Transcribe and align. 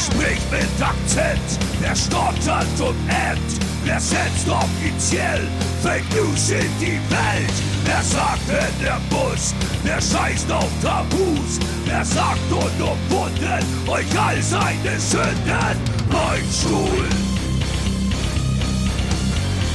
spricht 0.00 0.50
mit 0.50 0.82
Akzent, 0.82 1.58
wer 1.80 1.94
stottert 1.94 2.80
und 2.80 2.96
ämmt, 3.08 3.60
wer 3.84 4.00
setzt 4.00 4.48
offiziell 4.48 5.46
Fake 5.82 6.04
News 6.14 6.50
in 6.50 6.70
die 6.80 7.00
Welt. 7.10 7.56
Wer 7.84 8.02
sagt 8.02 8.48
in 8.48 8.84
der 8.84 9.00
Bus, 9.08 9.54
wer 9.82 10.00
scheißt 10.00 10.50
auf 10.52 10.70
Tabus, 10.82 11.58
wer 11.86 12.04
sagt 12.04 12.50
unumwunden 12.50 13.64
euch 13.88 14.18
all 14.18 14.42
seine 14.42 14.98
Sünden. 14.98 15.76
Beinstuhl, 16.10 17.08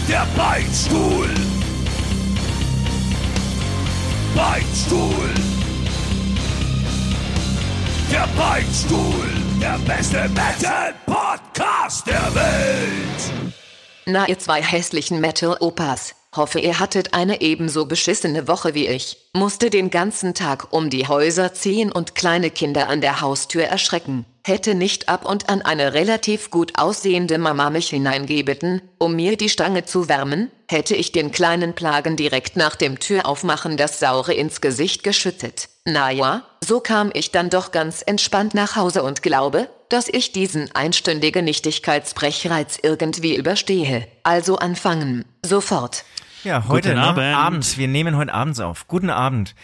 der 0.07 0.27
Beinstuhl, 0.35 1.30
Beinstuhl. 4.35 5.30
Der 8.12 8.27
Beinstuhl, 8.38 9.45
der 9.65 9.79
beste 9.79 10.29
Metal-Podcast 10.29 12.05
der 12.05 12.35
Welt. 12.35 13.53
Na, 14.05 14.27
ihr 14.27 14.38
zwei 14.38 14.61
hässlichen 14.61 15.19
Metal-Opas. 15.19 16.13
Hoffe, 16.35 16.59
ihr 16.59 16.79
hattet 16.79 17.15
eine 17.15 17.41
ebenso 17.41 17.88
beschissene 17.88 18.47
Woche 18.47 18.75
wie 18.75 18.85
ich. 18.85 19.17
Musste 19.33 19.71
den 19.71 19.89
ganzen 19.89 20.35
Tag 20.35 20.71
um 20.71 20.91
die 20.91 21.07
Häuser 21.07 21.55
ziehen 21.55 21.91
und 21.91 22.13
kleine 22.13 22.51
Kinder 22.51 22.89
an 22.89 23.01
der 23.01 23.21
Haustür 23.21 23.63
erschrecken. 23.63 24.27
Hätte 24.48 24.76
nicht 24.76 25.09
ab 25.09 25.26
und 25.26 25.49
an 25.49 25.63
eine 25.63 25.95
relativ 25.95 26.52
gut 26.52 26.73
aussehende 26.77 27.40
Mama 27.40 27.72
mich 27.72 27.90
hineingebeten, 27.90 28.80
um 28.99 29.16
mir 29.16 29.38
die 29.38 29.49
Stange 29.49 29.86
zu 29.86 30.08
wärmen, 30.08 30.52
hätte 30.70 30.95
ich 30.95 31.12
den 31.12 31.31
kleinen 31.31 31.73
Plagen 31.73 32.16
direkt 32.16 32.55
nach 32.55 32.76
dem 32.76 33.00
Türaufmachen 33.00 33.76
das 33.76 34.00
Saure 34.00 34.36
ins 34.36 34.62
Gesicht 34.62 35.03
geschüttet. 35.03 35.69
Naja, 35.86 36.44
so 36.64 36.80
kam 36.80 37.09
ich 37.16 37.31
dann 37.31 37.50
doch 37.50 37.72
ganz 37.72 38.03
entspannt 38.06 38.53
nach 38.53 38.75
Hause 38.75 39.02
und 39.02 39.23
glaube, 39.23 39.67
dass 39.89 40.08
ich 40.08 40.31
diesen 40.31 40.69
einstündigen 40.75 41.44
Nichtigkeitsbrechreiz 41.44 42.78
irgendwie 42.84 43.36
überstehe. 43.36 44.08
Also 44.22 44.58
anfangen. 44.58 45.25
Sofort. 45.44 46.06
Ja, 46.44 46.67
heute 46.67 46.89
Guten 46.89 47.02
ne? 47.02 47.08
Abend. 47.08 47.36
abends. 47.36 47.78
Wir 47.80 47.88
nehmen 47.88 48.16
heute 48.16 48.31
abends 48.31 48.59
auf. 48.59 48.88
Guten 48.88 49.09
Abend. 49.09 49.56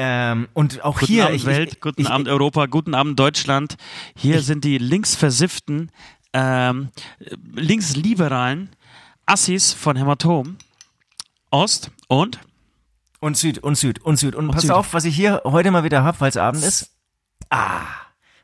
Ähm, 0.00 0.46
und 0.52 0.84
auch 0.84 1.00
Guten 1.00 1.12
hier. 1.12 1.24
Abend 1.24 1.36
ich, 1.38 1.44
Welt, 1.44 1.72
ich, 1.72 1.80
guten 1.80 2.02
ich, 2.02 2.08
Abend 2.08 2.28
Europa, 2.28 2.66
guten 2.66 2.94
Abend 2.94 3.18
Deutschland. 3.18 3.76
Hier 4.14 4.42
sind 4.42 4.62
die 4.62 4.78
linksversifften, 4.78 5.90
ähm, 6.32 6.90
linksliberalen 7.54 8.70
Assis 9.26 9.72
von 9.72 9.96
Hämatom. 9.96 10.56
Ost 11.50 11.90
und 12.06 12.38
Und 13.18 13.36
Süd, 13.36 13.58
und 13.58 13.74
Süd, 13.74 13.98
und 13.98 14.18
Süd. 14.18 14.36
Und, 14.36 14.52
pass 14.52 14.62
Süd. 14.62 14.70
auf, 14.70 14.94
was 14.94 15.04
ich 15.04 15.16
hier 15.16 15.42
heute 15.44 15.72
mal 15.72 15.82
wieder 15.82 16.04
hab, 16.04 16.20
weil 16.20 16.28
es 16.28 16.36
Abend 16.36 16.62
ist. 16.62 16.92
Ah. 17.50 17.80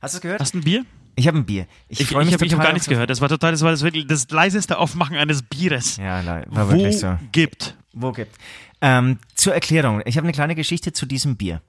Hast 0.03 0.15
du 0.15 0.19
es 0.19 0.23
gehört? 0.23 0.41
hast 0.41 0.55
du 0.55 0.59
ein 0.59 0.65
Bier? 0.65 0.85
Ich 1.15 1.29
habe 1.29 1.39
ein 1.39 1.47
Bier. 1.47 1.69
Ich, 1.87 2.01
Ich, 2.01 2.09
freue 2.09 2.23
ich 2.25 2.33
mich 2.33 2.35
habe 2.35 2.51
hab 2.51 2.59
gar 2.59 2.67
auf 2.67 2.73
nichts 2.73 2.89
gehört. 2.89 3.11
Das 3.11 3.21
war 3.21 3.29
total, 3.29 3.53
das 3.53 3.63
war 3.63 3.71
das, 3.71 3.83
wirklich 3.83 4.09
das 4.09 4.29
leiseste 4.29 4.77
Aufmachen 4.77 5.17
eines 5.17 5.43
Bieres. 5.43 5.99
Ja, 5.99 6.45
war 6.49 6.69
wirklich 6.69 6.99
so. 6.99 7.17
gibt. 7.31 7.77
Wo 7.93 8.11
gibt? 8.11 8.37
Ähm, 8.85 9.19
zur 9.35 9.55
Erklärung. 9.55 10.03
Ich 10.05 10.19
habe 10.19 10.27
eine 10.27 10.35
kleine 10.35 10.55
Geschichte 10.55 10.93
zu 10.93 11.07
diesem 11.07 11.37
Bier. 11.37 11.63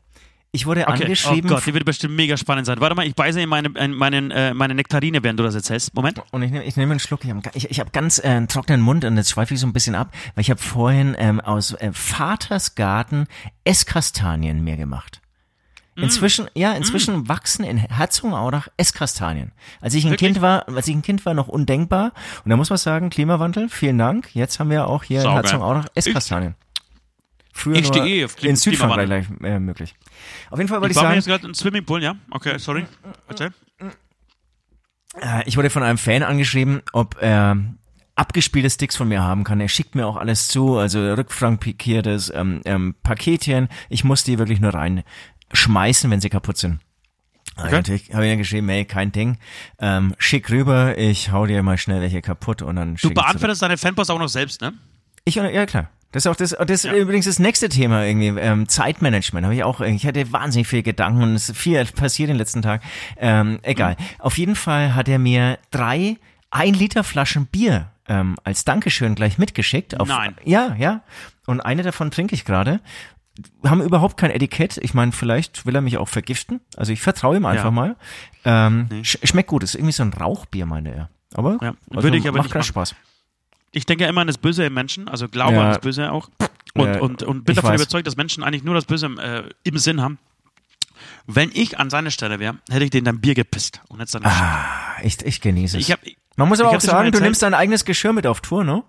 Ich 0.52 0.66
wurde 0.66 0.82
Okay. 0.82 0.92
Oh 1.00 1.04
angeschrieben 1.04 1.50
Gott, 1.50 1.66
die 1.66 1.74
wird 1.74 1.86
bestimmt 1.86 2.14
mega 2.16 2.36
spannend 2.36 2.66
sein. 2.66 2.80
Warte 2.82 2.94
mal, 2.94 3.08
ich 3.08 3.16
beiße 3.16 3.40
in 3.40 3.48
meine, 3.48 3.70
in 3.70 3.94
meinen, 3.94 4.32
äh, 4.32 4.54
meine 4.54 4.76
Nektarine, 4.76 5.24
während 5.24 5.40
du 5.40 5.44
das 5.44 5.56
erzählst. 5.56 5.94
Moment. 5.94 6.22
und 6.32 6.44
ich 6.44 6.52
nehme 6.52 6.66
ich 6.66 6.76
nehm 6.76 6.92
einen 6.92 7.00
Schluck. 7.00 7.24
Ich 7.24 7.30
habe 7.30 7.42
ich, 7.54 7.72
ich 7.72 7.80
hab 7.80 7.94
ganz 7.94 8.20
äh, 8.20 8.28
einen 8.28 8.50
trockenen 8.50 8.82
Mund 8.82 9.06
und 9.06 9.16
jetzt 9.16 9.32
schweife 9.32 9.54
ich 9.54 9.62
so 9.62 9.68
ein 9.68 9.72
bisschen 9.72 9.96
ab, 9.96 10.14
weil 10.34 10.42
ich 10.42 10.50
habe 10.50 10.62
vorhin 10.62 11.16
ähm, 11.18 11.40
aus 11.40 11.74
äh, 11.74 11.92
Vaters 11.94 12.76
Garten 12.76 13.28
Esskastanien 13.64 14.62
mir 14.62 14.76
gemacht. 14.76 15.22
Mm. 15.96 16.04
Inzwischen, 16.04 16.50
ja, 16.54 16.74
inzwischen 16.74 17.30
wachsen 17.30 17.64
in 17.64 17.78
Herzogenaurach 17.78 18.68
Esskastanien. 18.76 19.54
Als 19.80 19.94
ich 19.94 20.04
ein 20.04 20.12
Wirklich? 20.12 20.34
Kind 20.34 20.42
war, 20.42 20.68
als 20.68 20.88
ich 20.88 20.96
ein 20.96 21.02
Kind 21.02 21.26
war, 21.26 21.34
noch 21.34 21.48
undenkbar. 21.48 22.12
Und 22.44 22.50
da 22.50 22.58
muss 22.58 22.70
man 22.70 22.78
sagen, 22.78 23.10
Klimawandel, 23.10 23.70
vielen 23.70 23.98
Dank. 23.98 24.36
Jetzt 24.36 24.60
haben 24.60 24.70
wir 24.70 24.88
auch 24.88 25.04
hier 25.04 25.18
in 25.18 25.24
Saugeil. 25.24 25.44
Herzogenaurach 25.44 25.88
Esskastanien. 25.96 26.56
Früher 27.58 27.78
Ich 27.78 27.88
stehe 27.88 28.06
eh 28.06 28.26
auf 28.26 28.36
Klim- 28.36 28.50
in 28.50 28.56
Südfrankreich 28.58 29.28
äh, 29.42 29.60
möglich. 29.60 29.96
Auf 30.52 30.60
jeden 30.60 30.68
Fall 30.68 30.82
wollte 30.82 30.92
Ich 30.92 30.98
ich, 30.98 31.04
war 31.04 31.10
mir 31.10 31.16
sagen, 31.16 31.16
jetzt 31.16 31.28
gerade 31.28 31.48
im 31.48 31.54
Swimmingpool, 31.54 32.04
ja? 32.04 32.16
Okay, 32.30 32.58
sorry. 32.60 32.86
Erzähl. 33.30 33.52
Äh, 35.22 35.44
Ich 35.46 35.56
wurde 35.58 35.70
von 35.70 35.82
einem 35.82 35.98
Fan 35.98 36.22
angeschrieben, 36.24 36.82
ob 36.92 37.16
er 37.22 37.58
abgespielte 38.16 38.70
Sticks 38.70 38.98
von 38.98 39.08
mir 39.08 39.24
haben 39.24 39.44
kann. 39.46 39.62
Er 39.62 39.70
schickt 39.70 39.96
mir 39.96 40.06
auch 40.06 40.18
alles 40.18 40.50
zu, 40.50 40.78
also 40.78 41.00
rückfrankiertes 41.14 42.32
ähm, 42.36 42.62
ähm, 42.66 42.96
Paketchen. 43.04 43.70
Ich 43.90 44.04
muss 44.04 44.24
die 44.26 44.38
wirklich 44.38 44.60
nur 44.60 44.74
reinschmeißen, 44.74 46.12
wenn 46.12 46.20
sie 46.22 46.30
kaputt 46.30 46.58
sind. 46.58 46.80
Okay. 47.58 47.72
Natürlich 47.72 48.14
habe 48.14 48.26
ich 48.26 48.32
dann 48.32 48.38
geschrieben, 48.38 48.68
hey, 48.68 48.84
kein 48.84 49.14
Ding. 49.14 49.38
Ähm, 49.80 50.14
schick 50.18 50.50
rüber, 50.50 50.98
ich 50.98 51.32
hau 51.32 51.46
dir 51.46 51.64
mal 51.64 51.78
schnell 51.78 52.02
welche 52.02 52.22
kaputt 52.22 52.62
und 52.62 52.76
dann 52.76 52.96
Du 52.96 52.98
schick 52.98 53.12
ich 53.12 53.16
zurück. 53.16 53.26
beantwortest 53.28 53.62
deine 53.62 53.78
Fanpost 53.78 54.12
auch 54.12 54.20
noch 54.20 54.28
selbst, 54.28 54.60
ne? 54.62 54.74
Ich, 55.24 55.36
ja 55.36 55.66
klar. 55.66 55.90
Das 56.16 56.24
ist 56.26 56.32
auch 56.32 56.36
das, 56.38 56.52
das 56.66 56.86
ist 56.86 56.94
übrigens 56.94 57.26
das 57.26 57.40
nächste 57.40 57.68
Thema 57.68 58.06
irgendwie, 58.06 58.28
ähm, 58.40 58.70
Zeitmanagement. 58.70 59.44
Habe 59.44 59.54
ich 59.54 59.66
auch, 59.66 59.82
ich 59.82 60.08
hatte 60.08 60.32
wahnsinnig 60.32 60.66
viel 60.66 60.82
Gedanken 60.82 61.22
und 61.24 61.36
es 61.36 61.50
ist 61.50 61.58
viel 61.58 61.84
passiert 61.88 62.30
den 62.30 62.38
letzten 62.38 62.62
Tag. 62.62 62.82
Ähm, 63.18 63.60
egal. 63.64 63.98
Auf 64.20 64.38
jeden 64.38 64.56
Fall 64.56 64.96
hat 64.96 65.10
er 65.10 65.20
mir 65.20 65.60
drei 65.72 66.16
ein 66.52 66.74
Liter 66.74 67.04
Flaschen 67.04 67.48
Bier 67.48 67.92
ähm, 68.08 68.38
als 68.46 68.64
Dankeschön 68.64 69.16
gleich 69.16 69.38
mitgeschickt. 69.38 70.00
Auf, 70.00 70.08
Nein. 70.08 70.38
Ja, 70.46 70.74
ja. 70.80 71.02
Und 71.48 71.60
eine 71.60 71.84
davon 71.84 72.12
trinke 72.12 72.34
ich 72.34 72.46
gerade. 72.46 72.80
Haben 73.66 73.82
überhaupt 73.82 74.16
kein 74.16 74.32
Etikett. 74.32 74.78
Ich 74.78 74.94
meine, 74.94 75.12
vielleicht 75.12 75.66
will 75.66 75.76
er 75.76 75.82
mich 75.82 75.98
auch 75.98 76.08
vergiften. 76.08 76.62
Also 76.78 76.94
ich 76.94 77.02
vertraue 77.02 77.36
ihm 77.36 77.46
einfach 77.46 77.66
Ja. 77.66 77.72
mal. 77.72 77.96
Ähm, 78.46 78.88
sch 79.04 79.18
schmeckt 79.26 79.50
gut. 79.50 79.64
Ist 79.64 79.76
irgendwie 79.76 79.92
so 79.92 80.04
ein 80.04 80.14
Rauchbier, 80.14 80.66
meine 80.66 80.96
er. 80.96 81.10
Aber 81.34 81.58
Ja, 81.62 81.74
also 81.90 82.04
würde 82.04 82.16
ich 82.16 82.26
aber 82.26 82.38
macht 82.38 82.56
nicht. 82.56 82.66
Spaß. 82.68 82.96
Ich 83.76 83.86
denke 83.86 84.06
immer 84.06 84.22
an 84.22 84.28
das 84.28 84.38
Böse 84.38 84.66
im 84.66 84.74
Menschen, 84.74 85.08
also 85.08 85.28
glaube 85.28 85.56
Ja. 85.56 85.62
an 85.64 85.68
das 85.70 85.80
Böse 85.80 86.12
auch. 86.12 86.30
Und, 86.74 86.88
Ja, 86.96 87.00
und, 87.02 87.24
und 87.24 87.44
bin 87.46 87.56
davon 87.56 87.72
weiß. 87.72 87.82
überzeugt, 87.82 88.08
dass 88.08 88.16
Menschen 88.18 88.44
eigentlich 88.44 88.64
nur 88.64 88.74
das 88.76 88.86
Böse 88.86 89.06
im, 89.06 89.20
äh, 89.20 89.44
im 89.64 89.78
Sinn 89.78 90.02
haben. 90.02 90.18
Wenn 91.28 91.52
ich 91.54 91.78
an 91.80 91.90
seiner 91.90 92.12
Stelle 92.12 92.40
wäre, 92.40 92.58
hätte 92.70 92.84
ich 92.86 92.90
denen 92.92 93.06
dann 93.06 93.20
Bier 93.22 93.34
gepisst 93.34 93.82
und 93.90 94.00
jetzt 94.00 94.14
dann 94.16 94.24
Ah, 94.26 94.66
ich, 95.04 95.22
ich 95.26 95.42
genieße 95.42 95.78
es. 95.78 95.84
Ich 95.84 95.92
hab, 95.92 96.00
Man 96.36 96.48
muss 96.48 96.60
aber 96.60 96.70
auch 96.70 96.80
sagen, 96.82 97.12
du 97.12 97.20
nimmst 97.20 97.42
dein 97.42 97.54
eigenes 97.54 97.86
Geschirr 97.86 98.14
mit 98.14 98.28
auf 98.28 98.42
Tour, 98.42 98.64
ne? 98.64 98.84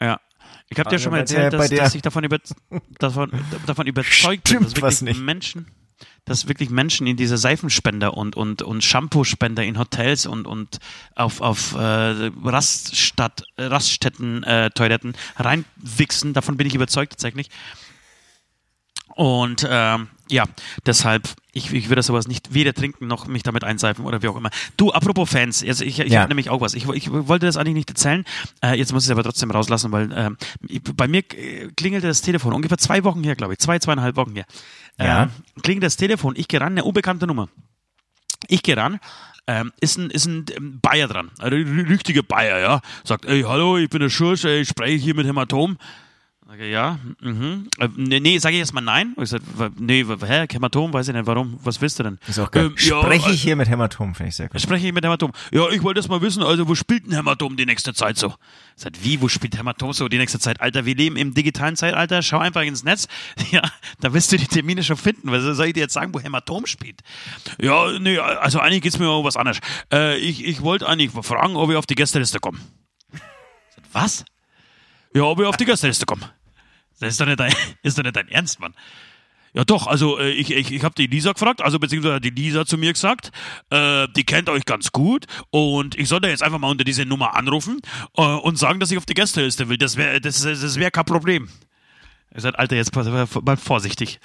ja. 0.00 0.20
Ich 0.70 0.78
habe 0.78 0.88
dir 0.90 0.98
schon 0.98 1.12
mal 1.12 1.22
der- 1.24 1.36
erzählt, 1.38 1.52
bei 1.52 1.58
dass, 1.58 1.68
der- 1.68 1.78
dass 1.84 1.94
ich 1.94 2.02
davon, 2.02 2.24
über, 2.24 2.38
davon, 2.98 3.30
davon 3.66 3.86
überzeugt 3.86 4.44
bin, 4.44 4.56
Stimmt 4.64 4.76
dass 4.76 4.82
was 4.82 5.02
wirklich. 5.04 5.20
Menschen, 5.20 5.66
dass 6.24 6.48
wirklich 6.48 6.70
Menschen 6.70 7.06
in 7.06 7.16
diese 7.16 7.36
Seifenspender 7.36 8.16
und, 8.16 8.36
und, 8.36 8.62
und 8.62 8.82
Shampoo-Spender 8.82 9.62
in 9.62 9.78
Hotels 9.78 10.26
und, 10.26 10.46
und 10.46 10.78
auf, 11.14 11.40
auf 11.40 11.74
äh, 11.74 12.30
Raststadt, 12.44 13.44
äh, 13.56 13.64
Raststätten, 13.64 14.42
äh, 14.42 14.70
Toiletten 14.70 15.14
reinwichsen. 15.36 16.32
Davon 16.32 16.56
bin 16.56 16.66
ich 16.66 16.74
überzeugt 16.74 17.12
tatsächlich. 17.12 17.50
Und 19.14 19.66
ähm, 19.68 20.08
ja, 20.30 20.44
deshalb, 20.86 21.28
ich, 21.52 21.72
ich 21.72 21.88
würde 21.88 22.02
sowas 22.02 22.26
nicht 22.28 22.54
weder 22.54 22.72
trinken 22.72 23.06
noch 23.06 23.26
mich 23.26 23.42
damit 23.42 23.62
einseifen 23.64 24.04
oder 24.06 24.22
wie 24.22 24.28
auch 24.28 24.36
immer. 24.36 24.50
Du, 24.76 24.90
apropos 24.92 25.28
Fans, 25.30 25.62
also 25.62 25.84
ich, 25.84 25.98
ich 26.00 26.12
Ja. 26.12 26.20
habe 26.20 26.28
nämlich 26.30 26.48
auch 26.50 26.60
was. 26.60 26.74
Ich, 26.74 26.88
ich 26.88 27.10
wollte 27.12 27.46
das 27.46 27.56
eigentlich 27.56 27.74
nicht 27.74 27.90
erzählen, 27.90 28.24
äh, 28.62 28.74
jetzt 28.78 28.92
muss 28.92 29.04
ich 29.04 29.08
es 29.08 29.12
aber 29.12 29.22
trotzdem 29.22 29.50
rauslassen, 29.50 29.92
weil 29.92 30.36
ich- 30.68 30.82
bei 30.82 31.08
mir 31.08 31.18
äh, 31.34 31.68
klingelte 31.76 32.06
das 32.06 32.22
Telefon, 32.22 32.52
ungefähr 32.54 32.78
zwei 32.78 33.04
Wochen 33.04 33.22
her, 33.22 33.36
glaube 33.36 33.52
ich, 33.52 33.58
zwei, 33.58 33.78
zweieinhalb 33.78 34.16
Wochen 34.16 34.34
her. 34.34 34.46
Ja. 34.98 35.24
Ähm, 35.24 35.30
klingelt 35.62 35.84
das 35.84 35.96
Telefon, 35.96 36.34
ich 36.36 36.48
gehe 36.48 36.60
ran, 36.60 36.72
eine 36.72 36.84
unbekannte 36.84 37.26
Nummer. 37.26 37.48
Ich 38.48 38.62
gehe 38.62 38.76
ran, 38.76 39.00
ähm, 39.46 39.72
ist 39.80 39.98
ein, 39.98 40.10
ist 40.10 40.26
ein 40.26 40.46
ähm, 40.56 40.80
Bayer 40.80 41.06
dran, 41.08 41.30
ein 41.38 41.52
richtiger 41.88 42.22
Bayer, 42.22 42.60
ja. 42.60 42.80
Sagt, 43.04 43.26
ey, 43.26 43.42
hallo, 43.42 43.76
ich 43.76 43.90
bin 43.90 44.00
der 44.00 44.08
Schursch, 44.10 44.44
ey, 44.44 44.60
ich 44.62 44.68
spreche 44.68 44.96
hier 44.96 45.14
mit 45.14 45.26
Hämatom. 45.26 45.76
Sage, 46.54 46.70
ja, 46.70 47.00
mhm. 47.20 47.68
Äh, 47.80 47.88
nee, 47.96 48.20
nee 48.20 48.38
sage 48.38 48.54
ich 48.54 48.60
erstmal 48.60 48.84
nein. 48.84 49.16
Ich 49.20 49.30
sag, 49.30 49.42
nee, 49.76 50.04
hä, 50.04 50.46
Hämatom, 50.52 50.92
weiß 50.92 51.08
ich 51.08 51.14
nicht, 51.14 51.26
warum, 51.26 51.58
was 51.64 51.80
willst 51.80 51.98
du 51.98 52.04
denn? 52.04 52.18
Ist 52.28 52.38
auch 52.38 52.48
geil. 52.48 52.66
Ähm, 52.66 52.78
Spreche 52.78 53.30
äh, 53.30 53.32
ich 53.32 53.42
hier 53.42 53.56
mit 53.56 53.68
Hämatom, 53.68 54.14
finde 54.14 54.28
ich 54.28 54.36
sehr 54.36 54.48
gut. 54.48 54.60
Spreche 54.60 54.86
ich 54.86 54.92
mit 54.92 55.04
Hämatom. 55.04 55.32
Ja, 55.50 55.68
ich 55.70 55.82
wollte 55.82 55.98
erst 55.98 56.08
mal 56.08 56.22
wissen, 56.22 56.44
also 56.44 56.68
wo 56.68 56.76
spielt 56.76 57.08
ein 57.08 57.12
Hämatom 57.12 57.56
die 57.56 57.66
nächste 57.66 57.92
Zeit 57.92 58.18
so? 58.18 58.34
Sagt, 58.76 59.02
wie, 59.02 59.20
wo 59.20 59.26
spielt 59.26 59.58
Hämatom 59.58 59.92
so 59.92 60.06
die 60.06 60.16
nächste 60.16 60.38
Zeit? 60.38 60.60
Alter, 60.60 60.84
wir 60.84 60.94
leben 60.94 61.16
im 61.16 61.34
digitalen 61.34 61.74
Zeitalter, 61.74 62.22
schau 62.22 62.38
einfach 62.38 62.62
ins 62.62 62.84
Netz. 62.84 63.08
Ja, 63.50 63.62
da 64.00 64.14
wirst 64.14 64.30
du 64.30 64.36
die 64.36 64.46
Termine 64.46 64.82
schon 64.84 64.96
finden. 64.96 65.30
Was 65.32 65.42
soll 65.42 65.66
ich 65.66 65.72
dir 65.74 65.80
jetzt 65.80 65.92
sagen, 65.92 66.14
wo 66.14 66.20
Hämatom 66.20 66.66
spielt? 66.66 67.00
Ja, 67.60 67.98
nee, 67.98 68.18
also 68.18 68.60
eigentlich 68.60 68.82
geht's 68.82 68.98
mir 68.98 69.10
um 69.10 69.24
was 69.24 69.36
anderes. 69.36 69.58
Äh, 69.92 70.18
ich 70.18 70.44
ich 70.44 70.62
wollte 70.62 70.88
eigentlich 70.88 71.10
fragen, 71.10 71.56
ob 71.56 71.70
ich 71.70 71.76
auf 71.76 71.86
die 71.86 71.94
Gästeliste 71.94 72.38
komme. 72.38 72.58
Was? 73.92 74.24
Ja, 75.14 75.22
ob 75.24 75.38
ich 75.40 75.46
auf 75.46 75.56
die 75.56 75.64
Gästeliste 75.64 76.06
komme. 76.06 76.30
Das 77.00 77.10
ist 77.10 77.20
doch 77.20 77.26
nicht 77.26 77.40
dein, 77.40 77.52
ist 77.82 77.98
doch 77.98 78.02
nicht 78.02 78.16
dein 78.16 78.28
Ernst, 78.28 78.60
Mann. 78.60 78.74
Ja 79.54 79.64
doch, 79.64 79.86
also 79.86 80.18
äh, 80.18 80.30
ich, 80.32 80.50
ich, 80.50 80.72
ich 80.72 80.82
habe 80.82 80.96
die 80.96 81.06
Lisa 81.06 81.32
gefragt, 81.32 81.62
also 81.62 81.78
beziehungsweise 81.78 82.20
die 82.20 82.30
Lisa 82.30 82.66
zu 82.66 82.76
mir 82.76 82.92
gesagt, 82.92 83.30
äh, 83.70 84.08
die 84.16 84.24
kennt 84.24 84.48
euch 84.48 84.64
ganz 84.64 84.90
gut 84.90 85.26
und 85.50 85.96
ich 85.96 86.08
soll 86.08 86.20
da 86.20 86.28
jetzt 86.28 86.42
einfach 86.42 86.58
mal 86.58 86.70
unter 86.70 86.82
diese 86.82 87.06
Nummer 87.06 87.36
anrufen 87.36 87.80
äh, 88.16 88.22
und 88.22 88.58
sagen, 88.58 88.80
dass 88.80 88.90
ich 88.90 88.98
auf 88.98 89.06
die 89.06 89.14
Gästeliste 89.14 89.68
will. 89.68 89.78
Das 89.78 89.96
wäre 89.96 90.20
das, 90.20 90.42
das 90.42 90.76
wär 90.76 90.90
kein 90.90 91.04
Problem. 91.04 91.48
Er 92.30 92.40
sagt, 92.40 92.58
Alter, 92.58 92.74
jetzt 92.74 92.92
mal 92.92 93.56
vorsichtig. 93.56 94.18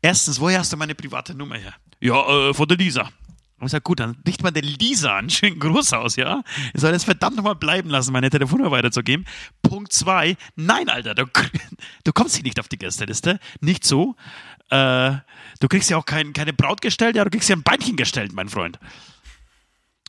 Erstens, 0.00 0.40
woher 0.40 0.60
hast 0.60 0.72
du 0.72 0.78
meine 0.78 0.94
private 0.94 1.34
Nummer 1.34 1.56
her? 1.56 1.74
Ja, 2.00 2.48
äh, 2.48 2.54
von 2.54 2.66
der 2.66 2.78
Lisa. 2.78 3.10
Und 3.60 3.66
ich 3.66 3.72
sage, 3.72 3.82
gut, 3.82 4.00
dann 4.00 4.16
richt 4.26 4.42
man 4.42 4.54
den 4.54 4.64
Lisa 4.64 5.16
einen 5.16 5.30
schönen 5.30 5.58
Gruß 5.58 5.92
aus, 5.92 6.16
ja? 6.16 6.42
Ich 6.72 6.80
soll 6.80 6.92
das 6.92 7.04
verdammt 7.04 7.36
nochmal 7.36 7.54
bleiben 7.54 7.90
lassen, 7.90 8.12
meine 8.12 8.30
Telefonnummer 8.30 8.70
weiterzugeben. 8.70 9.26
Punkt 9.62 9.92
zwei, 9.92 10.36
nein, 10.56 10.88
Alter, 10.88 11.14
du, 11.14 11.26
du 12.04 12.12
kommst 12.12 12.36
hier 12.36 12.44
nicht 12.44 12.58
auf 12.58 12.68
die 12.68 12.78
Gästeliste. 12.78 13.38
Nicht 13.60 13.84
so. 13.84 14.16
Äh, 14.70 15.12
du 15.60 15.68
kriegst 15.68 15.90
ja 15.90 15.98
auch 15.98 16.06
kein, 16.06 16.32
keine 16.32 16.54
Braut 16.54 16.80
gestellt, 16.80 17.16
ja, 17.16 17.24
du 17.24 17.30
kriegst 17.30 17.48
ja 17.48 17.56
ein 17.56 17.62
Beinchen 17.62 17.96
gestellt, 17.96 18.32
mein 18.32 18.48
Freund. 18.48 18.78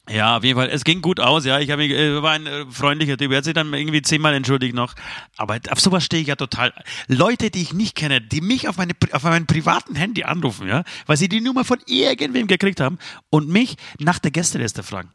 Ja, 0.09 0.37
auf 0.37 0.43
jeden 0.43 0.59
Fall. 0.59 0.69
Es 0.69 0.83
ging 0.83 1.01
gut 1.01 1.19
aus, 1.19 1.45
ja. 1.45 1.59
Ich 1.59 1.69
habe 1.69 1.85
äh, 1.85 2.21
war 2.21 2.31
ein 2.31 2.47
äh, 2.47 2.65
freundlicher 2.69 3.17
Typ. 3.17 3.31
Er 3.31 3.37
hat 3.37 3.43
sich 3.45 3.53
dann 3.53 3.73
irgendwie 3.73 4.01
zehnmal 4.01 4.33
entschuldigt 4.33 4.73
noch. 4.73 4.95
Aber 5.37 5.59
auf 5.69 5.79
sowas 5.79 6.03
stehe 6.03 6.21
ich 6.21 6.27
ja 6.27 6.35
total. 6.35 6.73
Leute, 7.07 7.51
die 7.51 7.61
ich 7.61 7.73
nicht 7.73 7.95
kenne, 7.95 8.19
die 8.19 8.41
mich 8.41 8.67
auf, 8.67 8.77
meine, 8.77 8.93
auf 9.11 9.23
meinem 9.23 9.45
privaten 9.45 9.95
Handy 9.95 10.23
anrufen, 10.23 10.67
ja, 10.67 10.83
weil 11.05 11.17
sie 11.17 11.29
die 11.29 11.39
Nummer 11.39 11.63
von 11.63 11.79
irgendwem 11.85 12.47
gekriegt 12.47 12.79
haben 12.79 12.97
und 13.29 13.47
mich 13.47 13.77
nach 13.99 14.19
der 14.19 14.31
Gästeliste 14.31 14.81
fragen. 14.81 15.11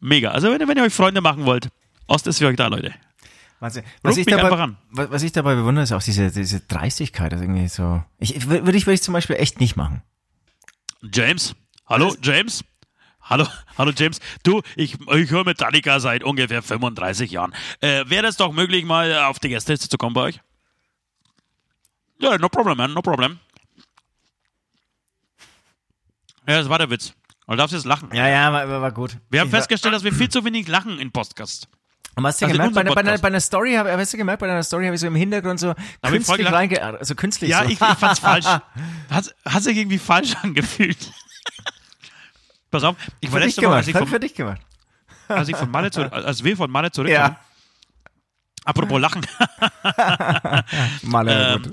Mega. 0.00 0.30
Also 0.30 0.50
wenn, 0.50 0.66
wenn 0.66 0.76
ihr 0.76 0.84
euch 0.84 0.94
Freunde 0.94 1.20
machen 1.20 1.44
wollt, 1.44 1.68
Ost 2.06 2.26
ist 2.26 2.38
für 2.38 2.46
euch 2.46 2.56
da, 2.56 2.66
Leute. 2.66 2.94
Was, 3.60 3.78
was, 4.02 4.16
ich 4.16 4.24
dabei, 4.24 4.74
was, 4.90 5.22
ich 5.22 5.32
dabei 5.32 5.54
bewundere, 5.54 5.84
ist 5.84 5.92
auch 5.92 6.02
diese, 6.02 6.30
diese 6.30 6.60
Dreistigkeit. 6.60 7.30
Also 7.32 7.44
irgendwie 7.44 7.68
so. 7.68 8.02
Ich, 8.18 8.48
würde 8.48 8.76
ich, 8.76 8.86
würde 8.86 8.94
ich 8.94 9.02
zum 9.02 9.12
Beispiel 9.12 9.36
echt 9.36 9.60
nicht 9.60 9.76
machen. 9.76 10.02
James? 11.02 11.54
Hallo, 11.86 12.16
James? 12.22 12.64
Hallo, 13.30 13.46
hallo 13.78 13.92
James. 13.96 14.18
Du, 14.42 14.60
ich, 14.74 14.98
ich 15.08 15.30
höre 15.30 15.44
Metallica 15.44 16.00
seit 16.00 16.24
ungefähr 16.24 16.62
35 16.62 17.30
Jahren. 17.30 17.54
Äh, 17.80 18.02
Wäre 18.06 18.26
es 18.26 18.36
doch 18.36 18.52
möglich, 18.52 18.84
mal 18.84 19.22
auf 19.22 19.38
die 19.38 19.50
Gästeliste 19.50 19.88
zu 19.88 19.96
kommen 19.98 20.14
bei 20.14 20.22
euch? 20.22 20.40
Ja, 22.18 22.36
no 22.38 22.48
problem, 22.48 22.76
man, 22.76 22.92
no 22.92 23.02
problem. 23.02 23.38
Ja, 26.48 26.58
das 26.58 26.68
war 26.68 26.78
der 26.78 26.90
Witz. 26.90 27.14
Du 27.46 27.54
darfst 27.54 27.72
jetzt 27.72 27.86
lachen. 27.86 28.10
Ja, 28.12 28.28
ja, 28.28 28.52
war, 28.52 28.80
war 28.82 28.90
gut. 28.90 29.16
Wir 29.30 29.40
haben 29.40 29.46
ich 29.46 29.54
festgestellt, 29.54 29.94
dass 29.94 30.02
wir 30.02 30.12
viel 30.12 30.28
zu 30.28 30.44
wenig 30.44 30.66
lachen 30.66 30.98
in 30.98 31.12
Podcast. 31.12 31.68
Und 32.16 32.26
hast 32.26 32.40
du 32.40 32.46
also 32.46 32.56
gemerkt, 32.56 32.74
bei, 32.74 32.82
bei, 32.82 33.00
einer, 33.00 33.18
bei 33.18 33.28
einer 33.28 33.40
Story, 33.40 33.74
hab, 33.74 33.86
hast 33.86 34.12
du 34.12 34.16
gemerkt, 34.16 34.40
bei 34.40 34.50
einer 34.50 34.64
Story 34.64 34.86
habe 34.86 34.96
ich 34.96 35.00
so 35.00 35.06
im 35.06 35.14
Hintergrund 35.14 35.60
so 35.60 35.68
Hab 35.68 36.10
künstlich 36.10 36.50
reinge... 36.50 36.82
Also 36.82 37.14
künstlich 37.14 37.50
Ja, 37.50 37.62
so. 37.62 37.66
ich, 37.66 37.72
ich 37.72 37.78
fand's 37.78 38.18
falsch. 38.18 38.46
Hat 39.10 39.62
sich 39.62 39.76
irgendwie 39.76 39.98
falsch 39.98 40.34
angefühlt. 40.42 41.12
Pass 42.70 42.84
auf, 42.84 42.96
ich 43.20 43.30
war 43.32 43.40
für 43.40 43.46
dich 43.46 43.56
letzte 43.56 43.68
Woche, 43.68 43.76
als 43.76 43.88
ich, 43.88 43.96
vom, 43.96 44.06
für 44.06 44.20
dich 44.20 44.34
gemacht. 44.34 44.60
als 45.28 45.48
ich 45.48 45.56
von 45.56 45.70
Malle 45.70 45.90
zurück, 45.90 46.12
als 46.12 46.44
wir 46.44 46.56
von 46.56 46.70
Malle 46.70 46.90
zurückkamen, 46.90 47.32
Ja. 47.36 47.40
apropos 48.64 49.00
Lachen, 49.00 49.26
Mal 51.02 51.28
äh, 51.28 51.54
Ähm. 51.54 51.70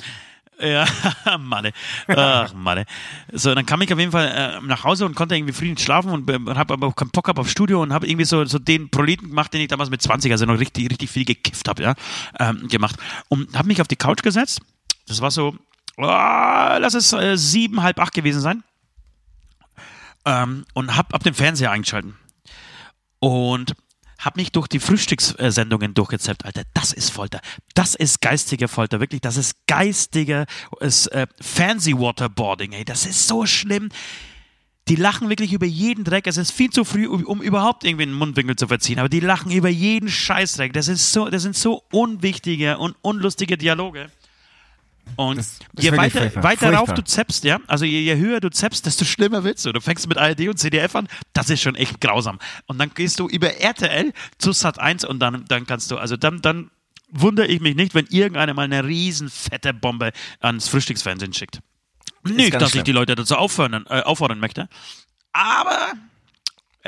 Ja, 0.60 0.88
Manne. 1.38 1.72
Ach, 2.08 2.52
Manne. 2.56 2.86
So, 3.32 3.54
dann 3.54 3.64
kam 3.68 3.80
ich 3.84 3.94
auf 3.94 4.00
jeden 4.00 4.12
Fall 4.12 4.58
äh, 4.60 4.66
nach 4.66 4.84
Hause 4.84 5.06
und 5.06 5.14
konnte 5.14 5.36
irgendwie 5.36 5.54
friedlich 5.54 5.84
schlafen 5.86 6.10
und, 6.10 6.28
äh, 6.32 6.40
habe 6.56 6.74
aber 6.74 6.88
auch 6.88 6.96
keinen 6.96 7.12
Bock 7.12 7.26
gehabt 7.26 7.38
auf 7.38 7.48
Studio 7.48 7.84
und 7.84 7.94
habe 7.94 8.08
irgendwie 8.08 8.26
so, 8.26 8.44
so 8.46 8.58
den 8.58 8.90
Proleten 8.90 9.30
gemacht, 9.30 9.54
den 9.54 9.62
ich 9.62 9.68
damals 9.68 9.92
mit 9.92 10.02
20, 10.02 10.32
also 10.32 10.46
noch 10.48 10.58
richtig, 10.58 10.90
richtig 10.90 11.12
viel 11.12 11.26
gekifft 11.26 11.68
habe, 11.70 11.84
ja, 11.84 11.94
ähm, 12.40 12.68
gemacht. 12.70 12.96
Und 13.30 13.56
habe 13.56 13.68
mich 13.68 13.82
auf 13.82 13.88
die 13.88 13.98
Couch 13.98 14.24
gesetzt. 14.24 14.60
Das 15.08 15.22
war 15.22 15.30
so, 15.30 15.56
oh, 15.98 16.02
lass 16.02 16.96
es 16.96 17.14
äh, 17.14 17.38
sieben, 17.38 17.84
halb 17.84 18.00
acht 18.00 18.14
gewesen 18.16 18.42
sein. 18.42 18.64
Ähm, 20.28 20.66
und 20.74 20.96
habe 20.96 21.14
ab 21.14 21.24
dem 21.24 21.34
Fernseher 21.34 21.72
eingeschalten. 21.72 22.18
Und 23.20 23.76
habe 24.20 24.40
mich 24.40 24.52
durch 24.52 24.68
die 24.68 24.80
Frühstückssendungen 24.80 25.94
durchgezappt, 25.94 26.44
Alter. 26.44 26.64
Das 26.74 26.92
ist 26.92 27.12
Folter. 27.12 27.40
Das 27.76 27.96
ist 27.96 28.20
geistige 28.22 28.68
Folter. 28.68 29.00
Wirklich, 29.00 29.22
das 29.22 29.38
ist 29.38 29.56
geistige 29.68 30.46
ist, 30.80 31.08
äh, 31.08 31.28
Fancy-Waterboarding, 31.40 32.74
ey. 32.74 32.84
Das 32.84 33.06
ist 33.06 33.28
so 33.28 33.46
schlimm. 33.46 33.90
Die 34.88 34.96
lachen 34.96 35.30
wirklich 35.30 35.54
über 35.54 35.66
jeden 35.66 36.04
Dreck. 36.04 36.28
Es 36.28 36.38
ist 36.38 36.52
viel 36.52 36.72
zu 36.72 36.84
früh, 36.84 37.08
um, 37.08 37.26
um 37.26 37.42
überhaupt 37.42 37.84
irgendwie 37.84 38.04
einen 38.04 38.14
Mundwinkel 38.14 38.56
zu 38.56 38.68
verziehen. 38.68 39.00
Aber 39.00 39.10
die 39.10 39.20
lachen 39.20 39.52
über 39.52 39.70
jeden 39.70 40.10
Scheißdreck. 40.10 40.74
Das, 40.74 40.88
ist 40.88 41.14
so, 41.14 41.30
das 41.30 41.44
sind 41.44 41.56
so 41.56 41.84
unwichtige 41.92 42.78
und 42.78 42.96
unlustige 43.02 43.58
Dialoge. 43.58 44.10
Und 45.16 45.38
Das- 45.38 45.60
das 45.74 45.86
je 45.86 45.92
weiter, 45.94 46.20
furchtbar. 46.22 46.44
weiter 46.44 46.74
rauf 46.74 46.94
du 46.94 47.04
zappst, 47.04 47.44
ja, 47.44 47.60
also 47.68 47.86
je, 47.86 48.00
je 48.02 48.16
höher 48.18 48.40
du 48.40 48.50
zappst, 48.50 48.86
desto 48.86 49.06
schlimmer 49.06 49.44
wird's. 49.44 49.64
Du 49.64 49.80
fängst 49.82 50.08
mit 50.08 50.18
ARD 50.18 50.50
und 50.50 50.58
CDF 50.60 50.96
an, 50.96 51.08
das 51.34 51.50
ist 51.50 51.62
schon 51.62 51.76
echt 51.76 52.00
grausam. 52.02 52.40
Und 52.68 52.78
dann 52.80 52.92
gehst 52.94 53.20
du 53.20 53.28
über 53.28 53.56
RTL 53.60 54.14
zu 54.38 54.52
Sat 54.52 54.80
1 54.80 55.06
und 55.06 55.20
dann, 55.20 55.46
dann 55.48 55.66
kannst 55.66 55.90
du, 55.92 55.98
also 55.98 56.18
dann, 56.18 56.42
dann 56.42 56.70
wundere 57.10 57.48
ich 57.48 57.62
mich 57.62 57.76
nicht, 57.76 57.96
wenn 57.96 58.06
irgendeiner 58.08 58.54
mal 58.54 58.64
eine 58.64 58.84
riesen 58.84 59.30
fette 59.30 59.74
Bombe 59.74 60.12
ans 60.42 60.68
Frühstücksfernsehen 60.68 61.34
schickt. 61.34 61.62
Nicht, 62.24 62.54
dass 62.54 62.64
ich 62.64 62.70
schlimm. 62.72 62.84
die 62.84 62.92
Leute 62.92 63.16
dazu 63.16 63.36
auffordern, 63.38 63.86
äh, 63.90 64.02
auffordern 64.02 64.40
möchte, 64.40 64.68
aber 65.32 65.94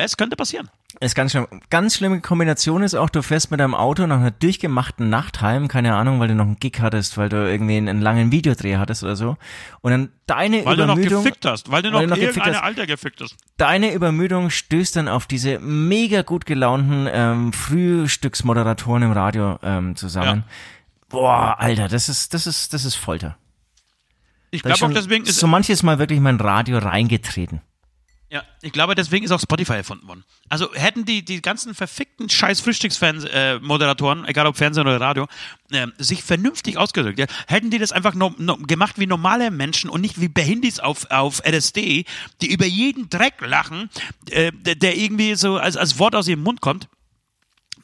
es 0.06 0.18
könnte 0.18 0.36
passieren. 0.36 0.70
Ist 1.00 1.16
ganz 1.16 1.32
schlimm. 1.32 1.48
Ganz 1.70 1.96
schlimme 1.96 2.22
Kombination 2.22 2.84
ist 2.84 2.96
auch, 2.96 3.10
du 3.10 3.22
fährst 3.22 3.52
mit 3.52 3.60
deinem 3.60 3.76
Auto 3.76 4.08
nach 4.08 4.18
einer 4.18 4.32
durchgemachten 4.32 5.10
Nacht 5.10 5.42
heim, 5.42 5.68
keine 5.68 5.96
Ahnung, 5.96 6.20
weil 6.20 6.30
du 6.30 6.36
noch 6.36 6.46
einen 6.46 6.60
Gig 6.60 6.80
hattest, 6.80 7.18
weil 7.18 7.30
du 7.30 7.38
irgendwie 7.50 7.78
einen, 7.78 7.90
einen 7.90 8.02
langen 8.02 8.32
Videodreh 8.32 8.78
hattest 8.78 9.04
oder 9.04 9.16
so. 9.16 9.38
Und 9.82 9.92
dann 9.92 10.10
deine 10.26 10.66
Weil 10.66 10.78
du 10.78 10.86
noch 10.86 10.96
Übermüdung, 10.96 11.24
gefickt 11.24 11.46
hast, 11.46 11.72
weil 11.72 11.82
du 11.82 11.92
noch, 11.92 12.00
weil 12.00 12.08
du 12.08 12.10
noch 12.10 12.16
gefickt 12.18 12.38
irgendeine 12.38 12.58
hast. 12.58 12.64
Alter 12.64 12.88
gefickt 12.88 13.22
hast. 13.22 13.36
deine 13.58 13.94
Übermüdung 13.94 14.50
stößt 14.50 14.96
dann 14.96 15.08
auf 15.08 15.28
diese 15.28 15.60
mega 15.60 16.22
gut 16.22 16.46
gelaunten 16.46 17.08
ähm, 17.12 17.54
Frühstücksmoderatoren 17.54 19.04
im 19.04 19.12
Radio 19.12 19.60
ähm, 19.64 19.96
zusammen. 19.96 20.44
Boah, 21.10 21.56
Alter, 21.60 21.88
das 21.88 22.10
ist, 22.10 22.34
das 22.34 22.48
ist, 22.48 22.74
das 22.74 22.86
ist 22.86 22.96
Folter. 22.96 23.38
Ich 24.52 24.64
glaube 24.64 24.84
auch 24.86 24.94
deswegen 24.94 25.26
ist, 25.26 25.40
so 25.40 25.48
manches 25.48 25.84
Mal 25.84 26.00
wirklich 26.00 26.20
mein 26.20 26.38
Radio 26.38 26.78
reingetreten. 26.80 27.62
Ja, 28.32 28.44
ich 28.62 28.72
glaube, 28.72 28.94
deswegen 28.94 29.26
ist 29.26 29.32
auch 29.32 29.40
Spotify 29.40 29.74
erfunden 29.74 30.08
worden. 30.08 30.24
Also 30.50 30.72
hätten 30.76 31.04
die, 31.04 31.26
die 31.26 31.42
ganzen 31.42 31.74
verfickten 31.74 32.30
scheiß 32.30 32.62
Frühstücksmoderatoren, 32.62 34.26
egal 34.26 34.46
ob 34.46 34.56
Fernsehen 34.56 34.86
oder 34.86 35.02
Radio, 35.02 35.28
äh, 35.72 35.88
sich 35.98 36.22
vernünftig 36.24 36.78
ausgedrückt, 36.78 37.18
ja, 37.18 37.26
hätten 37.48 37.72
die 37.72 37.80
das 37.80 37.92
einfach 37.92 38.14
no, 38.14 38.36
no, 38.38 38.58
gemacht 38.58 39.00
wie 39.00 39.08
normale 39.08 39.50
Menschen 39.50 39.90
und 39.90 40.02
nicht 40.02 40.22
wie 40.22 40.28
Behindis 40.28 40.80
auf, 40.80 41.10
auf 41.10 41.42
LSD, 41.44 42.06
die 42.42 42.54
über 42.54 42.66
jeden 42.66 43.10
Dreck 43.10 43.42
lachen, 43.42 43.90
äh, 44.30 44.52
der, 44.52 44.76
der 44.76 44.96
irgendwie 44.96 45.34
so 45.34 45.58
als, 45.58 45.76
als 45.76 45.98
Wort 45.98 46.14
aus 46.14 46.28
ihrem 46.28 46.44
Mund 46.44 46.62
kommt, 46.62 46.88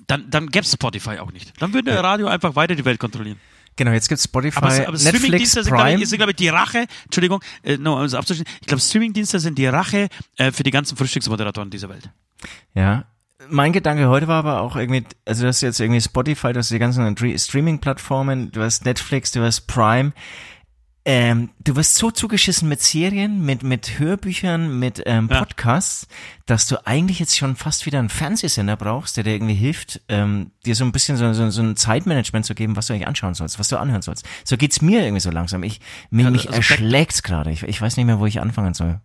dann, 0.05 0.29
dann 0.29 0.51
gäbe 0.51 0.63
es 0.63 0.71
Spotify 0.71 1.17
auch 1.17 1.31
nicht. 1.31 1.59
Dann 1.59 1.73
würde 1.73 2.03
Radio 2.03 2.27
einfach 2.27 2.55
weiter 2.55 2.75
die 2.75 2.85
Welt 2.85 2.99
kontrollieren. 2.99 3.39
Genau, 3.75 3.91
jetzt 3.91 4.07
gibt's 4.07 4.23
Spotify, 4.23 4.57
Aber, 4.57 4.67
aber 4.67 4.91
Netflix, 4.91 5.09
Streamingdienste 5.17 5.63
sind, 5.63 5.75
glaube 5.75 5.91
ich, 5.91 6.09
sind, 6.09 6.17
glaube 6.17 6.31
ich, 6.31 6.35
die 6.37 6.47
Rache, 6.47 6.85
Entschuldigung, 7.03 7.43
äh, 7.63 7.77
no, 7.77 8.03
es 8.03 8.13
abzuschließen, 8.13 8.51
ich 8.61 8.67
glaube, 8.67 8.81
Streamingdienste 8.81 9.39
sind 9.39 9.57
die 9.57 9.67
Rache 9.67 10.07
äh, 10.37 10.51
für 10.51 10.63
die 10.63 10.71
ganzen 10.71 10.97
Frühstücksmoderatoren 10.97 11.69
dieser 11.69 11.89
Welt. 11.89 12.09
Ja. 12.73 13.05
Mein 13.49 13.73
Gedanke 13.73 14.07
heute 14.07 14.27
war 14.27 14.39
aber 14.39 14.61
auch 14.61 14.75
irgendwie, 14.75 15.03
also 15.25 15.43
du 15.43 15.49
hast 15.49 15.61
jetzt 15.61 15.79
irgendwie 15.79 16.01
Spotify, 16.01 16.53
du 16.53 16.59
hast 16.59 16.71
die 16.71 16.79
ganzen 16.79 17.15
Streaming-Plattformen, 17.37 18.51
du 18.51 18.61
hast 18.61 18.85
Netflix, 18.85 19.31
du 19.31 19.41
hast 19.41 19.67
Prime. 19.67 20.13
Ähm, 21.07 21.51
du 21.63 21.75
wirst 21.75 21.95
so 21.95 22.09
zugeschissen 22.09 22.67
mit 22.67 22.81
Serien, 22.81 23.45
mit, 23.45 23.61
mit 23.61 23.99
Hörbüchern, 23.99 24.79
mit 24.79 25.03
ähm, 25.05 25.27
Ja. 25.29 25.37
Podcasts, 25.39 26.07
dass 26.47 26.65
du 26.67 26.83
eigentlich 26.87 27.19
jetzt 27.19 27.37
schon 27.37 27.55
fast 27.55 27.85
wieder 27.85 27.99
einen 27.99 28.09
Fernsehsender 28.09 28.75
brauchst, 28.75 29.15
der 29.15 29.23
dir 29.23 29.33
irgendwie 29.33 29.53
hilft, 29.53 30.01
ähm, 30.09 30.49
dir 30.65 30.73
so 30.73 30.83
ein 30.83 30.91
bisschen 30.91 31.15
so, 31.15 31.31
so, 31.33 31.47
so 31.51 31.61
ein 31.61 31.75
Zeitmanagement 31.75 32.45
zu 32.47 32.55
geben, 32.55 32.75
was 32.75 32.87
du 32.87 32.93
eigentlich 32.93 33.07
anschauen 33.07 33.35
sollst, 33.35 33.59
was 33.59 33.67
du 33.67 33.77
anhören 33.77 34.01
sollst. 34.01 34.25
So 34.43 34.57
geht's 34.57 34.81
mir 34.81 35.03
irgendwie 35.03 35.21
so 35.21 35.29
langsam. 35.29 35.61
Ich, 35.61 35.79
mich, 36.09 36.23
Ja, 36.23 36.31
mich 36.31 36.47
also 36.47 36.57
erschlägt's 36.57 37.21
gerade. 37.21 37.51
Ich, 37.51 37.61
ich 37.61 37.79
weiß 37.79 37.97
nicht 37.97 38.07
mehr, 38.07 38.19
wo 38.19 38.25
ich 38.25 38.41
anfangen 38.41 38.73
soll. 38.73 38.99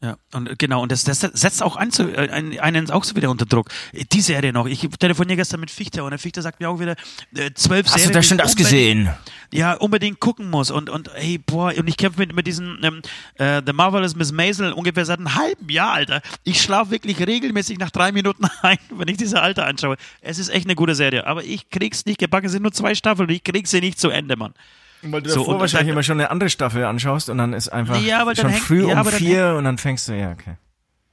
Ja, 0.00 0.16
und 0.32 0.48
äh, 0.48 0.54
genau, 0.56 0.82
und 0.82 0.92
das, 0.92 1.02
das 1.02 1.20
setzt 1.20 1.60
auch 1.60 1.76
an, 1.76 1.90
zu, 1.90 2.04
äh, 2.04 2.30
einen, 2.30 2.90
auch 2.90 3.02
so 3.02 3.16
wieder 3.16 3.30
unter 3.30 3.46
Druck. 3.46 3.68
Äh, 3.92 4.04
Die 4.04 4.20
Serie 4.20 4.52
noch. 4.52 4.66
Ich 4.66 4.88
telefoniere 5.00 5.36
gestern 5.36 5.58
mit 5.58 5.72
Fichte 5.72 6.04
und 6.04 6.10
der 6.10 6.20
Fichte 6.20 6.40
sagt 6.40 6.60
mir 6.60 6.70
auch 6.70 6.78
wieder 6.78 6.94
äh, 7.34 7.50
zwölf 7.54 7.86
Hast 7.86 7.94
Serien. 7.94 8.12
du 8.12 8.18
da 8.18 8.22
schon 8.22 8.38
das 8.38 8.54
gesehen? 8.54 9.10
Ja, 9.52 9.72
unbedingt 9.74 10.20
gucken 10.20 10.50
muss. 10.50 10.70
Und, 10.70 10.88
und 10.88 11.10
hey, 11.14 11.38
boah, 11.38 11.72
und 11.76 11.88
ich 11.88 11.96
kämpfe 11.96 12.20
mit, 12.20 12.32
mit 12.32 12.46
diesem 12.46 12.78
ähm, 12.84 13.02
äh, 13.34 13.60
The 13.66 13.72
Marvelous 13.72 14.14
Miss 14.14 14.30
Maisel 14.30 14.72
ungefähr 14.72 15.04
seit 15.04 15.18
einem 15.18 15.34
halben 15.34 15.68
Jahr, 15.68 15.94
Alter. 15.94 16.22
Ich 16.44 16.62
schlafe 16.62 16.92
wirklich 16.92 17.18
regelmäßig 17.26 17.78
nach 17.78 17.90
drei 17.90 18.12
Minuten 18.12 18.46
ein, 18.62 18.78
wenn 18.90 19.08
ich 19.08 19.16
diese 19.16 19.42
Alter 19.42 19.66
anschaue. 19.66 19.96
Es 20.20 20.38
ist 20.38 20.50
echt 20.50 20.66
eine 20.66 20.76
gute 20.76 20.94
Serie. 20.94 21.26
Aber 21.26 21.42
ich 21.42 21.70
krieg's 21.70 22.06
nicht 22.06 22.20
gebacken. 22.20 22.46
Es 22.46 22.52
sind 22.52 22.62
nur 22.62 22.72
zwei 22.72 22.94
Staffeln 22.94 23.28
und 23.28 23.34
ich 23.34 23.42
krieg 23.42 23.66
sie 23.66 23.80
nicht 23.80 23.98
zu 23.98 24.10
Ende, 24.10 24.36
Mann. 24.36 24.54
Weil 25.02 25.22
du 25.22 25.30
So, 25.30 25.40
davor 25.40 25.60
wahrscheinlich 25.60 25.92
immer 25.92 26.02
schon 26.02 26.18
eine 26.20 26.30
andere 26.30 26.50
Staffel 26.50 26.84
anschaust 26.84 27.28
und 27.30 27.38
dann 27.38 27.52
ist 27.52 27.68
einfach 27.68 28.00
Ja, 28.02 28.20
aber 28.20 28.34
schon 28.34 28.48
hängt- 28.50 28.62
früh 28.62 28.86
ja, 28.86 28.92
um 28.94 28.98
aber 28.98 29.12
vier 29.12 29.54
und 29.56 29.64
dann 29.64 29.78
fängst 29.78 30.08
du, 30.08 30.12
ja, 30.12 30.32
okay. 30.32 30.56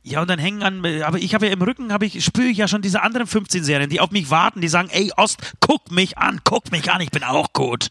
Ja, 0.04 0.22
und 0.22 0.30
dann 0.30 0.38
hängen 0.40 0.62
an, 0.62 0.86
aber 1.04 1.18
ich 1.18 1.34
habe 1.34 1.48
ja 1.48 1.54
im 1.54 1.62
Rücken, 1.62 1.92
habe 1.92 2.06
ich, 2.06 2.24
spüre 2.24 2.48
ich 2.48 2.58
ja 2.58 2.68
schon 2.68 2.82
diese 2.84 3.02
anderen 3.02 3.26
15 3.28 3.64
Serien, 3.64 3.90
die 3.90 4.00
auf 4.00 4.12
mich 4.12 4.30
warten, 4.30 4.62
die 4.62 4.68
sagen, 4.68 4.90
ey 4.92 5.12
Ost, 5.18 5.38
guck 5.60 5.92
mich 5.92 6.18
an, 6.18 6.42
guck 6.44 6.72
mich 6.72 6.92
an, 6.92 7.02
ich 7.02 7.10
bin 7.12 7.24
auch 7.24 7.54
gut. 7.54 7.90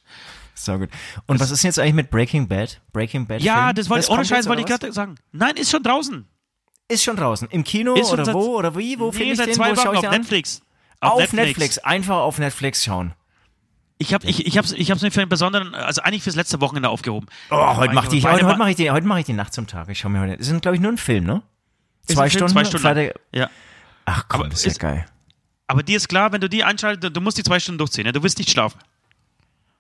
So 0.55 0.79
gut. 0.79 0.89
Und 1.27 1.41
was 1.41 1.51
ist 1.51 1.65
denn 1.65 1.69
jetzt 1.71 1.79
eigentlich 1.81 1.95
mit 1.95 2.11
Breaking 2.11 2.47
Bad? 2.47 2.81
Breaking 2.93 3.27
Bad? 3.27 3.43
Ja, 3.43 3.65
Film? 3.65 3.75
das 3.77 3.91
wollte, 3.91 4.09
ohne 4.11 4.25
Scheiß 4.25 4.47
wollte 4.49 4.61
ich 4.63 4.67
gerade 4.69 4.93
sagen. 4.93 5.17
Nein, 5.33 5.57
ist 5.57 5.71
schon 5.73 5.83
draußen. 5.83 6.25
Ist 6.87 7.03
schon 7.03 7.17
draußen. 7.17 7.49
Im 7.51 7.65
Kino 7.65 7.95
oder 7.95 8.25
seit- 8.25 8.35
wo? 8.35 8.59
Oder 8.59 8.77
wie? 8.77 8.99
Wo 9.01 9.07
nee, 9.07 9.13
finde 9.13 9.33
ich 9.33 9.39
seit 9.39 9.49
den? 9.49 9.55
zwei 9.55 9.71
Wo 9.73 9.75
schaue 9.75 9.87
Wochen 9.87 9.93
ich 9.95 9.99
auf 9.99 10.03
den 10.03 10.13
an? 10.15 10.21
Netflix. 10.21 10.61
Auf, 11.01 11.33
Netflix. 11.33 11.79
Einfach 11.79 12.17
auf 12.19 12.39
Netflix 12.39 12.85
schauen. 12.85 13.15
Ich 14.05 14.15
habe 14.15 14.27
ich, 14.27 14.47
ich 14.47 14.59
hab's, 14.59 14.73
ich 14.73 14.91
hab's 14.91 15.03
mir 15.03 15.11
für 15.11 15.21
einen 15.23 15.29
besonderen, 15.31 15.75
also 15.75 16.03
eigentlich 16.03 16.23
fürs 16.23 16.37
letzte 16.37 16.61
Wochenende 16.61 16.89
aufgehoben. 16.91 17.27
Oh, 17.51 17.77
heute 17.77 17.95
mache 17.95 18.15
ich, 18.15 18.25
heute, 18.25 18.47
heute 18.47 18.59
mach 18.59 18.69
ich, 18.69 18.77
die, 18.77 18.91
heute 18.91 19.07
mach 19.07 19.17
ich 19.19 19.25
die 19.25 19.33
Nacht 19.33 19.53
zum 19.55 19.67
Tag. 19.67 19.89
Ich 19.89 19.99
schaue 19.99 20.11
mir 20.13 20.21
heute. 20.21 20.37
Das 20.37 20.49
ist, 20.49 20.61
glaube 20.63 20.77
ich, 20.77 20.81
nur 20.83 20.93
ein 20.93 20.99
Film, 20.99 21.25
ne? 21.25 21.43
Zwei 22.07 22.29
Film, 22.29 22.49
Stunden? 22.49 22.53
Zwei 22.53 22.65
Stunden. 22.65 22.83
Freitag- 22.87 23.21
Ja. 23.33 23.51
Ach 24.05 24.27
komm, 24.29 24.43
Aber 24.43 24.51
das 24.51 24.59
ist 24.61 24.65
ja 24.67 24.71
ist- 24.73 24.79
geil. 24.81 25.07
Aber 25.67 25.83
dir 25.83 25.97
ist 25.97 26.09
klar, 26.09 26.31
wenn 26.33 26.43
du 26.43 26.49
die 26.51 26.63
einschaltest, 26.63 27.17
du 27.17 27.21
musst 27.23 27.39
die 27.39 27.43
zwei 27.43 27.59
Stunden 27.59 27.79
durchziehen. 27.79 28.05
Ne? 28.05 28.13
Du 28.13 28.23
wirst 28.23 28.37
nicht 28.39 28.51
schlafen. 28.51 28.79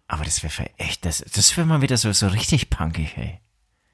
Aber 0.08 0.24
das 0.24 0.42
wäre 0.42 0.70
echt, 0.78 1.04
das, 1.04 1.18
das 1.18 1.54
wäre 1.56 1.66
mal 1.66 1.82
wieder 1.82 1.96
so, 1.98 2.10
so 2.12 2.28
richtig 2.28 2.70
punkig, 2.70 3.14
hey. 3.16 3.40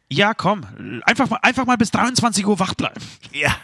Ja, 0.09 0.35
komm. 0.35 0.65
Einfach 1.05 1.29
mal, 1.31 1.39
einfach 1.43 1.67
mal 1.67 1.77
bis 1.77 1.91
23 1.91 2.47
Uhr 2.47 2.59
wach 2.61 2.75
bleiben. 2.75 3.01
Ja. 3.33 3.57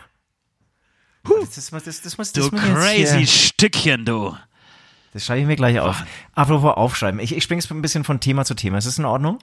Das, 1.25 1.55
das, 1.55 1.71
das, 1.85 2.01
das, 2.03 2.33
Du 2.33 2.41
das 2.41 2.53
muss 2.53 2.63
ich 2.63 2.99
jetzt 2.99 3.13
crazy 3.13 3.27
Stückchen, 3.27 4.05
du. 4.05 4.37
Das 5.17 5.25
schreibe 5.25 5.41
ich 5.41 5.47
mir 5.47 5.57
gleich 5.57 5.81
auf. 5.81 6.05
Apropos 6.35 6.75
aufschreiben. 6.77 7.21
Ich, 7.21 7.35
ich 7.35 7.43
springe 7.43 7.61
jetzt 7.63 7.71
ein 7.71 7.81
bisschen 7.81 8.05
von 8.05 8.21
Thema 8.21 8.45
zu 8.45 8.55
Thema. 8.55 8.77
Ist 8.77 8.87
das 8.87 8.99
in 8.99 9.07
Ordnung? 9.07 9.39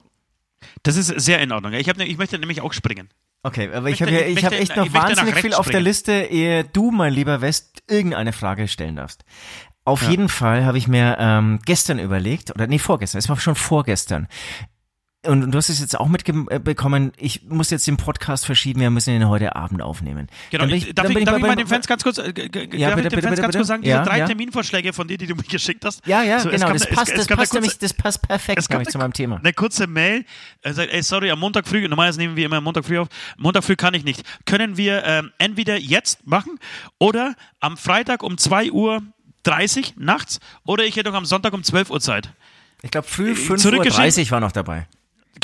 Das 0.84 0.96
ist 0.96 1.08
sehr 1.08 1.40
in 1.40 1.50
Ordnung. 1.50 1.72
Ich, 1.72 1.88
hab, 1.88 1.96
ne- 1.96 2.06
ich 2.06 2.16
möchte 2.16 2.38
nämlich 2.38 2.60
auch 2.60 2.72
springen. 2.72 3.08
Okay, 3.42 3.68
aber 3.74 3.90
ich 3.90 4.00
habe 4.00 4.12
ja, 4.12 4.20
ich 4.20 4.38
ich 4.38 4.44
hab 4.44 4.52
möchte- 4.52 4.62
echt 4.62 4.76
noch 4.76 4.92
wahnsinnig 4.94 5.34
viel 5.34 5.52
auf 5.52 5.68
der. 5.68 5.80
Liste, 5.80 6.12
ehe 6.12 6.62
du, 6.64 6.92
mein 6.92 7.12
lieber 7.12 7.40
West, 7.40 7.82
irgendeine 7.88 8.32
Frage 8.32 8.68
stellen 8.68 8.94
darfst. 8.96 9.24
Auf 9.84 10.02
jeden 10.08 10.28
Fall 10.30 10.64
habe 10.64 10.78
ich 10.78 10.86
mir 10.88 11.16
ähm, 11.18 11.58
gestern 11.66 11.98
überlegt, 11.98 12.52
oder 12.52 12.66
nee, 12.68 12.78
vorgestern, 12.78 13.18
es 13.18 13.28
war 13.28 13.38
schon 13.38 13.56
vorgestern. 13.56 14.28
Und, 15.26 15.50
du 15.50 15.58
hast 15.58 15.68
es 15.68 15.80
jetzt 15.80 15.98
auch 15.98 16.08
mitbekommen, 16.08 17.12
ich 17.16 17.42
muss 17.48 17.70
jetzt 17.70 17.86
den 17.86 17.96
Podcast 17.96 18.46
verschieben, 18.46 18.80
wir 18.80 18.90
müssen 18.90 19.14
ihn 19.14 19.28
heute 19.28 19.56
Abend 19.56 19.82
aufnehmen. 19.82 20.28
Genau, 20.50 20.64
ich, 20.66 20.88
ich- 20.88 20.94
darf, 20.94 21.08
ich, 21.08 21.14
bin 21.14 21.24
darf 21.24 21.36
ich 21.36 21.42
mal 21.42 21.56
den 21.56 21.66
Fans 21.66 21.86
ganz 21.86 22.02
kurz, 22.02 22.18
äh, 22.18 22.24
Ja, 22.26 22.32
darf 22.32 22.42
bitte, 22.42 22.50
ich 22.50 22.70
den 22.70 22.70
bitte, 22.70 22.92
Fans 22.92 23.30
bitte, 23.30 23.42
ganz 23.42 23.56
kurz 23.56 23.66
sagen, 23.68 23.82
diese 23.82 23.94
Ja, 23.96 24.04
drei 24.04 24.18
ja. 24.18 24.26
Terminvorschläge 24.26 24.92
von 24.92 25.08
dir, 25.08 25.16
die 25.18 25.26
du 25.26 25.34
mir 25.34 25.42
geschickt 25.42 25.84
hast. 25.84 26.06
Ja, 26.06 26.22
ja, 26.22 26.40
So, 26.40 26.50
genau, 26.50 26.66
kam- 26.66 26.74
das 26.78 26.86
passt, 26.88 27.12
es 27.12 27.26
das 27.26 27.26
passt 27.28 27.38
kurze- 27.52 27.54
nämlich, 27.56 27.78
das 27.78 27.94
passt 27.94 28.22
perfekt 28.22 28.58
es 28.58 28.68
kam 28.68 28.76
nämlich 28.78 28.92
zu 28.92 28.98
meinem 28.98 29.12
Thema. 29.12 29.36
Eine 29.36 29.52
kurze 29.52 29.86
Mail, 29.86 30.24
er 30.62 30.74
sagt, 30.74 30.92
ey, 30.92 31.02
sorry, 31.02 31.30
am 31.30 31.38
Montag 31.40 31.66
früh, 31.66 31.86
normalerweise 31.88 32.18
nehmen 32.20 32.36
wir 32.36 32.46
immer 32.46 32.56
am 32.56 32.64
Montag 32.64 32.84
früh 32.84 32.98
auf, 32.98 33.08
Montag 33.38 33.64
früh 33.64 33.76
kann 33.76 33.94
ich 33.94 34.04
nicht. 34.04 34.22
Können 34.46 34.76
wir 34.76 35.04
ähm, 35.04 35.30
entweder 35.38 35.76
jetzt 35.78 36.26
machen 36.26 36.58
oder 36.98 37.34
am 37.60 37.76
Freitag 37.76 38.22
um 38.22 38.36
2 38.38 38.70
Uhr 38.72 39.02
30 39.44 39.94
nachts 39.96 40.40
oder 40.64 40.84
ich 40.84 40.96
hätte 40.96 41.10
noch 41.10 41.16
am 41.18 41.24
Sonntag 41.26 41.52
um 41.52 41.62
12 41.62 41.90
Uhr 41.90 42.00
Zeit. 42.00 42.30
Ich 42.82 42.90
glaube, 42.90 43.06
früh 43.08 43.32
5.30 43.32 43.56
zurückgeschickt- 43.58 44.26
Uhr 44.26 44.30
war 44.32 44.40
noch 44.40 44.52
dabei. 44.52 44.86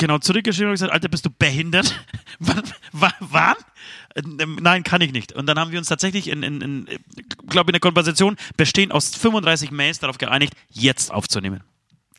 Genau, 0.01 0.17
zurückgeschrieben 0.17 0.69
und 0.69 0.73
gesagt, 0.73 0.91
Alter, 0.91 1.09
bist 1.09 1.27
du 1.27 1.29
behindert? 1.29 2.03
wann? 2.39 3.53
Ähm, 4.15 4.57
Nein, 4.59 4.81
kann 4.81 4.99
ich 5.01 5.11
nicht. 5.11 5.31
Und 5.31 5.45
dann 5.45 5.59
haben 5.59 5.69
wir 5.69 5.77
uns 5.77 5.89
tatsächlich 5.89 6.27
in, 6.27 6.41
in, 6.41 6.59
in 6.59 6.87
glaube 7.47 7.69
in 7.69 7.73
der 7.73 7.81
Konversation 7.81 8.35
bestehend 8.57 8.93
aus 8.93 9.15
35 9.15 9.69
Mails 9.69 9.99
darauf 9.99 10.17
geeinigt, 10.17 10.55
jetzt 10.71 11.11
aufzunehmen. 11.11 11.61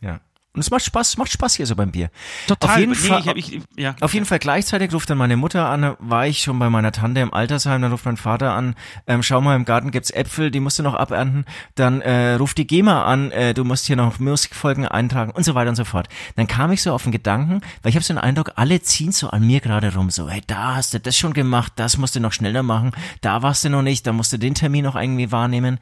Ja. 0.00 0.20
Und 0.54 0.60
es 0.60 0.70
macht 0.70 0.84
Spaß, 0.84 1.16
macht 1.16 1.32
Spaß 1.32 1.54
hier 1.54 1.64
so 1.66 1.74
beim 1.74 1.92
Bier. 1.92 2.10
Total. 2.46 2.70
Auf 2.70 2.76
jeden 2.78 2.92
Nee, 2.92 2.98
Fall, 2.98 3.20
ich 3.20 3.26
hab- 3.28 3.36
ich- 3.36 3.60
ja. 3.74 3.94
auf 4.02 4.12
jeden 4.12 4.26
Fall 4.26 4.38
gleichzeitig 4.38 4.92
ruft 4.92 5.08
dann 5.08 5.16
meine 5.16 5.38
Mutter 5.38 5.66
an, 5.66 5.96
war 5.98 6.26
ich 6.26 6.42
schon 6.42 6.58
bei 6.58 6.68
meiner 6.68 6.92
Tante 6.92 7.20
im 7.22 7.32
Altersheim, 7.32 7.80
dann 7.80 7.90
ruft 7.90 8.04
mein 8.04 8.18
Vater 8.18 8.52
an, 8.52 8.74
ähm, 9.06 9.22
schau 9.22 9.40
mal, 9.40 9.56
im 9.56 9.64
Garten 9.64 9.90
gibt's 9.90 10.10
Äpfel, 10.10 10.50
die 10.50 10.60
musst 10.60 10.78
du 10.78 10.82
noch 10.82 10.92
abernten, 10.92 11.46
dann 11.74 12.02
äh, 12.02 12.34
ruft 12.34 12.58
die 12.58 12.66
GEMA 12.66 13.04
an, 13.04 13.30
äh, 13.30 13.54
du 13.54 13.64
musst 13.64 13.86
hier 13.86 13.96
noch 13.96 14.18
Musikfolgen 14.18 14.86
eintragen 14.86 15.32
und 15.32 15.42
so 15.44 15.54
weiter 15.54 15.70
und 15.70 15.76
so 15.76 15.84
fort. 15.84 16.08
Dann 16.36 16.46
kam 16.46 16.70
ich 16.70 16.82
so 16.82 16.92
auf 16.92 17.04
den 17.04 17.12
Gedanken, 17.12 17.62
weil 17.82 17.88
ich 17.90 17.94
habe 17.96 18.04
so 18.04 18.12
den 18.12 18.18
Eindruck, 18.20 18.52
alle 18.56 18.82
ziehen 18.82 19.12
so 19.12 19.30
an 19.30 19.46
mir 19.46 19.60
gerade 19.60 19.94
rum, 19.94 20.10
so, 20.10 20.28
hey, 20.28 20.42
da 20.46 20.74
hast 20.76 20.92
du 20.92 21.00
das 21.00 21.16
schon 21.16 21.32
gemacht, 21.32 21.72
das 21.76 21.96
musst 21.96 22.14
du 22.14 22.20
noch 22.20 22.32
schneller 22.34 22.62
machen, 22.62 22.92
da 23.22 23.40
warst 23.42 23.64
du 23.64 23.70
noch 23.70 23.80
nicht, 23.82 24.06
da 24.06 24.12
musst 24.12 24.34
du 24.34 24.36
den 24.38 24.54
Termin 24.54 24.84
noch 24.84 24.96
irgendwie 24.96 25.32
wahrnehmen. 25.32 25.78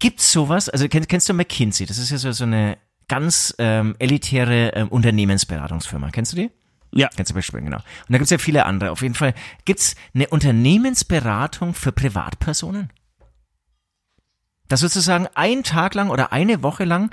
Gibt's 0.00 0.30
sowas? 0.32 0.68
Also 0.68 0.86
kennst, 0.88 1.08
kennst 1.08 1.28
du 1.30 1.32
McKinsey? 1.32 1.86
Das 1.86 1.96
ist 1.96 2.10
ja 2.10 2.18
so, 2.18 2.32
so 2.32 2.44
eine 2.44 2.76
ganz 3.12 3.54
ähm, 3.58 3.94
elitäre 3.98 4.72
ähm, 4.74 4.88
Unternehmensberatungsfirma. 4.88 6.08
Kennst 6.12 6.32
du 6.32 6.36
die? 6.36 6.50
Ja. 6.94 7.10
Kennst 7.14 7.30
du 7.30 7.34
bestimmt, 7.34 7.62
genau. 7.66 7.76
Und 7.76 7.84
da 8.08 8.16
gibt's 8.16 8.30
ja 8.30 8.38
viele 8.38 8.64
andere. 8.64 8.90
Auf 8.90 9.02
jeden 9.02 9.14
Fall 9.14 9.34
gibt's 9.66 9.96
eine 10.14 10.28
Unternehmensberatung 10.28 11.74
für 11.74 11.92
Privatpersonen. 11.92 12.90
Das 14.66 14.80
sozusagen 14.80 15.28
ein 15.34 15.62
Tag 15.62 15.92
lang 15.92 16.08
oder 16.08 16.32
eine 16.32 16.62
Woche 16.62 16.84
lang 16.84 17.10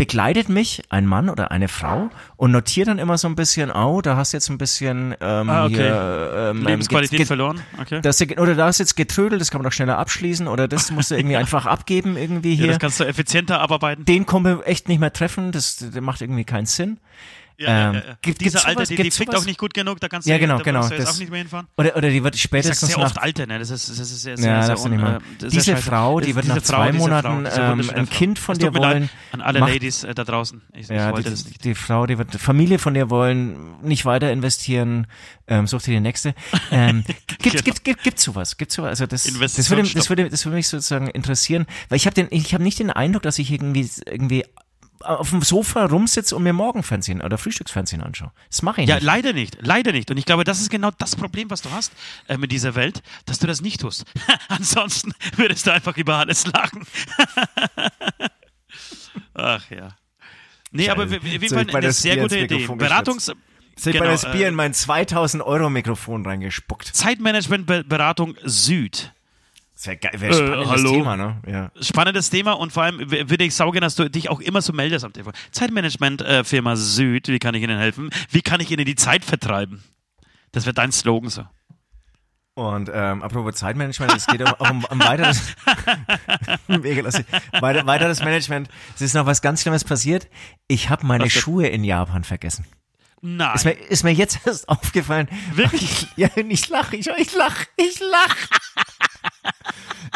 begleitet 0.00 0.48
mich 0.48 0.82
ein 0.88 1.04
Mann 1.04 1.28
oder 1.28 1.50
eine 1.50 1.68
Frau 1.68 2.08
und 2.38 2.52
notiert 2.52 2.88
dann 2.88 2.98
immer 2.98 3.18
so 3.18 3.28
ein 3.28 3.36
bisschen, 3.36 3.70
oh, 3.70 4.00
da 4.00 4.16
hast 4.16 4.32
du 4.32 4.38
jetzt 4.38 4.48
ein 4.48 4.56
bisschen 4.56 5.14
ähm, 5.20 5.50
Ah, 5.50 5.66
okay. 5.66 5.74
hier, 5.74 6.32
ähm, 6.54 6.66
Lebensqualität 6.66 7.10
ge- 7.10 7.18
ge- 7.18 7.26
verloren. 7.26 7.60
Okay. 7.78 8.00
das, 8.00 8.18
oder 8.22 8.54
da 8.54 8.70
ist 8.70 8.78
jetzt 8.78 8.96
getrödelt, 8.96 9.42
das 9.42 9.50
kann 9.50 9.60
man 9.60 9.68
doch 9.68 9.74
schneller 9.74 9.98
abschließen 9.98 10.48
oder 10.48 10.68
das 10.68 10.90
musst 10.90 11.10
du 11.10 11.16
irgendwie 11.16 11.36
einfach 11.44 11.66
abgeben 11.66 12.16
irgendwie 12.16 12.52
ja, 12.54 12.56
hier. 12.60 12.66
das 12.68 12.78
kannst 12.78 12.98
du 12.98 13.04
effizienter 13.04 13.60
abarbeiten. 13.60 14.06
den 14.06 14.24
können 14.24 14.44
wir 14.46 14.62
echt 14.66 14.88
nicht 14.88 15.00
mehr 15.00 15.12
treffen, 15.12 15.52
das, 15.52 15.76
das 15.76 16.00
macht 16.00 16.22
irgendwie 16.22 16.44
keinen 16.44 16.64
Sinn. 16.66 16.96
Ja, 17.60 17.68
ja, 17.68 17.88
ähm, 17.90 17.94
ja, 17.94 18.00
ja. 18.00 18.16
gibt- 18.22 18.42
Alter, 18.42 18.72
sowas? 18.72 18.88
die, 18.88 18.96
die 18.96 19.10
fickt 19.10 19.36
auch 19.36 19.44
nicht 19.44 19.58
gut 19.58 19.74
genug, 19.74 20.00
da 20.00 20.08
kannst 20.08 20.26
Ja, 20.26 20.36
du, 20.36 20.40
genau, 20.40 20.56
da 20.56 20.62
genau, 20.62 20.88
du 20.88 20.94
jetzt 20.94 21.06
das- 21.06 21.14
auch 21.14 21.18
nicht 21.20 21.28
mehr 21.30 21.40
hinfahren. 21.40 21.66
Oder, 21.76 21.94
oder 21.94 22.08
die 22.08 22.24
wird 22.24 22.34
Ich 22.34 22.40
sag 22.40 22.48
spätestens 22.48 22.88
sehr 22.88 22.96
nach 22.98 23.04
oft 23.06 23.18
Alter, 23.18 23.46
ne? 23.46 23.58
Das 23.58 23.68
ist, 23.68 23.90
das 23.90 23.98
ist 23.98 24.22
sehr, 24.22 24.38
sehr, 24.38 24.50
Ja, 24.50 24.62
sehr 24.62 24.88
nicht 24.88 24.98
un- 25.02 25.16
äh, 25.16 25.18
sehr 25.40 25.50
Diese 25.50 25.70
scheiße. 25.72 25.82
Frau, 25.82 26.20
die 26.20 26.34
wird 26.34 26.46
nach 26.48 26.54
Diese 26.56 26.66
Frau, 26.72 26.76
zwei 26.78 26.90
diese 26.92 26.98
Frau, 27.04 27.08
Monaten, 27.08 27.44
diese 27.44 27.60
ähm, 27.60 27.90
ein 28.00 28.06
Frau. 28.06 28.16
Kind 28.16 28.38
von 28.38 28.52
Es 28.54 28.58
dir 28.60 28.74
wollen, 28.74 29.10
An 29.32 29.40
alle 29.42 29.60
macht- 29.60 29.72
Ladies 29.74 30.04
äh, 30.04 30.14
da 30.14 30.24
draußen. 30.24 30.62
Ich, 30.72 30.88
Ja, 30.88 31.10
wollte 31.12 31.24
die, 31.24 31.30
das 31.30 31.44
nicht. 31.44 31.62
die 31.64 31.74
Frau, 31.74 32.06
die 32.06 32.16
wird 32.16 32.34
Familie 32.36 32.78
von 32.78 32.94
dir 32.94 33.10
wollen, 33.10 33.74
nicht 33.82 34.06
weiter 34.06 34.32
investieren, 34.32 35.06
ähm, 35.46 35.66
such 35.66 35.82
dir 35.82 35.92
die 35.92 36.00
nächste. 36.00 36.34
Ähm, 36.70 37.04
gibt, 37.26 37.42
Genau. 37.42 37.62
gibt, 37.62 37.84
gibt, 37.84 38.02
gibt 38.02 38.20
sowas, 38.20 38.56
gibt 38.56 38.72
sowas. 38.72 38.88
Also 38.88 39.06
das, 39.06 39.24
das 39.24 39.68
würde, 39.70 39.82
das 39.82 40.08
würde, 40.08 40.30
das 40.30 40.46
würde 40.46 40.56
mich 40.56 40.68
sozusagen 40.68 41.08
interessieren, 41.08 41.66
weil 41.90 41.96
ich 41.96 42.06
habe 42.06 42.14
den, 42.14 42.28
ich 42.30 42.54
habe 42.54 42.64
nicht 42.64 42.78
den 42.78 42.90
Eindruck, 42.90 43.22
dass 43.22 43.38
ich 43.38 43.52
irgendwie, 43.52 43.86
irgendwie 44.06 44.44
auf 45.00 45.30
dem 45.30 45.42
Sofa 45.42 45.84
rumsitze 45.86 46.36
und 46.36 46.42
mir 46.42 46.52
Morgenfernsehen 46.52 47.20
oder 47.22 47.38
Frühstücksfernsehen 47.38 48.02
anschaue. 48.02 48.32
Das 48.48 48.62
mache 48.62 48.82
ich 48.82 48.88
Ja, 48.88 48.96
nicht. 48.96 49.04
leider 49.04 49.32
nicht. 49.32 49.58
Leider 49.60 49.92
nicht. 49.92 50.10
Und 50.10 50.16
ich 50.18 50.26
glaube, 50.26 50.44
das 50.44 50.60
ist 50.60 50.70
genau 50.70 50.90
das 50.98 51.16
Problem, 51.16 51.50
was 51.50 51.62
du 51.62 51.70
hast 51.70 51.92
äh, 52.28 52.36
mit 52.36 52.52
dieser 52.52 52.74
Welt, 52.74 53.02
dass 53.26 53.38
du 53.38 53.46
das 53.46 53.60
nicht 53.60 53.80
tust. 53.80 54.04
Ansonsten 54.48 55.12
würdest 55.36 55.66
du 55.66 55.72
einfach 55.72 55.96
über 55.96 56.16
alles 56.16 56.46
lachen. 56.46 56.84
Ach 59.34 59.70
ja. 59.70 59.88
Nee, 60.72 60.88
aber 60.88 61.08
Soll 61.08 61.20
Fall 61.20 61.32
ich 61.40 61.50
mal 61.52 61.66
eine 61.78 61.86
das 61.88 62.02
sehr 62.02 62.14
Bier 62.14 62.22
gute 62.22 62.38
Idee. 62.38 62.66
Beratungs... 62.66 63.32
Ich 63.76 63.84
genau, 63.92 64.00
bei 64.04 64.10
das 64.10 64.30
Bier 64.30 64.44
äh, 64.44 64.48
in 64.48 64.54
mein 64.54 64.74
2000 64.74 65.42
Euro 65.42 65.70
Mikrofon 65.70 66.26
reingespuckt. 66.26 66.94
Zeitmanagement-Beratung 66.94 68.36
Süd. 68.44 69.12
Das 69.80 69.86
wäre 69.86 69.96
geil, 69.96 70.20
wäre 70.20 70.34
spannendes 70.34 70.68
hallo? 70.68 70.90
Thema, 70.90 71.16
ne? 71.16 71.36
Ja. 71.46 71.70
Spannendes 71.80 72.28
Thema 72.28 72.52
und 72.52 72.70
vor 72.70 72.82
allem 72.82 73.10
würde 73.10 73.44
ich 73.44 73.54
saugen, 73.54 73.80
dass 73.80 73.94
du 73.94 74.10
dich 74.10 74.28
auch 74.28 74.40
immer 74.40 74.60
so 74.60 74.74
meldest 74.74 75.06
am 75.06 75.14
Telefon. 75.14 75.32
Zeitmanagement-Firma 75.52 76.76
Süd, 76.76 77.28
wie 77.28 77.38
kann 77.38 77.54
ich 77.54 77.62
Ihnen 77.62 77.78
helfen? 77.78 78.10
Wie 78.28 78.42
kann 78.42 78.60
ich 78.60 78.70
Ihnen 78.70 78.84
die 78.84 78.94
Zeit 78.94 79.24
vertreiben? 79.24 79.82
Das 80.52 80.66
wird 80.66 80.76
dein 80.76 80.92
Slogan 80.92 81.30
so. 81.30 81.46
Und 82.52 82.90
ähm, 82.92 83.22
apropos 83.22 83.54
Zeitmanagement, 83.54 84.14
es 84.14 84.26
geht 84.26 84.42
auch 84.42 84.60
um, 84.70 84.84
um 84.84 85.00
weiteres, 85.00 85.54
Mega 86.68 87.00
lustig. 87.00 87.24
Weiter, 87.58 87.86
weiteres 87.86 88.20
Management. 88.20 88.68
Es 88.96 89.00
ist 89.00 89.14
noch 89.14 89.24
was 89.24 89.40
ganz 89.40 89.62
Schlimmes 89.62 89.84
passiert. 89.84 90.28
Ich 90.68 90.90
habe 90.90 91.06
meine 91.06 91.24
Was? 91.24 91.32
Schuhe 91.32 91.68
in 91.68 91.84
Japan 91.84 92.24
vergessen. 92.24 92.66
Nein. 93.22 93.54
Ist 93.54 93.64
mir, 93.64 93.72
ist 93.72 94.04
mir 94.04 94.12
jetzt 94.12 94.40
erst 94.46 94.68
aufgefallen. 94.68 95.28
Wirklich? 95.54 96.06
Ja, 96.16 96.28
ich 96.36 96.68
lache, 96.68 96.96
ich, 96.96 97.06
ich 97.06 97.34
lache, 97.34 97.66
ich 97.76 97.98
lache. 98.00 98.48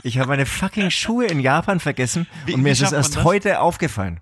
Ich 0.02 0.18
habe 0.18 0.28
meine 0.28 0.46
fucking 0.46 0.90
Schuhe 0.90 1.26
in 1.26 1.40
Japan 1.40 1.80
vergessen 1.80 2.26
Wie- 2.46 2.54
und 2.54 2.62
mir 2.62 2.72
ist 2.72 2.82
es 2.82 2.92
erst 2.92 3.16
das? 3.16 3.24
heute 3.24 3.60
aufgefallen. 3.60 4.20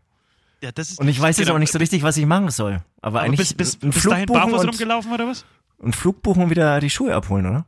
ja, 0.63 0.71
ist, 0.77 1.01
Und 1.01 1.09
ich 1.09 1.21
weiß 1.21 1.39
jetzt 1.39 1.47
genau. 1.47 1.57
auch 1.57 1.59
nicht 1.59 1.73
so 1.73 1.79
richtig, 1.79 2.03
was 2.03 2.17
ich 2.17 2.27
machen 2.27 2.51
soll. 2.51 2.83
Aber, 3.01 3.19
Aber 3.19 3.21
eigentlich 3.23 3.57
bis, 3.57 3.75
bis, 3.75 3.83
ein 3.83 3.91
bis 3.91 4.03
Flug 4.03 4.27
buchen 4.27 4.53
und, 4.55 4.69
rumgelaufen 4.69 5.13
oder 5.13 5.27
was? 5.27 5.45
und 5.79 5.97
Flug 5.97 6.23
buchen 6.23 6.45
und 6.45 6.51
wieder 6.51 6.79
die 6.81 6.91
Schuhe 6.91 7.15
abholen, 7.15 7.47
oder? 7.47 7.67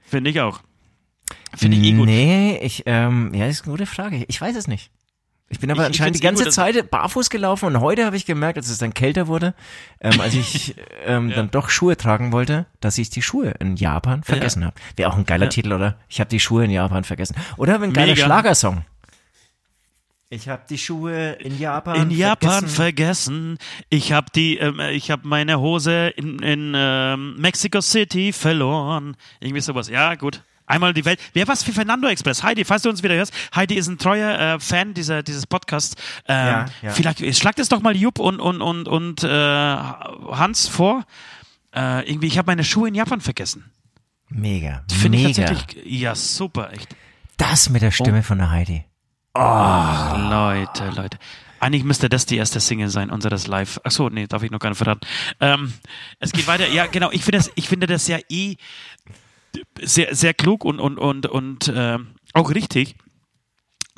Finde 0.00 0.30
ich 0.30 0.40
auch. 0.40 0.60
Finde 1.56 1.78
ich 1.78 1.84
eh 1.84 1.92
gut. 1.92 2.06
Nee, 2.06 2.58
ich, 2.62 2.82
ähm, 2.86 3.32
ja, 3.34 3.46
ist 3.46 3.62
eine 3.62 3.72
gute 3.72 3.86
Frage. 3.86 4.24
Ich 4.28 4.40
weiß 4.40 4.54
es 4.56 4.68
nicht. 4.68 4.90
Ich 5.48 5.60
bin 5.60 5.70
aber 5.70 5.82
Ich- 5.82 5.84
ich 5.84 5.86
anscheinend 6.00 6.16
die 6.16 6.20
find's 6.26 6.40
eh 6.40 6.42
ganze 6.42 6.44
gut, 6.44 6.52
Zeit 6.76 6.90
barfuß 6.90 7.30
gelaufen 7.30 7.66
und 7.66 7.80
heute 7.80 8.04
habe 8.04 8.16
ich 8.16 8.26
gemerkt, 8.26 8.58
als 8.58 8.68
es 8.68 8.78
dann 8.78 8.92
kälter 8.94 9.28
wurde, 9.28 9.54
ähm, 10.00 10.20
als 10.20 10.34
ich 10.34 10.74
ähm, 11.06 11.30
Ja. 11.30 11.36
dann 11.36 11.50
doch 11.52 11.70
Schuhe 11.70 11.96
tragen 11.96 12.32
wollte, 12.32 12.66
dass 12.80 12.98
ich 12.98 13.10
die 13.10 13.22
Schuhe 13.22 13.50
in 13.60 13.76
Japan 13.76 14.24
vergessen 14.24 14.64
habe. 14.64 14.74
Wäre 14.96 15.10
auch 15.12 15.16
ein 15.16 15.24
geiler 15.24 15.44
Ja. 15.46 15.50
Titel, 15.50 15.72
oder? 15.72 15.98
Ich 16.08 16.18
habe 16.18 16.28
die 16.30 16.40
Schuhe 16.40 16.64
in 16.64 16.70
Japan 16.72 17.04
vergessen. 17.04 17.36
Oder 17.56 17.80
ein 17.80 17.92
geiler 17.92 18.12
Mega. 18.14 18.24
Schlagersong. 18.24 18.84
Ich 20.28 20.48
habe 20.48 20.62
die 20.68 20.78
Schuhe 20.78 21.34
in 21.34 21.56
Japan 21.56 22.02
In 22.02 22.10
Japan 22.10 22.66
vergessen. 22.66 23.58
Ich 23.90 24.10
habe 24.12 24.26
die, 24.34 24.56
ähm, 24.58 24.80
ich 24.80 25.12
habe 25.12 25.28
meine 25.28 25.60
Hose 25.60 26.08
in, 26.16 26.40
in 26.40 26.72
ähm, 26.74 27.36
Mexico 27.38 27.80
City 27.80 28.32
verloren. 28.32 29.16
Irgendwie 29.38 29.60
sowas. 29.60 29.88
Ja, 29.88 30.16
gut. 30.16 30.42
Einmal 30.66 30.92
die 30.94 31.04
Welt. 31.04 31.20
Wer 31.32 31.46
was 31.48 31.62
für 31.62 31.72
Fernando 31.72 32.08
Express? 32.08 32.42
Heidi, 32.42 32.64
falls 32.64 32.82
du 32.82 32.88
uns 32.88 33.02
wieder 33.02 33.14
hörst. 33.14 33.32
Heidi 33.54 33.74
ist 33.74 33.86
ein 33.88 33.98
treuer 33.98 34.38
äh, 34.38 34.60
Fan 34.60 34.94
dieser, 34.94 35.22
dieses 35.22 35.46
Podcasts. 35.46 35.94
Ähm, 36.26 36.46
Ja, 36.46 36.64
ja. 36.82 36.90
Vielleicht 36.90 37.36
schlagt 37.36 37.58
es 37.58 37.68
doch 37.68 37.80
mal 37.80 37.96
Jupp 37.96 38.18
und, 38.18 38.40
und, 38.40 38.60
und, 38.60 38.88
und 38.88 39.22
äh, 39.22 39.28
Hans 39.28 40.68
vor. 40.68 41.04
Äh, 41.74 42.08
irgendwie, 42.10 42.26
ich 42.26 42.38
habe 42.38 42.46
meine 42.46 42.64
Schuhe 42.64 42.88
in 42.88 42.94
Japan 42.94 43.20
vergessen. 43.20 43.70
Mega. 44.28 44.82
Finde 44.90 45.18
ich 45.18 45.36
tatsächlich. 45.36 45.86
Ja, 45.86 46.14
super, 46.14 46.72
echt. 46.72 46.96
Das 47.36 47.70
mit 47.70 47.82
der 47.82 47.90
Stimme 47.92 48.22
von 48.22 48.38
der 48.38 48.50
Heidi. 48.50 48.84
Leute, 49.36 50.90
Leute. 50.90 51.18
Eigentlich 51.58 51.84
müsste 51.84 52.08
das 52.08 52.26
die 52.26 52.36
erste 52.36 52.60
Single 52.60 52.88
sein, 52.88 53.10
unseres 53.10 53.46
Live. 53.46 53.80
Achso, 53.82 54.10
nee, 54.10 54.26
darf 54.26 54.42
ich 54.42 54.50
noch 54.50 54.58
gar 54.58 54.68
nicht 54.70 54.78
verraten. 54.78 55.06
Ähm, 55.40 55.72
es 56.18 56.32
geht 56.32 56.46
weiter. 56.46 56.68
Ja, 56.68 56.86
genau. 56.86 57.10
Ich 57.12 57.24
finde 57.24 57.38
das, 57.38 57.50
ich 57.54 57.68
finde 57.68 57.86
das 57.86 58.08
ja 58.08 58.18
eh. 58.28 58.56
Sehr, 59.82 60.14
sehr 60.14 60.34
klug 60.34 60.64
und, 60.64 60.80
und, 60.80 60.98
und, 60.98 61.26
und 61.26 61.68
äh, 61.68 61.98
auch 62.34 62.50
richtig 62.50 62.96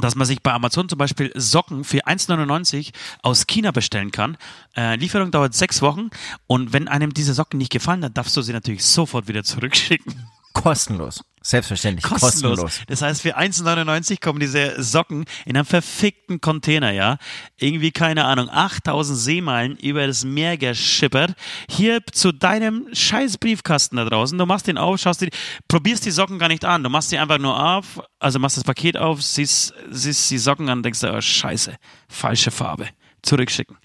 dass 0.00 0.14
man 0.14 0.26
sich 0.26 0.42
bei 0.42 0.52
Amazon 0.52 0.88
zum 0.88 0.98
Beispiel 0.98 1.32
Socken 1.34 1.84
für 1.84 2.06
1,99 2.06 2.92
aus 3.22 3.46
China 3.46 3.72
bestellen 3.72 4.12
kann. 4.12 4.36
Äh, 4.76 4.96
Lieferung 4.96 5.30
dauert 5.30 5.54
sechs 5.54 5.82
Wochen 5.82 6.10
und 6.46 6.72
wenn 6.72 6.88
einem 6.88 7.12
diese 7.12 7.34
Socken 7.34 7.58
nicht 7.58 7.72
gefallen, 7.72 8.00
dann 8.00 8.14
darfst 8.14 8.36
du 8.36 8.42
sie 8.42 8.52
natürlich 8.52 8.84
sofort 8.84 9.28
wieder 9.28 9.42
zurückschicken. 9.42 10.14
Kostenlos. 10.62 11.24
Selbstverständlich. 11.40 12.04
Kostenlos. 12.04 12.60
Kostenlos. 12.60 12.86
Das 12.88 13.02
heißt, 13.02 13.22
für 13.22 13.38
1,99 13.38 14.20
kommen 14.20 14.40
diese 14.40 14.82
Socken 14.82 15.24
in 15.46 15.56
einem 15.56 15.64
verfickten 15.64 16.40
Container, 16.40 16.90
ja. 16.90 17.16
Irgendwie, 17.56 17.90
keine 17.90 18.24
Ahnung, 18.24 18.50
8000 18.50 19.18
Seemeilen 19.18 19.76
über 19.76 20.06
das 20.06 20.24
Meer 20.24 20.58
geschippert. 20.58 21.34
Hier 21.70 22.04
zu 22.12 22.32
deinem 22.32 22.88
scheiß 22.92 23.38
Briefkasten 23.38 23.96
da 23.96 24.04
draußen. 24.04 24.36
Du 24.36 24.46
machst 24.46 24.66
den 24.66 24.78
auf, 24.78 25.00
schaust 25.00 25.20
dir, 25.20 25.30
probierst 25.68 26.04
die 26.04 26.10
Socken 26.10 26.38
gar 26.38 26.48
nicht 26.48 26.64
an. 26.64 26.82
Du 26.82 26.90
machst 26.90 27.12
die 27.12 27.18
einfach 27.18 27.38
nur 27.38 27.58
auf, 27.58 28.02
also 28.18 28.38
machst 28.38 28.56
das 28.56 28.64
Paket 28.64 28.96
auf, 28.96 29.22
siehst, 29.22 29.72
siehst 29.90 30.30
die 30.30 30.38
Socken 30.38 30.68
an, 30.68 30.82
denkst 30.82 31.00
du, 31.00 31.10
oh, 31.14 31.20
scheiße, 31.20 31.76
falsche 32.08 32.50
Farbe. 32.50 32.88
Zurückschicken. 33.22 33.76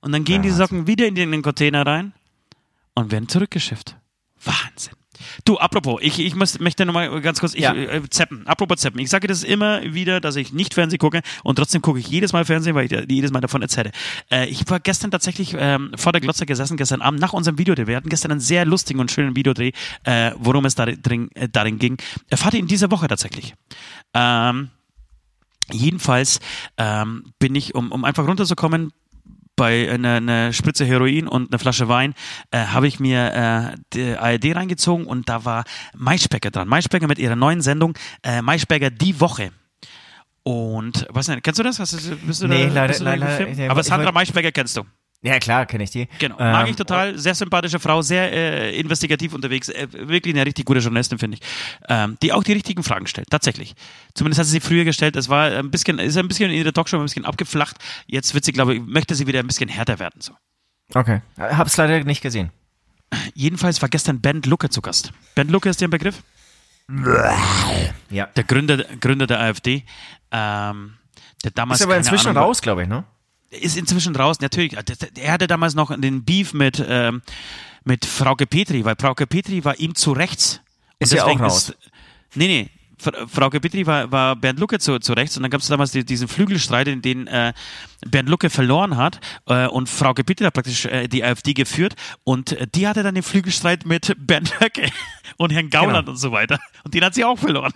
Und 0.00 0.12
dann 0.12 0.24
gehen 0.24 0.42
die 0.42 0.50
Socken 0.50 0.86
wieder 0.86 1.06
in 1.06 1.14
den 1.14 1.42
Container 1.42 1.84
rein 1.86 2.12
und 2.94 3.10
werden 3.10 3.28
zurückgeschifft. 3.28 3.96
Wahnsinn. 4.44 4.94
Du, 5.44 5.58
apropos, 5.58 6.00
ich, 6.02 6.18
ich 6.18 6.34
muss, 6.34 6.58
möchte 6.60 6.86
nochmal 6.86 7.20
ganz 7.20 7.40
kurz, 7.40 7.54
ich, 7.54 7.60
Ja. 7.60 7.74
äh, 7.74 8.02
Zeppen, 8.10 8.46
apropos 8.46 8.78
Zeppen. 8.78 8.98
Ich 9.00 9.10
sage 9.10 9.26
das 9.28 9.42
immer 9.42 9.82
wieder, 9.82 10.20
dass 10.20 10.36
ich 10.36 10.52
nicht 10.52 10.74
Fernsehen 10.74 10.98
gucke 10.98 11.20
und 11.44 11.56
trotzdem 11.56 11.82
gucke 11.82 11.98
ich 11.98 12.08
jedes 12.08 12.32
Mal 12.32 12.44
Fernsehen, 12.44 12.74
weil 12.74 12.90
ich 12.92 13.10
jedes 13.10 13.30
Mal 13.30 13.40
davon 13.40 13.62
erzähle. 13.62 13.90
Äh, 14.30 14.46
ich 14.46 14.68
war 14.70 14.80
gestern 14.80 15.10
tatsächlich 15.10 15.54
ähm, 15.58 15.92
vor 15.96 16.12
der 16.12 16.20
Glotze 16.20 16.46
gesessen, 16.46 16.76
gestern 16.76 17.02
Abend, 17.02 17.20
nach 17.20 17.32
unserem 17.32 17.58
Videodreh. 17.58 17.86
Wir 17.86 17.96
hatten 17.96 18.08
gestern 18.08 18.30
einen 18.32 18.40
sehr 18.40 18.64
lustigen 18.64 19.00
und 19.00 19.10
schönen 19.10 19.36
Videodreh, 19.36 19.72
äh, 20.04 20.32
worum 20.38 20.64
es 20.64 20.74
darin, 20.74 21.30
äh, 21.34 21.48
darin 21.50 21.78
ging. 21.78 21.98
Erfahrt 22.28 22.54
ihr 22.54 22.60
in 22.60 22.66
dieser 22.66 22.90
Woche 22.90 23.08
tatsächlich. 23.08 23.54
Ähm, 24.14 24.70
Jedenfalls 25.72 26.38
ähm, 26.78 27.32
bin 27.40 27.56
ich, 27.56 27.74
um, 27.74 27.90
um 27.90 28.04
einfach 28.04 28.26
runterzukommen, 28.26 28.92
bei 29.56 29.90
einer 29.90 30.16
eine 30.16 30.52
Spritze 30.52 30.84
Heroin 30.84 31.26
und 31.26 31.50
eine 31.52 31.58
Flasche 31.58 31.88
Wein 31.88 32.14
äh, 32.50 32.58
habe 32.58 32.86
ich 32.88 33.00
mir 33.00 33.72
äh, 33.74 33.76
die 33.94 34.14
ARD 34.16 34.54
reingezogen 34.54 35.06
und 35.06 35.28
da 35.28 35.44
war 35.44 35.64
Maischbecker 35.96 36.50
dran. 36.50 36.68
Maischbecker 36.68 37.06
mit 37.08 37.18
ihrer 37.18 37.36
neuen 37.36 37.62
Sendung 37.62 37.94
äh, 38.22 38.42
Maischbecker 38.42 38.90
die 38.90 39.18
Woche. 39.20 39.50
Und 40.42 41.06
was 41.10 41.26
denn, 41.26 41.42
kennst 41.42 41.58
du 41.58 41.64
das? 41.64 41.80
Hast 41.80 41.92
du, 41.94 42.16
bist 42.16 42.42
du 42.42 42.46
Nee, 42.46 42.66
da, 42.68 42.72
leider- 42.74 42.88
bist 42.88 43.00
du 43.00 43.04
leider- 43.04 43.48
ja, 43.50 43.70
Aber 43.70 43.82
Sandra 43.82 44.12
Maischbecker 44.12 44.52
kennst 44.52 44.76
du. 44.76 44.84
Ja, 45.22 45.38
klar, 45.38 45.66
kenne 45.66 45.82
ich 45.84 45.90
die. 45.90 46.08
Genau. 46.18 46.36
Mag 46.38 46.66
Ähm, 46.66 46.70
ich 46.70 46.76
total. 46.76 47.18
Sehr 47.18 47.34
sympathische 47.34 47.80
Frau, 47.80 48.00
sehr 48.02 48.32
äh, 48.32 48.78
investigativ 48.78 49.32
unterwegs. 49.34 49.68
Äh, 49.68 49.88
wirklich 49.92 50.34
eine 50.34 50.46
richtig 50.46 50.64
gute 50.66 50.80
Journalistin, 50.80 51.18
finde 51.18 51.38
ich. 51.38 51.42
Ähm, 51.88 52.16
die 52.22 52.32
auch 52.32 52.44
die 52.44 52.52
richtigen 52.52 52.82
Fragen 52.82 53.06
stellt. 53.06 53.28
Tatsächlich. 53.30 53.74
Zumindest 54.14 54.38
hat 54.38 54.46
sie 54.46 54.52
sie 54.52 54.60
früher 54.60 54.84
gestellt. 54.84 55.16
Es 55.16 55.28
war 55.28 55.50
ein 55.50 55.70
bisschen, 55.70 55.98
ist 55.98 56.16
ein 56.16 56.28
bisschen 56.28 56.50
in 56.50 56.56
ihrer 56.58 56.72
Talkshow 56.72 56.96
ein 56.98 57.02
bisschen 57.02 57.24
abgeflacht. 57.24 57.76
Jetzt 58.06 58.34
wird 58.34 58.44
sie, 58.44 58.52
glaube 58.52 58.74
ich, 58.74 58.82
möchte 58.82 59.14
sie 59.14 59.26
wieder 59.26 59.40
ein 59.40 59.46
bisschen 59.46 59.68
härter 59.68 59.98
werden. 59.98 60.20
So. 60.20 60.32
Okay. 60.94 61.22
Hab's 61.38 61.76
leider 61.76 62.04
nicht 62.04 62.22
gesehen. 62.22 62.50
Jedenfalls 63.34 63.82
war 63.82 63.88
gestern 63.88 64.20
Bernd 64.20 64.46
Lucke 64.46 64.68
zu 64.68 64.80
Gast. 64.82 65.12
Bernd 65.34 65.50
Lucke 65.50 65.68
ist 65.68 65.80
dir 65.80 65.88
ein 65.88 65.90
Begriff? 65.90 66.22
Ja. 68.10 68.26
Der 68.26 68.44
Gründer, 68.44 68.84
Gründer 69.00 69.26
der 69.26 69.40
AfD. 69.40 69.84
Ähm, 70.30 70.94
der 71.44 71.50
damals 71.50 71.80
Ist 71.80 71.86
aber 71.86 71.96
inzwischen 71.96 72.28
Ahnung, 72.28 72.44
raus, 72.44 72.62
glaube 72.62 72.82
ich, 72.82 72.88
ne? 72.88 73.04
Ist 73.60 73.76
inzwischen 73.76 74.14
draußen, 74.14 74.42
natürlich. 74.42 74.76
Er 75.18 75.32
hatte 75.32 75.46
damals 75.46 75.74
noch 75.74 75.94
den 75.98 76.24
Beef 76.24 76.52
mit, 76.54 76.84
ähm, 76.86 77.22
mit 77.84 78.04
Frauke 78.04 78.46
Petri, 78.46 78.84
weil 78.84 78.96
Frauke 78.98 79.26
Petri 79.26 79.64
war 79.64 79.78
ihm 79.78 79.94
zu 79.94 80.12
rechts. 80.12 80.60
Und 80.98 81.04
Ist 81.04 81.12
ja 81.12 81.24
auch 81.24 81.40
raus. 81.40 81.74
nee, 82.34 82.46
nee. 82.46 82.70
Fra- 82.98 83.26
Frauke 83.26 83.60
Petri 83.60 83.86
war, 83.86 84.10
war 84.10 84.34
Bernd 84.36 84.58
Lucke 84.58 84.78
zu, 84.78 84.98
zu 84.98 85.12
rechts 85.12 85.36
und 85.36 85.42
dann 85.42 85.50
gab 85.50 85.60
es 85.60 85.66
damals 85.68 85.90
die, 85.92 86.02
diesen 86.02 86.28
Flügelstreit, 86.28 86.88
in 86.88 87.02
den 87.02 87.26
äh, 87.26 87.52
Bernd 88.06 88.30
Lucke 88.30 88.48
verloren 88.48 88.96
hat 88.96 89.20
äh, 89.44 89.66
und 89.66 89.90
Frauke 89.90 90.24
Petri 90.24 90.46
hat 90.46 90.54
praktisch 90.54 90.86
äh, 90.86 91.06
die 91.06 91.22
AfD 91.22 91.52
geführt 91.52 91.94
und 92.24 92.52
äh, 92.52 92.66
die 92.74 92.88
hatte 92.88 93.02
dann 93.02 93.14
den 93.14 93.22
Flügelstreit 93.22 93.84
mit 93.84 94.14
Bernd 94.18 94.60
Höcke 94.60 94.88
und 95.36 95.52
Herrn 95.52 95.68
Gauland 95.68 96.06
Genau. 96.06 96.10
und 96.12 96.16
so 96.16 96.32
weiter 96.32 96.58
und 96.84 96.94
den 96.94 97.04
hat 97.04 97.12
sie 97.14 97.22
auch 97.26 97.38
verloren. 97.38 97.74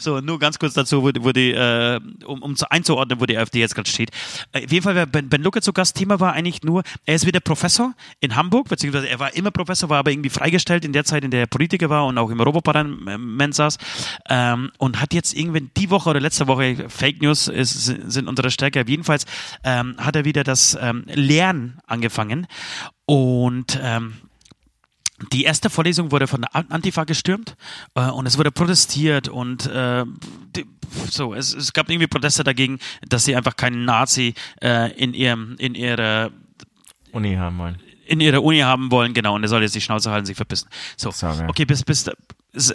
So, 0.00 0.20
nur 0.20 0.38
ganz 0.38 0.58
kurz 0.58 0.72
dazu, 0.72 1.02
wo, 1.02 1.10
wo 1.20 1.32
die, 1.32 1.52
äh, 1.52 2.00
um, 2.24 2.42
um 2.42 2.56
zu 2.56 2.70
einzuordnen, 2.70 3.20
wo 3.20 3.26
die 3.26 3.36
AfD 3.36 3.60
jetzt 3.60 3.74
gerade 3.74 3.88
steht. 3.88 4.10
Äh, 4.52 4.64
auf 4.64 4.72
jeden 4.72 4.82
Fall, 4.82 5.06
Ben, 5.06 5.28
ben 5.28 5.42
Lucke 5.42 5.60
zu 5.60 5.74
Gast, 5.74 5.96
Thema 5.96 6.20
war 6.20 6.32
eigentlich 6.32 6.62
nur, 6.62 6.82
er 7.04 7.14
ist 7.14 7.26
wieder 7.26 7.40
Professor 7.40 7.92
in 8.20 8.34
Hamburg, 8.34 8.68
beziehungsweise 8.70 9.08
er 9.08 9.18
war 9.18 9.34
immer 9.34 9.50
Professor, 9.50 9.90
war 9.90 9.98
aber 9.98 10.10
irgendwie 10.10 10.30
freigestellt 10.30 10.86
in 10.86 10.94
der 10.94 11.04
Zeit, 11.04 11.22
in 11.22 11.30
der 11.30 11.40
er 11.40 11.46
Politiker 11.46 11.90
war 11.90 12.06
und 12.06 12.16
auch 12.16 12.30
im 12.30 12.40
Europaparlament 12.40 13.54
saß. 13.54 13.76
Ähm, 14.30 14.70
und 14.78 15.00
hat 15.00 15.12
jetzt 15.12 15.34
irgendwann 15.34 15.70
die 15.76 15.90
Woche 15.90 16.08
oder 16.08 16.20
letzte 16.20 16.46
Woche, 16.46 16.88
Fake 16.88 17.20
News 17.20 17.48
ist, 17.48 17.84
sind 17.84 18.26
unsere 18.26 18.50
Stärke, 18.50 18.82
jedenfalls 18.86 19.26
ähm, 19.64 19.96
hat 19.98 20.16
er 20.16 20.24
wieder 20.24 20.44
das 20.44 20.78
ähm, 20.80 21.04
Lernen 21.06 21.78
angefangen. 21.86 22.46
Und 23.04 23.78
ähm, 23.82 24.14
die 25.32 25.44
erste 25.44 25.70
Vorlesung 25.70 26.12
wurde 26.12 26.26
von 26.26 26.42
der 26.42 26.54
Antifa 26.70 27.04
gestürmt 27.04 27.56
äh, 27.94 28.08
und 28.08 28.26
es 28.26 28.38
wurde 28.38 28.50
protestiert 28.50 29.28
und 29.28 29.66
äh, 29.66 30.04
die, 30.56 30.66
so 31.08 31.34
es, 31.34 31.54
es 31.54 31.72
gab 31.72 31.90
irgendwie 31.90 32.06
Proteste 32.06 32.44
dagegen, 32.44 32.78
dass 33.08 33.24
sie 33.24 33.36
einfach 33.36 33.56
keinen 33.56 33.84
Nazi 33.84 34.34
äh, 34.62 34.92
in 34.92 35.14
ihrem 35.14 35.56
in 35.58 35.74
ihrer 35.74 36.30
Uni 37.12 37.34
haben 37.34 37.58
wollen. 37.58 37.78
in 38.06 38.20
ihrer 38.20 38.42
Uni 38.42 38.60
haben 38.60 38.90
wollen, 38.90 39.14
genau, 39.14 39.34
und 39.34 39.42
er 39.42 39.48
soll 39.48 39.62
jetzt 39.62 39.74
die 39.74 39.80
Schnauze 39.80 40.10
halten, 40.10 40.26
sich 40.26 40.36
verpissen. 40.36 40.68
So, 40.96 41.10
Saugeil. 41.10 41.48
okay, 41.48 41.64
bis, 41.64 41.84
bis, 41.84 42.10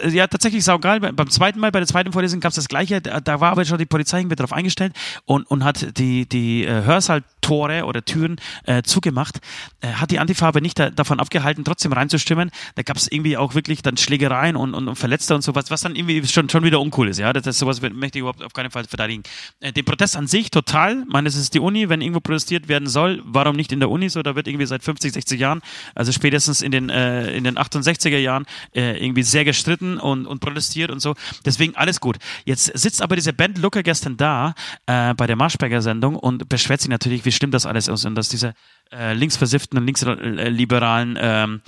ja, 0.08 0.26
tatsächlich 0.26 0.64
saugeil. 0.64 1.00
Be- 1.00 1.12
Beim 1.12 1.30
zweiten 1.30 1.60
Mal, 1.60 1.70
bei 1.70 1.80
der 1.80 1.86
zweiten 1.88 2.12
Vorlesung 2.12 2.40
gab 2.40 2.50
es 2.50 2.56
das 2.56 2.68
Gleiche. 2.68 3.00
Da, 3.00 3.40
war 3.40 3.52
aber 3.52 3.64
schon 3.64 3.78
die 3.78 3.86
Polizei 3.86 4.20
irgendwie 4.20 4.36
darauf 4.36 4.52
eingestellt 4.52 4.94
und, 5.24 5.44
und 5.50 5.64
hat 5.64 5.98
die, 5.98 6.26
die 6.28 6.64
äh, 6.64 6.84
Hörsaaltore 6.84 7.84
oder 7.84 8.04
Türen 8.04 8.36
äh, 8.64 8.82
zugemacht. 8.82 9.38
Äh, 9.80 9.88
hat 9.88 10.10
die 10.10 10.18
Antifa 10.18 10.48
aber 10.48 10.60
nicht 10.60 10.78
da, 10.78 10.90
davon 10.90 11.20
abgehalten, 11.20 11.64
trotzdem 11.64 11.92
reinzustimmen. 11.92 12.50
Da 12.74 12.82
gab 12.82 12.96
es 12.96 13.10
irgendwie 13.10 13.36
auch 13.36 13.54
wirklich 13.54 13.82
dann 13.82 13.96
Schlägereien 13.96 14.56
und, 14.56 14.74
und, 14.74 14.88
und 14.88 14.96
Verletzte 14.96 15.34
und 15.34 15.42
sowas, 15.42 15.70
was 15.70 15.80
dann 15.82 15.94
irgendwie 15.96 16.26
schon, 16.26 16.48
schon 16.48 16.64
wieder 16.64 16.80
uncool 16.80 17.08
ist. 17.08 17.18
Ja, 17.18 17.32
das 17.32 17.46
ist 17.46 17.58
sowas 17.58 17.80
möchte 17.82 18.18
ich 18.18 18.20
überhaupt 18.20 18.42
auf 18.42 18.52
keinen 18.52 18.70
Fall 18.70 18.84
verteidigen. 18.84 19.22
Äh, 19.60 19.72
den 19.72 19.84
Protest 19.84 20.16
an 20.16 20.26
sich 20.26 20.50
total. 20.50 21.02
Ich 21.06 21.12
meine, 21.12 21.28
es 21.28 21.36
ist 21.36 21.54
die 21.54 21.60
Uni, 21.60 21.88
wenn 21.88 22.00
irgendwo 22.00 22.20
protestiert 22.20 22.68
werden 22.68 22.88
soll, 22.88 23.22
warum 23.24 23.56
nicht 23.56 23.72
in 23.72 23.80
der 23.80 23.90
Uni 23.90 24.08
so? 24.08 24.22
Da 24.22 24.34
wird 24.36 24.48
irgendwie 24.48 24.66
seit 24.66 24.82
50, 24.82 25.12
60 25.12 25.38
Jahren, 25.40 25.60
also 25.94 26.12
spätestens 26.12 26.62
in 26.62 26.72
den, 26.72 26.88
äh, 26.90 27.30
in 27.36 27.44
den 27.44 27.56
68er 27.58 28.18
Jahren, 28.18 28.46
äh, 28.74 29.02
irgendwie 29.04 29.22
sehr 29.22 29.44
gestritten 29.66 29.98
und, 29.98 30.26
und 30.26 30.40
protestiert 30.40 30.90
und 30.90 31.00
so. 31.00 31.14
Deswegen 31.44 31.74
alles 31.74 32.00
gut. 32.00 32.18
Jetzt 32.44 32.66
sitzt 32.78 33.02
aber 33.02 33.16
dieser 33.16 33.32
Ben 33.32 33.54
Looker 33.54 33.82
gestern 33.82 34.16
da 34.16 34.54
äh, 34.86 35.14
bei 35.14 35.26
der 35.26 35.36
Marschberger 35.36 35.82
Sendung 35.82 36.16
und 36.16 36.48
beschwert 36.48 36.80
sich 36.80 36.88
natürlich, 36.88 37.24
wie 37.24 37.32
schlimm 37.32 37.50
das 37.50 37.66
alles 37.66 37.88
ist 37.88 38.04
und 38.04 38.14
dass 38.14 38.28
diese 38.28 38.54
äh, 38.92 39.12
linksversifften 39.14 39.78
und 39.78 39.86
linksliberalen 39.86 41.18
ähm, 41.20 41.60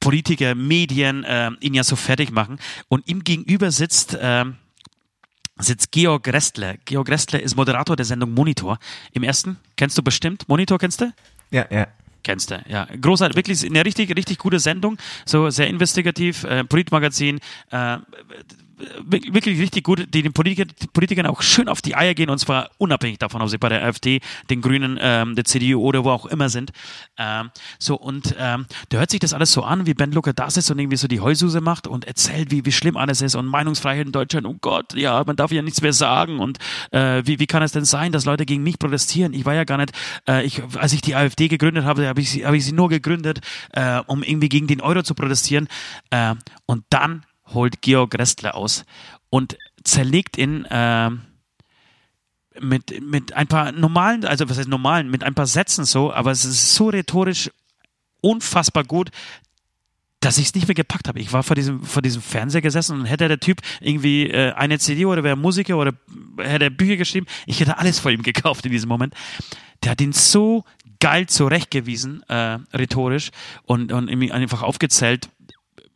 Politiker, 0.00 0.54
Medien 0.54 1.24
äh, 1.24 1.50
ihn 1.60 1.74
ja 1.74 1.84
so 1.84 1.96
fertig 1.96 2.30
machen. 2.30 2.58
Und 2.88 3.08
ihm 3.08 3.22
gegenüber 3.22 3.70
sitzt 3.70 4.16
ähm, 4.20 4.56
sitzt 5.58 5.92
Georg 5.92 6.26
Restler. 6.28 6.76
Georg 6.86 7.10
Restler 7.10 7.42
ist 7.42 7.54
Moderator 7.54 7.94
der 7.96 8.06
Sendung 8.06 8.32
Monitor. 8.32 8.78
Im 9.12 9.22
ersten, 9.22 9.58
kennst 9.76 9.98
du 9.98 10.02
bestimmt? 10.02 10.48
Monitor 10.48 10.78
kennst 10.78 11.02
du? 11.02 11.12
Ja, 11.50 11.66
ja. 11.70 11.86
Kennst 12.22 12.50
du, 12.50 12.62
ja. 12.68 12.86
Großartig, 13.00 13.36
wirklich 13.36 13.64
eine 13.64 13.84
richtig, 13.84 14.14
richtig 14.16 14.38
gute 14.38 14.58
Sendung. 14.58 14.98
So 15.24 15.50
sehr 15.50 15.68
investigativ, 15.68 16.44
äh, 16.44 16.64
Politmagazin, 16.64 17.40
äh, 17.70 17.98
wirklich 19.04 19.58
richtig 19.60 19.84
gut, 19.84 20.06
die 20.14 20.22
den 20.22 20.32
Politiker, 20.32 20.70
Politikern 20.92 21.26
auch 21.26 21.42
schön 21.42 21.68
auf 21.68 21.82
die 21.82 21.94
Eier 21.96 22.14
gehen 22.14 22.30
und 22.30 22.38
zwar 22.38 22.70
unabhängig 22.78 23.18
davon, 23.18 23.42
ob 23.42 23.48
sie 23.48 23.58
bei 23.58 23.68
der 23.68 23.84
AfD, 23.84 24.20
den 24.48 24.60
Grünen, 24.60 24.98
ähm, 25.00 25.34
der 25.36 25.44
CDU 25.44 25.80
oder 25.82 26.04
wo 26.04 26.10
auch 26.10 26.26
immer 26.26 26.48
sind. 26.48 26.70
Ähm, 27.18 27.50
so 27.78 27.96
und 27.96 28.34
ähm, 28.38 28.66
da 28.88 28.98
hört 28.98 29.10
sich 29.10 29.20
das 29.20 29.34
alles 29.34 29.52
so 29.52 29.62
an, 29.62 29.86
wie 29.86 29.94
Ben 29.94 30.12
Lucker 30.12 30.32
da 30.32 30.50
sitzt 30.50 30.70
und 30.70 30.78
irgendwie 30.78 30.96
so 30.96 31.08
die 31.08 31.20
Heususe 31.20 31.60
macht 31.60 31.86
und 31.86 32.04
erzählt, 32.06 32.50
wie, 32.50 32.64
wie 32.64 32.72
schlimm 32.72 32.96
alles 32.96 33.20
ist 33.22 33.34
und 33.34 33.46
Meinungsfreiheit 33.46 34.06
in 34.06 34.12
Deutschland, 34.12 34.46
oh 34.46 34.56
Gott, 34.60 34.94
ja, 34.94 35.22
man 35.26 35.36
darf 35.36 35.50
ja 35.52 35.62
nichts 35.62 35.82
mehr 35.82 35.92
sagen 35.92 36.38
und 36.38 36.58
äh, 36.92 37.22
wie, 37.26 37.38
wie 37.38 37.46
kann 37.46 37.62
es 37.62 37.72
denn 37.72 37.84
sein, 37.84 38.12
dass 38.12 38.24
Leute 38.24 38.46
gegen 38.46 38.62
mich 38.62 38.78
protestieren? 38.78 39.32
Ich 39.34 39.44
war 39.44 39.54
ja 39.54 39.64
gar 39.64 39.76
nicht, 39.78 39.92
äh, 40.28 40.44
ich, 40.44 40.62
als 40.76 40.92
ich 40.92 41.00
die 41.00 41.14
AfD 41.14 41.48
gegründet 41.48 41.84
habe, 41.84 42.06
habe 42.08 42.20
ich, 42.20 42.30
sie- 42.30 42.46
habe 42.46 42.56
ich 42.56 42.64
sie 42.64 42.72
nur 42.72 42.88
gegründet, 42.88 43.40
äh, 43.72 44.00
um 44.06 44.22
irgendwie 44.22 44.48
gegen 44.48 44.66
den 44.66 44.80
Euro 44.80 45.02
zu 45.02 45.14
protestieren. 45.14 45.68
Äh, 46.10 46.34
und 46.66 46.84
dann 46.90 47.24
holt 47.52 47.82
Georg 47.82 48.18
Restler 48.18 48.54
aus 48.54 48.84
und 49.30 49.56
zerlegt 49.84 50.36
ihn 50.36 50.64
äh, 50.66 51.10
mit, 52.60 53.02
mit 53.02 53.32
ein 53.32 53.46
paar 53.46 53.72
normalen, 53.72 54.24
also 54.24 54.48
was 54.48 54.58
heißt 54.58 54.68
normalen, 54.68 55.10
mit 55.10 55.24
ein 55.24 55.34
paar 55.34 55.46
Sätzen 55.46 55.84
so, 55.84 56.12
aber 56.12 56.30
es 56.30 56.44
ist 56.44 56.74
so 56.74 56.88
rhetorisch 56.88 57.50
unfassbar 58.20 58.84
gut, 58.84 59.10
dass 60.20 60.36
ich 60.36 60.46
es 60.46 60.54
nicht 60.54 60.68
mehr 60.68 60.74
gepackt 60.74 61.08
habe. 61.08 61.18
Ich 61.18 61.32
war 61.32 61.42
vor 61.42 61.56
diesem, 61.56 61.82
vor 61.82 62.02
diesem 62.02 62.20
Fernseher 62.20 62.60
gesessen 62.60 63.00
und 63.00 63.06
hätte 63.06 63.28
der 63.28 63.40
Typ 63.40 63.62
irgendwie 63.80 64.28
äh, 64.28 64.52
eine 64.52 64.78
CD 64.78 65.06
oder 65.06 65.24
wäre 65.24 65.36
Musiker 65.36 65.78
oder 65.78 65.94
hätte 66.38 66.64
er 66.64 66.70
Bücher 66.70 66.96
geschrieben, 66.96 67.26
ich 67.46 67.60
hätte 67.60 67.78
alles 67.78 67.98
vor 67.98 68.10
ihm 68.10 68.22
gekauft 68.22 68.66
in 68.66 68.72
diesem 68.72 68.88
Moment. 68.88 69.14
Der 69.82 69.92
hat 69.92 70.00
ihn 70.00 70.12
so 70.12 70.64
geil 71.00 71.26
zurechtgewiesen, 71.26 72.22
äh, 72.28 72.58
rhetorisch 72.74 73.30
und, 73.64 73.92
und 73.92 74.10
einfach 74.30 74.62
aufgezählt, 74.62 75.30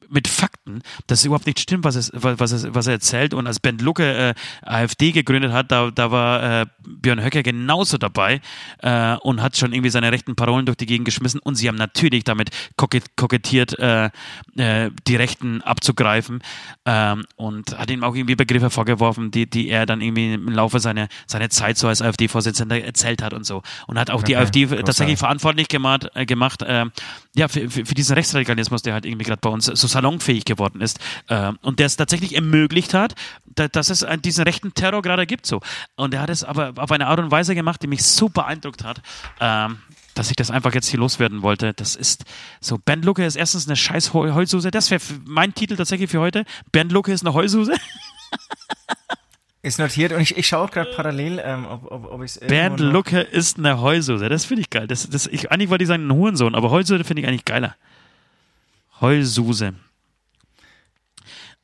mit 0.09 0.29
Fakten, 0.29 0.83
dass 1.07 1.21
es 1.21 1.25
überhaupt 1.25 1.47
nicht 1.47 1.61
stimmt, 1.61 1.85
was, 1.85 1.95
es, 1.95 2.11
was, 2.15 2.53
es, 2.53 2.75
was 2.75 2.87
er 2.87 2.95
erzählt. 2.95 3.35
Und 3.35 3.47
als 3.47 3.61
Ben 3.61 3.79
Lucke 3.79 4.31
äh, 4.31 4.35
AfD 4.63 5.13
gegründet 5.13 5.53
hat, 5.53 5.71
da, 5.71 5.91
da 5.91 6.11
war 6.11 6.63
äh, 6.63 6.67
Björn 6.87 7.23
Höcker 7.23 7.43
genauso 7.43 7.99
dabei 7.99 8.41
äh, 8.79 9.17
und 9.17 9.43
hat 9.43 9.57
schon 9.57 9.73
irgendwie 9.73 9.91
seine 9.91 10.13
rechten 10.13 10.37
Parolen 10.37 10.67
durch 10.67 10.77
die 10.77 10.87
Gegend 10.87 11.05
geschmissen. 11.05 11.41
Und 11.41 11.57
sie 11.57 11.69
haben 11.69 11.77
natürlich 11.77 12.25
damit 12.25 12.51
kokettiert, 12.77 13.79
äh, 13.79 14.11
äh, 14.57 14.91
die 15.07 15.17
Rechten 15.17 15.63
abzugreifen 15.63 16.43
ähm, 16.85 17.25
und 17.37 17.77
hat 17.79 17.91
ihm 17.91 18.05
auch 18.05 18.15
irgendwie 18.15 18.37
Begriffe 18.37 18.71
vorgeworfen, 18.71 19.31
die, 19.31 19.49
die 19.49 19.69
er 19.69 19.87
dann 19.87 20.01
irgendwie 20.01 20.35
im 20.35 20.49
Laufe 20.49 20.81
seiner, 20.81 21.09
seiner 21.27 21.51
Zeit 21.51 21.79
so 21.79 21.89
als 21.89 22.03
AfD-Vorsitzender 22.03 22.83
erzählt 22.83 23.23
hat 23.23 23.33
und 23.33 23.45
so. 23.45 23.63
Und 23.87 23.99
hat 23.99 24.11
auch 24.11 24.21
okay, 24.21 24.27
die 24.27 24.37
AfD 24.37 24.61
großartig. 24.63 24.85
tatsächlich 24.87 25.19
verantwortlich 25.19 25.69
gemacht, 25.69 26.09
äh, 26.15 26.27
gemacht 26.27 26.63
äh, 26.63 26.87
ja, 27.37 27.49
für, 27.49 27.69
für, 27.71 27.85
für 27.85 27.95
diesen 27.95 28.15
Rechtsradikalismus, 28.15 28.83
der 28.83 28.95
halt 28.95 29.07
irgendwie 29.07 29.25
gerade 29.25 29.41
bei 29.41 29.51
uns 29.51 29.67
so 29.67 29.89
salonfähig 29.95 30.45
geworden 30.45 30.81
ist 30.81 31.01
äh, 31.29 31.53
und 31.63 31.79
der 31.81 31.87
es 31.87 31.97
tatsächlich 31.97 32.35
ermöglicht 32.35 32.95
hat, 32.95 33.15
da, 33.47 33.69
dass 33.69 33.91
es 33.91 34.07
diesen 34.25 34.45
rechten 34.45 34.75
Terror 34.75 35.03
gerade 35.03 35.27
gibt 35.27 35.47
so. 35.47 35.61
Und 35.97 36.15
er 36.15 36.21
hat 36.21 36.31
es 36.31 36.45
aber 36.45 36.75
auf 36.77 36.93
eine 36.93 37.07
Art 37.07 37.19
und 37.19 37.31
Weise 37.31 37.55
gemacht, 37.55 37.83
die 37.83 37.87
mich 37.87 38.05
super 38.05 38.45
beeindruckt 38.45 38.85
hat. 38.85 39.01
Ähm, 39.41 39.79
dass 40.15 40.31
ich 40.31 40.37
das 40.37 40.53
einfach 40.53 40.73
jetzt 40.73 40.87
hier 40.87 41.01
loswerden 41.01 41.43
wollte. 41.43 41.75
Das 41.75 41.97
ist 41.97 42.25
so, 42.61 42.79
Ben 42.79 43.03
Lucke 43.03 43.27
ist 43.27 43.35
erstens 43.35 43.67
eine 43.67 43.75
scheiß 43.75 44.15
Heulsuse. 44.15 44.71
Das 44.71 44.93
wäre 44.93 45.03
mein 45.25 45.55
Titel 45.55 45.75
tatsächlich 45.75 46.09
für 46.09 46.21
heute. 46.21 46.45
Ben 46.71 46.89
Lucke 46.89 47.13
ist 47.13 47.27
eine 47.27 47.35
Heulsuse. 47.35 47.75
Ist 49.63 49.79
notiert 49.79 50.13
und 50.13 50.21
ich, 50.21 50.37
ich 50.37 50.47
schaue 50.47 50.69
gerade 50.69 50.93
parallel, 50.95 51.41
ähm, 51.43 51.67
ob, 51.67 51.91
ob, 51.91 52.13
ob 52.13 52.23
ich 52.23 52.33
es 52.33 52.41
Bernd 52.41 52.81
Lucke 52.81 53.23
ist 53.23 53.59
eine 53.59 53.81
Heulsuse. 53.81 54.29
Das 54.29 54.45
finde 54.45 54.61
ich 54.61 54.69
geil. 54.69 54.87
Das, 54.87 55.09
das, 55.09 55.27
ich, 55.27 55.51
eigentlich 55.51 55.71
wollte 55.71 55.85
ich 55.85 55.89
sagen, 55.89 56.07
ein 56.07 56.13
Hurensohn, 56.13 56.55
aber 56.55 56.71
Heulsuse 56.71 57.03
finde 57.03 57.23
ich 57.23 57.29
eigentlich 57.29 57.47
geiler. 57.47 57.75
Heulsuse. 59.05 59.75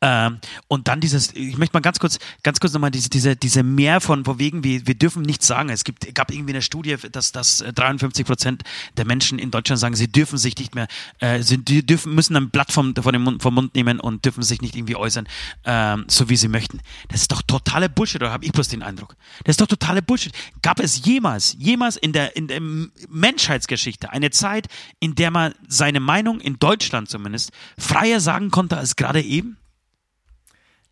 Ähm, 0.03 0.39
und 0.69 0.89
dann 0.89 1.01
dieses, 1.01 1.35
ich 1.35 1.59
möchte 1.59 1.75
mal 1.75 1.81
ganz 1.81 1.99
kurz, 1.99 2.19
ganz 2.43 2.59
kurz 2.61 2.73
nochmal 2.73 2.91
diese, 2.91 3.11
diese, 3.11 3.37
diese 3.37 3.63
Mehr 3.63 4.01
von, 4.01 4.25
von 4.25 4.39
wegen, 4.39 4.65
wir, 4.65 4.87
wir 4.87 4.95
dürfen 4.95 5.23
nichts 5.23 5.47
sagen. 5.47 5.69
Es 5.69 5.85
gibt, 5.85 6.15
gab 6.15 6.33
irgendwie 6.33 6.53
eine 6.53 6.63
Studie, 6.63 6.97
dass, 7.13 7.33
dass 7.33 7.59
53 7.59 8.25
Prozent 8.25 8.63
der 8.97 9.05
Menschen 9.05 9.39
in 9.39 9.51
Deutschland 9.51 9.79
sagen, 9.79 9.95
sie 9.95 10.09
dürfen 10.09 10.39
sich 10.39 10.57
nicht 10.57 10.75
mehr, 10.75 10.89
äh, 11.19 11.43
sie 11.43 11.59
dürfen, 11.59 12.15
müssen 12.15 12.37
ein 12.37 12.51
Blatt 12.51 12.73
vom, 12.73 12.95
von 12.97 13.13
dem 13.13 13.23
Mund, 13.23 13.43
vom 13.43 13.55
Mund 13.55 13.75
nehmen 13.75 14.01
und 14.01 14.25
dürfen 14.25 14.43
sich 14.43 14.63
nicht 14.63 14.75
irgendwie 14.75 14.97
äußern, 14.97 15.29
ähm, 15.65 16.05
so 16.09 16.29
wie 16.31 16.37
sie 16.37 16.49
möchten. 16.49 16.81
Das 17.09 17.21
ist 17.23 17.33
doch 17.33 17.43
totale 17.43 17.89
Bullshit, 17.89 18.23
oder 18.23 18.33
habe 18.33 18.45
ich 18.45 18.53
bloß 18.53 18.69
den 18.69 18.83
Eindruck? 18.83 19.17
Das 19.45 19.55
ist 19.55 19.61
doch 19.61 19.67
totale 19.67 20.01
Bullshit. 20.01 20.33
Gab 20.63 20.81
es 20.81 21.05
jemals, 21.05 21.57
jemals 21.59 21.97
in 21.97 22.13
der, 22.13 22.37
in 22.37 22.49
der 22.49 22.61
Menschheitsgeschichte 23.09 24.11
eine 24.11 24.31
Zeit, 24.31 24.69
in 24.99 25.15
der 25.15 25.31
man 25.31 25.55
seine 25.69 26.01
Meinung 26.01 26.41
in 26.41 26.59
Deutschland 26.59 27.11
zumindest 27.11 27.53
freier 27.79 28.21
sagen 28.21 28.51
konnte 28.51 28.79
als 28.79 28.97
gerade 28.97 29.21
eben? 29.21 29.60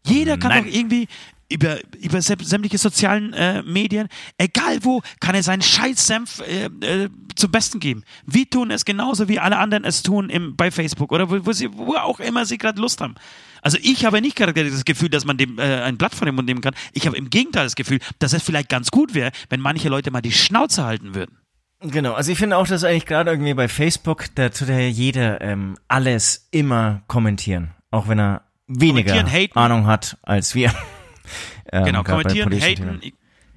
Jeder 0.09 0.39
kann 0.39 0.51
Nein. 0.51 0.65
doch 0.65 0.73
irgendwie 0.73 1.09
über, 1.51 1.79
über 2.01 2.21
sämtliche 2.21 2.79
sozialen 2.79 3.33
äh, 3.33 3.63
Medien, 3.63 4.09
egal 4.37 4.79
wo, 4.83 5.03
kann 5.21 5.35
er 5.35 5.43
seinen 5.43 5.63
Scheiß-Senf 5.63 6.41
äh, 6.41 6.67
äh, 6.67 7.09
zum 7.37 7.51
Besten 7.51 7.81
geben. 7.81 8.05
Wir 8.27 8.49
tun 8.49 8.71
es 8.71 8.85
genauso, 8.85 9.29
wie 9.29 9.39
alle 9.39 9.57
anderen 9.57 9.85
es 9.85 10.03
tun 10.03 10.29
im, 10.29 10.57
bei 10.57 10.71
Facebook 10.71 11.11
oder 11.13 11.31
wo, 11.31 11.47
wo, 11.47 11.53
sie, 11.53 11.73
wo 11.73 11.95
auch 11.95 12.21
immer 12.21 12.45
sie 12.45 12.59
gerade 12.59 12.81
Lust 12.81 13.01
haben. 13.01 13.15
Also 13.63 13.79
ich 13.83 14.05
habe 14.05 14.21
nicht 14.21 14.37
gerade 14.37 14.53
das 14.53 14.85
Gefühl, 14.85 15.09
dass 15.09 15.25
man 15.25 15.37
dem 15.37 15.59
äh, 15.59 15.83
ein 15.83 15.97
Blatt 15.97 16.15
von 16.15 16.27
dem 16.27 16.35
Mund 16.35 16.47
nehmen 16.47 16.61
kann. 16.61 16.75
Ich 16.93 17.07
habe 17.07 17.17
im 17.17 17.31
Gegenteil 17.31 17.65
das 17.65 17.77
Gefühl, 17.77 17.99
dass 18.19 18.33
es 18.33 18.43
vielleicht 18.43 18.69
ganz 18.69 18.91
gut 18.91 19.15
wäre, 19.15 19.33
wenn 19.49 19.61
manche 19.61 19.89
Leute 19.89 20.11
mal 20.11 20.21
die 20.21 20.33
Schnauze 20.33 20.85
halten 20.85 21.15
würden. 21.15 21.39
Genau, 21.81 22.15
also 22.15 22.33
ich 22.33 22.39
finde 22.39 22.57
auch, 22.57 22.67
dass 22.67 22.83
eigentlich 22.83 23.07
gerade 23.07 23.31
irgendwie 23.31 23.55
bei 23.55 23.69
Facebook, 23.69 24.27
da 24.35 24.49
tut 24.49 24.69
ja 24.69 24.81
jeder 24.81 25.41
ähm, 25.41 25.79
alles 25.87 26.49
immer 26.51 27.03
kommentieren. 27.07 27.71
Auch 27.91 28.09
wenn 28.09 28.19
er 28.19 28.48
weniger 28.69 29.25
Ahnung 29.55 29.87
hat 29.87 30.17
als 30.23 30.55
wir. 30.55 30.73
ähm, 31.73 31.85
genau, 31.85 32.05
kommentieren, 32.05 32.53
haten. 32.53 33.01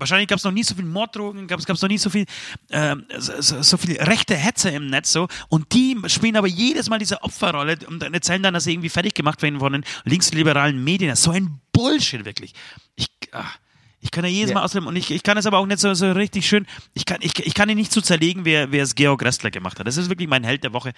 Wahrscheinlich 0.01 0.29
gab 0.29 0.39
es 0.39 0.43
noch 0.43 0.51
nie 0.51 0.63
so 0.63 0.73
viel 0.73 0.85
Morddrogen, 0.85 1.45
gab 1.45 1.59
es 1.59 1.67
noch 1.67 1.87
nie 1.87 1.99
so 1.99 2.09
viel, 2.09 2.25
ähm, 2.71 3.05
so, 3.19 3.61
so, 3.61 3.77
viel 3.77 4.01
rechte 4.01 4.35
Hetze 4.35 4.71
im 4.71 4.87
Netz 4.87 5.11
so. 5.11 5.27
Und 5.47 5.73
die 5.73 5.95
spielen 6.07 6.37
aber 6.37 6.47
jedes 6.47 6.89
Mal 6.89 6.97
diese 6.97 7.21
Opferrolle 7.21 7.77
und 7.87 8.01
erzählen 8.01 8.41
dann, 8.41 8.55
dass 8.55 8.63
sie 8.63 8.73
irgendwie 8.73 8.89
fertig 8.89 9.13
gemacht 9.13 9.43
werden 9.43 9.59
von 9.59 9.73
den 9.73 9.85
linksliberalen 10.05 10.83
Medien. 10.83 11.11
Das 11.11 11.19
ist 11.19 11.25
so 11.25 11.31
ein 11.31 11.61
Bullshit, 11.71 12.25
wirklich. 12.25 12.53
Ich, 12.95 13.09
ach, 13.31 13.59
ich 13.99 14.09
kann 14.09 14.23
ja 14.25 14.31
jedes 14.31 14.49
ja. 14.49 14.55
Mal 14.55 14.63
ausleben 14.63 14.87
und 14.87 14.95
ich, 14.95 15.11
ich 15.11 15.21
kann 15.21 15.37
es 15.37 15.45
aber 15.45 15.59
auch 15.59 15.67
nicht 15.67 15.79
so, 15.79 15.93
so 15.93 16.11
richtig 16.11 16.47
schön. 16.47 16.65
Ich 16.95 17.05
kann, 17.05 17.19
ich, 17.21 17.37
ich 17.37 17.53
kann 17.53 17.69
ihn 17.69 17.77
nicht 17.77 17.91
so 17.91 18.01
zerlegen, 18.01 18.43
wer, 18.43 18.71
wer 18.71 18.83
es 18.83 18.95
Georg 18.95 19.23
Restler 19.23 19.51
gemacht 19.51 19.79
hat. 19.79 19.85
Das 19.85 19.97
ist 19.97 20.09
wirklich 20.09 20.27
mein 20.27 20.43
Held 20.43 20.63
der 20.63 20.73
Woche. 20.73 20.93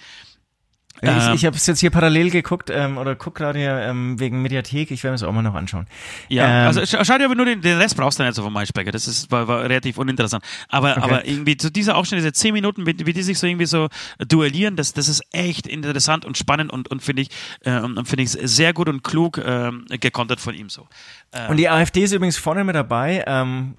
Ich 1.00 1.08
ähm, 1.08 1.34
ich 1.34 1.44
habe 1.44 1.56
es 1.56 1.66
jetzt 1.66 1.80
hier 1.80 1.90
parallel 1.90 2.30
geguckt 2.30 2.70
ähm, 2.72 2.98
oder 2.98 3.16
guck 3.16 3.34
gerade 3.34 3.58
hier 3.58 3.76
ähm, 3.78 4.18
wegen 4.20 4.42
Mediathek. 4.42 4.90
Ich 4.90 5.02
werde 5.02 5.12
mir 5.12 5.18
das 5.18 5.22
auch 5.24 5.32
mal 5.32 5.42
noch 5.42 5.54
anschauen. 5.54 5.86
Ja, 6.28 6.62
ähm, 6.62 6.66
also 6.68 6.82
schau 6.86 7.18
dir 7.18 7.24
aber 7.24 7.34
nur 7.34 7.46
den, 7.46 7.60
den 7.60 7.78
Rest 7.78 7.96
brauchst 7.96 8.18
du 8.18 8.22
nicht 8.22 8.34
so 8.34 8.42
vom 8.42 8.52
Maischbecker. 8.52 8.92
Das 8.92 9.08
ist 9.08 9.30
war, 9.30 9.48
war 9.48 9.62
relativ 9.64 9.98
uninteressant. 9.98 10.44
Aber 10.68 10.92
okay. 10.92 11.00
aber 11.00 11.26
irgendwie 11.26 11.56
so 11.60 11.68
dieser 11.68 11.96
Ausschnitt, 11.96 12.20
diese 12.20 12.32
zehn 12.32 12.52
Minuten, 12.52 12.86
wie, 12.86 12.94
wie 13.06 13.12
die 13.12 13.22
sich 13.22 13.38
so 13.38 13.46
irgendwie 13.46 13.66
so 13.66 13.88
duellieren, 14.18 14.76
das 14.76 14.92
das 14.92 15.08
ist 15.08 15.22
echt 15.32 15.66
interessant 15.66 16.24
und 16.24 16.38
spannend 16.38 16.72
und 16.72 16.88
und 16.88 17.02
finde 17.02 17.22
ich 17.22 17.28
äh, 17.64 17.80
und 17.80 18.06
finde 18.06 18.22
ich 18.22 18.30
sehr 18.30 18.72
gut 18.72 18.88
und 18.88 19.02
klug 19.02 19.38
äh, 19.38 19.72
gekontert 19.98 20.40
von 20.40 20.54
ihm 20.54 20.68
so. 20.68 20.86
Äh, 21.32 21.48
und 21.48 21.56
die 21.56 21.68
AfD 21.68 22.04
ist 22.04 22.12
übrigens 22.12 22.36
vorne 22.36 22.62
mit 22.62 22.76
dabei. 22.76 23.24
Ähm, 23.26 23.74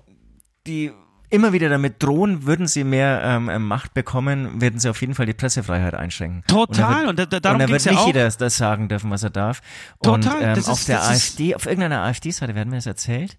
die 0.68 0.92
immer 1.30 1.54
wieder 1.54 1.70
damit 1.70 2.02
drohen, 2.02 2.46
würden 2.46 2.68
sie 2.68 2.84
mehr 2.84 3.22
ähm, 3.24 3.50
ähm, 3.50 3.68
Macht 3.68 3.94
bekommen, 3.94 4.62
werden 4.62 4.80
sie 4.80 4.90
auf 4.90 5.02
jeden 5.02 5.16
Fall 5.16 5.26
die 5.26 5.34
Pressefreiheit 5.34 5.94
einschränken. 5.94 6.44
Total. 6.48 7.08
Und, 7.08 7.20
da, 7.20 7.26
da, 7.26 7.40
darum 7.40 7.62
und 7.62 7.68
da 7.68 7.74
wird 7.74 7.86
nicht 7.86 7.98
auch. 7.98 8.08
jeder 8.08 8.30
das 8.30 8.58
sagen 8.58 8.88
dürfen, 8.88 9.10
was 9.12 9.24
er 9.24 9.30
darf. 9.30 9.62
Total. 10.02 10.36
Und 10.36 10.44
ähm, 10.44 10.66
auf 10.66 10.80
ist, 10.80 10.88
der 10.88 11.04
AfD, 11.04 11.56
auf 11.56 11.66
irgendeiner 11.66 12.04
AfD-Seite 12.04 12.56
werden 12.56 12.72
wir 12.72 12.78
das 12.78 12.86
erzählt. 12.86 13.38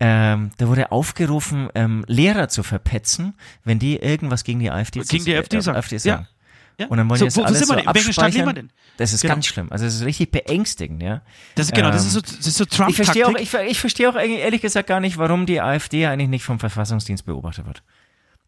Ähm, 0.00 0.50
da 0.58 0.68
wurde 0.68 0.90
aufgerufen, 0.90 1.68
ähm, 1.74 2.04
Lehrer 2.08 2.48
zu 2.48 2.62
verpetzen, 2.62 3.34
wenn 3.62 3.78
die 3.78 3.96
irgendwas 3.96 4.42
gegen 4.42 4.58
die 4.58 4.70
AfD, 4.70 5.00
gegen 5.00 5.24
die 5.24 5.36
AfD, 5.36 5.58
äh, 5.58 5.62
sagen. 5.62 5.78
AfD 5.78 5.98
sagen. 5.98 6.22
Ja. 6.24 6.33
Ja? 6.78 6.86
Und 6.88 6.98
dann 6.98 7.08
wollen 7.08 7.18
so, 7.18 7.24
jetzt 7.24 7.36
wo, 7.36 7.42
alles 7.42 7.60
so 7.60 7.74
abspeichern. 7.74 8.12
Stadt 8.12 8.34
leben 8.34 8.46
wir 8.46 8.52
denn? 8.52 8.70
Das 8.96 9.12
ist 9.12 9.22
genau. 9.22 9.34
ganz 9.34 9.46
schlimm. 9.46 9.68
Also 9.70 9.86
es 9.86 9.94
ist 9.96 10.04
richtig 10.04 10.30
beängstigend, 10.32 11.02
ja. 11.02 11.22
Das 11.54 11.66
ist 11.66 11.74
genau, 11.74 11.88
ähm, 11.88 11.94
das 11.94 12.06
ist 12.06 12.12
so, 12.12 12.20
das 12.20 12.46
ist 12.46 12.56
so 12.56 12.64
Trump. 12.64 12.90
Ich 12.90 12.96
verstehe 12.96 13.26
auch, 13.26 13.34
ich, 13.34 13.54
ich 13.54 13.80
verstehe 13.80 14.08
auch 14.08 14.16
ehrlich 14.16 14.60
gesagt 14.60 14.88
gar 14.88 15.00
nicht, 15.00 15.18
warum 15.18 15.46
die 15.46 15.60
AfD 15.60 16.06
eigentlich 16.06 16.28
nicht 16.28 16.44
vom 16.44 16.58
Verfassungsdienst 16.58 17.24
beobachtet 17.24 17.66
wird. 17.66 17.82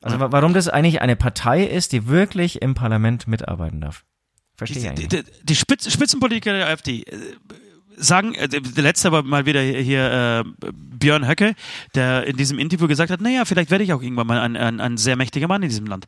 Also 0.03 0.19
ja. 0.19 0.33
warum 0.33 0.55
das 0.55 0.69
eigentlich 0.69 1.01
eine 1.01 1.17
Partei 1.17 1.65
ist, 1.65 1.93
die 1.93 2.07
wirklich 2.07 2.63
im 2.63 2.75
Parlament 2.75 3.27
mitarbeiten 3.27 3.81
darf. 3.81 4.05
Verstehe 4.57 4.83
ich 4.83 4.89
eigentlich. 4.89 5.09
Die, 5.09 5.23
die, 5.23 5.31
die 5.43 5.57
Spitz, 5.57 5.91
Spitzenpolitiker 5.91 6.53
der 6.53 6.69
AfD 6.69 7.03
äh, 7.03 7.17
sagen, 7.97 8.35
äh, 8.35 8.49
der 8.49 8.83
letzte 8.83 9.13
war 9.13 9.23
mal 9.23 9.47
wieder 9.47 9.61
hier 9.61 10.45
äh, 10.45 10.71
Björn 10.73 11.29
Höcke, 11.29 11.55
der 11.95 12.27
in 12.27 12.37
diesem 12.37 12.59
Interview 12.59 12.89
gesagt 12.89 13.11
hat, 13.11 13.21
naja, 13.21 13.45
vielleicht 13.45 13.71
werde 13.71 13.85
ich 13.85 13.93
auch 13.93 14.03
irgendwann 14.03 14.27
mal 14.27 14.41
ein, 14.41 14.57
ein, 14.57 14.81
ein 14.81 14.97
sehr 14.97 15.17
mächtiger 15.17 15.49
Mann 15.49 15.63
in 15.63 15.69
diesem 15.69 15.87
Land. 15.87 16.07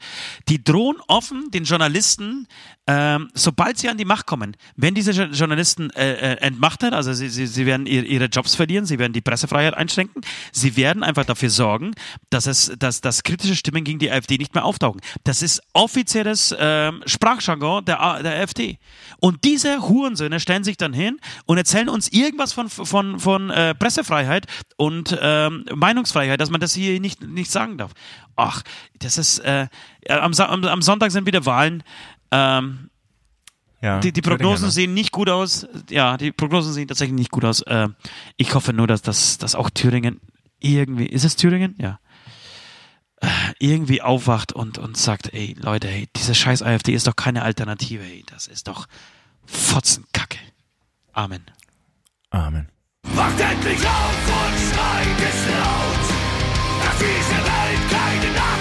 Die 0.48 0.62
drohen 0.62 0.96
offen 1.06 1.50
den 1.50 1.64
Journalisten, 1.64 2.46
ähm, 2.86 3.28
sobald 3.34 3.78
sie 3.78 3.88
an 3.88 3.98
die 3.98 4.04
Macht 4.04 4.26
kommen, 4.26 4.56
wenn 4.76 4.94
diese 4.94 5.10
Journalisten 5.10 5.90
äh, 5.90 6.12
äh, 6.12 6.40
entmachtet, 6.40 6.94
also 6.94 7.12
sie, 7.12 7.28
sie, 7.28 7.46
sie 7.46 7.66
werden 7.66 7.86
ihre, 7.86 8.06
ihre 8.06 8.24
Jobs 8.26 8.54
verlieren, 8.54 8.86
sie 8.86 8.98
werden 8.98 9.12
die 9.12 9.20
Pressefreiheit 9.20 9.74
einschränken, 9.74 10.22
sie 10.52 10.76
werden 10.76 11.02
einfach 11.02 11.24
dafür 11.24 11.50
sorgen, 11.50 11.92
dass 12.30 12.46
es, 12.46 12.72
dass, 12.78 13.00
dass 13.00 13.22
kritische 13.22 13.56
Stimmen 13.56 13.84
gegen 13.84 13.98
die 13.98 14.10
AfD 14.10 14.38
nicht 14.38 14.54
mehr 14.54 14.64
auftauchen. 14.64 15.00
Das 15.24 15.42
ist 15.42 15.62
offizielles 15.74 16.54
ähm, 16.58 17.02
Sprachjargon 17.06 17.84
der, 17.84 18.22
der 18.22 18.40
AfD. 18.40 18.78
Und 19.20 19.44
diese 19.44 19.82
Hurensöhne 19.88 20.40
stellen 20.40 20.64
sich 20.64 20.76
dann 20.76 20.92
hin 20.92 21.18
und 21.44 21.58
erzählen 21.58 21.77
uns 21.86 22.08
irgendwas 22.08 22.52
von, 22.54 22.70
von, 22.70 23.20
von 23.20 23.50
äh, 23.50 23.74
Pressefreiheit 23.74 24.46
und 24.76 25.16
ähm, 25.20 25.66
Meinungsfreiheit, 25.74 26.40
dass 26.40 26.50
man 26.50 26.60
das 26.60 26.72
hier 26.72 26.98
nicht, 26.98 27.22
nicht 27.22 27.50
sagen 27.50 27.76
darf. 27.76 27.92
Ach, 28.36 28.62
das 28.98 29.18
ist, 29.18 29.40
äh, 29.40 29.68
am, 30.08 30.32
am, 30.32 30.64
am 30.64 30.82
Sonntag 30.82 31.10
sind 31.10 31.26
wieder 31.26 31.44
Wahlen. 31.44 31.82
Ähm, 32.30 32.88
ja, 33.80 34.00
die, 34.00 34.12
die 34.12 34.22
Prognosen 34.22 34.70
sehen 34.70 34.94
nicht 34.94 35.12
gut 35.12 35.28
aus. 35.28 35.66
Ja, 35.90 36.16
die 36.16 36.32
Prognosen 36.32 36.72
sehen 36.72 36.88
tatsächlich 36.88 37.18
nicht 37.18 37.30
gut 37.30 37.44
aus. 37.44 37.60
Äh, 37.62 37.88
ich 38.36 38.54
hoffe 38.54 38.72
nur, 38.72 38.86
dass, 38.86 39.02
dass, 39.02 39.38
dass 39.38 39.54
auch 39.54 39.70
Thüringen 39.70 40.20
irgendwie, 40.58 41.06
ist 41.06 41.24
es 41.24 41.36
Thüringen? 41.36 41.76
Ja. 41.78 42.00
Äh, 43.20 43.28
irgendwie 43.58 44.02
aufwacht 44.02 44.52
und, 44.52 44.78
und 44.78 44.96
sagt, 44.96 45.32
ey, 45.32 45.56
Leute, 45.60 45.88
ey, 45.88 46.08
diese 46.16 46.34
scheiß 46.34 46.62
AfD 46.62 46.92
ist 46.92 47.06
doch 47.06 47.16
keine 47.16 47.42
Alternative, 47.42 48.04
ey. 48.04 48.24
Das 48.26 48.46
ist 48.46 48.68
doch 48.68 48.86
Fotzenkacke. 49.44 50.38
Amen. 51.12 51.42
Amen. 52.30 52.68
Wacht 53.14 53.40
endlich 53.40 53.80
auf 53.86 54.18
und 54.40 54.58
schreit 54.68 55.20
es 55.30 55.40
laut, 55.48 56.06
dass 56.84 56.98
diese 56.98 57.38
Welt 57.48 57.82
keine 57.90 58.32
Nazis 58.34 58.57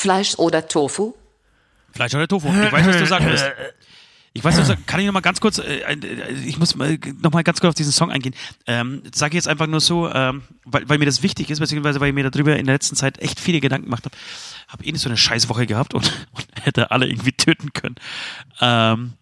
Fleisch 0.00 0.38
oder 0.38 0.66
Tofu? 0.66 1.12
Fleisch 1.92 2.14
oder 2.14 2.26
Tofu. 2.26 2.48
Ich 2.48 2.72
weiß, 2.72 2.86
was 2.86 2.96
du 2.96 3.06
sagen 3.06 3.26
willst. 3.26 3.44
Ich 4.32 4.42
weiß, 4.42 4.56
was, 4.56 4.74
kann 4.86 4.98
ich 4.98 5.04
noch 5.04 5.12
mal 5.12 5.20
ganz 5.20 5.42
kurz, 5.42 5.58
äh, 5.58 5.80
äh, 5.80 6.32
ich 6.46 6.56
muss 6.56 6.74
mal, 6.74 6.98
noch 7.20 7.32
mal 7.32 7.42
ganz 7.42 7.60
kurz 7.60 7.72
auf 7.72 7.74
diesen 7.74 7.92
Song 7.92 8.10
eingehen. 8.10 8.34
Ähm, 8.66 9.02
sage 9.12 9.32
ich 9.32 9.34
jetzt 9.34 9.48
einfach 9.48 9.66
nur 9.66 9.80
so, 9.80 10.08
ähm, 10.10 10.42
weil, 10.64 10.88
weil 10.88 10.96
mir 10.96 11.04
das 11.04 11.22
wichtig 11.22 11.50
ist, 11.50 11.58
beziehungsweise 11.58 12.00
weil 12.00 12.08
ich 12.08 12.14
mir 12.14 12.30
darüber 12.30 12.56
in 12.56 12.64
der 12.64 12.76
letzten 12.76 12.96
Zeit 12.96 13.18
echt 13.18 13.40
viele 13.40 13.60
Gedanken 13.60 13.86
gemacht 13.86 14.06
habe. 14.06 14.16
Habe 14.68 14.86
eh 14.86 14.92
nicht 14.92 15.02
so 15.02 15.10
eine 15.10 15.18
Scheißwoche 15.18 15.66
gehabt 15.66 15.92
und, 15.92 16.06
und 16.32 16.46
hätte 16.62 16.92
alle 16.92 17.06
irgendwie 17.06 17.32
töten 17.32 17.74
können. 17.74 17.96
Ähm, 18.62 19.12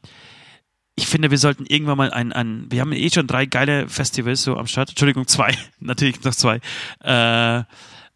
ich 0.94 1.08
finde, 1.08 1.32
wir 1.32 1.38
sollten 1.38 1.66
irgendwann 1.66 1.98
mal 1.98 2.12
ein, 2.12 2.32
ein, 2.32 2.66
wir 2.70 2.82
haben 2.82 2.92
eh 2.92 3.10
schon 3.10 3.26
drei 3.26 3.46
geile 3.46 3.88
Festivals 3.88 4.44
so 4.44 4.56
am 4.56 4.68
Start. 4.68 4.90
Entschuldigung, 4.90 5.26
zwei, 5.26 5.58
natürlich 5.80 6.22
noch 6.22 6.36
zwei. 6.36 6.60
Äh, 7.00 7.64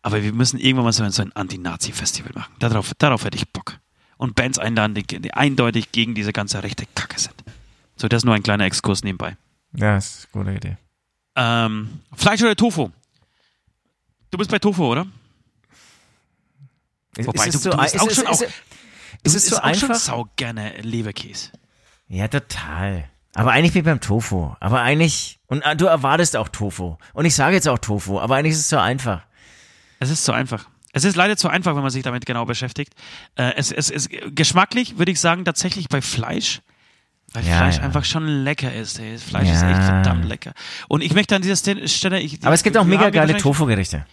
aber 0.03 0.23
wir 0.23 0.33
müssen 0.33 0.59
irgendwann 0.59 0.85
mal 0.85 0.93
so 0.93 1.03
ein, 1.05 1.11
so 1.13 1.23
ein 1.23 1.33
Anti-Nazi-Festival 1.33 2.33
machen. 2.35 2.53
Darauf, 2.59 2.93
darauf 2.99 3.25
hätte 3.25 3.37
ich 3.37 3.49
Bock 3.49 3.79
und 4.17 4.35
Bands 4.35 4.59
einladen, 4.59 4.95
die, 4.95 5.03
die 5.05 5.33
eindeutig 5.35 5.93
gegen 5.93 6.15
diese 6.15 6.33
ganze 6.33 6.63
rechte 6.63 6.87
Kacke 6.95 7.19
sind. 7.21 7.35
So, 7.97 8.09
das 8.09 8.19
ist 8.19 8.25
nur 8.25 8.35
ein 8.35 8.43
kleiner 8.43 8.65
Exkurs 8.65 9.03
nebenbei. 9.05 9.37
Ja, 9.75 9.97
ist 9.97 10.29
eine 10.33 10.45
gute 10.45 10.57
Idee. 10.57 10.77
Ähm, 11.37 12.01
Fleisch 12.15 12.43
oder 12.43 12.55
Tofu? 12.57 12.91
Du 14.31 14.39
bist 14.39 14.51
bei 14.51 14.59
Tofu, 14.59 14.85
oder? 14.85 15.07
Ist, 17.17 17.27
Wobei, 17.27 17.47
ist 17.47 17.55
du- 17.55 17.59
es 17.59 17.65
so, 17.65 17.71
du 17.71 17.77
bist 17.77 17.95
ist 17.95 18.01
auch 18.01 18.07
es, 18.09 18.15
schon 18.15 18.25
ist, 18.25 18.31
auch- 18.31 18.43
es- 19.23 19.35
ist 19.35 19.35
es 19.37 19.47
so 19.51 19.57
auch 19.59 19.75
schon 19.75 19.91
einfach? 19.91 19.95
sau 19.97 20.29
gerne 20.37 20.81
Leberkäse. 20.81 21.51
Ja, 22.09 22.29
total. 22.29 23.05
Aber 23.35 23.53
eigentlich 23.53 23.75
wie 23.75 23.83
beim 23.83 24.01
Tofu. 24.01 24.55
Aber 24.61 24.81
eigentlich, 24.83 25.39
und 25.47 25.63
äh, 25.63 25.77
du 25.77 25.87
erwartest 25.87 26.37
auch 26.37 26.49
Tofu. 26.49 26.97
Und 27.15 27.25
ich 27.25 27.35
sage 27.35 27.55
jetzt 27.55 27.69
auch 27.69 27.79
Tofu, 27.79 28.19
aber 28.21 28.37
eigentlich 28.37 28.53
ist 28.53 28.61
es 28.61 28.69
so 28.69 28.79
einfach. 28.79 29.23
Es 30.03 30.11
ist 30.11 30.25
zu 30.25 30.33
einfach. 30.33 30.67
Es 30.93 31.05
ist 31.05 31.17
leider 31.17 31.37
zu 31.37 31.49
einfach, 31.49 31.75
wenn 31.75 31.83
man 31.83 31.91
sich 31.91 32.03
damit 32.03 32.27
genau 32.27 32.45
beschäftigt. 32.45 32.93
Äh, 33.37 33.53
es, 33.57 33.71
es, 33.73 33.89
es, 33.91 34.09
geschmacklich 34.35 34.99
würde 34.99 35.13
ich 35.13 35.21
sagen, 35.21 35.45
tatsächlich 35.45 35.89
bei 35.89 36.03
Fleisch, 36.03 36.61
weil 37.33 37.47
Ja, 37.47 37.57
Fleisch 37.59 37.77
ja. 37.77 37.83
einfach 37.83 38.05
schon 38.05 38.27
lecker 38.27 38.75
ist. 38.75 38.99
Ey. 38.99 39.17
Fleisch 39.17 39.49
ist 39.49 39.63
Ja. 39.63 39.71
echt 39.71 39.83
verdammt 39.85 40.25
lecker. 40.27 40.53
Und 40.89 41.03
ich 41.03 41.15
möchte 41.15 41.35
an 41.37 41.43
dieser 41.43 41.57
Ste- 41.57 41.89
Stelle. 41.89 42.21
Ich, 42.21 42.45
Aber 42.45 42.55
es 42.55 42.63
gibt 42.63 42.77
auch 42.77 42.85
mega 42.85 43.09
geile 43.11 43.37
Tofu-Gerichte. 43.37 44.05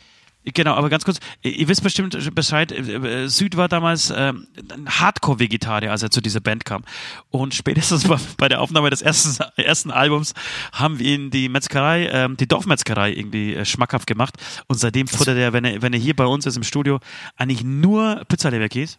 Genau, 0.46 0.74
aber 0.74 0.90
ganz 0.90 1.04
kurz, 1.04 1.20
ihr 1.44 1.68
wisst 1.68 1.84
bestimmt 1.84 2.18
Bescheid, 2.34 2.72
äh, 2.72 3.24
äh, 3.24 3.28
Süd 3.28 3.58
war 3.58 3.68
damals 3.68 4.12
ähm, 4.16 4.48
ein 4.74 4.88
Hardcore-Vegetarier, 4.90 5.92
als 5.92 6.02
er 6.02 6.12
zu 6.12 6.22
dieser 6.22 6.40
Band 6.40 6.64
kam. 6.66 6.84
Und 7.30 7.54
spätestens 7.54 8.06
bei- 8.38 8.48
der 8.48 8.62
Aufnahme 8.62 8.90
des 8.90 9.02
ersten, 9.02 9.44
ersten 9.58 9.92
Albums 9.92 10.34
haben 10.72 10.98
wir 10.98 11.06
ihn 11.14 11.30
die 11.30 11.50
Metzgerei, 11.50 12.08
ähm, 12.12 12.38
die 12.38 12.48
Dorfmetzgerei 12.48 13.12
irgendwie 13.14 13.54
äh, 13.54 13.66
schmackhaft 13.66 14.08
gemacht. 14.08 14.36
Und 14.68 14.80
seitdem 14.80 15.08
futtert 15.08 15.38
er, 15.38 15.52
wenn 15.54 15.66
er, 15.66 15.82
wenn 15.82 15.94
er 15.94 16.00
hier 16.00 16.16
bei 16.16 16.26
uns 16.26 16.46
ist 16.46 16.56
im 16.56 16.64
Studio, 16.64 17.00
eigentlich 17.36 17.64
nur 17.64 18.24
Pizzaleberkäse. 18.28 18.96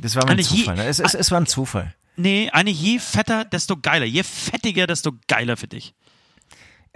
Das 0.00 0.16
war 0.16 0.22
ein 0.28 0.38
Zufall. 0.60 0.76
Ne? 0.76 0.86
Es, 0.86 0.98
es, 0.98 1.14
es 1.14 1.30
war 1.30 1.40
ein 1.40 1.46
Zufall. 1.46 1.94
Nee, 2.16 2.48
eigentlich 2.52 2.80
je 2.80 2.98
fetter, 3.00 3.44
desto 3.44 3.76
geiler. 3.76 4.06
Je 4.06 4.22
fettiger, 4.22 4.86
desto 4.86 5.12
geiler 5.28 5.56
für 5.56 5.68
dich. 5.68 5.94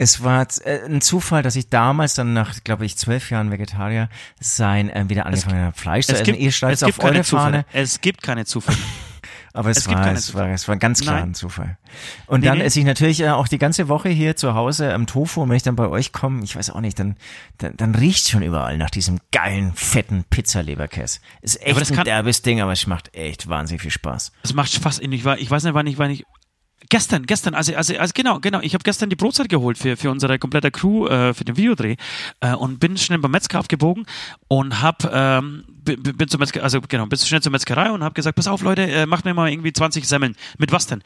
Es 0.01 0.23
war 0.23 0.47
äh, 0.65 0.85
ein 0.87 1.01
Zufall, 1.01 1.43
dass 1.43 1.57
ich 1.57 1.71
damals 1.71 2.15
dann 2.15 2.33
nach, 2.33 2.63
glaube 2.63 2.87
ich, 2.87 2.97
zwölf 2.97 3.31
Jahren 3.31 3.51
Vegetarier 3.51 4.09
sein 4.41 4.91
äh, 4.91 5.09
wieder 5.09 5.27
angefangen 5.27 5.61
habe, 5.61 5.77
Fleisch 5.77 6.07
zu 6.07 6.13
essen. 6.13 6.35
Ihr 6.35 6.53
schreibt 6.53 6.75
es 6.75 6.83
auf 6.85 6.99
keine 6.99 7.17
eure 7.17 7.25
Zufälle. 7.25 7.65
Fahne. 7.65 7.67
Es 7.73 8.01
gibt 8.01 8.23
keine 8.23 8.45
Zufälle. 8.45 8.79
Aber 9.55 9.71
es, 9.71 9.79
Es 9.79 9.89
gibt 9.89 9.99
war, 9.99 10.13
es, 10.13 10.35
war, 10.35 10.49
es 10.51 10.69
war 10.69 10.77
ganz 10.77 11.01
klar 11.01 11.17
Nein. 11.17 11.31
ein 11.31 11.35
Zufall. 11.35 11.79
Und 12.27 12.41
Nee, 12.41 12.47
dann 12.47 12.59
nee. 12.59 12.65
esse 12.65 12.79
ich 12.79 12.85
natürlich 12.85 13.21
äh, 13.23 13.31
auch 13.31 13.49
die 13.49 13.59
ganze 13.59 13.89
Woche 13.89 14.09
hier 14.09 14.37
zu 14.37 14.55
Hause 14.55 14.95
am 14.95 15.09
Tofu 15.09 15.43
und 15.43 15.49
wenn 15.49 15.57
ich 15.57 15.65
dann 15.65 15.75
bei 15.75 15.89
euch 15.89 16.13
komme, 16.13 16.45
ich 16.45 16.55
weiß 16.55 16.71
auch 16.71 16.81
nicht, 16.81 16.97
dann, 17.01 17.17
dann, 17.57 17.77
dann 17.77 17.95
riecht 17.97 18.29
schon 18.29 18.43
überall 18.43 18.79
nach 18.79 18.91
diesem 18.91 19.19
geilen, 19.33 19.73
fetten 19.75 20.23
Pizzaleberkäse. 20.31 21.19
Ist 21.41 21.61
echt 21.61 21.91
ein 21.99 22.05
derbes 22.05 22.43
Ding, 22.43 22.61
aber 22.61 22.71
es 22.71 22.87
macht 22.87 23.17
echt 23.17 23.49
wahnsinnig 23.49 23.83
viel 23.83 23.91
Spaß. 23.91 24.31
Es 24.45 24.55
macht 24.55 24.73
Spaß. 24.73 25.01
Ich, 25.01 25.25
war, 25.25 25.39
ich 25.39 25.51
weiß 25.51 25.65
nicht, 25.65 25.75
wann 25.75 25.89
ich, 25.89 25.99
wann 25.99 26.11
ich. 26.13 26.25
Gestern, 26.90 27.27
gestern, 27.27 27.55
also, 27.55 27.74
also, 27.74 27.96
also 27.96 28.12
genau, 28.14 28.40
genau. 28.40 28.61
Ich 28.61 28.72
habe 28.72 28.83
gestern 28.83 29.11
die 29.11 29.16
Brotzeit 29.16 29.51
geholt 29.51 29.77
für, 29.77 29.96
für 29.98 30.11
unsere 30.11 30.38
komplette 30.38 30.70
Crew, 30.70 31.07
äh, 31.07 31.35
für 31.35 31.44
den 31.44 31.57
Videodreh 31.59 31.96
äh, 32.40 32.55
und 32.55 32.81
bin 32.81 32.96
schnell 32.96 33.18
beim 33.18 33.31
Metzger 33.31 33.59
abgebogen 33.59 34.07
und 34.48 34.81
hab, 34.81 35.05
ähm, 35.12 35.64
bin, 35.85 36.29
zur 36.29 36.40
Metzger, 36.40 36.62
also 36.62 36.81
genau, 36.81 37.05
bin 37.05 37.18
schnell 37.18 37.42
zur 37.42 37.53
Metzgerei 37.53 37.90
und 37.90 38.03
hab 38.03 38.14
gesagt, 38.14 38.37
pass 38.37 38.48
auf 38.48 38.62
Leute, 38.62 38.90
äh, 38.90 39.05
macht 39.05 39.27
mir 39.27 39.35
mal 39.35 39.51
irgendwie 39.51 39.72
20 39.72 40.09
Semmeln. 40.09 40.35
Mit 40.57 40.72
was 40.72 40.87
denn? 40.87 41.03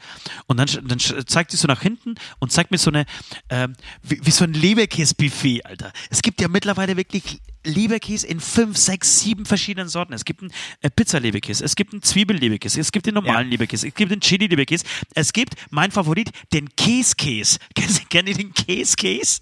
Und 0.47 0.57
dann, 0.57 0.67
dann 0.87 0.99
zeigt 0.99 1.51
sie 1.51 1.57
so 1.57 1.67
nach 1.67 1.81
hinten 1.81 2.15
und 2.39 2.53
zeigt 2.53 2.71
mir 2.71 2.77
so 2.77 2.89
eine, 2.89 3.05
ähm, 3.49 3.73
wie, 4.03 4.19
wie 4.23 4.31
so 4.31 4.45
ein 4.45 4.53
Leberkäse-Buffet, 4.53 5.65
Alter. 5.65 5.91
Es 6.09 6.21
gibt 6.21 6.39
ja 6.39 6.47
mittlerweile 6.47 6.95
wirklich 6.95 7.41
Leberkäse 7.63 8.27
in 8.27 8.39
fünf, 8.39 8.77
sechs, 8.77 9.19
sieben 9.19 9.45
verschiedenen 9.45 9.89
Sorten. 9.89 10.13
Es 10.13 10.25
gibt 10.25 10.41
einen 10.41 10.51
äh, 10.81 10.89
Pizza-Leberkäse, 10.89 11.63
es 11.63 11.75
gibt 11.75 11.93
einen 11.93 12.01
Zwiebel-Leberkäse, 12.01 12.79
es 12.79 12.91
gibt 12.91 13.05
den 13.05 13.15
normalen 13.15 13.49
Leberkäse, 13.49 13.87
es 13.87 13.93
gibt 13.93 14.11
den 14.11 14.19
Chili-Leberkäse, 14.19 14.85
es 15.15 15.33
gibt, 15.33 15.55
mein 15.69 15.91
Favorit, 15.91 16.31
den 16.53 16.75
Käse-Käse. 16.75 17.59
Kennen 17.75 17.89
Sie, 17.89 18.05
kennen 18.09 18.27
Sie 18.27 18.43
den 18.43 18.53
Käse-Käse? 18.53 19.41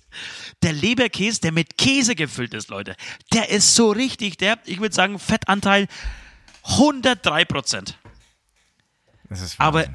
Der 0.62 0.74
Leberkäse, 0.74 1.42
der 1.42 1.52
mit 1.52 1.78
Käse 1.78 2.16
gefüllt 2.16 2.54
ist, 2.54 2.70
Leute. 2.70 2.96
Der 3.34 3.50
ist 3.50 3.76
so 3.76 3.92
richtig, 3.92 4.38
der, 4.38 4.60
ich 4.66 4.80
würde 4.80 4.94
sagen, 4.94 5.20
Fettanteil 5.20 5.88
103 6.64 7.46
Prozent. 7.46 7.98
Das 9.30 9.42
ist 9.42 9.60
Aber. 9.60 9.86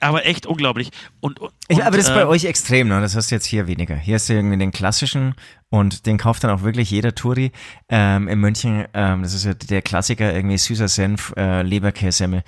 Aber 0.00 0.26
echt 0.26 0.46
unglaublich. 0.46 0.90
Und, 1.20 1.40
und, 1.40 1.52
Ich, 1.68 1.84
aber 1.84 1.96
das 1.96 2.08
ist 2.08 2.14
bei 2.14 2.22
ähm, 2.22 2.28
euch 2.28 2.44
extrem, 2.44 2.88
ne? 2.88 3.00
Das 3.00 3.14
hast 3.14 3.30
du 3.30 3.34
jetzt 3.34 3.46
hier 3.46 3.66
weniger. 3.66 3.96
Hier 3.96 4.16
hast 4.16 4.28
du 4.28 4.32
irgendwie 4.32 4.58
den 4.58 4.72
klassischen 4.72 5.34
und 5.68 6.06
den 6.06 6.18
kauft 6.18 6.42
dann 6.42 6.50
auch 6.50 6.62
wirklich 6.62 6.90
jeder 6.90 7.14
Touri 7.14 7.52
ähm, 7.88 8.26
in 8.28 8.40
München. 8.40 8.86
Ähm, 8.94 9.22
das 9.22 9.34
ist 9.34 9.44
ja 9.44 9.54
der 9.54 9.82
Klassiker, 9.82 10.34
irgendwie 10.34 10.58
süßer 10.58 10.88
Senf, 10.88 11.32
äh, 11.36 11.62
Leberkässemmel. 11.62 12.42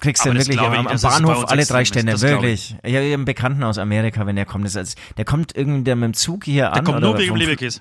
Kriegst 0.00 0.26
du 0.26 0.32
wirklich 0.34 0.58
glaub 0.58 0.72
ich 0.72 0.78
am, 0.78 0.86
am 0.86 1.00
Bahnhof 1.00 1.50
alle 1.50 1.64
drei 1.64 1.82
ist. 1.82 1.88
Stände, 1.88 2.12
glaub 2.12 2.22
wirklich. 2.22 2.76
Ich 2.82 2.94
habe 2.94 3.04
einen 3.06 3.24
Bekannten 3.24 3.62
aus 3.62 3.78
Amerika, 3.78 4.26
wenn 4.26 4.36
der 4.36 4.44
kommt, 4.44 4.66
das 4.66 4.74
ist, 4.74 4.98
der 5.16 5.24
kommt 5.24 5.56
irgendwie 5.56 5.94
mit 5.94 6.04
dem 6.04 6.14
Zug 6.14 6.44
hier 6.44 6.68
an. 6.68 6.74
Der 6.74 6.82
kommt 6.82 7.00
nur 7.00 7.16
wegen 7.16 7.34
dem 7.34 7.36
Leberkäse. 7.36 7.80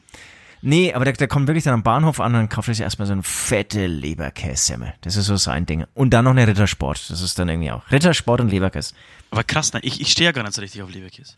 Nee, 0.67 0.93
aber 0.93 1.05
der, 1.05 1.13
der 1.13 1.27
kommt 1.27 1.47
wirklich 1.47 1.63
dann 1.63 1.75
am 1.75 1.83
Bahnhof 1.83 2.19
an 2.19 2.33
und 2.33 2.39
dann 2.39 2.49
kauft 2.49 2.67
er 2.69 2.73
sich 2.73 2.81
erstmal 2.81 3.05
so 3.05 3.13
eine 3.13 3.21
fette 3.21 3.85
Leberkässemmel. 3.85 4.93
Das 5.01 5.15
ist 5.15 5.27
so 5.27 5.37
sein 5.37 5.67
Ding. 5.67 5.85
Und 5.93 6.09
dann 6.09 6.25
noch 6.25 6.31
eine 6.31 6.47
Rittersport. 6.47 7.09
Das 7.11 7.21
ist 7.21 7.37
dann 7.37 7.49
irgendwie 7.49 7.69
auch. 7.71 7.83
Rittersport 7.91 8.41
und 8.41 8.49
Leberkäse. 8.49 8.95
Aber 9.29 9.43
krass, 9.43 9.73
ne? 9.73 9.79
ich, 9.83 10.01
ich 10.01 10.11
stehe 10.11 10.25
ja 10.25 10.31
gar 10.31 10.41
nicht 10.41 10.53
so 10.55 10.61
richtig 10.61 10.81
auf 10.81 10.89
Leberkäse. 10.91 11.33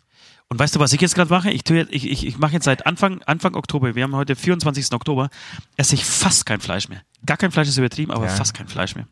Und 0.48 0.60
weißt 0.60 0.76
du, 0.78 0.80
was 0.80 0.94
ich 0.94 1.02
jetzt 1.02 1.13
gerade 1.16 1.30
mache? 1.30 1.52
Ich, 1.52 1.66
tue 1.66 1.76
jetzt, 1.76 1.92
ich, 1.92 2.10
ich, 2.10 2.26
ich 2.26 2.38
mache 2.38 2.54
jetzt 2.54 2.63
seit 2.63 2.86
Anfang, 2.86 3.22
Anfang 3.24 3.56
Oktober, 3.56 3.96
wir 3.96 4.04
haben 4.04 4.16
heute 4.16 4.38
24. 4.38 4.94
Oktober, 4.94 5.30
esse 5.76 5.96
ich 5.96 6.06
fast 6.06 6.46
kein 6.46 6.62
Fleisch 6.62 6.88
mehr. 6.88 7.02
Gar 7.26 7.36
kein 7.36 7.52
Fleisch 7.52 7.68
ist 7.68 7.78
übertrieben, 7.78 8.13
aber 8.13 8.28
Ja. 8.28 8.32
fast 8.32 8.54
kein 8.54 8.70
Fleisch 8.70 8.96
mehr. 8.96 9.08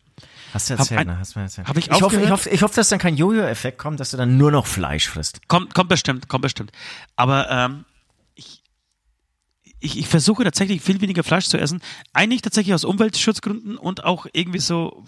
Hast 0.53 0.69
du 0.69 0.75
erzählt, 0.75 1.01
ein- 1.01 1.07
ne? 1.07 1.19
Hast 1.19 1.35
du 1.35 1.39
mir 1.39 1.43
erzählt. 1.43 1.67
hab 1.67 1.75
ich 1.75 1.91
ich, 1.91 2.01
hoffe, 2.01 2.21
ich, 2.21 2.29
hoffe, 2.29 2.49
ich 2.49 2.61
hoffe, 2.63 2.75
dass 2.75 2.87
dann 2.87 2.99
kein 2.99 3.17
Jojo-Effekt 3.17 3.77
kommt, 3.77 3.99
dass 3.99 4.11
du 4.11 4.17
dann 4.17 4.37
nur 4.37 4.51
noch 4.51 4.65
Fleisch 4.65 5.09
frisst. 5.09 5.45
Kommt, 5.49 5.73
kommt 5.73 5.89
bestimmt, 5.89 6.29
kommt 6.29 6.43
bestimmt. 6.43 6.71
Aber 7.17 7.49
ähm, 7.51 7.83
ich, 9.79 9.97
ich 9.97 10.07
versuche 10.07 10.43
tatsächlich 10.43 10.81
viel 10.81 11.01
weniger 11.01 11.23
Fleisch 11.23 11.47
zu 11.47 11.57
essen. 11.57 11.81
Eigentlich 12.13 12.41
tatsächlich 12.41 12.73
aus 12.73 12.83
Umweltschutzgründen 12.83 13.77
und 13.77 14.03
auch 14.03 14.25
irgendwie 14.33 14.59
so, 14.59 15.03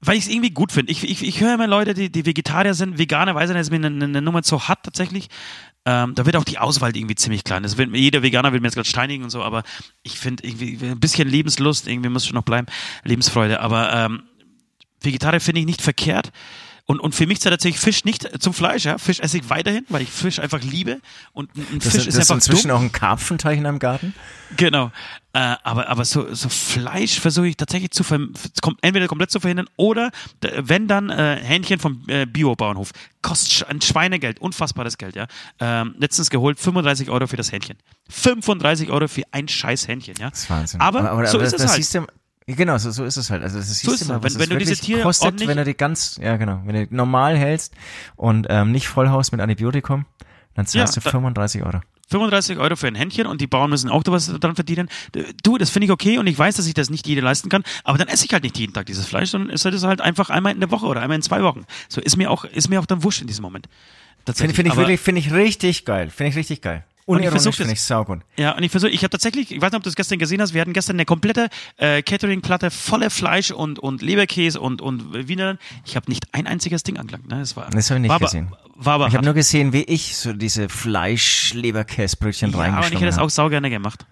weil 0.00 0.16
ich 0.16 0.24
es 0.24 0.30
irgendwie 0.30 0.50
gut 0.50 0.72
finde. 0.72 0.92
Ich, 0.92 1.04
ich, 1.04 1.22
ich 1.22 1.40
höre 1.40 1.54
immer 1.54 1.66
Leute, 1.66 1.94
die, 1.94 2.10
die 2.10 2.26
Vegetarier 2.26 2.74
sind, 2.74 2.98
Veganer, 2.98 3.34
weiß 3.34 3.50
ich 3.50 3.54
nicht, 3.54 3.62
ist 3.62 3.70
mir 3.70 3.84
eine, 3.84 4.04
eine 4.04 4.22
Nummer 4.22 4.42
zu 4.42 4.68
hart 4.68 4.84
tatsächlich. 4.84 5.28
Ähm, 5.84 6.14
da 6.14 6.26
wird 6.26 6.36
auch 6.36 6.44
die 6.44 6.58
Auswahl 6.58 6.96
irgendwie 6.96 7.16
ziemlich 7.16 7.44
klein. 7.44 7.62
Das 7.62 7.76
wird, 7.76 7.94
jeder 7.94 8.22
Veganer 8.22 8.52
will 8.52 8.60
mir 8.60 8.68
jetzt 8.68 8.74
gerade 8.74 8.88
steinigen 8.88 9.24
und 9.24 9.30
so, 9.30 9.42
aber 9.42 9.64
ich 10.02 10.18
finde 10.18 10.46
irgendwie 10.46 10.78
ein 10.86 11.00
bisschen 11.00 11.28
Lebenslust, 11.28 11.88
irgendwie 11.88 12.08
muss 12.08 12.26
schon 12.26 12.36
noch 12.36 12.44
bleiben, 12.44 12.66
Lebensfreude. 13.04 13.60
Aber 13.60 13.92
ähm, 13.92 14.22
Vegetarier 15.00 15.40
finde 15.40 15.60
ich 15.60 15.66
nicht 15.66 15.82
verkehrt. 15.82 16.30
Und, 16.86 17.00
und 17.00 17.14
für 17.14 17.26
mich 17.26 17.40
zählt 17.40 17.52
tatsächlich 17.52 17.80
Fisch 17.80 18.04
nicht 18.04 18.28
zum 18.42 18.52
Fleisch. 18.52 18.84
Ja? 18.84 18.98
Fisch 18.98 19.20
esse 19.20 19.38
ich 19.38 19.48
weiterhin, 19.50 19.84
weil 19.88 20.02
ich 20.02 20.10
Fisch 20.10 20.38
einfach 20.40 20.60
liebe. 20.62 21.00
Und 21.32 21.54
ein 21.56 21.66
ein 21.72 21.78
Das, 21.78 21.92
Fisch 21.92 22.06
das 22.06 22.14
ist 22.14 22.20
einfach 22.20 22.34
inzwischen 22.34 22.68
dumm. 22.68 22.76
auch 22.76 22.80
ein 22.82 22.92
Karpfenteich 22.92 23.58
in 23.58 23.64
deinem 23.64 23.78
Garten. 23.78 24.14
Genau. 24.56 24.90
Äh, 25.34 25.56
aber 25.62 25.88
aber 25.88 26.04
so, 26.04 26.34
so 26.34 26.48
Fleisch 26.50 27.18
versuche 27.18 27.48
ich 27.48 27.56
tatsächlich 27.56 27.92
zu 27.92 28.04
kom 28.04 28.76
entweder 28.82 29.08
komplett 29.08 29.30
zu 29.30 29.40
verhindern 29.40 29.66
oder 29.76 30.10
wenn 30.58 30.88
dann 30.88 31.08
äh, 31.08 31.40
Hähnchen 31.42 31.78
vom 31.78 32.02
äh, 32.08 32.26
Bio-Bauernhof. 32.26 32.90
Kostet 33.22 33.68
ein 33.68 33.80
Schweinegeld, 33.80 34.40
unfassbares 34.40 34.98
Geld, 34.98 35.16
ja. 35.16 35.26
Ähm, 35.60 35.94
letztens 35.98 36.28
geholt, 36.28 36.60
35 36.60 37.08
Euro 37.08 37.26
für 37.26 37.36
das 37.36 37.50
Hähnchen. 37.50 37.78
35 38.10 38.90
Euro 38.90 39.08
für 39.08 39.22
ein 39.30 39.48
scheiß 39.48 39.88
Hähnchen, 39.88 40.16
ja. 40.18 40.28
Das 40.30 40.40
ist 40.40 40.50
Wahnsinn. 40.50 40.80
Aber, 40.80 41.26
so 41.26 41.38
ist 41.38 41.52
das, 41.54 41.62
es 41.62 41.70
halt. 41.70 41.76
Siehst 41.76 41.94
du, 41.94 42.06
genau, 42.56 42.78
so, 42.78 42.90
so 42.90 43.04
ist 43.04 43.16
es 43.16 43.30
halt. 43.30 43.42
Also 43.42 43.58
das 43.58 43.68
siehst 43.68 44.02
ist 44.02 44.08
halt. 44.10 44.22
was 44.22 44.34
Wenn- 44.34 44.40
wenn 44.42 44.50
du 44.50 44.56
diese 44.58 44.76
Tiere 44.76 45.02
kostet, 45.02 45.46
wenn 45.46 45.56
du 45.56 45.64
die 45.64 45.74
ganz, 45.76 46.18
ja 46.22 46.36
genau, 46.36 46.60
wenn 46.64 46.74
du 46.74 46.86
die 46.86 46.94
normal 46.94 47.36
hältst 47.36 47.74
und 48.16 48.46
ähm, 48.50 48.72
nicht 48.72 48.88
vollhaust 48.88 49.32
mit 49.32 49.40
Antibiotikum, 49.40 50.06
dann 50.54 50.66
zahlst 50.66 50.96
Ja, 50.96 51.00
du 51.00 51.04
da- 51.04 51.10
35 51.10 51.62
Euro. 51.64 51.80
35 52.10 52.58
Euro 52.58 52.76
für 52.76 52.88
ein 52.88 52.94
Händchen 52.94 53.26
und 53.26 53.40
die 53.40 53.46
Bauern 53.46 53.70
müssen 53.70 53.88
auch 53.88 54.02
da 54.02 54.12
was 54.12 54.26
dran 54.26 54.54
verdienen. 54.54 54.90
Du, 55.42 55.56
das 55.56 55.70
finde 55.70 55.86
ich 55.86 55.90
okay 55.90 56.18
und 56.18 56.26
ich 56.26 56.38
weiß, 56.38 56.56
dass 56.56 56.66
ich 56.66 56.74
das 56.74 56.90
nicht 56.90 57.06
jeder 57.06 57.22
leisten 57.22 57.48
kann, 57.48 57.62
aber 57.84 57.96
dann 57.96 58.08
esse 58.08 58.26
ich 58.26 58.32
halt 58.34 58.42
nicht 58.42 58.58
jeden 58.58 58.74
Tag 58.74 58.84
dieses 58.84 59.06
Fleisch, 59.06 59.30
sondern 59.30 59.48
esse 59.48 59.70
das 59.70 59.82
halt 59.82 60.02
einfach 60.02 60.28
einmal 60.28 60.52
in 60.52 60.60
der 60.60 60.70
Woche 60.70 60.84
oder 60.84 61.00
einmal 61.00 61.16
in 61.16 61.22
zwei 61.22 61.42
Wochen. 61.42 61.64
So 61.88 62.02
ist 62.02 62.16
mir 62.18 62.30
auch, 62.30 62.44
ist 62.44 62.68
mir 62.68 62.80
auch 62.80 62.86
dann 62.86 63.02
wurscht 63.02 63.22
in 63.22 63.28
diesem 63.28 63.42
Moment. 63.42 63.66
Finde 64.26 64.52
find 64.54 64.68
ich 64.68 64.76
wirklich, 64.76 65.00
finde 65.00 65.20
ich 65.20 65.32
richtig 65.32 65.84
geil. 65.86 66.10
Finde 66.10 66.30
ich 66.30 66.36
richtig 66.36 66.60
geil. 66.60 66.84
Und 67.04 67.22
ich 67.22 67.28
versuche 67.28 67.64
das. 67.64 67.72
ich 67.72 67.82
saugut. 67.82 68.20
Ja, 68.36 68.56
und 68.56 68.62
ich 68.62 68.70
versuche, 68.70 68.90
ich 68.90 69.02
habe 69.02 69.10
tatsächlich, 69.10 69.50
ich 69.50 69.60
weiß 69.60 69.72
nicht, 69.72 69.76
ob 69.78 69.82
du 69.82 69.88
es 69.88 69.96
gestern 69.96 70.18
gesehen 70.18 70.40
hast, 70.40 70.54
wir 70.54 70.60
hatten 70.60 70.72
gestern 70.72 70.96
eine 70.96 71.04
komplette 71.04 71.48
äh, 71.76 72.02
Catering-Platte 72.02 72.70
voller 72.70 73.10
Fleisch 73.10 73.50
und, 73.50 73.78
und 73.78 74.02
Leberkäse 74.02 74.60
und, 74.60 74.80
und 74.80 75.12
Wiener. 75.28 75.58
Ich 75.84 75.96
habe 75.96 76.08
nicht 76.10 76.26
ein 76.32 76.46
einziges 76.46 76.82
Ding 76.84 76.98
angelangt. 76.98 77.28
Ne? 77.28 77.38
Das, 77.40 77.56
war, 77.56 77.68
Das 77.70 77.90
habe 77.90 77.98
ich 77.98 78.02
nicht 78.02 78.10
war 78.10 78.20
gesehen. 78.20 78.48
Aber, 78.52 78.84
war 78.84 78.94
aber 78.94 79.06
Ich 79.08 79.14
habe 79.14 79.24
nur 79.24 79.34
gesehen, 79.34 79.72
wie 79.72 79.82
ich 79.82 80.16
so 80.16 80.32
diese 80.32 80.68
Fleisch-Leberkäsebrötchen 80.68 82.50
Ja, 82.50 82.56
aber 82.56 82.66
ich 82.66 82.72
reingeschnitten 82.72 82.98
hätte 82.98 83.06
das 83.06 83.16
habe. 83.16 83.26
auch 83.26 83.30
sau 83.30 83.48
gerne 83.48 83.70
gemacht. 83.70 84.06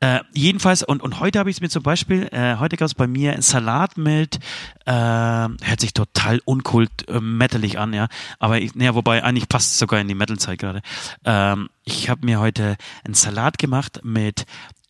Äh, 0.00 0.20
jedenfalls, 0.34 0.82
und, 0.82 1.02
und 1.02 1.20
heute 1.20 1.38
habe 1.38 1.48
ich 1.50 1.56
es 1.56 1.60
mir 1.60 1.68
zum 1.70 1.82
Beispiel, 1.82 2.28
äh, 2.32 2.56
heute 2.56 2.76
gab 2.76 2.86
es 2.86 2.94
bei 2.94 3.06
mir 3.06 3.32
einen 3.32 3.42
Salat 3.42 3.96
mit, 3.96 4.36
äh, 4.84 4.92
hört 4.92 5.80
sich 5.80 5.94
total 5.94 6.40
unkult 6.44 7.08
äh, 7.08 7.20
metalig 7.20 7.78
an, 7.78 7.92
ja. 7.94 8.08
Aber 8.38 8.58
ich, 8.60 8.74
naja, 8.74 8.94
wobei 8.94 9.24
eigentlich 9.24 9.48
passt 9.48 9.72
es 9.72 9.78
sogar 9.78 10.00
in 10.00 10.08
die 10.08 10.14
Metal-Zeit 10.14 10.58
gerade. 10.58 10.82
Ähm, 11.24 11.70
ich 11.84 12.08
habe 12.10 12.26
mir 12.26 12.40
heute 12.40 12.76
einen 13.04 13.14
Salat 13.14 13.58
gemacht 13.58 14.00
mit 14.02 14.44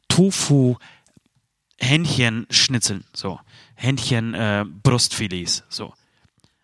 Tofu 0.09 0.77
Hähnchenschnitzeln, 1.79 3.05
so. 3.15 3.39
Hähnchen 3.75 4.35
äh, 4.35 4.65
Brustfilets, 4.83 5.65
so. 5.69 5.93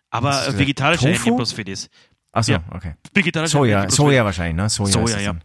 Aber 0.09 0.47
äh, 0.47 0.57
vegetarische 0.57 1.05
Tofu? 1.05 1.13
Hähnchenbrustfilets. 1.13 1.89
Achso, 2.31 2.53
Ja. 2.53 2.63
okay. 2.71 2.95
Vegetarische 3.13 3.51
Soja. 3.51 3.89
Soja 3.89 4.25
wahrscheinlich, 4.25 4.55
ne? 4.55 4.69
Soja, 4.69 4.91
Soja, 4.91 5.19
ja. 5.19 5.33
dann. 5.33 5.43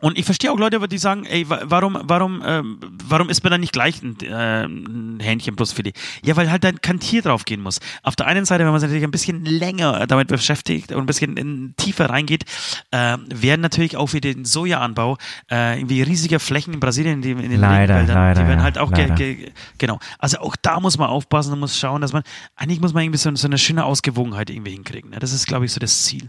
Und 0.00 0.18
ich 0.18 0.24
verstehe 0.24 0.50
auch 0.50 0.58
Leute, 0.58 0.80
die 0.88 0.98
sagen, 0.98 1.24
ey, 1.26 1.48
wa- 1.48 1.60
warum, 1.64 1.98
warum, 2.02 2.42
ähm, 2.44 2.80
warum 3.04 3.28
isst 3.28 3.44
man 3.44 3.50
dann 3.50 3.60
nicht 3.60 3.72
gleich 3.72 4.02
ein, 4.02 4.16
äh, 4.22 4.64
ein 4.64 5.20
Hähnchen 5.20 5.56
plus 5.56 5.72
Filet? 5.72 5.92
Ja, 6.24 6.36
weil 6.36 6.50
halt 6.50 6.64
dann 6.64 6.80
kein 6.80 7.00
Tier 7.00 7.22
drauf 7.22 7.44
gehen 7.44 7.60
muss. 7.60 7.80
Auf 8.02 8.16
der 8.16 8.26
einen 8.26 8.44
Seite, 8.46 8.64
wenn 8.64 8.70
man 8.72 8.80
sich 8.80 8.88
natürlich 8.88 9.04
ein 9.04 9.10
bisschen 9.10 9.44
länger 9.44 10.06
damit 10.06 10.28
beschäftigt 10.28 10.92
und 10.92 10.98
ein 11.00 11.06
bisschen 11.06 11.36
in 11.36 11.74
tiefer 11.76 12.08
reingeht, 12.10 12.44
äh, 12.90 13.18
werden 13.28 13.60
natürlich 13.60 13.96
auch 13.96 14.06
für 14.06 14.20
den 14.20 14.44
Sojaanbau 14.44 15.18
äh, 15.50 15.78
irgendwie 15.78 16.02
riesige 16.02 16.38
Flächen 16.40 16.72
in 16.74 16.80
Brasilien, 16.80 17.20
die 17.22 17.32
in 17.32 17.38
den 17.50 17.60
Leider, 17.60 17.94
Regenwäldern, 17.96 18.14
leider, 18.16 18.40
die 18.42 18.48
werden 18.48 18.62
halt 18.62 18.78
auch 18.78 18.92
ge 18.92 19.10
ge 19.14 19.52
genau. 19.78 19.98
Also 20.18 20.38
auch 20.38 20.56
da 20.62 20.80
muss 20.80 20.96
man 20.98 21.08
aufpassen 21.10 21.52
und 21.52 21.60
muss 21.60 21.78
schauen, 21.78 22.00
dass 22.00 22.12
man 22.12 22.22
eigentlich 22.56 22.80
muss 22.80 22.94
man 22.94 23.04
irgendwie 23.04 23.18
so, 23.18 23.34
so 23.34 23.46
eine 23.46 23.58
schöne 23.58 23.84
Ausgewogenheit 23.84 24.50
irgendwie 24.50 24.72
hinkriegen. 24.72 25.10
Ne? 25.10 25.18
Das 25.18 25.32
ist, 25.32 25.46
glaube 25.46 25.66
ich, 25.66 25.72
so 25.72 25.78
das 25.80 26.04
Ziel. 26.04 26.28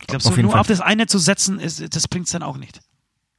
Ich 0.00 0.06
glaube, 0.08 0.22
so 0.22 0.30
nur 0.42 0.52
Fall. 0.52 0.60
auf 0.60 0.66
das 0.66 0.80
eine 0.80 1.06
zu 1.06 1.18
setzen, 1.18 1.58
ist, 1.58 1.94
das 1.94 2.08
bringt's 2.08 2.32
dann 2.32 2.42
auch 2.42 2.56
nicht. 2.56 2.80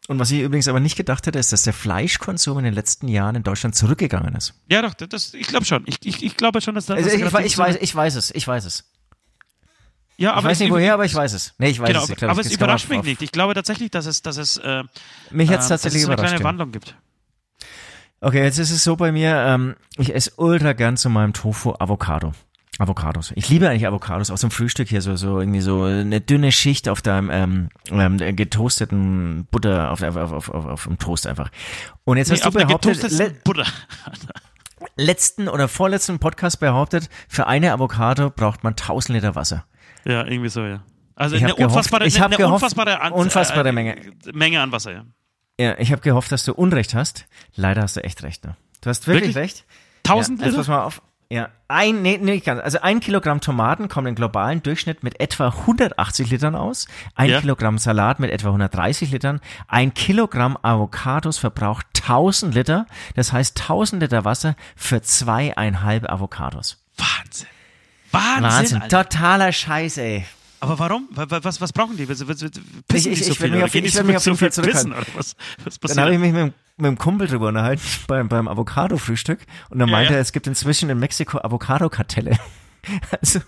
Und 0.07 0.19
was 0.19 0.29
ich 0.29 0.41
übrigens 0.41 0.67
aber 0.67 0.79
nicht 0.79 0.95
gedacht 0.95 1.25
hätte, 1.25 1.39
ist, 1.39 1.51
dass 1.51 1.63
der 1.63 1.73
Fleischkonsum 1.73 2.59
in 2.59 2.65
den 2.65 2.73
letzten 2.75 3.07
Jahren 3.07 3.35
in 3.35 3.43
Deutschland 3.43 3.75
zurückgegangen 3.75 4.35
ist. 4.35 4.53
Ja, 4.69 4.81
doch, 4.83 4.93
das, 4.93 5.33
ich 5.33 5.47
glaube 5.47 5.65
schon. 5.65 5.83
Ich, 5.87 5.97
ich, 6.05 6.23
ich 6.23 6.37
glaube 6.37 6.61
schon, 6.61 6.75
dass 6.75 6.85
das. 6.85 6.97
Also 6.97 7.09
ich, 7.09 7.15
ich, 7.15 7.45
ich, 7.45 7.57
weiß, 7.57 7.77
ich 7.81 7.95
weiß 7.95 8.15
es, 8.15 8.29
ich 8.35 8.47
weiß 8.47 8.65
es. 8.65 8.83
ja, 10.17 10.29
Ich 10.31 10.35
aber 10.35 10.49
weiß 10.49 10.59
nicht 10.59 10.71
woher, 10.71 10.93
aber 10.93 11.05
ich 11.05 11.15
weiß 11.15 11.33
es. 11.33 11.53
Nee, 11.57 11.69
ich 11.69 11.79
weiß 11.79 11.87
Genau, 11.87 12.03
es. 12.03 12.09
Ich 12.11 12.17
glaub, 12.17 12.31
aber 12.31 12.41
es 12.41 12.51
überrascht 12.51 12.87
mich 12.89 12.99
auf- 12.99 13.05
nicht. 13.05 13.21
Ich 13.23 13.31
glaube 13.31 13.55
tatsächlich, 13.55 13.89
dass 13.89 14.05
es, 14.05 14.21
dass 14.21 14.37
es, 14.37 14.57
äh, 14.57 14.83
Mich 15.31 15.49
hat 15.49 15.61
es 15.61 15.65
äh, 15.65 15.69
tatsächlich 15.69 16.03
dass 16.03 16.11
es 16.11 16.19
eine 16.19 16.27
kleine 16.27 16.39
ja. 16.39 16.43
Wandlung 16.43 16.71
gibt. 16.71 16.95
Okay, 18.21 18.43
jetzt 18.43 18.59
ist 18.59 18.71
es 18.71 18.83
so 18.83 18.95
bei 18.95 19.11
mir, 19.11 19.35
ähm, 19.35 19.75
ich 19.97 20.13
esse 20.13 20.31
ultra 20.37 20.73
gern 20.73 20.97
zu 20.97 21.09
meinem 21.09 21.33
Tofu 21.33 21.73
Avocado. 21.79 22.33
Avocados. 22.77 23.31
Ich 23.35 23.47
liebe 23.49 23.69
eigentlich 23.69 23.87
Avocados 23.87 24.31
aus 24.31 24.41
dem 24.41 24.51
Frühstück 24.51 24.89
hier 24.89 25.01
so 25.01 25.15
so 25.15 25.39
irgendwie 25.39 25.61
so 25.61 25.83
eine 25.83 26.19
dünne 26.21 26.51
Schicht 26.51 26.89
auf 26.89 27.01
deinem 27.01 27.29
ähm, 27.31 27.69
ähm, 27.89 28.35
getoasteten 28.35 29.47
Butter 29.49 29.91
auf, 29.91 30.01
auf, 30.01 30.15
auf, 30.17 30.49
auf, 30.49 30.65
auf 30.65 30.83
dem 30.83 30.97
Toast 30.97 31.25
einfach. 31.27 31.51
Und 32.03 32.17
jetzt 32.17 32.29
Nee, 32.29 32.35
hast 32.37 32.45
du 32.45 32.51
behauptet, 32.51 33.09
le 33.11 33.31
Butter. 33.43 33.65
letzten 34.97 35.47
oder 35.47 35.67
vorletzten 35.67 36.19
Podcast 36.19 36.59
behauptet, 36.59 37.09
für 37.27 37.47
eine 37.47 37.71
Avocado 37.71 38.29
braucht 38.29 38.63
man 38.63 38.73
1000 38.73 39.15
Liter 39.15 39.35
Wasser. 39.35 39.65
Ja, 40.05 40.25
irgendwie 40.25 40.49
so, 40.49 40.63
ja. 40.65 40.83
Also 41.15 41.35
Ich 41.37 41.43
eine 41.43 41.53
gehofft- 41.53 41.63
unfassbare, 41.67 42.05
ich 42.05 42.21
eine, 42.21 42.35
gehofft- 42.35 42.53
unfassbare, 42.55 42.99
an, 43.01 43.13
unfassbare 43.13 43.69
äh, 43.69 43.71
Menge. 43.71 43.95
Menge 44.33 44.61
an 44.61 44.71
Wasser, 44.71 44.91
ja. 44.91 45.05
Ja, 45.59 45.77
ich 45.79 45.91
habe 45.93 46.01
gehofft, 46.01 46.31
dass 46.33 46.43
du 46.43 46.53
Unrecht 46.53 46.93
hast. 46.93 47.25
Leider 47.55 47.81
hast 47.81 47.95
du 47.95 48.03
echt 48.03 48.21
recht. 48.23 48.43
Ne? 48.43 48.57
Du 48.81 48.89
hast 48.89 49.07
wirklich, 49.07 49.33
Wirklich? 49.35 49.55
recht. 49.59 49.65
1000 50.05 50.39
ja, 50.41 50.45
jetzt 50.47 50.55
pass 50.57 50.67
Liter? 50.67 50.77
mal 50.77 50.83
auf. 50.85 51.01
Ja, 51.35 51.49
ein, 51.67 52.01
nee, 52.01 52.17
nee, 52.21 52.31
nicht 52.31 52.45
ganz. 52.45 52.61
Also 52.61 52.79
ein 52.79 53.01
Kilogramm 53.01 53.41
Tomaten 53.41 53.89
kommen 53.89 54.07
im 54.07 54.15
globalen 54.15 54.63
Durchschnitt 54.63 55.03
mit 55.03 55.19
etwa 55.19 55.49
180 55.49 56.29
Litern 56.29 56.55
aus. 56.55 56.87
Ein 57.13 57.29
Ja. 57.29 57.41
Kilogramm 57.41 57.77
Salat 57.77 58.21
mit 58.21 58.31
etwa 58.31 58.47
130 58.47 59.11
Litern. 59.11 59.41
Ein 59.67 59.93
Kilogramm 59.93 60.57
Avocados 60.61 61.37
verbraucht 61.37 61.87
1000 61.95 62.55
Liter. 62.55 62.85
Das 63.15 63.33
heißt 63.33 63.59
1000 63.59 64.03
Liter 64.03 64.23
Wasser 64.23 64.55
für 64.77 65.01
zweieinhalb 65.01 66.09
Avocados. 66.09 66.77
Wahnsinn. 66.95 67.47
Wahnsinn, 68.11 68.43
Wahnsinn. 68.43 68.81
Alter. 68.83 69.03
Totaler 69.09 69.51
Scheiß, 69.51 69.97
ey. 69.97 70.25
Aber 70.59 70.79
warum? 70.79 71.07
Wa- 71.11 71.29
wa- 71.29 71.39
Was, 71.43 71.59
was 71.61 71.73
brauchen 71.73 71.97
die? 71.97 72.05
Pissen 72.05 72.27
Ich- 72.29 73.03
die 73.03 73.09
ich- 73.09 73.25
so 73.25 73.31
ich 73.31 73.41
will 73.41 73.49
viel? 73.49 73.49
mich 73.49 73.57
oder 73.57 73.65
auf- 73.65 73.71
gehen 73.71 73.83
die 73.83 73.89
so 73.89 74.03
mich 74.03 74.15
auf 74.17 74.23
viel 74.23 74.35
Fall 74.35 74.49
pissen? 74.49 74.91
Oder 74.93 75.05
was, 75.15 75.35
was 75.63 75.79
Dann 75.79 75.97
habe 75.97 76.11
passiert? 76.11 76.13
ich 76.13 76.19
mich 76.19 76.33
mit, 76.33 76.53
mit 76.77 76.85
dem 76.87 76.97
Kumpel 76.97 77.27
drüber 77.27 77.47
unterhalten 77.49 77.81
beim, 78.07 78.27
beim 78.29 78.47
Avocado-Frühstück 78.47 79.39
und 79.69 79.79
dann 79.79 79.89
Ja, 79.89 79.91
meinte 79.95 80.13
ja. 80.13 80.17
er, 80.19 80.21
es 80.21 80.31
gibt 80.31 80.47
inzwischen 80.47 80.89
in 80.89 80.99
Mexiko 80.99 81.37
Avocado-Kartelle. 81.39 82.37
Also 83.19 83.39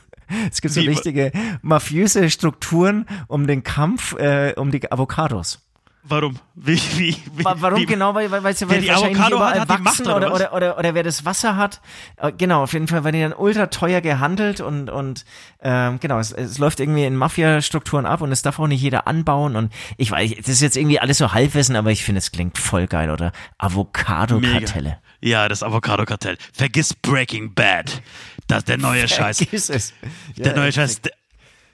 es 0.52 0.62
gibt 0.62 0.74
so 0.74 0.82
Wie- 0.82 0.88
richtige 0.88 1.32
mafiöse 1.62 2.30
Strukturen 2.32 3.06
um 3.28 3.46
den 3.48 3.64
Kampf 3.64 4.14
äh, 4.16 4.54
um 4.58 4.72
die 4.72 4.92
Avocados. 4.92 5.62
Warum? 6.10 6.36
Wie, 6.56 6.80
wie, 6.98 7.16
wie, 7.36 7.44
Wa- 7.46 7.56
Warum 7.60 7.80
wie, 7.82 7.86
genau? 7.86 8.16
Weil, 8.16 8.32
weil, 8.32 8.44
weil 8.44 8.56
Wer 8.68 8.80
die 8.82 8.92
Avocado 8.92 9.40
hat, 9.40 9.60
hat 9.60 9.78
die 9.78 9.82
Macht, 9.84 10.00
oder 10.02 10.16
oder, 10.18 10.34
oder, 10.34 10.54
oder, 10.54 10.78
oder 10.78 10.94
wer 10.94 11.04
das 11.04 11.26
Wasser 11.26 11.56
hat. 11.58 11.82
Äh, 12.18 12.32
Genau, 12.32 12.64
auf 12.64 12.74
jeden 12.74 12.88
Fall 12.88 13.04
werden 13.04 13.16
die 13.16 13.22
dann 13.22 13.34
ultra 13.34 13.68
teuer 13.68 14.02
gehandelt 14.02 14.62
und, 14.62 14.90
und 14.90 15.26
ähm, 15.62 16.00
genau, 16.00 16.20
es, 16.20 16.32
es 16.32 16.58
läuft 16.60 16.80
irgendwie 16.80 17.04
in 17.06 17.16
Mafia-Strukturen 17.16 18.06
ab 18.06 18.22
und 18.22 18.32
es 18.32 18.42
darf 18.42 18.60
auch 18.60 18.68
nicht 18.68 18.82
jeder 18.82 19.08
anbauen 19.08 19.56
und 19.56 19.74
ich 19.98 20.12
weiß, 20.12 20.32
das 20.38 20.48
ist 20.50 20.62
jetzt 20.62 20.78
irgendwie 20.78 21.00
alles 21.00 21.18
so 21.18 21.34
Halbwissen, 21.34 21.76
aber 21.76 21.92
ich 21.92 22.04
finde, 22.04 22.20
es 22.20 22.32
klingt 22.32 22.58
voll 22.58 22.88
geil, 22.88 23.10
oder? 23.10 23.32
Avocado-Kartelle. 23.58 25.00
Ja, 25.22 25.48
das 25.50 25.64
Avocado-Kartell. 25.64 26.38
Vergiss 26.54 26.94
Breaking 26.94 27.54
Bad. 27.54 28.02
Das 28.48 28.64
der 28.66 28.78
neue 28.78 29.08
Scheiß. 29.08 29.38
Vergiss 29.40 29.70
es. 29.70 29.94
Der 30.38 30.56
neue 30.56 30.72
Scheiß. 30.72 31.02
der 31.02 31.12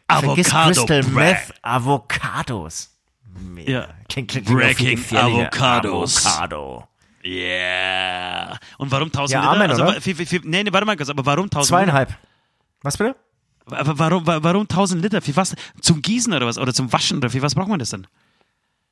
Vergiss 0.09 0.47
Avocado 0.53 0.85
Crystal. 0.85 1.03
Meth, 1.03 1.53
Avocados. 1.61 2.92
Mega. 3.39 3.71
Ja. 3.71 3.87
Klingt, 4.09 4.29
klingt, 4.31 4.47
viel 4.47 4.55
Breaking. 4.55 5.17
Avocados. 5.17 6.25
Avocado. 6.25 6.87
Yeah. 7.25 8.59
Und 8.77 8.91
warum 8.91 9.07
1000 9.07 9.31
Ja, 9.31 9.39
Liter? 9.41 9.51
Amen, 9.63 9.71
also, 9.71 9.83
oder? 9.83 10.05
wie, 10.05 10.39
nee, 10.43 10.63
nee, 10.63 10.73
warte 10.73 10.85
mal 10.85 10.97
kurz, 10.97 11.09
aber 11.09 11.25
warum 11.25 11.45
1000 11.45 11.67
Zweieinhalb. 11.67 12.17
Was 12.81 12.97
bitte? 12.97 13.15
Liter? 13.69 13.97
Warum, 13.97 14.27
wa- 14.27 14.43
warum 14.43 14.63
1000 14.63 15.01
Liter? 15.01 15.21
Für 15.21 15.35
was? 15.37 15.55
Zum 15.81 16.01
Gießen 16.01 16.33
oder 16.33 16.45
was? 16.45 16.57
Oder 16.57 16.73
zum 16.73 16.91
Waschen 16.91 17.17
oder 17.17 17.29
für 17.29 17.41
was 17.41 17.55
braucht 17.55 17.69
man 17.69 17.79
das 17.79 17.91
denn? 17.91 18.05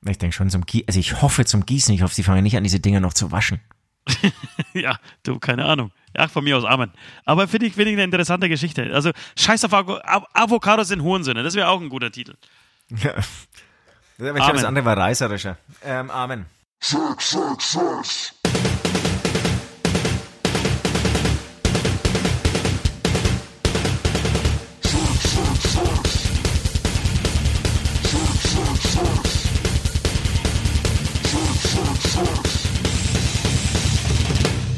Ich 0.08 0.18
denke 0.18 0.34
schon 0.36 0.50
zum 0.50 0.66
Gießen. 0.66 0.88
Also 0.88 1.00
ich 1.00 1.22
hoffe 1.22 1.44
zum 1.46 1.66
Gießen. 1.66 1.94
Ich 1.94 2.02
hoffe, 2.04 2.16
sie 2.16 2.24
fangen 2.24 2.42
nicht 2.44 2.56
an, 2.56 2.64
diese 2.64 2.80
Dinger 2.80 3.02
noch 3.02 3.14
zu 3.14 3.32
waschen. 3.34 3.60
ja, 4.74 4.98
du, 5.24 5.38
keine 5.40 5.66
Ahnung. 5.66 5.92
Ja, 6.16 6.28
von 6.30 6.44
mir 6.44 6.58
aus 6.58 6.64
Amen. 6.66 6.92
Aber 7.26 7.48
finde 7.50 7.68
ich, 7.68 7.74
finde 7.74 7.92
ich 7.92 7.96
eine 7.98 8.04
interessante 8.06 8.48
Geschichte. 8.50 8.90
Also, 8.94 9.12
scheiß 9.38 9.66
auf 9.66 9.74
Avo 9.74 9.98
Av- 9.98 10.26
Avocados 10.34 10.88
sind 10.88 11.04
Hohensinne. 11.04 11.44
Das 11.44 11.54
wäre 11.56 11.68
auch 11.68 11.82
ein 11.82 11.90
guter 11.90 12.12
Titel. 12.12 12.36
Ja. 12.90 13.14
Ich 14.22 14.28
glaube, 14.28 14.40
das 14.40 14.50
Amen. 14.50 14.66
andere 14.66 14.86
war 14.86 14.98
reißerischer. 14.98 15.58
Ähm, 15.84 16.12
Amen. 16.12 16.46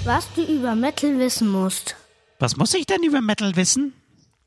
Was 0.05 0.33
du 0.35 0.43
über 0.43 0.75
Metal 0.75 1.19
wissen 1.19 1.49
musst. 1.49 1.97
Was 2.39 2.55
muss 2.55 2.73
ich 2.73 2.85
denn 2.85 3.03
über 3.03 3.19
Metal 3.19 3.57
wissen? 3.57 3.91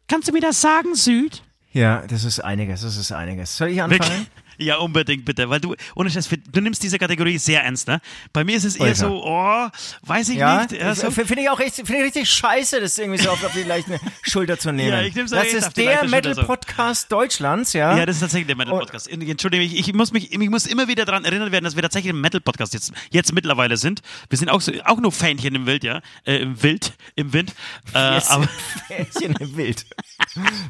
Kannst 0.08 0.28
du 0.28 0.32
mir 0.32 0.40
das 0.40 0.62
sagen, 0.62 0.94
Süd? 0.94 1.42
Ja, 1.74 2.02
das 2.08 2.24
ist 2.24 2.40
einiges. 2.40 2.80
Das 2.80 2.96
ist 2.96 3.12
einiges. 3.12 3.58
Soll 3.58 3.68
ich 3.68 3.82
anfangen? 3.82 4.26
Ja, 4.58 4.76
unbedingt, 4.76 5.24
bitte. 5.24 5.48
Weil 5.50 5.60
du, 5.60 5.74
ohne 5.94 6.10
Scheiß, 6.10 6.28
du 6.52 6.60
nimmst 6.60 6.82
diese 6.82 6.98
Kategorie 6.98 7.38
sehr 7.38 7.62
ernst, 7.64 7.88
ne? 7.88 8.00
Bei 8.32 8.44
mir 8.44 8.56
ist 8.56 8.64
es 8.64 8.76
eher 8.76 8.94
so, 8.94 9.22
oh, 9.24 9.68
weiß 10.02 10.28
ich 10.30 10.36
Ja, 10.38 10.62
nicht. 10.62 10.72
Ja, 10.80 10.94
so, 10.94 11.10
finde 11.10 11.40
ich 11.40 11.50
auch 11.50 11.58
richtig, 11.58 11.86
finde 11.86 12.00
ich 12.02 12.06
richtig 12.06 12.30
scheiße, 12.30 12.80
das 12.80 12.96
irgendwie 12.98 13.22
so 13.22 13.30
auf, 13.30 13.42
auf 13.44 13.52
die 13.52 13.62
leichte 13.62 13.98
Schulter 14.22 14.58
zu 14.58 14.72
nehmen. 14.72 14.90
Ja, 14.90 15.02
ich 15.02 15.14
nehm's 15.14 15.30
das 15.30 15.52
ist 15.52 15.76
der 15.76 15.84
Schulter 15.84 16.04
so. 16.04 16.10
Metal-Podcast 16.10 17.12
Deutschlands, 17.12 17.72
ja. 17.72 17.96
Ja, 17.96 18.06
das 18.06 18.16
ist 18.16 18.20
tatsächlich 18.20 18.46
der 18.46 18.56
Metal-Podcast. 18.56 19.08
Entschuldige 19.08 19.62
mich, 19.62 19.76
ich 19.78 19.92
muss 19.94 20.12
mich, 20.12 20.32
ich 20.32 20.50
muss 20.50 20.66
immer 20.66 20.88
wieder 20.88 21.04
daran 21.04 21.24
erinnert 21.24 21.52
werden, 21.52 21.64
dass 21.64 21.74
wir 21.76 21.82
tatsächlich 21.82 22.12
ein 22.12 22.20
Metal-Podcast 22.20 22.74
jetzt, 22.74 22.92
jetzt 23.10 23.32
mittlerweile 23.32 23.76
sind. 23.76 24.00
Wir 24.28 24.38
sind 24.38 24.48
auch, 24.50 24.60
so, 24.60 24.72
auch 24.84 25.00
nur 25.00 25.12
Fähnchen 25.12 25.54
im 25.54 25.66
Wild, 25.66 25.84
ja, 25.84 26.00
äh, 26.24 26.36
im 26.38 26.62
Wild, 26.62 26.94
im 27.14 27.32
Wind. 27.32 27.54
Äh, 27.94 28.14
Yes. 28.16 28.28
aber 28.28 28.48
Fähnchen 28.88 29.36
im 29.36 29.56
Wild. 29.56 29.86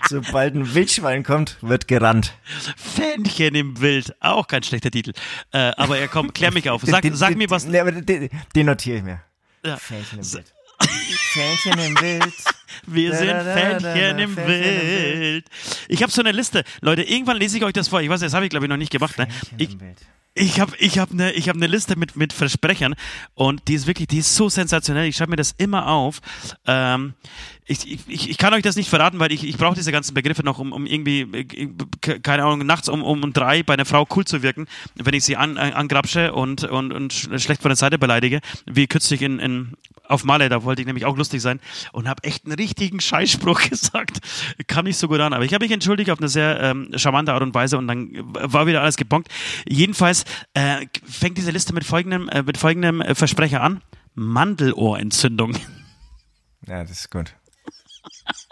Sobald 0.09 0.55
ein 0.55 0.75
Wildschwein 0.75 1.23
kommt, 1.23 1.57
wird 1.61 1.89
gerannt. 1.89 2.35
Fähnchen 2.77 3.55
im 3.55 3.76
Wild, 3.81 4.15
auch 4.21 4.47
kein 4.47 4.63
schlechter 4.63 4.91
Titel. 4.91 5.13
Äh, 5.53 5.73
aber 5.77 5.99
ja, 5.99 6.07
komm, 6.09 6.33
klär 6.33 6.53
mich 6.53 6.69
auf. 6.71 6.83
Sag, 6.85 7.03
Den- 7.03 7.15
sag 7.17 7.31
den- 7.31 7.39
mir 7.39 7.51
was. 7.51 7.67
Den, 7.67 8.29
den 8.55 8.67
notiere 8.67 8.99
ich 8.99 9.03
mir. 9.05 9.21
Ja. 9.65 9.77
Fähnchen 9.77 10.19
im 10.21 10.33
Wild. 10.33 10.53
Fähnchen 11.37 11.79
im 11.79 12.01
Wild. 12.01 12.35
Wir 12.87 13.15
sind 13.15 13.43
Fähnchen 13.43 14.19
im 14.19 14.37
Wild. 14.37 15.45
Ich 15.89 16.03
habe 16.03 16.11
so 16.11 16.23
eine 16.23 16.33
Liste. 16.33 16.65
Leute, 16.81 17.03
irgendwann 17.03 17.37
lese 17.37 17.59
ich 17.59 17.65
euch 17.65 17.75
das 17.75 17.89
vor. 17.89 18.01
Ich 18.01 18.09
weiß, 18.09 18.21
das 18.21 18.33
habe 18.33 18.47
ich 18.47 18.51
glaube 18.51 18.65
ich 18.65 18.71
noch 18.71 18.79
nicht 18.79 18.91
gemacht. 18.91 19.19
Ne? 19.19 19.29
Ich, 19.59 19.77
ich 20.35 20.61
habe 20.61 20.73
ich 20.79 20.99
hab 20.99 21.11
eine 21.13 21.31
hab 21.31 21.57
ne 21.57 21.67
Liste 21.67 21.97
mit, 21.99 22.17
mit 22.17 22.33
Versprechern 22.33 22.95
und 23.35 23.69
die 23.69 23.75
ist 23.75 23.87
wirklich, 23.87 24.09
die 24.09 24.19
ist 24.19 24.35
so 24.35 24.49
sensationell. 24.49 25.07
Ich 25.09 25.17
schreibe 25.17 25.31
mir 25.31 25.37
das 25.37 25.55
immer 25.59 25.89
auf. 25.89 26.21
Ähm, 26.67 27.13
ich, 27.67 28.09
ich, 28.09 28.31
ich 28.31 28.39
kann 28.39 28.55
euch 28.55 28.63
das 28.63 28.77
nicht 28.77 28.89
verraten, 28.89 29.19
weil 29.19 29.31
ich, 29.31 29.45
ich 29.45 29.59
brauche 29.59 29.75
diese 29.75 29.93
ganzen 29.93 30.15
Begriffe 30.15 30.43
noch, 30.43 30.59
um, 30.59 30.73
um 30.73 30.87
irgendwie, 30.87 31.23
äh, 31.23 32.19
keine 32.21 32.45
Ahnung, 32.45 32.65
nachts 32.65 32.89
um, 32.89 33.03
um 33.03 33.33
drei 33.35 33.63
bei 33.63 33.75
einer 33.75 33.85
Frau 33.85 34.07
cool 34.17 34.25
zu 34.25 34.43
wirken, 34.43 34.69
wenn 34.95 35.15
ich 35.15 35.25
sie 35.25 35.37
an, 35.37 35.59
angrapsche 35.59 36.33
und, 36.33 36.65
und, 36.65 36.93
und 36.93 37.13
schlecht 37.13 37.61
von 37.61 37.69
der 37.69 37.77
Seite 37.77 37.99
beleidige, 37.99 38.41
wie 38.65 38.87
kürzlich 38.87 39.21
in, 39.21 39.39
in 39.39 39.77
auf 40.09 40.25
Malle, 40.25 40.49
da 40.49 40.65
wollte 40.65 40.83
ich 40.83 40.87
nämlich 40.87 41.05
auch 41.05 41.17
lustig 41.17 41.43
sein 41.43 41.61
und 41.93 42.09
habe 42.09 42.25
echt 42.25 42.45
einen 42.45 42.55
richtigen 42.55 43.01
Scheißspruch 43.01 43.63
gesagt. 43.71 44.19
Kam 44.67 44.85
nicht 44.85 44.99
so 44.99 45.09
gut 45.09 45.21
an, 45.21 45.33
aber 45.33 45.45
ich 45.45 45.55
habe 45.55 45.65
mich 45.65 45.73
entschuldigt 45.73 46.11
auf 46.11 46.19
eine 46.19 46.29
sehr 46.29 46.61
ähm, 46.61 46.91
charmante 46.97 47.33
Art 47.33 47.43
und 47.43 47.55
Weise 47.55 47.79
und 47.79 47.89
dann 47.89 48.11
war 48.13 48.67
wieder 48.67 48.83
alles 48.83 48.97
gebonkt. 48.97 49.29
Jedenfalls 49.69 50.25
äh, 50.55 50.87
fängt 51.05 51.39
diese 51.39 51.51
Liste 51.51 51.73
mit 51.73 51.85
folgendem, 51.85 52.29
äh, 52.29 52.43
mit 52.43 52.59
folgendem 52.59 53.01
äh, 53.01 53.15
Versprecher 53.15 53.63
an. 53.63 53.83
Mandelohrentzündung. 54.15 55.57
Ja, 56.69 56.83
das 56.83 56.91
ist 56.91 57.11
gut. 57.13 57.33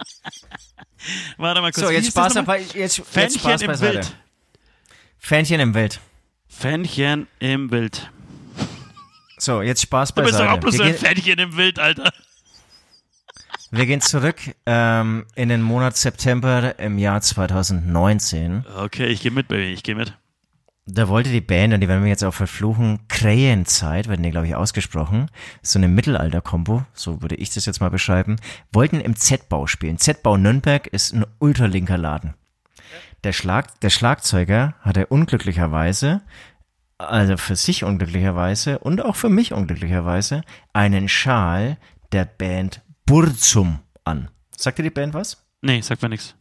Warte 1.36 1.60
mal 1.60 1.72
kurz. 1.72 1.84
So, 1.84 1.90
jetzt 1.90 2.08
Spaß, 2.08 2.36
aber 2.36 2.58
jetzt, 2.58 2.74
jetzt 2.74 3.02
Fähnchen 3.08 3.40
Spaß 3.40 3.62
im. 3.62 3.80
Wild. 3.80 4.16
Fähnchen 5.18 5.58
im 5.58 5.74
Wild. 5.74 6.00
Fähnchen 6.46 7.26
im 7.40 7.72
Wild. 7.72 8.12
So, 9.44 9.60
jetzt 9.60 9.82
Spaß 9.82 10.14
Du 10.14 10.22
bist 10.22 10.32
beiseite. 10.32 10.48
doch 10.48 10.56
auch 10.56 10.60
bloß 10.60 10.76
so 10.76 10.82
ein 10.84 10.94
Fähnchen 10.94 11.38
im 11.38 11.54
Wild, 11.58 11.78
Alter. 11.78 12.10
wir 13.70 13.84
gehen 13.84 14.00
zurück 14.00 14.40
ähm, 14.64 15.26
in 15.34 15.50
den 15.50 15.60
Monat 15.60 15.98
September 15.98 16.78
im 16.78 16.96
Jahr 16.96 17.20
2019. 17.20 18.64
Okay, 18.78 19.04
ich 19.08 19.20
gehe 19.20 19.30
mit, 19.30 19.48
Baby, 19.48 19.74
ich 19.74 19.82
gehe 19.82 19.96
mit. 19.96 20.14
Da 20.86 21.08
wollte 21.08 21.28
die 21.28 21.42
Band, 21.42 21.74
und 21.74 21.80
die 21.82 21.88
werden 21.88 22.02
wir 22.04 22.08
jetzt 22.08 22.24
auch 22.24 22.32
verfluchen, 22.32 23.00
Krähenzeit, 23.08 24.08
werden 24.08 24.22
die, 24.22 24.30
glaube 24.30 24.46
ich, 24.46 24.54
ausgesprochen. 24.54 25.30
So 25.60 25.78
eine 25.78 25.88
Mittelalter-Kombo, 25.88 26.86
so 26.94 27.20
würde 27.20 27.34
ich 27.34 27.50
das 27.50 27.66
jetzt 27.66 27.80
mal 27.80 27.90
beschreiben, 27.90 28.36
wollten 28.72 29.00
im 29.00 29.14
Z-Bau 29.14 29.66
spielen. 29.66 29.98
Z-Bau 29.98 30.38
Nürnberg 30.38 30.86
ist 30.86 31.12
ein 31.12 31.26
ultralinker 31.38 31.98
Laden. 31.98 32.32
Der, 33.24 33.34
Schlag, 33.34 33.78
der 33.80 33.90
Schlagzeuger 33.90 34.74
hatte 34.80 35.06
unglücklicherweise, 35.06 36.22
also 36.98 37.36
für 37.36 37.56
sich 37.56 37.84
unglücklicherweise 37.84 38.78
und 38.78 39.04
auch 39.04 39.16
für 39.16 39.28
mich 39.28 39.52
unglücklicherweise, 39.52 40.42
einen 40.72 41.08
Schal 41.08 41.78
der 42.12 42.24
Band 42.24 42.82
Burzum 43.06 43.80
an. 44.04 44.30
Sagt 44.56 44.78
dir 44.78 44.84
die 44.84 44.90
Band 44.90 45.14
was? 45.14 45.44
Nee, 45.62 45.80
sagt 45.80 46.02
mir 46.02 46.08
nichts. 46.08 46.36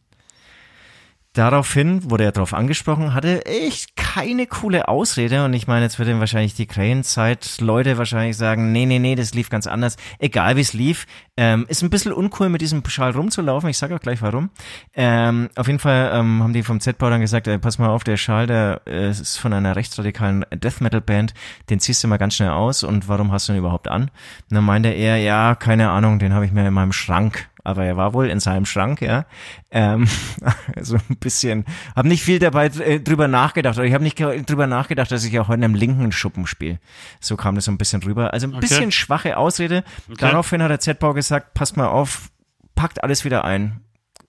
Daraufhin 1.34 2.08
wurde 2.08 2.22
er 2.22 2.30
darauf 2.30 2.54
angesprochen, 2.54 3.12
hatte 3.12 3.44
echt 3.44 3.96
keine 3.96 4.46
coole 4.46 4.86
Ausrede 4.86 5.44
und 5.44 5.52
ich 5.52 5.66
meine, 5.66 5.84
jetzt 5.84 5.98
würden 5.98 6.20
wahrscheinlich 6.20 6.54
die 6.54 6.66
Krähenzeit-Leute 6.66 7.98
wahrscheinlich 7.98 8.36
sagen, 8.36 8.70
nee, 8.70 8.86
nee, 8.86 9.00
nee, 9.00 9.16
das 9.16 9.34
lief 9.34 9.50
ganz 9.50 9.66
anders. 9.66 9.96
Egal 10.20 10.54
wie 10.54 10.60
es 10.60 10.74
lief, 10.74 11.06
ähm, 11.36 11.66
ist 11.66 11.82
ein 11.82 11.90
bisschen 11.90 12.12
uncool 12.12 12.50
mit 12.50 12.60
diesem 12.60 12.84
Schal 12.86 13.10
rumzulaufen, 13.10 13.68
ich 13.68 13.78
sage 13.78 13.96
auch 13.96 14.00
gleich 14.00 14.22
warum. 14.22 14.50
Ähm, 14.94 15.48
auf 15.56 15.66
jeden 15.66 15.80
Fall 15.80 16.12
ähm, 16.14 16.40
haben 16.40 16.52
die 16.52 16.62
vom 16.62 16.78
Z-Bau 16.78 17.10
dann 17.10 17.20
gesagt, 17.20 17.48
ey, 17.48 17.58
pass 17.58 17.80
mal 17.80 17.88
auf, 17.88 18.04
der 18.04 18.16
Schal, 18.16 18.46
der 18.46 18.82
äh, 18.86 19.10
ist 19.10 19.38
von 19.38 19.52
einer 19.52 19.74
rechtsradikalen 19.74 20.46
Death-Metal-Band, 20.54 21.34
den 21.68 21.80
ziehst 21.80 22.04
du 22.04 22.06
mal 22.06 22.18
ganz 22.18 22.36
schnell 22.36 22.50
aus 22.50 22.84
und 22.84 23.08
warum 23.08 23.32
hast 23.32 23.48
du 23.48 23.54
ihn 23.54 23.58
überhaupt 23.58 23.88
an? 23.88 24.02
Und 24.02 24.10
dann 24.54 24.64
meinte 24.64 24.90
er, 24.90 25.16
ja, 25.16 25.56
keine 25.56 25.90
Ahnung, 25.90 26.20
den 26.20 26.32
habe 26.32 26.46
ich 26.46 26.52
mir 26.52 26.68
in 26.68 26.74
meinem 26.74 26.92
Schrank 26.92 27.48
aber 27.64 27.84
er 27.84 27.96
war 27.96 28.12
wohl 28.12 28.28
in 28.28 28.38
seinem 28.40 28.66
Schrank, 28.66 29.00
ja. 29.00 29.24
Ähm, 29.70 30.06
so 30.80 30.96
ein 30.96 31.16
bisschen, 31.18 31.64
habe 31.96 32.06
nicht 32.08 32.22
viel 32.22 32.38
dabei 32.38 32.66
äh, 32.66 33.00
drüber 33.00 33.26
nachgedacht, 33.26 33.76
oder 33.78 33.86
ich 33.86 33.94
habe 33.94 34.04
nicht 34.04 34.18
drüber 34.20 34.66
nachgedacht, 34.66 35.10
dass 35.10 35.24
ich 35.24 35.38
auch 35.40 35.48
heute 35.48 35.64
im 35.64 35.74
linken 35.74 36.12
Schuppen 36.12 36.46
spiele. 36.46 36.78
So 37.20 37.36
kam 37.36 37.54
das 37.56 37.64
so 37.64 37.72
ein 37.72 37.78
bisschen 37.78 38.02
rüber. 38.02 38.32
Also 38.32 38.46
ein 38.46 38.52
Okay. 38.52 38.60
bisschen 38.60 38.92
schwache 38.92 39.36
Ausrede. 39.36 39.82
Daraufhin 40.18 40.62
hat 40.62 40.70
der 40.70 40.78
Z-Bau 40.80 41.14
gesagt, 41.14 41.54
passt 41.54 41.76
mal 41.76 41.88
auf, 41.88 42.30
packt 42.74 43.02
alles 43.02 43.24
wieder 43.24 43.44
ein. 43.44 43.80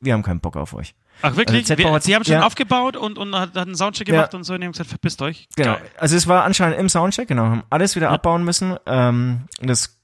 Wir 0.01 0.13
haben 0.13 0.23
keinen 0.23 0.39
Bock 0.39 0.55
auf 0.57 0.73
euch. 0.73 0.95
Ach, 1.21 1.35
wirklich? 1.37 1.69
Also 1.71 1.77
Wir, 1.77 1.91
hat- 1.93 2.03
Sie 2.03 2.13
haben 2.13 2.25
schon 2.25 2.33
ja. 2.35 2.45
aufgebaut 2.45 2.97
und, 2.97 3.17
und 3.17 3.33
hat, 3.35 3.55
hat 3.55 3.65
einen 3.67 3.75
Soundcheck 3.75 4.07
Ja. 4.09 4.15
gemacht 4.15 4.33
und 4.33 4.43
so 4.43 4.53
und 4.53 4.63
haben 4.63 4.71
gesagt, 4.73 4.89
verpisst 4.89 5.21
euch. 5.21 5.47
Genau. 5.55 5.73
Geil. 5.75 5.81
Also 5.97 6.15
es 6.17 6.27
war 6.27 6.43
anscheinend 6.43 6.77
im 6.79 6.89
Soundcheck, 6.89 7.27
genau, 7.27 7.43
haben 7.43 7.63
alles 7.69 7.95
wieder 7.95 8.09
abbauen 8.11 8.43
müssen. 8.43 8.75
Ähm, 8.85 9.47
das 9.61 9.97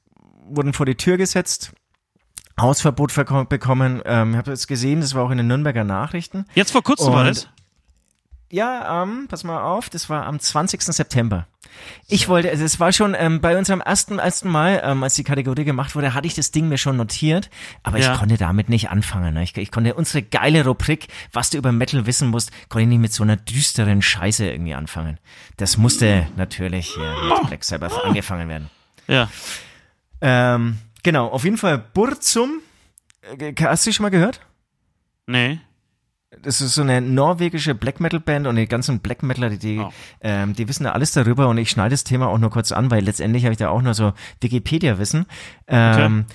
wurden 0.45 0.73
vor 0.73 0.85
die 0.85 0.95
Tür 0.95 1.17
gesetzt. 1.17 1.73
Hausverbot 2.59 3.13
bekommen. 3.49 4.01
Ähm, 4.05 4.31
ich 4.31 4.37
habe 4.37 4.51
jetzt 4.51 4.67
gesehen, 4.67 5.01
das 5.01 5.15
war 5.15 5.23
auch 5.23 5.31
in 5.31 5.37
den 5.37 5.47
Nürnberger 5.47 5.83
Nachrichten. 5.83 6.45
Jetzt 6.55 6.71
vor 6.71 6.83
kurzem 6.83 7.13
war 7.13 7.21
Und- 7.21 7.27
das? 7.29 7.47
Ja, 8.53 9.03
ähm, 9.03 9.27
pass 9.29 9.45
mal 9.45 9.61
auf, 9.63 9.89
das 9.89 10.09
war 10.09 10.25
am 10.25 10.37
20. 10.37 10.81
September. 10.93 11.47
Ich 12.07 12.27
wollte, 12.27 12.49
also 12.49 12.65
es 12.65 12.81
war 12.81 12.91
schon 12.91 13.15
ähm, 13.17 13.39
bei 13.39 13.57
unserem 13.57 13.79
ersten 13.79 14.19
ersten 14.19 14.49
Mal, 14.49 14.81
ähm, 14.83 15.03
als 15.03 15.13
die 15.13 15.23
Kategorie 15.23 15.63
gemacht 15.63 15.95
wurde, 15.95 16.13
hatte 16.13 16.27
ich 16.27 16.33
das 16.33 16.51
Ding 16.51 16.67
mir 16.67 16.77
schon 16.77 16.97
notiert, 16.97 17.49
aber 17.83 17.97
Ja. 17.97 18.11
ich 18.11 18.19
konnte 18.19 18.35
damit 18.35 18.67
nicht 18.67 18.89
anfangen. 18.89 19.35
Ne? 19.35 19.43
Ich, 19.43 19.55
ich 19.55 19.71
konnte 19.71 19.93
unsere 19.93 20.21
geile 20.21 20.65
Rubrik, 20.65 21.07
was 21.31 21.49
du 21.49 21.57
über 21.59 21.71
Metal 21.71 22.05
wissen 22.05 22.27
musst, 22.27 22.51
konnte 22.67 22.83
ich 22.83 22.89
nicht 22.89 22.99
mit 22.99 23.13
so 23.13 23.23
einer 23.23 23.37
düsteren 23.37 24.01
Scheiße 24.01 24.45
irgendwie 24.45 24.73
anfangen. 24.73 25.17
Das 25.55 25.77
musste 25.77 26.27
natürlich 26.35 26.87
hier 26.93 27.15
mit 27.29 27.47
Black 27.47 27.63
Sabbath 27.63 28.03
angefangen 28.03 28.49
werden. 28.49 28.69
Ja. 29.07 29.29
Ähm, 30.19 30.77
genau, 31.03 31.27
auf 31.27 31.43
jeden 31.43 31.57
Fall 31.57 31.77
Burzum. 31.77 32.59
Äh, 33.39 33.53
Hast 33.63 33.85
du 33.85 33.89
die 33.89 33.93
schon 33.93 34.03
mal 34.03 34.09
gehört? 34.09 34.41
Nee. 35.27 35.59
Das 36.41 36.61
ist 36.61 36.75
so 36.75 36.81
eine 36.81 37.01
norwegische 37.01 37.75
Black 37.75 37.99
Metal 37.99 38.19
Band 38.21 38.47
und 38.47 38.55
die 38.55 38.65
ganzen 38.67 38.99
Black 39.01 39.21
Metaler, 39.21 39.49
die, 39.49 39.57
die, 39.57 39.79
Oh. 39.79 39.91
ähm, 40.21 40.53
die 40.53 40.67
wissen 40.69 40.85
da 40.85 40.93
alles 40.93 41.11
darüber 41.11 41.49
und 41.49 41.57
ich 41.57 41.69
schneide 41.69 41.89
das 41.91 42.05
Thema 42.05 42.27
auch 42.29 42.37
nur 42.37 42.49
kurz 42.49 42.71
an, 42.71 42.89
weil 42.89 43.03
letztendlich 43.03 43.43
habe 43.43 43.51
ich 43.51 43.57
da 43.59 43.69
auch 43.69 43.81
nur 43.81 43.93
so 43.93 44.13
Wikipedia-Wissen. 44.39 45.25
Ähm, 45.67 46.25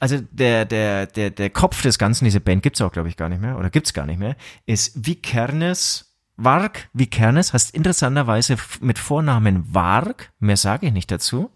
Also 0.00 0.18
der, 0.32 0.64
der, 0.64 1.06
der, 1.06 1.30
der 1.30 1.50
Kopf 1.50 1.80
des 1.82 1.98
Ganzen, 1.98 2.24
diese 2.24 2.40
Band 2.40 2.62
gibt's 2.64 2.80
auch, 2.80 2.90
glaube 2.92 3.08
ich, 3.08 3.16
gar 3.16 3.28
nicht 3.28 3.40
mehr, 3.40 3.56
oder 3.56 3.70
gibt's 3.70 3.94
gar 3.94 4.06
nicht 4.06 4.18
mehr, 4.18 4.36
ist 4.66 5.06
Vikernes, 5.06 6.16
Varg 6.36 6.88
Vikernes, 6.92 7.52
heißt 7.52 7.74
interessanterweise 7.74 8.56
mit 8.80 8.98
Vornamen 8.98 9.72
Varg, 9.72 10.32
mehr 10.40 10.56
sage 10.56 10.86
ich 10.88 10.92
nicht 10.92 11.10
dazu. 11.12 11.48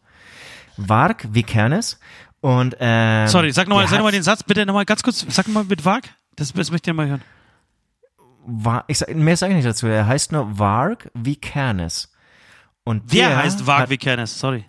Varg 0.77 1.27
Vikernes 1.35 1.99
und 2.41 2.77
ähm, 2.79 3.27
Sorry, 3.29 3.53
sag 3.53 3.69
nochmal 3.69 3.85
der 3.85 3.91
sag 3.91 3.99
noch 3.99 4.05
mal 4.05 4.13
den 4.13 4.23
Satz, 4.23 4.43
bitte 4.43 4.65
nochmal 4.67 4.85
ganz 4.85 5.03
kurz, 5.03 5.25
sag 5.29 5.49
mal 5.49 5.65
mit 5.65 5.85
Wag. 5.85 6.03
Das, 6.37 6.53
das 6.53 6.71
möchte 6.71 6.91
ich 6.91 6.97
mal 6.97 7.09
hören. 7.09 7.23
Var, 8.47 8.85
ich 8.87 8.99
sag, 8.99 9.15
mehr 9.15 9.37
sage 9.37 9.53
ich 9.53 9.57
nicht 9.57 9.69
dazu. 9.69 9.87
Er 9.87 10.07
heißt 10.07 10.33
nur 10.33 10.59
Varg 10.59 11.11
Vikernes. 11.15 12.13
Und 12.85 13.03
Wer 13.07 13.29
der 13.29 13.37
heißt 13.39 13.67
hat- 13.67 13.91
wie 13.91 13.99
Kennes? 13.99 14.39
Sorry. 14.39 14.65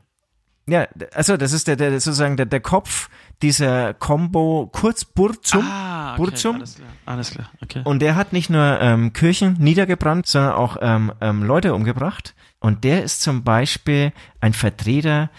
Ja, 0.67 0.87
also 1.15 1.37
das 1.37 1.53
ist 1.53 1.67
der, 1.67 1.77
der 1.77 1.91
sozusagen 1.99 2.37
der, 2.37 2.45
der 2.45 2.59
Kopf 2.59 3.09
dieser 3.41 3.93
Combo 3.93 4.69
kurz 4.71 5.05
Burzum. 5.05 5.65
Ah, 5.65 6.11
okay, 6.13 6.17
Burzum. 6.21 6.55
alles 6.57 6.75
klar. 6.75 6.87
Alles 7.05 7.31
klar, 7.31 7.49
okay. 7.63 7.81
Und 7.85 7.99
der 8.01 8.15
hat 8.15 8.33
nicht 8.33 8.49
nur 8.49 8.79
ähm, 8.81 9.13
Kirchen 9.13 9.53
niedergebrannt, 9.59 10.27
sondern 10.27 10.51
auch 10.53 10.77
ähm, 10.81 11.11
ähm, 11.21 11.43
Leute 11.43 11.73
umgebracht. 11.73 12.35
Und 12.59 12.83
der 12.83 13.03
ist 13.03 13.21
zum 13.21 13.43
Beispiel 13.43 14.11
ein 14.41 14.53
Vertreter 14.53 15.29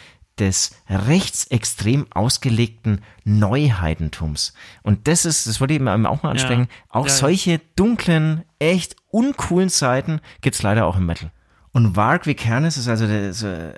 des 0.40 0.72
rechtsextrem 0.88 2.06
ausgelegten 2.10 3.02
Neuheidentums. 3.24 4.54
Und 4.82 5.06
das 5.06 5.24
ist, 5.24 5.46
das 5.46 5.60
wollte 5.60 5.74
ich 5.74 5.80
eben 5.80 6.06
auch 6.06 6.22
mal 6.22 6.30
ansprechen, 6.30 6.68
auch 6.88 7.06
Ja, 7.06 7.12
ja. 7.12 7.18
solche 7.18 7.60
dunklen, 7.76 8.42
echt 8.58 8.96
uncoolen 9.10 9.68
Seiten 9.68 10.20
gibt's 10.40 10.62
leider 10.62 10.86
auch 10.86 10.96
im 10.96 11.06
Metal. 11.06 11.30
Und 11.72 11.94
Varg 11.94 12.26
Vikernes 12.26 12.76
ist 12.76 12.88
also 12.88 13.06
der, 13.06 13.74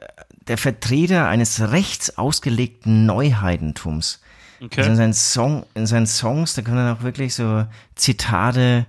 der 0.49 0.59
Vertreter 0.59 1.29
eines 1.29 1.61
rechts 1.61 2.17
ausgelegten 2.17 3.05
Neuheidentums. 3.05 4.21
Also 4.61 4.77
in 4.77 4.81
okay. 4.81 4.95
seinen, 4.95 5.13
Song, 5.13 5.67
in 5.75 5.87
seinen 5.87 6.07
Songs, 6.07 6.55
da 6.55 6.63
können 6.63 6.77
dann 6.77 6.97
auch 6.97 7.03
wirklich 7.03 7.35
so 7.35 7.67
Zitate, 7.97 8.87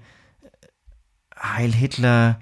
Heil 1.36 1.74
Hitler, 1.74 2.40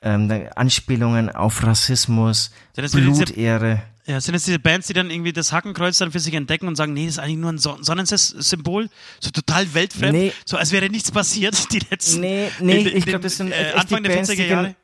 ähm, 0.00 0.48
Anspielungen 0.54 1.28
auf 1.28 1.64
Rassismus, 1.64 2.52
Blutehre. 2.74 3.82
Ja, 4.08 4.20
sind 4.22 4.34
es 4.34 4.44
diese 4.44 4.58
Bands, 4.58 4.86
die 4.86 4.94
dann 4.94 5.10
irgendwie 5.10 5.34
das 5.34 5.52
Hakenkreuz 5.52 5.98
dann 5.98 6.10
für 6.10 6.18
sich 6.18 6.32
entdecken 6.32 6.66
und 6.66 6.76
sagen, 6.76 6.94
nee, 6.94 7.04
das 7.04 7.16
ist 7.16 7.18
eigentlich 7.18 7.36
nur 7.36 7.52
ein 7.52 7.58
Son 7.58 7.84
Sonnensymbol, 7.84 8.88
so 9.20 9.30
total 9.30 9.74
weltfremd, 9.74 10.12
Nee. 10.14 10.32
so 10.46 10.56
als 10.56 10.72
wäre 10.72 10.88
nichts 10.88 11.10
passiert 11.12 11.70
die 11.72 11.80
letzten 11.90 12.20
Nee, 12.20 12.48
nee, 12.60 12.80
in- 12.80 12.86
ich 12.86 12.92
den, 12.94 13.02
glaub, 13.04 13.20
das 13.22 13.36
sind 13.36 13.52
äh, 13.52 13.72
Anfang 13.76 14.02
der 14.02 14.14
Bands, 14.14 14.30
die 14.30 14.36
40er 14.36 14.46
Jahre. 14.46 14.74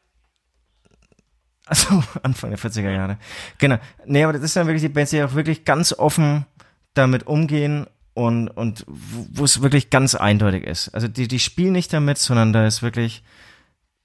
Also 1.66 2.02
Anfang 2.22 2.50
der 2.50 2.58
40er 2.58 2.90
Jahre. 2.90 3.18
Genau. 3.58 3.78
Nee, 4.04 4.24
aber 4.24 4.38
das 4.38 4.52
sind 4.52 4.66
wirklich 4.66 4.82
die 4.82 4.88
Bands, 4.90 5.10
die 5.10 5.22
auch 5.22 5.34
wirklich 5.34 5.64
ganz 5.64 5.92
offen 5.94 6.44
damit 6.92 7.26
umgehen 7.26 7.86
und, 8.12 8.48
und 8.48 8.84
wo 8.86 9.26
wo 9.40 9.44
es 9.44 9.62
wirklich 9.62 9.90
ganz 9.90 10.14
eindeutig 10.14 10.64
ist. 10.64 10.88
Also 10.90 11.08
die, 11.08 11.26
die 11.28 11.38
spielen 11.40 11.72
nicht 11.72 11.92
damit, 11.92 12.18
sondern 12.18 12.52
da 12.52 12.66
ist 12.66 12.82
wirklich, 12.82 13.22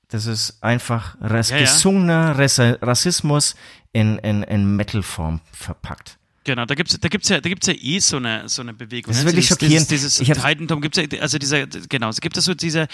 das 0.09 0.25
ist 0.25 0.61
einfach 0.61 1.15
ras 1.21 1.49
Ja, 1.49 1.57
ja. 1.57 1.61
gesungener 1.63 2.37
Ras 2.37 2.59
Rassismus 2.59 3.55
in, 3.93 4.17
in, 4.19 4.43
in 4.43 4.75
Metal-Form 4.75 5.41
verpackt. 5.51 6.19
Genau, 6.45 6.65
da 6.65 6.73
gibt's, 6.73 6.97
da 6.99 7.09
gibt's 7.09 7.29
ja, 7.29 7.41
da 7.41 7.49
gibt's 7.49 7.67
ja 7.67 7.73
eh 7.79 7.99
so 7.99 8.17
eine, 8.17 8.49
so 8.49 8.63
eine 8.63 8.73
Bewegung. 8.73 9.11
Das 9.11 9.17
ist 9.17 9.23
ne? 9.23 9.29
wirklich 9.29 9.45
dieses, 9.45 9.59
schockierend. 9.59 9.91
Dieses, 9.91 10.17
dieses 10.17 10.43
Heidentum 10.43 10.81
gibt's 10.81 10.97
ja, 10.97 11.03
also 11.21 11.37
dieser, 11.37 11.67
genau, 11.67 12.09
es 12.09 12.21
gibt 12.21 12.37
es 12.37 12.45
so 12.45 12.55
diese, 12.55 12.87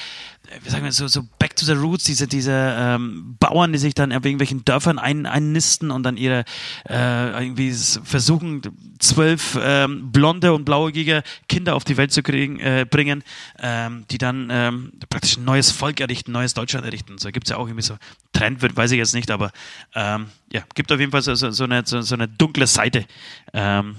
wie 0.63 0.69
sagen 0.69 0.83
wir, 0.83 0.91
so, 0.91 1.07
so 1.07 1.23
Back 1.39 1.55
to 1.55 1.65
the 1.65 1.71
Roots, 1.71 2.03
diese, 2.03 2.27
diese 2.27 2.51
ähm, 2.51 3.37
Bauern, 3.39 3.71
die 3.71 3.77
sich 3.77 3.93
dann 3.93 4.11
auf 4.11 4.25
irgendwelchen 4.25 4.65
Dörfern 4.65 4.99
ein, 4.99 5.25
einnisten 5.25 5.91
und 5.91 6.03
dann 6.03 6.17
ihre 6.17 6.43
äh, 6.89 7.43
irgendwie 7.43 7.71
versuchen, 7.71 8.61
zwölf 8.99 9.57
ähm, 9.61 10.11
blonde 10.11 10.53
und 10.53 10.65
blauäugige 10.65 11.23
Kinder 11.47 11.75
auf 11.75 11.83
die 11.83 11.97
Welt 11.97 12.11
zu 12.11 12.23
kriegen, 12.23 12.59
äh, 12.59 12.85
bringen, 12.89 13.23
ähm, 13.59 14.05
die 14.09 14.17
dann 14.17 14.49
ähm, 14.51 14.93
praktisch 15.09 15.37
ein 15.37 15.45
neues 15.45 15.71
Volk 15.71 15.99
errichten, 15.99 16.31
neues 16.31 16.53
Deutschland 16.53 16.85
errichten. 16.85 17.17
So 17.17 17.29
gibt's 17.31 17.49
ja 17.49 17.57
auch 17.57 17.67
irgendwie 17.67 17.83
so 17.83 17.97
Trend 18.33 18.61
wird, 18.61 18.75
weiß 18.75 18.91
ich 18.91 18.97
jetzt 18.97 19.13
nicht, 19.13 19.31
aber 19.31 19.51
ähm, 19.93 20.27
ja, 20.51 20.63
gibt 20.73 20.91
auf 20.91 20.99
jeden 20.99 21.11
Fall 21.11 21.21
so, 21.21 21.35
so, 21.35 21.51
so, 21.51 21.63
eine, 21.63 21.83
so 21.85 22.15
eine 22.15 22.27
dunkle 22.27 22.67
Seite. 22.67 23.05
Ähm, 23.53 23.95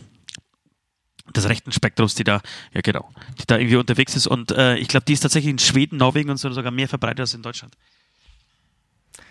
des 1.34 1.49
rechten 1.49 1.72
Spektrums, 1.72 2.14
die 2.14 2.22
da, 2.22 2.40
ja 2.72 2.80
genau, 2.82 3.11
die 3.40 3.47
da 3.47 3.59
irgendwie 3.59 3.76
unterwegs 3.76 4.14
ist. 4.14 4.28
Und 4.28 4.53
äh, 4.53 4.76
ich 4.76 4.86
glaube, 4.86 5.07
die 5.07 5.12
ist 5.12 5.20
tatsächlich 5.20 5.51
in 5.51 5.59
Schweden, 5.59 5.97
Norwegen 5.97 6.30
und 6.30 6.36
so 6.36 6.51
sogar 6.53 6.70
mehr 6.70 6.88
verbreitet 6.88 7.20
als 7.20 7.34
in 7.34 7.42
Deutschland. 7.42 7.74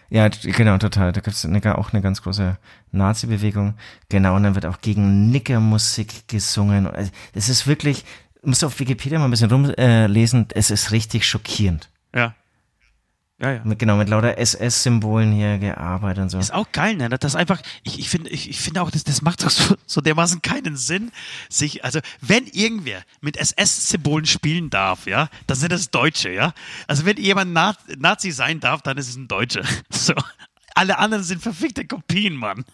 Ja, 0.10 0.28
genau, 0.28 0.78
total. 0.78 1.12
Da 1.12 1.22
gibt 1.22 1.36
es 1.36 1.46
auch 1.46 1.94
eine 1.94 2.02
ganz 2.02 2.22
große 2.22 2.58
Nazi-Bewegung. 2.92 3.76
Genau, 4.10 4.36
und 4.36 4.44
dann 4.44 4.56
wird 4.56 4.66
auch 4.66 4.82
gegen 4.82 5.30
Nickermusik 5.32 6.28
gesungen. 6.28 6.88
Also, 6.88 7.12
Es 7.34 7.50
ist 7.50 7.68
wirklich, 7.68 8.06
musst 8.44 8.62
du 8.62 8.68
auf 8.68 8.80
Wikipedia 8.80 9.20
mal 9.20 9.26
ein 9.26 9.32
bisschen 9.32 9.52
rumlesen, 9.52 10.48
äh, 10.50 10.54
es 10.60 10.72
ist 10.72 10.92
richtig 10.92 11.28
schockierend. 11.28 11.90
Ja. 12.14 12.36
Ja, 13.38 13.52
ja. 13.52 13.62
Mit, 13.66 13.80
genau, 13.80 13.98
mit 13.98 14.08
lauter 14.08 14.38
SS-Symbolen 14.38 15.34
hier 15.34 15.58
gearbeitet 15.58 16.24
und 16.24 16.30
so. 16.30 16.40
Ist 16.40 16.54
auch 16.54 16.72
geil, 16.72 16.96
ne? 16.96 17.10
Das 17.10 17.36
einfach, 17.36 17.62
ich, 17.84 18.00
ich 18.00 18.10
finde, 18.10 18.30
ich, 18.30 18.50
ich 18.50 18.62
finde 18.62 18.82
auch, 18.82 18.90
das, 18.90 19.04
das 19.04 19.22
macht 19.22 19.44
doch 19.44 19.50
so, 19.50 19.76
so 19.86 20.00
dermaßen 20.00 20.42
keinen 20.42 20.78
Sinn, 20.78 21.12
sich, 21.50 21.84
also, 21.84 22.00
wenn 22.22 22.48
irgendwer 22.48 23.02
mit 23.20 23.36
SS-Symbolen 23.36 24.26
spielen 24.26 24.70
darf, 24.70 25.06
ja, 25.06 25.30
dann 25.48 25.58
sind 25.58 25.74
das 25.74 25.92
Deutsche, 25.92 26.32
ja. 26.32 26.54
Also, 26.88 27.06
wenn 27.06 27.18
jemand 27.18 27.52
Na 27.52 27.76
Nazi 27.98 28.32
sein 28.32 28.62
darf, 28.62 28.82
dann 28.82 28.98
ist 28.98 29.10
es 29.10 29.16
ein 29.18 29.28
Deutscher. 29.28 29.64
So. 29.90 30.14
Alle 30.76 30.98
anderen 30.98 31.24
sind 31.24 31.42
verfickte 31.42 31.86
Kopien, 31.86 32.36
Mann. 32.36 32.66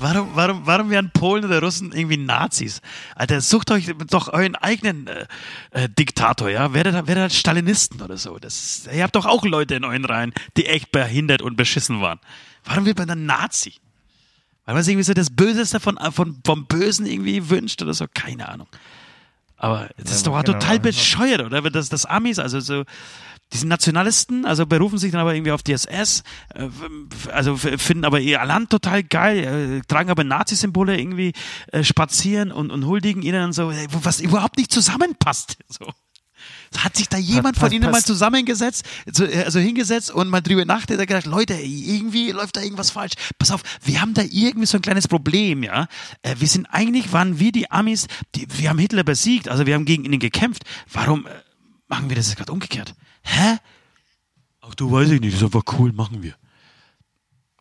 Warum, 0.00 0.30
warum, 0.34 0.64
warum 0.64 0.90
werden 0.90 1.10
Polen 1.12 1.44
oder 1.44 1.60
Russen 1.60 1.92
irgendwie 1.92 2.16
Nazis? 2.16 2.80
Alter, 3.16 3.40
sucht 3.40 3.72
euch 3.72 3.92
doch 4.08 4.32
euren 4.32 4.54
eigenen 4.54 5.08
äh, 5.08 5.26
äh, 5.72 5.88
Diktator, 5.88 6.48
ja? 6.48 6.72
Werdet, 6.72 6.94
werdet 6.94 7.18
halt 7.18 7.32
Stalinisten 7.32 8.00
oder 8.00 8.16
so. 8.16 8.38
Das, 8.38 8.88
ihr 8.92 9.02
habt 9.02 9.16
doch 9.16 9.26
auch 9.26 9.44
Leute 9.44 9.74
in 9.74 9.84
euren 9.84 10.04
Reihen, 10.04 10.32
die 10.56 10.66
echt 10.66 10.92
behindert 10.92 11.42
und 11.42 11.56
beschissen 11.56 12.00
waren. 12.00 12.20
Warum 12.64 12.86
wird 12.86 12.96
man 12.98 13.08
dann 13.08 13.26
Nazi? 13.26 13.74
Weil 14.66 14.74
man 14.74 14.84
sich 14.84 14.92
irgendwie 14.92 15.04
so 15.04 15.14
das 15.14 15.30
Böseste 15.30 15.80
von, 15.80 15.98
von, 16.12 16.40
vom 16.44 16.66
Bösen 16.66 17.04
irgendwie 17.04 17.50
wünscht 17.50 17.82
oder 17.82 17.94
so? 17.94 18.06
Keine 18.12 18.48
Ahnung. 18.48 18.68
Aber 19.56 19.88
das 19.96 20.12
ist 20.12 20.26
doch 20.28 20.40
genau. 20.40 20.58
total 20.58 20.78
bescheuert, 20.78 21.40
oder? 21.40 21.60
Das, 21.62 21.88
das 21.88 22.06
Amis, 22.06 22.38
also 22.38 22.60
so, 22.60 22.84
diese 23.52 23.66
Nationalisten, 23.66 24.44
also 24.44 24.66
berufen 24.66 24.98
sich 24.98 25.10
dann 25.12 25.20
aber 25.20 25.34
irgendwie 25.34 25.52
auf 25.52 25.62
die 25.62 25.72
SS, 25.72 26.22
äh, 26.54 26.68
also 27.32 27.56
finden 27.56 28.04
aber 28.04 28.20
ihr 28.20 28.44
Land 28.44 28.70
total 28.70 29.02
geil, 29.02 29.78
äh, 29.80 29.86
tragen 29.88 30.10
aber 30.10 30.24
Nazi-Symbole 30.24 30.98
irgendwie 30.98 31.32
äh, 31.72 31.82
spazieren 31.82 32.52
und, 32.52 32.70
und 32.70 32.86
huldigen 32.86 33.22
ihnen 33.22 33.40
dann 33.40 33.52
so, 33.52 33.72
was 34.02 34.20
überhaupt 34.20 34.56
nicht 34.58 34.72
zusammenpasst. 34.72 35.56
So. 35.70 35.92
Hat 36.78 36.96
sich 36.96 37.08
da 37.08 37.16
jemand 37.18 37.56
pass- 37.56 37.64
von 37.68 37.72
Ihnen 37.72 37.84
mal 37.86 37.92
pass- 37.92 38.04
zusammengesetzt, 38.04 38.84
so, 39.10 39.24
äh, 39.24 39.44
also 39.44 39.58
hingesetzt 39.58 40.10
und 40.10 40.28
mal 40.28 40.40
drüber 40.40 40.64
nachgedacht, 40.64 41.08
gedacht, 41.08 41.26
Leute, 41.26 41.54
irgendwie 41.54 42.30
läuft 42.30 42.56
da 42.56 42.60
irgendwas 42.60 42.90
falsch. 42.90 43.12
Pass 43.38 43.50
auf, 43.50 43.62
wir 43.82 44.00
haben 44.00 44.14
da 44.14 44.22
irgendwie 44.22 44.66
so 44.66 44.78
ein 44.78 44.82
kleines 44.82 45.08
Problem, 45.08 45.62
ja. 45.62 45.88
Wir 46.36 46.46
sind 46.48 46.66
eigentlich, 46.66 47.12
waren 47.12 47.38
wir 47.40 47.52
die 47.52 47.70
Amis, 47.70 48.06
die, 48.34 48.46
wir 48.58 48.70
haben 48.70 48.78
Hitler 48.78 49.02
besiegt, 49.04 49.48
also 49.48 49.66
wir 49.66 49.74
haben 49.74 49.84
gegen 49.84 50.04
ihn 50.04 50.18
gekämpft. 50.18 50.64
Warum 50.92 51.26
machen 51.88 52.08
wir 52.08 52.16
das 52.16 52.28
jetzt 52.28 52.36
gerade 52.36 52.52
umgekehrt? 52.52 52.94
Hä? 53.22 53.58
Ach, 54.60 54.74
du 54.74 54.90
weiß 54.90 55.10
ich 55.10 55.20
nicht, 55.20 55.34
das 55.34 55.42
ist 55.42 55.54
aber 55.54 55.62
cool, 55.78 55.92
machen 55.92 56.22
wir. 56.22 56.34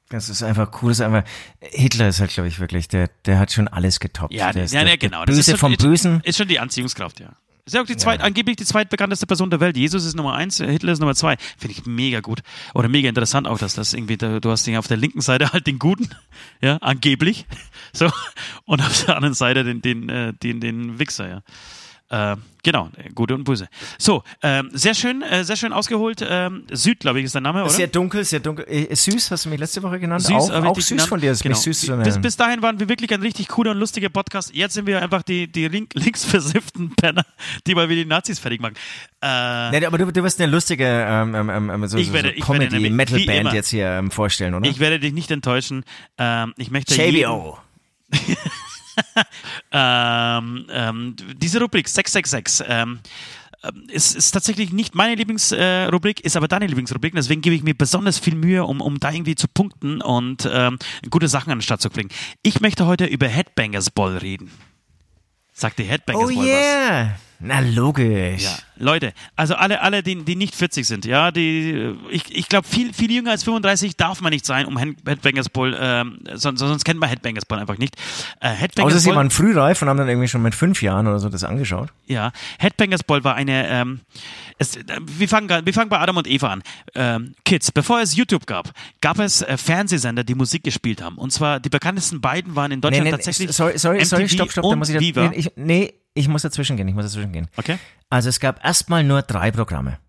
Das 0.10 0.30
ist 0.30 0.42
einfach 0.42 0.82
cool. 0.82 0.90
Das 0.90 1.00
ist 1.00 1.06
einfach, 1.06 1.24
Hitler 1.60 2.08
ist 2.08 2.20
halt, 2.22 2.32
glaube 2.32 2.48
ich, 2.48 2.60
wirklich, 2.60 2.88
der, 2.88 3.10
der 3.26 3.40
hat 3.40 3.52
schon 3.52 3.68
alles 3.68 4.00
getoppt. 4.00 4.34
Ja, 4.34 4.54
der 4.54 4.64
ist 4.66 4.74
ja, 4.74 4.82
der, 4.82 4.92
ja 4.92 4.96
genau. 4.96 5.26
Der 5.26 5.36
Das 5.36 5.36
Böse 5.38 5.52
schon, 5.52 5.60
vom 5.60 5.76
Bösen. 5.76 6.22
Ist 6.24 6.38
schon 6.38 6.48
die 6.48 6.60
Anziehungskraft, 6.60 7.20
ja. 7.20 7.34
Ist 7.66 7.74
ja 7.74 7.82
auch 7.82 7.86
die 7.86 7.98
zweit, 7.98 8.22
angeblich 8.22 8.56
die 8.56 8.64
zweitbekannteste 8.64 9.28
Person 9.28 9.50
der 9.50 9.60
Welt. 9.60 9.76
Jesus 9.76 10.06
ist 10.06 10.16
Nummer 10.16 10.36
eins, 10.36 10.60
Hitler 10.60 10.94
ist 10.94 11.00
Nummer 11.00 11.16
zwei. 11.16 11.36
Finde 11.58 11.74
ich 11.78 11.86
mega 11.86 12.22
gut. 12.22 12.40
Oder 12.74 12.88
mega 12.88 13.10
interessant 13.10 13.46
auch, 13.46 13.58
dass 13.58 13.76
das 13.76 13.94
irgendwie, 13.94 14.16
du 14.16 14.40
hast 14.50 14.66
den 14.66 14.78
auf 14.78 14.88
der 14.88 14.96
linken 14.96 15.20
Seite 15.20 15.52
halt 15.52 15.68
den 15.68 15.78
Guten, 15.78 16.10
ja, 16.62 16.78
angeblich. 16.78 17.46
So. 17.94 18.12
Und 18.66 18.82
auf 18.82 19.06
der 19.06 19.16
anderen 19.16 19.34
Seite 19.34 19.64
den, 19.64 19.82
den, 19.82 20.08
äh, 20.10 20.32
den, 20.32 20.60
den 20.60 21.00
Wichser, 21.00 21.28
ja. 21.28 21.42
Äh, 22.10 22.38
genau, 22.64 22.90
äh, 22.96 23.10
Gute 23.14 23.36
und 23.36 23.44
Böse. 23.44 23.68
So, 23.98 24.24
ähm, 24.42 24.70
sehr 24.72 24.94
schön, 24.94 25.22
äh, 25.24 25.44
sehr 25.44 25.58
schön 25.58 25.74
ausgeholt. 25.74 26.26
Ähm, 26.28 26.64
Süd, 26.72 27.02
glaube 27.02 27.20
ich, 27.20 27.26
ist 27.26 27.36
der 27.36 27.42
Name, 27.42 27.62
oder? 27.62 27.70
Sehr 27.70 27.88
dunkel, 27.88 28.24
sehr 28.24 28.40
dunkel. 28.40 28.66
Äh, 28.70 28.96
süß, 28.96 29.30
hast 29.32 29.44
du 29.46 29.50
mich 29.50 29.60
letzte 29.60 29.84
Woche 29.84 30.00
genannt? 30.00 30.22
Süß, 30.24 30.32
auch 30.52 30.64
auch 30.64 30.80
süß 30.80 30.94
na, 30.98 31.06
von 31.06 31.20
dir, 31.20 31.32
das 31.32 31.42
genau. 31.44 31.56
mich 31.58 31.64
süß 31.64 31.82
zu 31.82 31.98
bis, 31.98 32.06
nennen. 32.06 32.22
bis 32.22 32.38
dahin 32.38 32.62
waren 32.62 32.80
wir 32.80 32.88
wirklich 32.88 33.14
ein 33.14 33.22
richtig 33.22 33.50
cooler 33.50 33.72
und 33.72 33.80
lustiger 33.80 34.08
Podcast. 34.08 34.56
Jetzt 34.56 34.76
sind 34.76 34.88
wir 34.88 35.02
einfach 35.02 35.22
die, 35.22 35.52
die 35.52 35.68
link, 35.68 35.92
linksversifften 35.96 36.96
Penner, 36.96 37.26
die 37.66 37.76
mal 37.76 37.90
wieder 37.90 38.04
die 38.04 38.08
Nazis 38.08 38.40
fertig 38.40 38.62
machen. 38.62 38.76
Äh, 39.22 39.72
Nee, 39.72 39.86
aber 39.86 39.98
du, 39.98 40.10
du 40.12 40.24
wirst 40.24 40.40
eine 40.40 40.50
lustige 40.52 40.86
ähm, 40.86 41.36
ähm, 41.36 41.70
ähm, 41.70 41.88
so, 41.88 41.98
Ich 41.98 42.08
so, 42.08 42.14
werde- 42.14 42.30
so 42.30 42.36
wie 42.36 42.40
Comedy-Metal-Band 42.40 43.52
jetzt 43.54 43.70
hier 43.70 43.88
ähm, 43.88 44.12
vorstellen, 44.12 44.54
oder? 44.54 44.70
ich 44.70 44.80
werde 44.80 45.00
dich 45.00 45.12
nicht 45.12 45.30
enttäuschen. 45.32 45.84
Ähm, 46.18 46.54
ich 46.58 46.72
möchte 46.72 46.96
JBO. 46.96 47.58
ähm, 49.72 50.68
ähm, 50.70 51.16
diese 51.36 51.60
Rubrik 51.60 51.88
666 51.88 52.66
ähm, 52.68 53.00
ähm, 53.64 53.88
ist, 53.90 54.16
ist 54.16 54.32
tatsächlich 54.32 54.72
nicht 54.72 54.96
meine 54.96 55.16
Lieblingsrubrik, 55.16 56.20
äh, 56.20 56.28
ist 56.28 56.38
aber 56.38 56.48
deine 56.48 56.68
Lieblingsrubrik. 56.68 57.14
Deswegen 57.16 57.42
gebe 57.42 57.56
ich 57.56 57.64
mir 57.64 57.76
besonders 57.76 58.20
viel 58.20 58.36
Mühe, 58.36 58.64
um, 58.64 58.82
um 58.82 59.00
da 59.00 59.12
irgendwie 59.12 59.36
zu 59.36 59.48
punkten 59.48 60.02
und 60.02 60.48
ähm, 60.52 60.78
gute 61.10 61.28
Sachen 61.28 61.52
an 61.52 61.60
den 61.60 61.64
Start 61.64 61.82
zu 61.82 61.90
bringen. 61.90 62.10
Ich 62.44 62.62
möchte 62.62 62.86
heute 62.86 63.06
über 63.06 63.28
Headbangers 63.28 63.90
Ball 63.90 64.18
reden. 64.18 64.52
Sagt 65.54 65.80
die 65.80 65.86
Headbangers 65.86 66.30
Oh 66.32 66.36
Ball 66.36 66.46
was? 67.16 67.27
Na, 67.40 67.60
logisch. 67.60 68.44
Ja, 68.44 68.58
Leute, 68.78 69.14
also 69.36 69.54
alle, 69.56 69.82
alle, 69.82 70.02
die, 70.02 70.24
die 70.24 70.36
nicht 70.36 70.56
40 70.56 70.88
sind, 70.88 71.06
ja, 71.06 71.30
die, 71.32 71.94
ich, 72.10 72.36
ich 72.36 72.50
glaube, 72.50 72.68
viel, 72.68 72.94
viel 72.94 73.12
jünger 73.12 73.30
als 73.32 73.44
35 73.44 73.96
darf 73.96 74.22
man 74.22 74.32
nicht 74.32 74.46
sein, 74.46 74.66
um 74.66 74.78
Head- 74.78 74.98
Headbangers 75.06 75.50
Ball, 75.50 75.78
ähm, 75.80 76.20
sonst, 76.34 76.60
sonst 76.60 76.84
kennt 76.84 77.00
man 77.00 77.10
Headbangers 77.10 77.46
Ball 77.46 77.60
einfach 77.60 77.78
nicht. 77.78 77.96
Äh, 78.40 78.50
Headbangers 78.50 78.94
Außer 78.94 79.00
sie 79.02 79.16
waren 79.16 79.30
frühreif 79.30 79.82
und 79.84 79.90
haben 79.90 79.98
dann 79.98 80.10
irgendwie 80.10 80.28
schon 80.28 80.42
mit 80.42 80.56
fünf 80.56 80.82
Jahren 80.82 81.06
oder 81.08 81.20
so 81.20 81.30
das 81.30 81.44
angeschaut. 81.44 81.90
Ja, 82.08 82.32
Headbangers 82.58 83.04
Ball 83.04 83.24
war 83.24 83.36
eine, 83.36 83.68
ähm, 83.70 84.00
es, 84.58 84.76
äh, 84.76 84.84
wir, 85.00 85.28
fangen, 85.28 85.66
wir 85.66 85.74
fangen 85.74 85.90
bei 85.90 86.00
Adam 86.00 86.18
und 86.18 86.28
Eva 86.28 86.50
an. 86.50 86.64
Ähm, 86.96 87.34
Kids, 87.46 87.72
bevor 87.72 88.02
es 88.02 88.16
YouTube 88.16 88.46
gab, 88.46 88.72
gab 89.02 89.20
es 89.20 89.42
äh, 89.42 89.58
Fernsehsender, 89.58 90.24
die 90.24 90.36
Musik 90.36 90.64
gespielt 90.64 91.02
haben. 91.02 91.18
Und 91.18 91.32
zwar 91.32 91.60
die 91.60 91.70
bekanntesten 91.70 92.22
beiden 92.22 92.56
waren 92.56 92.72
in 92.72 92.82
Deutschland 92.82 93.10
tatsächlich 93.10 93.52
sorry, 93.52 93.78
sorry, 93.78 94.04
sorry, 94.06 94.24
MTV 94.24 94.34
stopp, 94.34 94.52
stopp, 94.52 94.70
da 94.70 94.76
muss 94.76 94.90
ich, 94.90 94.96
da, 94.96 95.02
Viva. 95.02 95.30
nee, 95.30 95.36
ich, 95.36 95.52
nee, 95.56 95.94
ich 96.14 96.28
muss 96.28 96.42
dazwischen 96.42 96.78
gehen, 96.78 96.88
ich 96.88 96.96
muss 96.96 97.06
dazwischen 97.06 97.32
gehen. 97.32 97.48
Okay. 97.58 97.78
Also 98.10 98.30
es 98.30 98.40
gab 98.40 98.64
erstmal 98.64 99.04
nur 99.04 99.22
drei 99.22 99.52
Programme. 99.52 100.00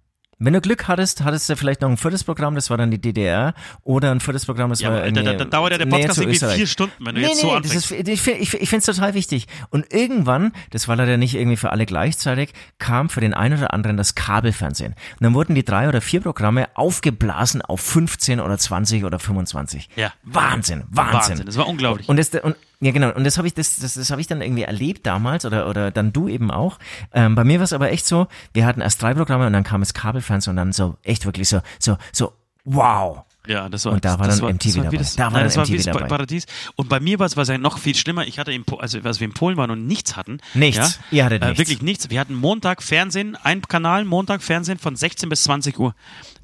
Wenn 0.41 0.53
du 0.53 0.61
Glück 0.61 0.87
hattest, 0.89 1.23
hattest 1.25 1.49
du 1.49 1.57
vielleicht 1.57 1.81
noch 1.81 1.89
ein 1.91 1.97
viertes 1.97 2.23
Programm, 2.25 2.55
das 2.55 2.71
war 2.71 2.77
dann 2.77 2.91
die 2.91 3.01
DDR, 3.01 3.55
oder 3.83 4.11
ein 4.13 4.21
viertes 4.21 4.47
Programm, 4.47 4.71
das 4.71 4.81
Ja, 4.81 4.93
war 4.93 5.11
da, 5.11 5.23
da, 5.23 5.33
da 5.35 5.45
dauert 5.45 5.73
ja 5.73 5.79
der 5.79 5.87
Podcast 5.87 6.19
irgendwie 6.19 6.37
Österreich. 6.37 6.57
vier 6.57 6.67
Stunden, 6.67 6.95
wenn 7.05 7.15
du 7.17 7.21
Nee, 7.21 7.27
jetzt 7.29 7.41
so 7.41 7.49
nee, 7.49 7.53
anfängst. 7.55 7.91
das 7.91 7.91
ist, 7.91 8.09
ich 8.09 8.23
finde 8.23 8.39
ich, 8.41 8.55
ich 8.55 8.69
finde 8.69 8.91
es 8.91 8.97
total 8.97 9.15
wichtig. 9.15 9.47
Und 9.71 9.93
irgendwann, 9.93 10.53
das 10.71 10.87
war 10.87 10.97
leider 10.97 11.17
nicht 11.17 11.35
irgendwie 11.35 11.57
für 11.57 11.71
alle 11.73 11.87
gleichzeitig, 11.87 12.53
kam 12.79 13.09
für 13.09 13.21
den 13.21 13.35
einen 13.35 13.59
oder 13.59 13.73
anderen 13.75 13.97
das 13.97 14.15
Kabelfernsehen. 14.15 14.93
Und 14.93 15.23
dann 15.25 15.35
wurden 15.35 15.55
die 15.55 15.65
drei 15.65 15.89
oder 15.89 16.01
vier 16.01 16.21
Programme 16.21 16.69
aufgeblasen 16.75 17.63
auf 17.63 17.81
15 17.81 18.41
oder 18.41 18.57
20 18.59 19.05
oder 19.05 19.19
25. 19.19 19.89
Ja. 19.97 20.13
Wahnsinn, 20.23 20.85
Wahnsinn. 20.89 21.15
Wahnsinn, 21.31 21.47
das 21.47 21.57
war 21.57 21.67
unglaublich. 21.67 22.09
Und 22.09 22.17
das, 22.17 22.29
und, 22.31 22.55
ja 22.81 22.93
genau, 22.93 23.13
und 23.13 23.25
das 23.25 23.39
habe 23.39 23.49
ich, 23.49 23.55
das, 23.55 23.77
das, 23.77 23.95
das 23.95 24.11
habe 24.11 24.21
ich 24.21 24.27
dann 24.27 24.41
irgendwie 24.41 24.63
erlebt 24.63 25.07
damals 25.07 25.45
oder, 25.45 25.69
oder 25.69 25.91
dann 25.91 26.13
du 26.13 26.29
eben 26.29 26.51
auch. 26.51 26.79
Ähm, 27.13 27.35
bei 27.35 27.45
mir 27.45 27.59
war 27.59 27.65
es 27.65 27.73
aber 27.73 27.91
echt 27.91 28.07
so, 28.07 28.29
wir 28.53 28.67
hatten 28.67 28.81
erst 28.81 29.03
drei 29.03 29.15
Programme 29.15 29.47
und 29.47 29.53
dann 29.53 29.65
kam 29.65 29.81
das 29.81 29.95
Kabelfernsehen 29.95 30.53
und 30.53 30.57
dann 30.57 30.73
so, 30.73 30.97
echt 31.03 31.25
wirklich 31.25 31.49
so, 31.49 31.61
so, 31.79 31.97
so, 32.13 32.33
wow. 32.65 33.25
Ja, 33.49 33.71
das 33.71 33.87
war 33.87 33.93
Und 33.93 34.05
da 34.05 34.19
war 34.19 34.27
das 34.27 34.41
dann 34.41 34.55
MTV 34.55 34.77
war 34.77 34.83
wie 34.83 34.85
dabei. 34.85 34.97
Das, 34.99 35.17
Da 35.17 35.25
war 35.25 35.31
nein, 35.31 35.45
das 35.45 35.57
war 35.57 35.65
MTV 35.67 35.85
dabei. 35.85 36.07
Paradies. 36.07 36.47
Und 36.77 36.91
bei 36.91 37.01
mir 37.01 37.19
war 37.19 37.27
es 37.27 37.35
war 37.37 37.43
es 37.45 37.49
ja 37.49 37.57
noch 37.57 37.79
viel 37.79 37.95
schlimmer. 37.95 38.27
Ich 38.27 38.39
hatte, 38.39 38.53
in, 38.53 38.63
also 38.79 38.99
als 39.03 39.21
wir 39.21 39.27
in 39.27 39.33
Polen 39.33 39.57
waren 39.57 39.71
und 39.71 39.87
nichts 39.87 40.17
hatten. 40.17 40.39
Nichts. 40.53 41.01
Ja, 41.11 41.17
Ihr 41.17 41.25
hattet 41.25 41.43
äh, 41.43 41.47
nichts. 41.47 41.59
Wirklich 41.59 41.81
nichts. 41.83 42.11
Wir 42.11 42.21
hatten 42.21 42.35
Montag 42.35 42.83
Fernsehen, 42.83 43.37
ein 43.37 43.63
Kanal, 43.63 44.05
Montag 44.05 44.43
Fernsehen 44.43 44.79
von 44.79 44.97
16 44.97 45.31
bis 45.31 45.45
20 45.45 45.79
Uhr. 45.79 45.95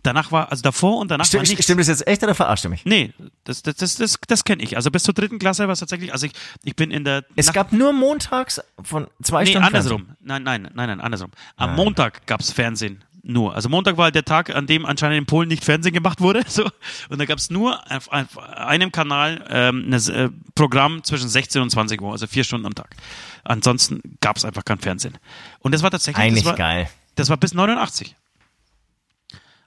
Danach 0.05 0.31
war, 0.31 0.51
also 0.53 0.63
davor 0.63 0.99
und 0.99 1.11
danach 1.11 1.23
war 1.25 1.27
Stimmt, 1.27 1.49
nichts. 1.49 1.65
stimmt 1.65 1.81
das 1.81 1.89
jetzt 1.89 2.07
echt 2.07 2.23
oder 2.23 2.35
verarscht 2.37 2.65
du 2.65 2.69
mich? 2.69 2.85
Nee, 2.85 3.13
das, 3.43 3.63
das, 3.63 3.75
das, 3.75 3.97
das, 3.97 4.19
das 4.29 4.45
kenne 4.45 4.63
ich. 4.63 4.77
Also 4.77 4.91
bis 4.93 5.03
zur 5.03 5.15
dritten 5.15 5.41
Klasse 5.41 5.65
war 5.67 5.73
es 5.73 5.81
tatsächlich, 5.81 6.13
also 6.13 6.27
ich, 6.27 6.33
ich 6.63 6.77
bin 6.77 6.93
in 6.93 7.03
der 7.05 7.25
Es 7.35 7.47
Nacht- 7.47 7.55
gab 7.57 7.73
nur 7.73 7.93
montags 7.93 8.61
von 8.83 9.09
zwei 9.23 9.43
Nee, 9.43 9.51
Stunden 9.51 9.67
andersrum. 9.67 10.07
Nein, 10.21 10.45
nein, 10.45 10.63
nein, 10.75 10.87
nein, 10.89 11.01
andersrum. 11.01 11.31
Am 11.57 11.75
Montag 11.75 12.27
gab's 12.27 12.53
Fernsehen. 12.53 13.03
nur. 13.23 13.55
Also 13.55 13.71
Montag 13.71 13.97
war 13.97 14.05
halt 14.05 14.15
der 14.15 14.27
Tag, 14.27 14.55
an 14.55 14.67
dem 14.67 14.85
anscheinend 14.85 15.17
in 15.17 15.25
Polen 15.27 15.49
nicht 15.49 15.65
Fernsehen 15.65 15.95
gemacht 15.95 16.21
wurde. 16.21 16.43
So. 16.49 16.69
Und 17.09 17.19
da 17.19 17.25
gab 17.25 17.39
es 17.39 17.49
nur 17.49 17.81
auf, 17.91 18.09
auf 18.13 18.39
einem 18.39 18.93
Kanal 18.93 19.43
ähm, 19.49 19.87
ein 19.89 19.93
äh, 19.95 20.29
Programm 20.55 21.03
zwischen 21.03 21.31
16 21.31 21.63
und 21.63 21.71
20 21.71 22.03
Uhr, 22.03 22.13
also 22.13 22.27
vier 22.27 22.45
Stunden 22.45 22.67
am 22.67 22.75
Tag. 22.75 22.95
Ansonsten 23.43 24.03
gab 24.21 24.37
es 24.37 24.45
einfach 24.45 24.65
kein 24.67 24.79
Fernsehen. 24.79 25.17
Und 25.61 25.73
das 25.73 25.83
war 25.83 25.91
tatsächlich 25.91 26.23
Eigentlich 26.23 26.43
das 26.45 26.51
war, 26.53 26.57
geil. 26.59 26.91
Das 27.15 27.31
war 27.31 27.39
bis 27.39 27.55
89. 27.55 28.15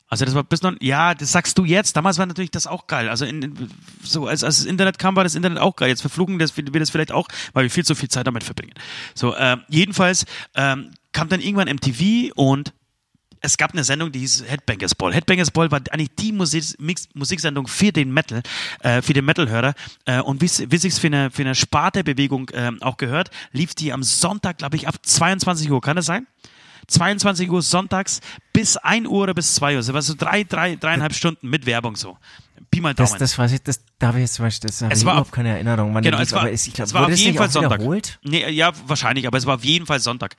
Also 0.10 0.26
das 0.26 0.36
war 0.36 0.44
bis 0.44 0.62
noch, 0.62 0.74
ja, 0.80 1.14
das 1.14 1.32
sagst 1.32 1.58
du 1.58 1.66
jetzt. 1.66 1.96
Damals 1.98 2.18
war 2.18 2.26
natürlich 2.26 2.52
das 2.52 2.66
auch 2.66 2.88
geil. 2.88 3.10
Also 3.10 3.26
in, 3.26 3.70
so 4.02 4.28
als, 4.28 4.44
als 4.44 4.58
das 4.58 4.66
Internet 4.66 5.00
kam, 5.00 5.16
war 5.16 5.24
das 5.24 5.36
Internet 5.36 5.60
auch 5.60 5.76
geil. 5.76 5.90
Jetzt 5.90 6.02
verfluchen 6.02 6.40
das, 6.40 6.56
wir 6.56 6.64
das 6.64 6.90
vielleicht 6.90 7.12
auch, 7.12 7.28
weil 7.54 7.64
wir 7.64 7.70
viel 7.70 7.86
zu 7.86 7.96
viel 7.96 8.10
Zeit 8.10 8.26
damit 8.26 8.44
verbringen. 8.44 8.74
So, 9.14 9.36
ähm, 9.36 9.62
jedenfalls 9.68 10.26
ähm, 10.56 10.92
kam 11.12 11.28
dann 11.30 11.42
irgendwann 11.42 11.68
MTV 11.68 12.32
und 12.36 12.74
es 13.42 13.58
gab 13.58 13.74
eine 13.74 13.84
Sendung, 13.84 14.12
die 14.12 14.20
hieß 14.20 14.46
Headbangers 14.48 14.96
Ball. 14.96 15.14
Headbangers 15.14 15.52
Ball 15.52 15.70
war 15.72 15.82
eigentlich 15.92 16.16
die 16.18 16.32
Musik, 16.32 16.64
Musiksendung 17.14 17.68
für 17.68 17.92
den 17.92 18.12
Metal, 18.12 18.42
äh, 18.80 19.02
für 19.02 19.14
den 19.14 19.26
Metalhörer. 19.26 19.74
Äh, 20.06 20.22
und 20.22 20.42
wie 20.42 20.72
wie 20.72 20.78
sich's 20.78 21.00
für 21.00 21.08
eine, 21.08 21.30
für 21.30 21.44
eine 21.44 21.54
Spartebewegung 21.54 22.50
äh, 22.50 22.72
auch 22.82 22.98
gehört, 22.98 23.30
lief 23.52 23.76
die 23.76 23.94
am 23.94 24.04
Sonntag, 24.04 24.58
glaube 24.58 24.76
ich, 24.76 24.88
ab 24.88 24.96
22 25.02 25.70
Uhr. 25.70 25.82
Kann 25.82 25.96
das 25.96 26.06
sein? 26.06 26.26
22 26.88 27.50
Uhr 27.52 27.62
sonntags 27.62 28.22
bis 28.54 28.78
1 28.78 29.08
Uhr 29.08 29.24
oder 29.24 29.34
bis 29.34 29.56
2 29.56 29.74
Uhr. 29.74 29.78
Das 29.78 29.92
war 29.94 30.02
so 30.02 30.14
drei, 30.18 30.44
drei, 30.44 30.76
dreieinhalb 30.76 31.14
Stunden 31.14 31.50
mit 31.50 31.66
Werbung 31.66 31.96
so. 31.96 32.18
Pi 32.72 32.82
mal 32.82 32.94
Daumen. 32.94 33.10
Das, 33.12 33.18
das 33.20 33.38
weiß 33.38 33.52
ich, 33.54 33.62
das, 33.64 33.82
da 34.00 34.08
habe 34.08 34.18
ich 34.20 34.24
jetzt 34.24 34.34
zum 34.36 34.46
Beispiel, 34.46 34.68
das 34.70 34.82
habe 34.82 34.94
ich 34.94 35.00
war 35.06 35.14
überhaupt 35.14 35.30
auf- 35.30 35.32
keine 35.32 35.50
Erinnerung. 35.50 35.94
wann 35.94 36.04
Genau, 36.04 36.20
es 36.20 36.32
war, 36.34 36.42
aber 36.42 36.52
es, 36.52 36.68
ich 36.68 36.74
glaube, 36.74 36.88
es 36.88 36.94
war 36.94 37.06
auf 37.06 37.14
jeden 37.16 37.38
Fall 37.38 37.50
Sonntag. 37.50 37.80
wiederholt? 37.80 38.20
Nee, 38.24 38.50
ja, 38.52 38.72
wahrscheinlich, 38.88 39.26
aber 39.28 39.38
es 39.38 39.46
war 39.46 39.56
auf 39.56 39.64
jeden 39.64 39.86
Fall 39.86 40.00
Sonntag. 40.00 40.36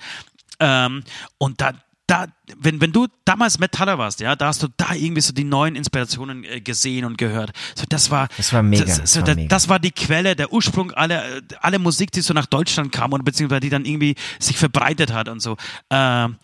Ähm, 0.61 1.05
und 1.39 1.61
da, 1.61 1.73
da, 2.09 2.27
wenn, 2.59 2.81
wenn 2.81 2.91
du 2.91 3.07
damals 3.25 3.59
Metaller 3.61 3.99
warst, 3.99 4.21
ja, 4.21 4.35
da 4.35 4.47
hast 4.49 4.63
du 4.63 4.69
da 4.77 4.95
irgendwie 4.95 5.21
so 5.21 5.33
die 5.33 5.45
neuen 5.45 5.77
Inspirationen 5.77 6.43
äh, 6.43 6.61
gesehen 6.61 7.05
und 7.05 7.19
gehört. 7.19 7.53
So, 7.77 7.85
das 7.89 8.11
war, 8.11 8.27
Das 8.37 8.53
war 8.53 8.63
mega, 8.65 8.85
Das, 8.85 8.99
das 9.03 9.13
so, 9.13 9.21
war 9.21 9.27
da- 9.27 9.35
mega. 9.37 9.49
das 9.49 9.69
war 9.69 9.79
die 9.79 9.91
Quelle, 9.93 10.35
der 10.35 10.53
Ursprung 10.53 10.91
aller, 10.93 11.23
aller 11.61 11.79
Musik, 11.79 12.11
die 12.11 12.23
so 12.23 12.33
nach 12.35 12.47
Deutschland 12.47 12.91
kam 12.93 13.13
und 13.13 13.25
beziehungsweise 13.25 13.61
die 13.61 13.69
dann 13.71 13.85
irgendwie 13.85 14.17
sich 14.41 14.57
verbreitet 14.57 15.13
hat 15.13 15.29
und 15.29 15.41
so. 15.41 15.57
Ähm, 15.91 16.37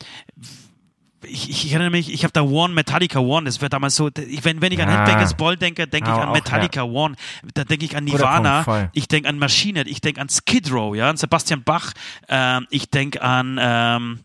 ich, 1.27 1.49
ich 1.49 1.73
erinnere 1.73 1.89
mich, 1.91 2.13
ich 2.13 2.23
habe 2.25 2.33
da 2.33 2.43
One, 2.43 2.75
Metallica 2.75 3.19
One, 3.19 3.47
das 3.47 3.63
wäre 3.63 3.71
damals 3.71 3.97
so, 3.97 4.11
ich, 4.29 4.45
wenn, 4.45 4.61
wenn 4.61 4.73
ich 4.73 4.83
an 4.83 4.91
Ah. 4.91 4.99
Headbangers 5.07 5.33
Ball 5.35 5.57
denke, 5.57 5.87
denke 5.89 6.11
ich 6.11 6.17
an 6.17 6.33
Metallica 6.33 6.83
One, 6.83 7.17
da 7.55 7.65
denke 7.65 7.87
ich 7.87 7.97
an 7.97 8.05
Nirvana, 8.05 8.63
Punkt, 8.65 8.91
ich 8.93 9.09
denke 9.09 9.31
an 9.31 9.39
Maschine, 9.39 9.85
ich 9.89 10.03
denke 10.03 10.21
an 10.21 10.29
Skid 10.29 10.71
Row, 10.71 10.95
ja, 10.95 11.09
an 11.09 11.17
Sebastian 11.17 11.63
Bach, 11.65 11.93
ähm, 12.29 12.67
ich 12.69 12.91
denke 12.91 13.23
an 13.23 13.59
ähm, 13.59 14.21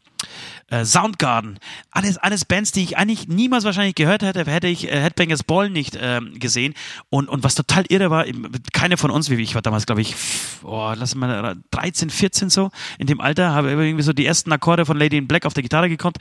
äh, 0.69 0.85
Soundgarden. 0.85 1.59
Alles, 1.91 2.17
alles 2.17 2.45
Bands, 2.45 2.71
die 2.71 2.83
ich 2.83 2.97
eigentlich 2.97 3.27
niemals 3.27 3.63
wahrscheinlich 3.63 3.95
gehört 3.95 4.23
hätte, 4.23 4.45
hätte 4.45 4.67
ich 4.67 4.87
äh, 4.87 5.01
Headbangers 5.01 5.43
Ball 5.43 5.69
nicht 5.69 5.97
ähm, 5.99 6.39
gesehen. 6.39 6.73
Und, 7.09 7.29
und 7.29 7.43
was 7.43 7.55
total 7.55 7.85
irre 7.89 8.09
war, 8.09 8.25
keine 8.73 8.97
von 8.97 9.11
uns, 9.11 9.29
wie 9.29 9.35
ich 9.35 9.55
war 9.55 9.61
damals, 9.61 9.85
glaube 9.85 10.01
ich, 10.01 10.15
oh, 10.63 10.93
lass 10.95 11.15
mal 11.15 11.57
13, 11.71 12.09
14 12.09 12.49
so, 12.49 12.71
in 12.97 13.07
dem 13.07 13.21
Alter, 13.21 13.51
habe 13.51 13.69
irgendwie 13.69 14.03
so 14.03 14.13
die 14.13 14.25
ersten 14.25 14.51
Akkorde 14.51 14.85
von 14.85 14.97
Lady 14.97 15.17
in 15.17 15.27
Black 15.27 15.45
auf 15.45 15.53
der 15.53 15.63
Gitarre 15.63 15.89
gekonnt. 15.89 16.17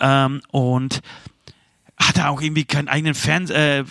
Ähm, 0.00 0.40
und 0.50 1.00
hatte 2.00 2.28
auch 2.28 2.40
irgendwie 2.40 2.64
keinen 2.64 2.88
eigenen 2.88 3.14
Fern 3.14 3.48
äh, 3.50 3.84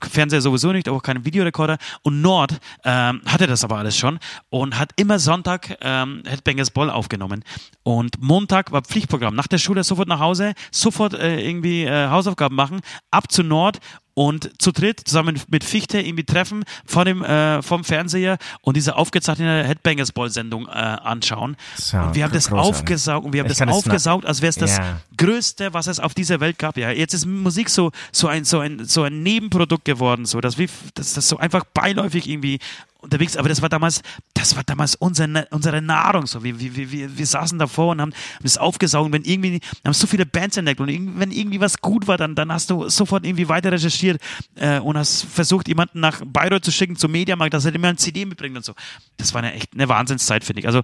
Fernseher 0.00 0.40
sowieso 0.40 0.72
nicht, 0.72 0.88
auch 0.88 1.02
keinen 1.02 1.24
Videorekorder. 1.24 1.78
Und 2.02 2.22
Nord 2.22 2.58
ähm, 2.84 3.20
hatte 3.26 3.46
das 3.46 3.64
aber 3.64 3.78
alles 3.78 3.96
schon 3.96 4.18
und 4.48 4.78
hat 4.78 4.92
immer 4.96 5.18
Sonntag 5.18 5.76
ähm, 5.80 6.22
Headbangers 6.26 6.70
Ball 6.70 6.90
aufgenommen. 6.90 7.44
Und 7.82 8.20
Montag 8.20 8.72
war 8.72 8.82
Pflichtprogramm. 8.82 9.34
Nach 9.34 9.46
der 9.46 9.58
Schule 9.58 9.84
sofort 9.84 10.08
nach 10.08 10.20
Hause, 10.20 10.54
sofort 10.70 11.14
äh, 11.14 11.40
irgendwie 11.40 11.84
äh, 11.84 12.08
Hausaufgaben 12.08 12.54
machen, 12.54 12.80
ab 13.10 13.30
zu 13.30 13.42
Nord 13.42 13.80
und 14.18 14.50
zu 14.62 14.72
dritt 14.72 15.00
zusammen 15.04 15.38
mit 15.48 15.62
Fichte 15.62 16.00
irgendwie 16.00 16.24
treffen 16.24 16.64
vor 16.86 17.04
dem 17.04 17.22
äh, 17.22 17.60
vom 17.60 17.84
Fernseher 17.84 18.38
und 18.62 18.74
diese 18.74 18.96
aufgezeichnete 18.96 19.68
Headbangers 19.68 20.12
Ball 20.12 20.30
Sendung 20.30 20.66
äh, 20.68 20.70
anschauen. 20.70 21.54
So, 21.76 21.98
und 21.98 22.14
wir 22.14 22.24
haben 22.24 22.32
das 22.32 22.48
großartig. 22.48 22.76
aufgesaugt 22.80 23.26
und 23.26 23.34
wir 23.34 23.40
haben 23.40 23.50
Ich 23.50 23.58
das 23.58 23.68
aufgesaugt, 23.68 24.24
als 24.24 24.40
wäre 24.40 24.48
es 24.48 24.56
das 24.56 24.78
Ja. 24.78 25.00
Größte, 25.18 25.74
was 25.74 25.86
es 25.86 26.00
auf 26.00 26.14
dieser 26.14 26.40
Welt 26.40 26.58
gab. 26.58 26.78
Ja, 26.78 26.90
jetzt 26.90 27.12
ist 27.12 27.26
Musik 27.26 27.68
so 27.68 27.92
so 28.10 28.28
ein 28.28 28.44
so 28.44 28.60
ein 28.60 28.86
so 28.86 29.02
ein 29.02 29.22
Nebenprodukt 29.22 29.84
geworden, 29.84 30.24
so 30.24 30.40
dass 30.40 30.56
wir 30.56 30.68
dass 30.94 31.12
das 31.12 31.28
so 31.28 31.36
einfach 31.36 31.64
beiläufig 31.74 32.26
irgendwie 32.26 32.58
unterwegs. 33.06 33.36
Aber 33.36 33.48
das 33.48 33.62
war 33.62 33.68
damals, 33.68 34.02
das 34.34 34.54
war 34.56 34.62
damals 34.64 34.94
unsere 34.94 35.46
unsere 35.50 35.80
Nahrung. 35.82 36.26
So, 36.26 36.44
wir, 36.44 36.60
wir, 36.60 36.76
wir, 36.76 37.18
wir, 37.18 37.26
saßen 37.26 37.58
davor 37.58 37.92
und 37.92 38.00
haben, 38.00 38.12
haben 38.12 38.42
das 38.42 38.58
aufgesaugt. 38.58 39.06
Und 39.06 39.12
wenn 39.12 39.24
irgendwie 39.24 39.60
haben 39.84 39.94
so 39.94 40.06
viele 40.06 40.26
Bands 40.26 40.56
entdeckt 40.56 40.80
und 40.80 40.88
wenn 40.88 41.30
irgendwie 41.30 41.60
was 41.60 41.80
gut 41.80 42.06
war, 42.06 42.16
dann 42.18 42.34
dann 42.34 42.52
hast 42.52 42.70
du 42.70 42.88
sofort 42.88 43.24
irgendwie 43.24 43.48
weiter 43.48 43.72
recherchiert 43.72 44.20
äh, 44.56 44.78
und 44.78 44.98
hast 44.98 45.24
versucht, 45.24 45.68
jemanden 45.68 46.00
nach 46.00 46.20
Bayreuth 46.24 46.64
zu 46.64 46.72
schicken 46.72 46.96
zum 46.96 47.12
Mediamarkt, 47.12 47.54
dass 47.54 47.64
er 47.64 47.72
dir 47.72 47.78
mal 47.78 47.88
ein 47.88 47.98
CD 47.98 48.24
mitbringt 48.24 48.56
und 48.56 48.64
so. 48.64 48.74
Das 49.16 49.34
war 49.34 49.42
eine 49.42 49.54
echt 49.54 49.74
eine 49.74 49.88
Wahnsinnszeit, 49.88 50.44
finde 50.44 50.60
ich. 50.60 50.66
Also 50.66 50.82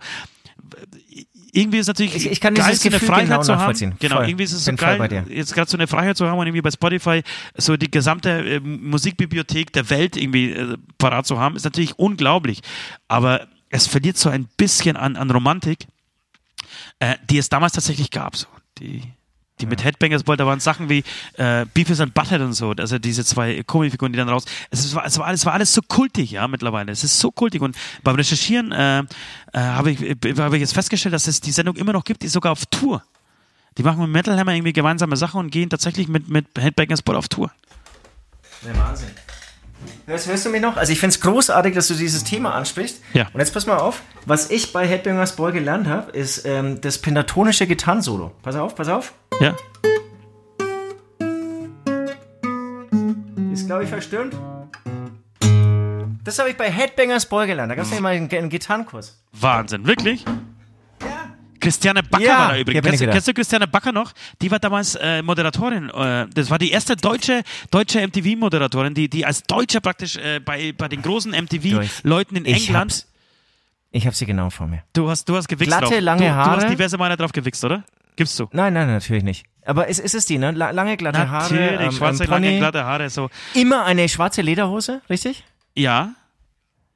irgendwie 1.53 1.79
ist 1.79 1.87
natürlich 1.87 2.17
Ich- 2.17 2.31
ich 2.31 2.41
kann 2.41 2.55
geil, 2.55 2.75
so 2.75 2.89
eine 2.89 2.93
Gefühl 2.95 3.09
Freiheit 3.09 3.29
genau 3.29 3.43
zu 3.43 3.57
haben. 3.57 3.97
Genau, 4.01 4.17
Voll. 4.17 4.29
irgendwie 4.29 4.45
ist 4.45 4.53
es 4.53 4.65
so 4.65 4.71
Bin 4.71 4.77
geil, 4.77 5.25
jetzt 5.29 5.55
gerade 5.55 5.71
so 5.71 5.77
eine 5.77 5.87
Freiheit 5.87 6.17
zu 6.17 6.27
haben 6.27 6.39
und 6.39 6.47
irgendwie 6.47 6.63
bei 6.63 6.71
Spotify 6.71 7.23
so 7.57 7.77
die 7.77 7.91
gesamte 7.91 8.31
äh, 8.31 8.61
Musikbibliothek 8.61 9.73
der 9.73 9.89
Welt 9.91 10.17
irgendwie 10.17 10.53
äh, 10.53 10.77
parat 10.99 11.27
zu 11.27 11.39
haben, 11.39 11.55
ist 11.57 11.65
natürlich 11.65 11.99
unglaublich. 11.99 12.61
Aber 13.09 13.47
es 13.69 13.87
verliert 13.87 14.17
so 14.17 14.29
ein 14.31 14.49
bisschen 14.57 14.97
an, 14.97 15.17
an 15.17 15.31
Romantik, 15.31 15.87
äh, 17.01 17.17
die 17.31 17.39
es 17.39 17.49
damals 17.49 17.73
tatsächlich 17.75 18.11
gab. 18.11 18.35
So. 18.37 18.47
Die, 18.79 19.03
die 19.61 19.67
mit 19.67 19.85
Headbangers 19.85 20.25
Ball, 20.25 20.37
da 20.37 20.47
waren 20.47 20.61
Sachen 20.61 20.89
wie 20.89 21.05
äh, 21.35 21.67
Beavis 21.73 22.01
and 22.01 22.15
Butthead 22.15 22.41
und 22.41 22.53
so, 22.53 22.71
also 22.73 22.99
diese 22.99 23.25
zwei 23.25 23.63
Comicfiguren, 23.63 24.13
die 24.13 24.17
dann 24.17 24.29
raus. 24.29 24.45
Es, 24.71 24.85
ist, 24.85 24.97
es, 25.05 25.19
war, 25.19 25.27
alles, 25.27 25.47
war 25.47 25.53
alles 25.53 25.73
so 25.73 25.83
kultig, 25.83 26.33
ja, 26.33 26.49
mittlerweile. 26.49 26.91
Es 26.91 27.05
ist 27.05 27.19
so 27.19 27.31
kultig. 27.31 27.63
Und 27.63 27.77
beim 28.03 28.17
Recherchieren 28.17 28.73
äh, 28.73 29.01
äh, 29.01 29.05
habe 29.53 29.93
ich, 29.93 30.01
habe 30.39 30.57
ich 30.57 30.61
jetzt 30.61 30.75
festgestellt, 30.75 31.15
dass 31.15 31.27
es 31.27 31.41
die 31.41 31.53
Sendung 31.53 31.77
immer 31.77 31.93
noch 31.93 32.05
gibt, 32.05 32.23
die 32.23 32.27
ist 32.27 32.33
sogar 32.33 32.53
auf 32.53 32.67
Tour. 32.67 33.03
Die 33.79 33.83
machen 33.83 34.01
mit 34.01 34.11
Metal 34.11 34.39
Hammer 34.39 34.55
irgendwie 34.55 34.73
gemeinsame 34.73 35.17
Sachen 35.17 35.41
und 35.41 35.51
gehen 35.51 35.71
tatsächlich 35.71 36.09
mit, 36.09 36.29
mit 36.29 36.47
Headbangers 36.59 37.03
Ball 37.03 37.17
auf 37.17 37.29
Tour. 37.29 37.51
Der 38.65 38.77
Wahnsinn. 38.77 39.11
Hörst, 40.07 40.27
hörst 40.29 40.47
du 40.47 40.51
mich 40.51 40.61
noch? 40.61 40.77
Also 40.77 40.93
ich 40.93 41.01
finde 41.01 41.15
es 41.15 41.21
großartig, 41.21 41.75
dass 41.75 41.89
du 41.89 41.95
dieses 41.95 42.25
Thema 42.25 42.55
ansprichst. 42.55 43.01
Ja. 43.13 43.29
Und 43.33 43.41
jetzt 43.41 43.55
pass 43.55 43.67
mal 43.67 43.79
auf, 43.79 44.03
was 44.27 44.51
ich 44.51 44.73
bei 44.73 44.87
Headbangers 44.87 45.37
Ball 45.37 45.53
gelernt 45.53 45.87
habe, 45.87 46.11
ist 46.13 46.45
ähm, 46.45 46.81
das 46.81 46.99
pentatonische 46.99 47.67
Gitarrensolo. 47.67 48.33
Pass 48.43 48.57
auf, 48.57 48.75
pass 48.75 48.89
auf. 48.89 49.15
Ja. 49.41 49.57
Ist, 53.53 53.67
glaube 53.67 53.85
ich, 53.85 53.91
verstimmt. 53.91 54.35
Das 56.25 56.39
habe 56.39 56.51
ich 56.51 56.57
bei 56.57 56.71
Headbangers 56.71 57.27
Ball 57.27 57.47
gelernt. 57.47 57.71
Da 57.71 57.75
gab 57.75 57.85
es 57.85 57.93
ja 57.93 58.01
mal 58.01 58.15
einen, 58.15 58.31
einen 58.31 58.49
Gitarrenkurs. 58.49 59.23
Wahnsinn, 59.33 59.87
wirklich? 59.87 60.25
Christiane 61.63 62.03
Backer 62.03 62.25
Ja, 62.25 62.39
war 62.39 62.49
da 62.53 62.59
übrigens. 62.59 62.85
Kennst, 62.85 63.01
du- 63.03 63.07
kennst 63.09 63.29
du 63.29 63.35
Christiane 63.35 63.67
Backer 63.67 63.93
noch? 63.93 64.13
Die 64.43 64.51
war 64.51 64.59
damals 64.59 64.95
äh, 64.97 65.23
Moderatorin. 65.23 65.89
Äh, 65.91 66.27
das 66.35 66.51
war 66.51 66.59
die 66.59 66.71
erste 66.71 66.97
deutsche, 66.97 67.43
deutsche 67.71 68.01
MTV-Moderatorin, 68.07 68.93
die, 68.95 69.09
die 69.09 69.25
als 69.25 69.43
Deutsche 69.45 69.81
praktisch 69.81 70.17
äh, 70.17 70.41
bei, 70.41 70.73
bei 70.77 70.89
den 70.89 71.01
großen 71.01 71.33
MTV-Leuten 71.33 72.37
in 72.37 72.45
Ich 72.45 72.67
England. 72.69 72.93
hab's, 72.93 73.09
ich 73.93 74.07
hab 74.07 74.15
sie 74.15 74.27
genau 74.27 74.51
vor 74.51 74.67
mir. 74.67 74.83
Du 74.93 75.09
hast, 75.09 75.29
du 75.29 75.37
hast 75.37 75.49
gewichst 75.49 75.69
Glatte, 75.71 75.95
drauf. 75.95 76.01
lange 76.03 76.21
du, 76.23 76.29
Du 76.29 76.35
Haare. 76.35 76.57
hast 76.63 76.69
diverse 76.71 76.99
Male 76.99 77.17
drauf 77.17 77.33
gewichst, 77.33 77.65
oder? 77.65 77.85
Gibst 78.17 78.39
du? 78.39 78.49
Nein, 78.53 78.75
nein, 78.75 78.89
natürlich 78.89 79.23
nicht. 79.23 79.47
Aber 79.65 79.89
es 79.89 79.99
ist 79.99 80.15
es 80.15 80.27
die, 80.27 80.39
ne? 80.39 80.51
La- 80.51 80.71
Lange, 80.71 80.97
glatte 80.97 81.31
Haare, 81.31 81.55
Natürlich, 81.55 81.81
ähm, 81.81 81.93
schwarze, 81.93 82.25
ähm, 82.25 82.31
lange, 82.31 82.59
glatte 82.59 82.85
Haare, 82.85 83.09
so. 83.09 83.31
Immer 83.55 83.85
eine 83.85 84.09
schwarze 84.09 84.43
Lederhose, 84.43 85.01
richtig? 85.09 85.45
Ja. 85.75 86.11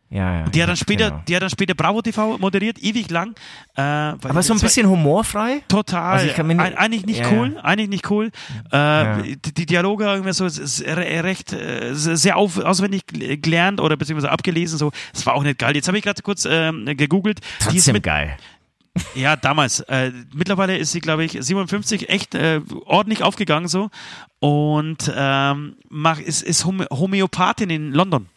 Ja, 0.09 0.39
ja. 0.41 0.49
Die 0.49 0.63
hat 0.63 0.69
dann 0.69 0.77
später, 0.77 1.11
genau. 1.11 1.23
die 1.27 1.35
hat 1.35 1.43
dann 1.43 1.51
später 1.51 1.75
Bravo 1.75 2.01
TV 2.01 2.39
moderiert, 2.39 2.79
ewig 2.81 3.11
lang. 3.11 3.35
Äh, 3.77 3.81
Aber 3.83 4.41
so 4.43 4.55
ein 4.55 4.61
bisschen 4.61 4.89
humorfrei? 4.89 5.63
Total. 5.67 6.13
Also 6.15 6.27
ich 6.27 6.35
kann 6.35 6.47
mir 6.47 6.55
nicht- 6.55 6.79
eigentlich 6.79 7.07
nicht 7.07 7.21
Ja, 7.21 7.33
cool. 7.33 7.59
Eigentlich 7.61 7.89
nicht 7.89 8.11
cool. 8.11 8.31
Äh, 8.71 9.37
die, 9.57 9.67
Dialoge 9.67 10.05
irgendwie 10.05 10.33
so 10.33 10.47
recht 10.47 11.53
äh, 11.53 11.93
sehr 11.95 12.37
auf, 12.37 12.57
auswendig 12.59 13.07
gel- 13.09 13.37
gelernt 13.39 13.81
oder 13.81 13.97
beziehungsweise 13.97 14.31
abgelesen. 14.31 14.79
So, 14.79 14.93
es 15.13 15.27
war 15.27 15.35
auch 15.35 15.43
nicht 15.43 15.59
geil. 15.59 15.75
Jetzt 15.75 15.89
habe 15.89 15.99
ich 15.99 16.05
gerade 16.05 16.23
kurz 16.23 16.47
ähm, 16.49 16.85
gegoogelt. 16.97 17.41
Die 17.41 17.45
ist 17.45 17.65
Trotzdem 17.75 17.95
mit, 17.95 18.05
geil. 18.05 18.37
ja, 19.17 19.35
damals. 19.35 19.81
Äh, 19.81 20.13
mittlerweile 20.33 20.79
ist 20.79 20.93
sie, 20.93 21.01
glaube 21.01 21.25
ich, 21.25 21.33
57 21.33 22.09
echt 22.11 22.37
äh, 22.37 22.61
ordentlich 22.85 23.25
aufgegangen 23.25 23.67
so 23.67 23.91
und 24.39 25.13
ähm, 25.17 25.77
mach, 25.89 26.21
ist, 26.21 26.43
ist 26.43 26.65
Homö 26.65 26.87
Homöopathin 26.93 27.71
in 27.71 27.93
London. 27.93 28.29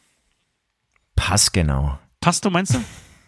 Pass 1.20 1.52
genau. 1.52 1.98
Passt 2.22 2.46
du, 2.46 2.50
meinst 2.50 2.74
du? 2.74 2.80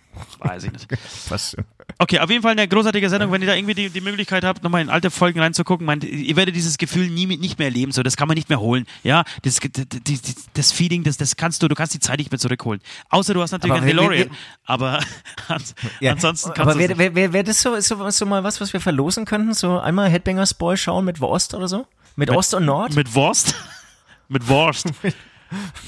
Weiß 0.39 0.64
ich 0.66 0.72
nicht. 0.74 0.88
Was? 1.30 1.56
Okay, 1.98 2.20
auf 2.20 2.30
jeden 2.30 2.42
Fall 2.42 2.52
eine 2.52 2.68
großartige 2.68 3.10
Sendung. 3.10 3.32
Wenn 3.32 3.42
ihr 3.42 3.48
da 3.48 3.56
irgendwie 3.56 3.74
die, 3.76 3.89
die 3.89 4.02
Möglichkeit 4.02 4.44
habt, 4.44 4.64
nochmal 4.64 4.82
in 4.82 4.89
alte 4.89 5.10
Folgen 5.12 5.39
reinzugucken, 5.39 5.86
meint, 5.86 6.04
ihr 6.04 6.36
werdet 6.36 6.56
dieses 6.56 6.78
Gefühl 6.78 7.08
nie 7.10 7.26
nicht 7.26 7.60
mehr 7.60 7.68
erleben. 7.70 7.92
So, 7.94 8.04
das 8.04 8.18
kann 8.18 8.28
man 8.28 8.36
nicht 8.36 8.50
mehr 8.50 8.60
holen. 8.60 8.86
Ja, 9.04 9.24
das, 9.44 9.60
das, 9.62 10.22
das 10.54 10.72
Feeling, 10.72 11.04
das, 11.04 11.16
das 11.18 11.36
kannst 11.38 11.64
du, 11.64 11.68
du 11.70 11.76
kannst 11.76 11.94
die 11.94 12.00
Zeit 12.00 12.18
nicht 12.20 12.32
mehr 12.32 12.39
zurückholen. 12.39 12.82
Außer 13.10 13.34
du 13.34 13.42
hast 13.42 13.52
natürlich 13.52 13.72
Aber 13.72 13.82
einen 13.82 13.88
wir- 13.88 13.94
DeLorean. 13.94 14.30
wir- 14.30 14.38
aber 14.66 15.00
ans, 15.48 15.76
Ja. 16.02 16.12
ansonsten 16.14 16.50
kannst 16.54 16.62
Aber 16.62 16.74
du 16.74 16.98
wäre 16.98 17.16
wär, 17.16 17.34
wär, 17.34 17.44
das 17.44 17.62
so, 17.62 17.80
so, 17.80 18.10
so 18.10 18.26
mal 18.26 18.44
was, 18.44 18.60
was 18.60 18.74
wir 18.74 18.82
verlosen 18.82 19.24
könnten? 19.26 19.54
So 19.54 19.80
einmal 19.80 20.10
Headbangers 20.10 20.54
Boy 20.56 20.76
schauen 20.76 21.06
mit 21.06 21.22
Ost 21.22 21.54
oder 21.54 21.68
so? 21.70 21.88
Mit, 22.18 22.30
Ost 22.32 22.54
und 22.54 22.66
Nord? 22.66 22.94
mit 22.96 23.14
Wurst. 23.16 23.56
mit 24.28 24.48
Wurst. 24.50 24.88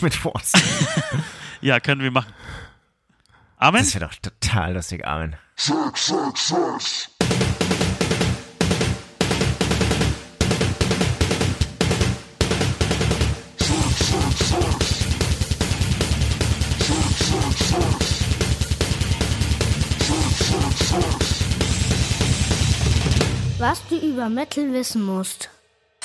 mit 0.02 0.26
Ost. 0.26 0.58
Ja, 1.64 1.80
können 1.80 2.02
wir 2.02 2.12
machen. 2.12 2.34
Amen. 3.56 3.84
Das 3.84 3.96
wäre 3.96 4.06
doch 4.06 4.16
total 4.16 4.74
lustig, 4.74 5.08
Amen. 5.08 5.38
Was 23.58 23.88
du 23.88 23.96
über 23.96 24.28
Metal 24.28 24.74
wissen 24.74 25.06
musst. 25.06 25.50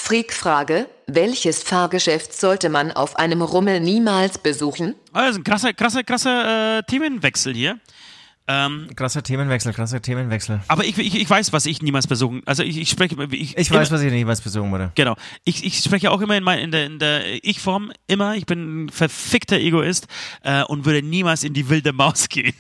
Freak-Frage, 0.09 0.89
welches 1.07 1.63
Fahrgeschäft 1.63 2.33
sollte 2.33 2.71
man 2.71 2.93
auf 2.93 3.17
einem 3.17 3.43
Rummel 3.43 3.81
niemals 3.81 4.39
besuchen? 4.39 4.95
Also 5.13 5.39
ein 5.39 5.45
krasser, 5.45 5.75
krasser, 5.75 6.03
krasser 6.03 6.79
äh, 6.79 6.83
Themenwechsel 6.85 7.53
hier. 7.53 7.79
Ähm, 8.47 8.89
Krasser 8.97 9.23
Themenwechsel, 9.23 9.75
krasser 9.75 10.01
Themenwechsel. 10.01 10.61
aber 10.69 10.87
ich, 10.87 10.97
ich, 10.97 11.15
ich 11.15 11.29
weiß, 11.29 11.53
was 11.53 11.67
ich 11.67 11.83
niemals 11.83 12.07
besuchen. 12.07 12.41
Also 12.47 12.63
ich, 12.63 12.79
ich 12.79 12.89
spreche. 12.89 13.17
Ich, 13.33 13.59
Ich 13.59 13.71
weiß, 13.71 13.91
was 13.91 14.01
ich 14.01 14.11
niemals 14.11 14.41
besuchen 14.41 14.73
würde. 14.73 14.93
Genau. 14.95 15.15
Ich, 15.45 15.63
ich 15.67 15.77
spreche 15.81 16.11
auch 16.11 16.23
immer 16.23 16.39
in, 16.39 16.43
mein, 16.45 16.61
in 16.61 16.71
der, 16.71 16.87
in 16.87 16.99
der 16.99 17.45
Ich-Form, 17.45 17.93
immer. 18.07 18.35
Ich 18.35 18.47
bin 18.47 18.87
ein 18.87 18.89
verfickter 18.89 19.59
Egoist 19.59 20.07
äh, 20.43 20.63
und 20.63 20.87
würde 20.87 21.03
niemals 21.03 21.45
in 21.45 21.53
die 21.53 21.69
wilde 21.69 21.93
Maus 21.93 22.31
gehen. 22.31 22.55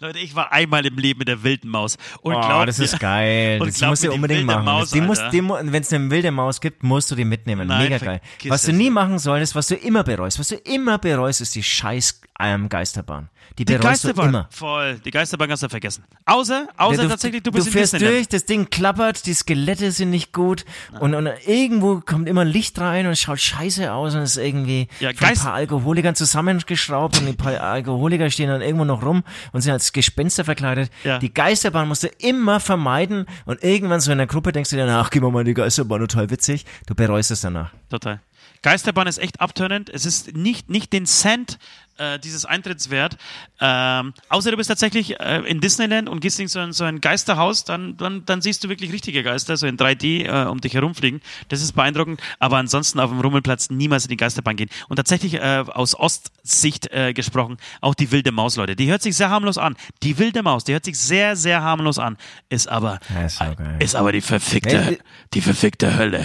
Leute, 0.00 0.18
ich 0.18 0.34
war 0.34 0.52
einmal 0.52 0.84
im 0.86 0.96
Leben 0.96 1.18
mit 1.18 1.28
der 1.28 1.42
wilden 1.42 1.68
Maus. 1.68 1.96
Und 2.22 2.34
Oh, 2.34 2.40
glaubt 2.40 2.68
das 2.68 2.78
ist 2.78 2.98
geil. 2.98 3.58
Und 3.60 3.68
Das 3.68 3.80
musst 3.88 4.04
du 4.04 4.12
unbedingt 4.12 4.46
machen. 4.46 4.64
Maus, 4.64 4.92
wenn 4.94 5.10
es 5.10 5.92
eine 5.92 6.10
wilde 6.10 6.30
Maus 6.30 6.60
gibt, 6.60 6.82
musst 6.82 7.10
du 7.10 7.14
die 7.14 7.24
mitnehmen. 7.24 7.68
Nein, 7.68 7.90
Mega 7.90 7.98
geil. 7.98 8.20
Was 8.46 8.62
du 8.64 8.72
nie 8.72 8.90
machen 8.90 9.18
solltest, 9.18 9.54
was 9.54 9.68
du 9.68 9.74
immer 9.74 10.04
bereust, 10.04 10.38
was 10.38 10.48
du 10.48 10.56
immer 10.56 10.98
bereust, 10.98 11.40
ist 11.40 11.54
die 11.54 11.62
scheiß 11.62 12.21
ähm, 12.40 12.68
Geisterbahn. 12.68 13.28
Die 13.58 13.64
Die 13.64 13.74
bereust 13.76 14.04
du 14.04 14.08
Geisterbahn. 14.08 14.28
immer. 14.30 14.48
Voll. 14.50 14.98
Die 15.04 15.10
Geisterbahn 15.10 15.48
kannst 15.48 15.62
du 15.62 15.68
vergessen. 15.68 16.04
Außer, 16.24 16.66
außer 16.76 17.02
Ja, 17.02 17.08
tatsächlich, 17.08 17.42
du 17.42 17.50
du 17.50 17.56
bist 17.56 17.66
in 17.68 17.72
fährst 17.74 17.92
Disneyland. 17.92 18.18
durch, 18.18 18.28
das 18.28 18.46
Ding 18.46 18.70
klappert, 18.70 19.26
die 19.26 19.34
Skelette 19.34 19.92
sind 19.92 20.10
nicht 20.10 20.32
gut 20.32 20.64
und, 20.98 21.14
und 21.14 21.28
irgendwo 21.46 22.00
kommt 22.00 22.28
immer 22.28 22.44
Licht 22.44 22.78
rein 22.80 23.06
und 23.06 23.12
es 23.12 23.20
schaut 23.20 23.38
scheiße 23.40 23.92
aus 23.92 24.14
und 24.14 24.22
es 24.22 24.36
ist 24.36 24.44
irgendwie 24.44 24.88
Ja, 25.00 25.12
von 25.12 25.28
ein 25.28 25.34
paar 25.36 25.52
Alkoholikern 25.54 26.14
zusammengeschraubt 26.14 27.18
und 27.18 27.26
die 27.26 27.32
paar 27.34 27.60
Alkoholiker 27.60 28.30
stehen 28.30 28.48
dann 28.48 28.62
irgendwo 28.62 28.84
noch 28.86 29.02
rum 29.02 29.22
und 29.52 29.60
sind 29.60 29.72
als 29.72 29.92
Gespenster 29.92 30.44
verkleidet. 30.44 30.90
Ja. 31.04 31.18
Die 31.18 31.32
Geisterbahn 31.32 31.86
musst 31.88 32.02
du 32.04 32.08
immer 32.18 32.60
vermeiden 32.60 33.26
und 33.44 33.62
irgendwann 33.62 34.00
so 34.00 34.10
in 34.10 34.18
der 34.18 34.26
Gruppe 34.26 34.52
denkst 34.52 34.70
du 34.70 34.76
dir, 34.76 34.88
ach, 34.88 35.10
gehen 35.10 35.22
wir 35.22 35.30
mal 35.30 35.40
in 35.40 35.46
die 35.46 35.54
Geisterbahn, 35.54 36.00
total 36.00 36.30
witzig. 36.30 36.64
Du 36.86 36.94
bereust 36.94 37.30
es 37.30 37.42
danach. 37.42 37.70
Total. 37.90 38.20
Geisterbahn 38.62 39.08
ist 39.08 39.18
echt 39.18 39.40
abturnend. 39.40 39.90
Es 39.90 40.06
ist 40.06 40.36
nicht, 40.36 40.70
nicht 40.70 40.92
den 40.92 41.04
Cent 41.04 41.58
äh, 41.98 42.18
dieses 42.18 42.44
Eintritts 42.44 42.90
wert. 42.90 43.16
Ähm, 43.60 44.14
außer 44.28 44.50
du 44.50 44.56
bist 44.56 44.68
tatsächlich 44.68 45.20
äh, 45.20 45.38
in 45.46 45.60
Disneyland 45.60 46.08
und 46.08 46.20
gehst 46.20 46.40
in 46.40 46.48
so 46.48 46.58
ein, 46.58 46.72
so 46.72 46.84
ein 46.84 47.00
Geisterhaus, 47.00 47.64
dann, 47.64 47.96
dann, 47.96 48.24
dann 48.24 48.42
siehst 48.42 48.64
du 48.64 48.68
wirklich 48.68 48.92
richtige 48.92 49.22
Geister, 49.22 49.56
so 49.56 49.66
in 49.66 49.76
3D 49.76 50.26
äh, 50.26 50.46
um 50.48 50.60
dich 50.60 50.74
herumfliegen. 50.74 51.20
Das 51.48 51.62
ist 51.62 51.72
beeindruckend. 51.72 52.20
Aber 52.38 52.58
ansonsten 52.58 53.00
auf 53.00 53.10
dem 53.10 53.20
Rummelplatz 53.20 53.70
niemals 53.70 54.04
in 54.04 54.10
die 54.10 54.16
Geisterbahn 54.16 54.56
gehen. 54.56 54.70
Und 54.88 54.96
tatsächlich 54.96 55.34
äh, 55.34 55.64
aus 55.68 55.94
Ostsicht 55.94 56.90
äh, 56.92 57.12
gesprochen, 57.12 57.56
auch 57.80 57.94
die 57.94 58.10
wilde 58.10 58.32
Maus, 58.32 58.56
Leute. 58.56 58.76
Die 58.76 58.90
hört 58.90 59.02
sich 59.02 59.16
sehr 59.16 59.30
harmlos 59.30 59.58
an. 59.58 59.76
Die 60.02 60.18
wilde 60.18 60.42
Maus, 60.42 60.64
die 60.64 60.72
hört 60.72 60.84
sich 60.84 60.98
sehr, 60.98 61.36
sehr 61.36 61.62
harmlos 61.62 61.98
an. 61.98 62.16
Ist 62.48 62.68
aber, 62.68 62.98
Ja, 63.14 63.26
ist 63.26 63.40
ist 63.78 63.94
aber 63.94 64.12
die 64.12 64.20
verfickte, 64.20 64.98
die 65.34 65.40
verfickte 65.40 65.96
Hölle. 65.96 66.24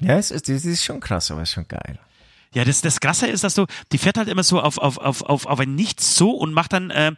Ja, 0.00 0.18
es 0.18 0.30
ist, 0.30 0.48
es 0.48 0.64
ist 0.64 0.84
schon 0.84 1.00
krass, 1.00 1.30
aber 1.30 1.42
es 1.42 1.50
ist 1.50 1.54
schon 1.54 1.68
geil. 1.68 1.98
Ja, 2.54 2.64
das, 2.64 2.80
das 2.82 3.00
Krasse 3.00 3.26
ist, 3.26 3.44
dass 3.44 3.54
du, 3.54 3.66
die 3.92 3.98
fährt 3.98 4.18
halt 4.18 4.28
immer 4.28 4.42
so 4.42 4.60
auf, 4.60 4.78
auf, 4.78 4.98
auf, 4.98 5.22
auf, 5.22 5.46
auf 5.46 5.60
ein 5.60 5.74
Nichts 5.74 6.16
so 6.16 6.30
und 6.30 6.52
macht 6.52 6.72
dann 6.72 6.90
äh, 6.90 7.12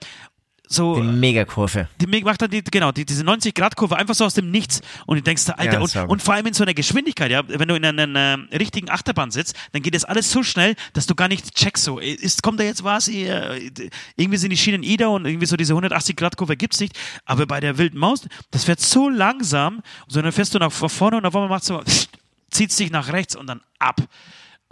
so, 0.66 0.94
Die 0.94 1.02
Megakurve. 1.02 1.88
die 2.00 2.06
macht 2.22 2.40
dann 2.40 2.50
die, 2.50 2.64
genau, 2.64 2.90
die, 2.90 3.04
diese 3.04 3.22
90-Grad-Kurve 3.22 3.96
einfach 3.96 4.14
so 4.14 4.24
aus 4.24 4.32
dem 4.32 4.50
Nichts 4.50 4.80
und 5.06 5.16
du 5.16 5.22
denkst, 5.22 5.44
Alter, 5.50 5.64
Ja, 5.74 5.80
und, 5.80 6.10
und 6.10 6.22
vor 6.22 6.34
allem 6.34 6.46
in 6.46 6.54
so 6.54 6.62
einer 6.64 6.72
Geschwindigkeit, 6.72 7.30
ja, 7.30 7.42
wenn 7.46 7.68
du 7.68 7.74
in 7.74 7.84
einer, 7.84 8.04
einer 8.04 8.38
richtigen 8.50 8.88
Achterbahn 8.88 9.30
sitzt, 9.30 9.54
dann 9.72 9.82
geht 9.82 9.94
das 9.94 10.04
alles 10.04 10.30
so 10.30 10.42
schnell, 10.42 10.74
dass 10.94 11.06
du 11.06 11.14
gar 11.14 11.28
nicht 11.28 11.54
checkst, 11.54 11.84
so, 11.84 11.98
ist, 11.98 12.42
kommt 12.42 12.58
da 12.60 12.64
jetzt 12.64 12.82
was, 12.82 13.08
Äh, 13.08 13.70
irgendwie 14.16 14.38
sind 14.38 14.50
die 14.50 14.56
Schienen 14.56 14.82
ida 14.82 15.08
und 15.08 15.26
irgendwie 15.26 15.46
so 15.46 15.56
diese 15.56 15.74
180-Grad-Kurve 15.74 16.56
gibt's 16.56 16.80
nicht, 16.80 16.98
aber 17.26 17.44
bei 17.46 17.60
der 17.60 17.76
wilden 17.76 17.98
Maus, 17.98 18.26
das 18.50 18.64
fährt 18.64 18.80
so 18.80 19.10
langsam, 19.10 19.82
so 20.08 20.22
dann 20.22 20.32
fährst 20.32 20.54
du 20.54 20.58
nach 20.58 20.72
vorne 20.72 21.18
und 21.18 21.26
auf 21.26 21.34
einmal 21.34 21.50
macht 21.50 21.64
so, 21.64 21.82
zieht 22.50 22.76
dich 22.78 22.90
nach 22.90 23.12
rechts 23.12 23.36
und 23.36 23.46
dann 23.48 23.60
ab. 23.78 24.00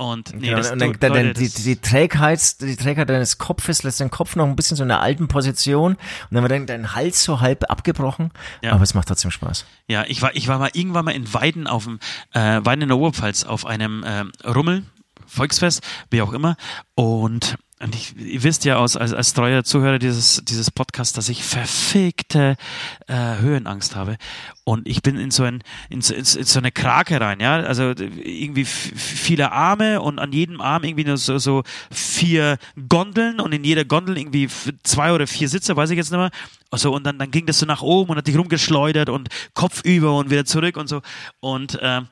Und 0.03 0.35
nee, 0.35 0.47
Genau, 0.49 0.57
das, 0.59 0.71
und 0.73 0.81
dann, 0.81 0.93
du- 0.93 0.99
dann, 0.99 1.13
Leute, 1.13 1.33
die, 1.35 1.49
die, 1.49 1.77
Trägheit, 1.77 2.61
die 2.61 2.77
Trägheit 2.77 3.09
deines 3.09 3.39
Kopfes 3.39 3.83
lässt 3.83 4.01
den 4.01 4.11
Kopf 4.11 4.37
noch 4.37 4.47
ein 4.47 4.57
bisschen 4.57 4.77
so 4.77 4.83
in 4.83 4.91
einer 4.91 5.01
alten 5.01 5.29
Position 5.29 5.93
und 5.95 6.35
dann 6.35 6.49
wird 6.49 6.69
dein 6.69 6.95
Hals 6.95 7.23
so 7.23 7.41
halb 7.41 7.71
abgebrochen. 7.71 8.31
Ja. 8.63 8.73
Aber 8.73 8.83
es 8.83 8.95
macht 8.95 9.09
trotzdem 9.09 9.31
Spaß. 9.31 9.65
Ja, 9.89 10.05
ich 10.07 10.21
war, 10.23 10.35
ich 10.35 10.49
war 10.49 10.59
mal 10.59 10.71
irgendwann 10.73 11.05
mal 11.05 11.13
in 11.13 11.33
Weiden 11.33 11.67
auf 11.67 11.85
dem, 11.85 11.99
äh, 12.33 12.61
Weiden 12.65 12.83
in 12.83 12.89
der 12.89 12.99
Oberpfalz 12.99 13.45
auf 13.45 13.65
einem 13.67 14.05
ähm, 14.07 14.33
Rummel, 14.45 14.85
Volksfest, 15.27 15.83
wie 16.11 16.21
auch 16.23 16.33
immer. 16.33 16.57
Und, 16.95 17.57
und 17.83 17.97
ich, 17.97 18.17
ihr 18.17 18.43
wisst 18.45 18.65
ja 18.65 18.77
aus, 18.77 18.97
als, 18.97 19.13
als 19.13 19.35
treuer 19.35 19.65
Zuhörer 19.65 19.99
dieses, 19.99 20.43
dieses 20.45 20.71
Podcasts, 20.71 21.13
dass 21.15 21.29
ich 21.29 21.43
verfickte 21.43 22.57
äh, 23.09 23.39
Höhenangst 23.39 23.97
habe. 23.97 24.17
Und 24.63 24.87
ich 24.87 25.03
bin 25.03 25.19
in 25.19 25.33
so, 25.33 25.43
ein, 25.43 25.65
in, 25.91 26.01
so, 26.01 26.15
in 26.15 26.25
so 26.25 26.39
in 26.39 26.45
so 26.45 26.61
eine 26.61 26.71
Krake 26.71 27.21
rein, 27.21 27.41
ja. 27.41 27.57
Also 27.57 27.93
irgendwie 27.97 28.65
viele 28.65 29.51
Arme 29.51 30.01
und 30.01 30.21
an 30.21 30.33
jedem 30.33 30.61
Arm 30.61 30.85
irgendwie 30.85 31.05
nur 31.05 31.17
so, 31.17 31.39
so 31.39 31.65
vier 31.91 32.59
Gondeln 32.89 33.41
und 33.41 33.53
in 33.53 33.65
jeder 33.65 33.85
Gondel 33.85 34.17
irgendwie 34.17 34.49
zwei 34.85 35.13
oder 35.13 35.27
vier 35.27 35.49
Sitze, 35.49 35.75
weiß 35.75 35.91
ich 35.91 35.97
jetzt 35.97 36.13
nicht 36.13 36.21
mehr. 36.21 36.31
Also, 36.71 36.95
und 36.95 37.05
dann, 37.05 37.19
dann 37.19 37.33
ging 37.33 37.47
das 37.47 37.59
so 37.59 37.67
nach 37.67 37.83
oben 37.83 38.13
und 38.13 38.17
hat 38.17 38.29
dich 38.29 38.39
rumgeschleudert 38.39 39.09
und 39.09 39.29
Kopf 39.55 39.83
über 39.85 40.17
und 40.17 40.31
wieder 40.31 40.45
zurück 40.45 40.77
und 40.77 40.89
so. 40.89 41.03
Und 41.41 41.79
ähm, 41.83 42.07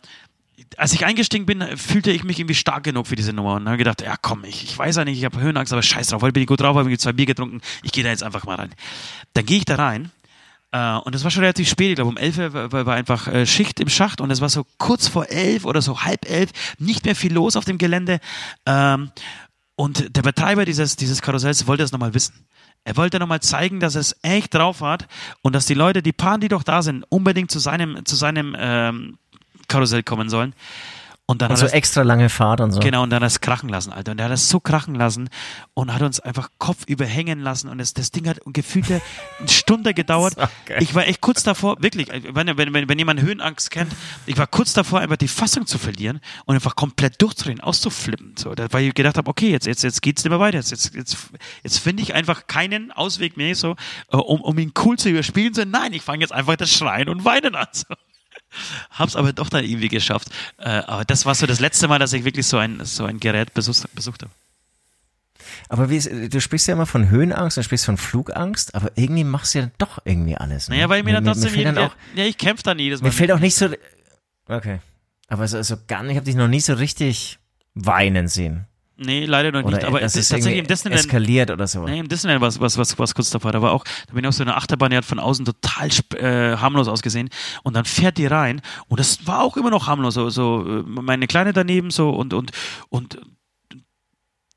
als 0.76 0.92
ich 0.92 1.04
eingestiegen 1.04 1.46
bin, 1.46 1.76
fühlte 1.76 2.10
ich 2.10 2.24
mich 2.24 2.38
irgendwie 2.38 2.54
stark 2.54 2.84
genug 2.84 3.06
für 3.06 3.16
diese 3.16 3.32
Nummer 3.32 3.54
und 3.54 3.66
habe 3.66 3.76
gedacht, 3.76 4.02
ja 4.02 4.16
komm, 4.20 4.44
ich, 4.44 4.64
ich 4.64 4.78
weiß 4.78 4.96
ja 4.96 5.04
nicht, 5.04 5.18
ich 5.18 5.24
habe 5.24 5.40
Höhenangst, 5.40 5.72
aber 5.72 5.82
scheiß 5.82 6.08
drauf, 6.08 6.22
heute 6.22 6.32
bin 6.32 6.42
ich 6.42 6.48
gut 6.48 6.60
drauf, 6.60 6.76
habe 6.76 6.96
zwei 6.98 7.12
Bier 7.12 7.26
getrunken, 7.26 7.60
ich 7.82 7.92
gehe 7.92 8.04
da 8.04 8.10
jetzt 8.10 8.22
einfach 8.22 8.44
mal 8.44 8.56
rein. 8.56 8.70
Dann 9.34 9.46
gehe 9.46 9.58
ich 9.58 9.64
da 9.64 9.76
rein 9.76 10.10
äh, 10.72 10.96
und 10.96 11.14
es 11.14 11.24
war 11.24 11.30
schon 11.30 11.42
relativ 11.42 11.68
spät, 11.68 11.90
ich 11.90 11.94
glaube 11.96 12.10
um 12.10 12.16
elf 12.16 12.38
war, 12.38 12.72
war, 12.72 12.94
einfach 12.94 13.26
äh, 13.28 13.46
Schicht 13.46 13.80
im 13.80 13.88
Schacht 13.88 14.20
und 14.20 14.30
es 14.30 14.40
war 14.40 14.48
so 14.48 14.64
kurz 14.78 15.08
vor 15.08 15.28
elf 15.28 15.64
oder 15.64 15.82
so 15.82 16.02
halb 16.02 16.28
elf, 16.30 16.50
nicht 16.78 17.04
mehr 17.04 17.16
viel 17.16 17.32
los 17.32 17.56
auf 17.56 17.64
dem 17.64 17.78
Gelände 17.78 18.20
ähm, 18.66 19.10
und 19.76 20.16
der 20.16 20.22
Betreiber 20.22 20.64
dieses, 20.64 20.96
dieses 20.96 21.22
Karussells 21.22 21.66
wollte 21.66 21.82
das 21.82 21.92
nochmal 21.92 22.14
wissen. 22.14 22.46
Er 22.84 22.96
wollte 22.96 23.18
nochmal 23.18 23.40
zeigen, 23.40 23.80
dass 23.80 23.94
es 23.94 24.16
echt 24.22 24.54
drauf 24.54 24.80
hat 24.80 25.06
und 25.42 25.54
dass 25.54 25.66
die 25.66 25.74
Leute, 25.74 26.02
die 26.02 26.12
paar, 26.12 26.38
die 26.38 26.48
doch 26.48 26.62
da 26.62 26.82
sind, 26.82 27.04
unbedingt 27.08 27.50
zu 27.50 27.58
seinem, 27.58 28.04
zu 28.04 28.16
seinem 28.16 28.56
ähm, 28.58 29.18
Karussell 29.70 30.02
kommen 30.02 30.28
sollen. 30.28 30.54
Und 31.30 31.42
dann 31.42 31.52
Und 31.52 31.58
so 31.58 31.66
hat 31.66 31.70
er 31.70 31.76
extra 31.76 32.02
lange 32.02 32.28
Fahrt 32.28 32.60
und 32.60 32.72
so. 32.72 32.80
Genau, 32.80 33.04
und 33.04 33.10
dann 33.10 33.18
hat 33.18 33.22
er 33.22 33.26
es 33.28 33.40
krachen 33.40 33.68
lassen, 33.68 33.92
Alter. 33.92 34.10
Und 34.10 34.18
er 34.18 34.24
hat 34.24 34.32
es 34.32 34.48
so 34.48 34.58
krachen 34.58 34.96
lassen 34.96 35.28
und 35.74 35.94
hat 35.94 36.02
uns 36.02 36.18
einfach 36.18 36.48
Kopf 36.58 36.86
überhängen 36.88 37.38
lassen. 37.38 37.68
Und 37.68 37.78
das, 37.78 37.94
das 37.94 38.10
Ding 38.10 38.26
hat 38.26 38.40
gefühlte 38.46 39.00
eine 39.38 39.48
Stunde 39.48 39.94
gedauert. 39.94 40.34
Das. 40.66 40.82
Ich 40.82 40.94
war 40.94 41.06
echt 41.06 41.20
kurz 41.20 41.42
davor, 41.42 41.76
wirklich, 41.80 42.08
wenn, 42.08 42.46
wenn, 42.56 42.74
wenn, 42.74 42.88
wenn 42.88 42.98
jemand 42.98 43.20
Höhenangst 43.20 43.70
kennt, 43.70 43.92
ich 44.26 44.36
war 44.36 44.46
kurz 44.46 44.72
davor, 44.72 45.00
einfach 45.00 45.16
die 45.16 45.28
Fassung 45.28 45.66
zu 45.66 45.78
verlieren 45.78 46.20
und 46.44 46.54
einfach 46.54 46.76
komplett 46.76 47.20
durchzudrehen, 47.20 47.60
auszuflippen. 47.60 48.34
So, 48.36 48.52
weil 48.70 48.84
ich 48.84 48.94
gedacht 48.94 49.16
habe, 49.16 49.28
okay, 49.28 49.50
jetzt, 49.50 49.66
jetzt, 49.66 49.82
jetzt 49.82 50.02
geht's 50.02 50.22
nicht 50.22 50.30
mehr 50.30 50.38
weiter. 50.38 50.58
Jetzt, 50.58 50.70
jetzt, 50.70 50.94
jetzt, 50.94 51.16
jetzt 51.62 51.78
finde 51.78 52.02
ich 52.02 52.14
einfach 52.14 52.46
keinen 52.46 52.92
Ausweg 52.92 53.36
mehr, 53.36 53.54
so, 53.54 53.74
äh, 54.12 54.16
um, 54.16 54.40
um 54.40 54.58
ihn 54.58 54.72
cool 54.84 54.98
zu 54.98 55.08
überspielen. 55.08 55.54
So, 55.54 55.64
nein, 55.64 55.92
ich 55.92 56.02
fange 56.02 56.20
jetzt 56.20 56.32
einfach 56.32 56.56
das 56.56 56.72
Schreien 56.72 57.08
und 57.08 57.24
Weinen 57.24 57.54
an. 57.54 57.68
So. 57.72 57.94
Hab's 58.90 59.16
aber 59.16 59.32
doch 59.32 59.48
dann 59.48 59.64
irgendwie 59.64 59.88
geschafft. 59.88 60.28
Äh, 60.59 60.68
aber 60.68 61.05
das 61.05 61.26
war 61.26 61.34
so 61.34 61.46
das 61.46 61.61
letzte 61.61 61.88
Mal, 61.88 61.98
dass 61.98 62.12
ich 62.12 62.24
wirklich 62.24 62.46
so 62.46 62.59
ein, 62.59 62.84
so 62.84 63.05
ein 63.05 63.20
Gerät 63.20 63.55
besucht, 63.55 63.94
besucht 63.94 64.22
habe. 64.22 64.32
Aber 65.68 65.88
wie 65.90 65.96
ist, 65.96 66.11
du 66.11 66.40
sprichst 66.40 66.68
ja 66.68 66.74
immer 66.74 66.86
von 66.86 67.11
Höhenangst, 67.11 67.57
du 67.57 67.62
sprichst 67.62 67.86
von 67.86 67.96
Flugangst, 67.96 68.74
aber 68.74 68.90
irgendwie 68.96 69.24
machst 69.24 69.55
du 69.55 69.61
ja 69.61 69.70
doch 69.78 70.01
irgendwie 70.05 70.36
alles. 70.36 70.68
Ne? 70.68 70.76
Naja, 70.76 70.88
weil 70.88 71.03
mir 71.03 71.14
dann 71.14 71.24
trotzdem 71.24 71.51
fällt 71.51 71.66
dann 71.66 71.76
irgendwie, 71.76 71.94
auch, 71.94 72.16
ja, 72.16 72.24
ich 72.24 72.38
kämpfe 72.38 72.62
dann 72.64 72.78
jedes 72.78 73.01
Mal. 73.01 73.09
Mir 73.09 73.12
fällt 73.12 73.32
auch 73.32 73.38
nicht 73.38 73.55
so. 73.55 73.68
Okay. 74.48 74.80
Aber 75.28 75.46
so, 75.46 75.62
so 75.62 75.76
gar 75.86 76.03
nicht, 76.03 76.12
ich 76.12 76.16
habe 76.16 76.26
dich 76.26 76.34
noch 76.34 76.48
nie 76.48 76.61
so 76.61 76.74
richtig 76.74 77.38
weinen 77.74 78.26
sehen. 78.26 78.66
Nee, 79.03 79.24
leider 79.24 79.51
noch 79.51 79.64
Oder 79.64 79.78
nicht. 79.78 79.86
Aber 79.86 80.03
es 80.03 80.14
ist 80.14 80.28
tatsächlich 80.28 80.61
im 80.61 80.66
Disneyland. 80.66 81.01
eskaliert 81.01 81.51
oder 81.51 81.66
so. 81.66 81.84
Nee, 81.84 82.01
im 82.01 82.09
Disneyland 82.09 82.42
was, 82.42 82.61
was, 82.61 82.76
was, 82.76 82.98
was 82.98 83.14
kurz 83.14 83.30
davor. 83.30 83.51
Da 83.51 83.62
war 83.62 83.72
auch, 83.72 83.82
da 84.07 84.12
bin 84.12 84.24
ich 84.24 84.28
auf 84.28 84.34
so 84.34 84.42
einer 84.42 84.59
Achterbahn, 84.59 84.90
die 84.90 84.96
hat 84.98 85.07
von 85.07 85.18
außen 85.18 85.46
total 85.46 85.88
äh, 86.16 86.59
harmlos 86.59 86.86
ausgesehen. 86.86 87.30
Und 87.62 87.74
dann 87.76 87.86
fährt 87.86 88.18
die 88.18 88.26
rein 88.26 88.61
und 88.88 89.01
das 89.01 89.26
war 89.26 89.42
auch 89.42 89.57
immer 89.57 89.70
noch 89.70 89.86
harmlos. 89.86 90.14
So, 90.14 90.28
so 90.28 90.66
äh, 90.66 90.82
meine 90.84 91.26
Kleine 91.26 91.55
daneben 91.55 91.90
so 91.90 92.11
und, 92.11 92.34
und, 92.34 92.51
und 92.90 93.18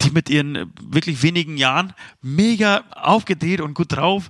die 0.02 0.12
mit 0.12 0.30
ihren 0.30 0.56
äh, 0.58 0.66
wirklich 0.82 1.24
wenigen 1.24 1.56
Jahren 1.56 1.94
mega 2.22 2.84
aufgedreht 2.91 3.62
und 3.62 3.76
gut 3.76 3.94
drauf. 3.94 4.30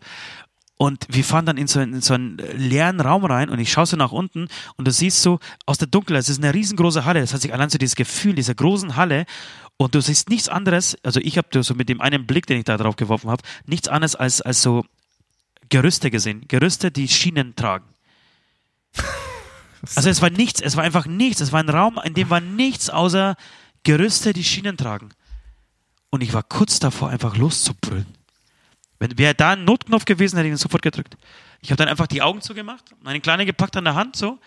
Und 0.76 1.08
wir 1.10 1.24
fahren 1.24 1.46
dann 1.46 1.58
in 1.58 1.68
so, 1.68 1.80
einen, 1.80 1.94
in 1.94 2.02
so 2.02 2.14
einen 2.14 2.38
leeren 2.56 3.00
Raum 3.00 3.24
rein 3.26 3.50
und 3.50 3.60
ich 3.60 3.72
schaue 3.72 3.86
so 3.86 3.96
nach 3.96 4.12
unten 4.12 4.48
und 4.76 4.88
du 4.88 4.92
siehst 4.92 5.22
so 5.22 5.40
aus 5.66 5.78
der 5.78 5.88
Dunkelheit, 5.88 6.24
es 6.24 6.30
ist 6.30 6.44
eine 6.44 6.54
riesengroße 6.54 7.06
Halle. 7.06 7.22
Das 7.22 7.34
heißt, 7.34 7.46
ich 7.46 7.54
allein 7.54 7.70
so 7.70 7.78
dieses 7.78 7.96
Gefühl 7.96 8.34
dieser 8.34 8.56
großen 8.56 8.96
Halle 8.96 9.26
und 9.78 9.96
du 9.96 10.02
siehst 10.02 10.30
nichts 10.30 10.50
anderes, 10.50 10.98
also 11.04 11.20
ich 11.20 11.38
habe 11.38 11.64
so 11.64 11.74
mit 11.74 11.90
dem 11.90 12.02
einen 12.02 12.26
Blick, 12.26 12.46
den 12.46 12.60
ich 12.60 12.66
da 12.66 12.78
drauf 12.78 12.96
geworfen 12.96 13.30
habe, 13.30 13.44
nichts 13.66 13.88
anderes 13.88 14.16
als, 14.16 14.42
als 14.42 14.62
so 14.62 14.86
Gerüste 15.70 16.12
gesehen. 16.12 16.46
Gerüste, 16.48 16.92
die 16.92 17.08
Schienen 17.08 17.56
tragen. 17.56 17.86
Also 19.98 20.10
es 20.10 20.22
war 20.22 20.30
nichts, 20.30 20.62
es 20.62 20.78
war 20.78 20.86
einfach 20.86 21.08
nichts. 21.08 21.42
Es 21.42 21.52
war 21.52 21.60
ein 21.60 21.68
Raum, 21.68 22.00
in 22.02 22.14
dem 22.14 22.30
war 22.30 22.40
nichts 22.40 22.90
außer 22.90 23.36
Gerüste, 23.84 24.32
die 24.32 24.46
Schienen 24.46 24.78
tragen. 24.78 25.10
Und 26.10 26.22
ich 26.22 26.34
war 26.34 26.42
kurz 26.42 26.80
davor, 26.80 27.10
einfach 27.10 27.36
loszubrüllen. 27.36 28.08
Wenn 28.98 29.18
wäre 29.18 29.36
da 29.36 29.52
ein 29.52 29.66
Notknopf 29.66 30.06
gewesen, 30.06 30.38
hätte 30.38 30.48
ich 30.48 30.54
ihn 30.54 30.58
sofort 30.58 30.84
gedrückt. 30.84 31.18
Ich 31.60 31.70
habe 31.70 31.76
dann 31.76 31.90
einfach 31.90 32.08
die 32.08 32.22
Augen 32.22 32.40
zugemacht, 32.40 32.96
meine 33.02 33.20
Kleine 33.20 33.46
gepackt 33.46 33.76
an 33.76 33.84
der 33.84 33.96
Hand 33.96 34.16
so. 34.16 34.40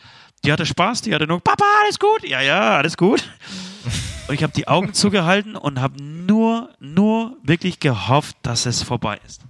Die 0.42 0.52
hatte 0.52 0.64
Spaß, 0.64 1.02
die 1.02 1.14
hatte 1.14 1.26
nur, 1.26 1.40
Papa, 1.40 1.64
alles 1.82 1.98
gut? 1.98 2.26
Ja, 2.26 2.40
ja, 2.40 2.78
alles 2.78 2.96
gut. 2.96 3.28
Und 4.28 4.34
ich 4.34 4.42
habe 4.42 4.52
die 4.52 4.66
Augen 4.66 4.92
zugehalten 4.92 5.54
und 5.54 5.80
habe 5.80 6.02
nur, 6.02 6.74
nur 6.80 7.36
wirklich 7.42 7.78
gehofft, 7.78 8.36
dass 8.42 8.66
es 8.66 8.82
vorbei 8.82 9.20
ist. 9.24 9.42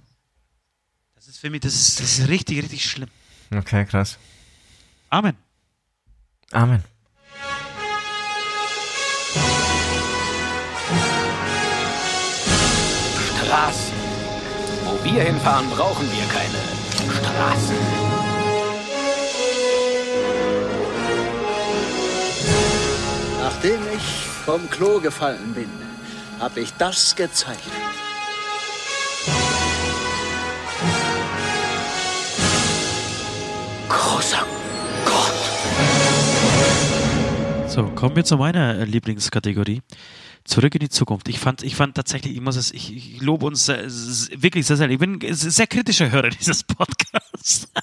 Das 1.15 1.27
ist 1.27 1.39
für 1.39 1.49
mich, 1.49 1.61
das 1.61 1.73
ist, 1.73 1.99
das 1.99 2.19
ist 2.19 2.27
richtig, 2.27 2.61
richtig 2.61 2.85
schlimm. 2.85 3.09
Okay, 3.51 3.85
krass. 3.85 4.19
Amen. 5.09 5.35
Amen. 6.51 6.83
Straßen. 13.35 13.93
Wo 14.83 15.03
wir 15.03 15.23
hinfahren, 15.23 15.69
brauchen 15.71 16.05
wir 16.11 16.25
keine 16.27 17.17
Straßen. 17.17 17.75
Nachdem 23.41 23.81
ich 23.95 24.16
vom 24.47 24.67
Klo 24.69 24.99
gefallen 25.01 25.53
bin, 25.53 25.69
habe 26.39 26.61
ich 26.61 26.71
das 26.77 27.17
gezeigt. 27.17 27.59
Großer 33.89 34.45
Gott. 35.03 35.33
So, 37.69 37.83
kommen 37.87 38.15
wir 38.15 38.23
zu 38.23 38.37
meiner 38.37 38.79
äh, 38.79 38.85
Lieblingskategorie. 38.85 39.81
Zurück 40.45 40.73
in 40.75 40.79
die 40.79 40.87
Zukunft. 40.87 41.27
Ich 41.27 41.39
fand, 41.39 41.63
ich 41.63 41.75
fand 41.75 41.95
tatsächlich, 41.95 42.33
ich 42.33 42.41
muss 42.41 42.55
es, 42.55 42.71
ich, 42.71 42.95
ich 42.95 43.21
lobe 43.21 43.47
uns 43.47 43.65
sehr, 43.65 43.83
wirklich 43.83 44.65
sehr, 44.65 44.77
sehr. 44.77 44.89
Ich 44.89 44.99
bin 44.99 45.19
ein 45.21 45.33
sehr 45.33 45.67
kritischer 45.67 46.09
Hörer 46.09 46.29
dieses 46.29 46.63
Podcasts. 46.63 47.67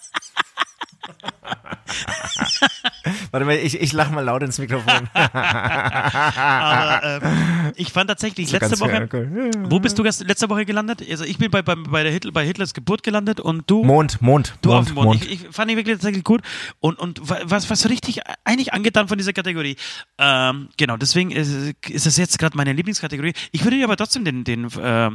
Warte 3.34 3.46
mal, 3.46 3.56
ich, 3.56 3.80
ich 3.80 3.92
lach 3.92 4.10
mal 4.12 4.20
laut 4.20 4.44
ins 4.44 4.58
Mikrofon. 4.60 5.08
Aber 5.12 7.02
ähm, 7.24 7.72
ich 7.74 7.90
fand 7.92 8.08
tatsächlich 8.08 8.52
letzte 8.52 8.78
Woche. 8.78 9.08
cool. 9.12 9.50
Wo 9.70 9.80
bist 9.80 9.98
du 9.98 10.04
letzte 10.04 10.48
Woche 10.48 10.64
gelandet? 10.64 11.02
Also 11.10 11.24
ich 11.24 11.38
bin 11.38 11.50
bei, 11.50 11.60
bei, 11.62 11.74
bei, 11.74 12.04
der 12.04 12.12
Hitler, 12.12 12.30
bei 12.30 12.46
Hitlers 12.46 12.74
Geburt 12.74 13.02
gelandet 13.02 13.40
und 13.40 13.68
du. 13.68 13.82
Mond, 13.82 14.22
Mond, 14.22 14.54
Du 14.62 14.72
auf 14.72 14.76
Mond, 14.76 14.88
dem 14.90 14.94
Mond. 14.94 15.06
Mond. 15.06 15.24
Ich, 15.24 15.46
ich 15.46 15.48
fand 15.54 15.68
ihn 15.70 15.76
wirklich 15.76 15.96
tatsächlich 15.96 16.22
gut 16.22 16.42
und, 16.78 16.96
und 17.00 17.28
wa- 17.28 17.40
was, 17.42 17.68
was 17.70 17.88
richtig 17.88 18.20
eigentlich 18.44 18.72
angetan 18.72 19.08
von 19.08 19.18
dieser 19.18 19.32
Kategorie. 19.32 19.74
Ähm, 20.18 20.68
genau, 20.76 20.96
deswegen 20.96 21.32
ist, 21.32 21.74
ist 21.88 22.06
es 22.06 22.16
jetzt 22.16 22.38
gerade 22.38 22.56
meine 22.56 22.72
Lieblingskategorie. 22.72 23.32
Ich 23.50 23.64
würde 23.64 23.76
dir 23.78 23.84
aber 23.84 23.96
trotzdem 23.96 24.24
den, 24.24 24.44
den 24.44 24.66
äh, 24.66 25.10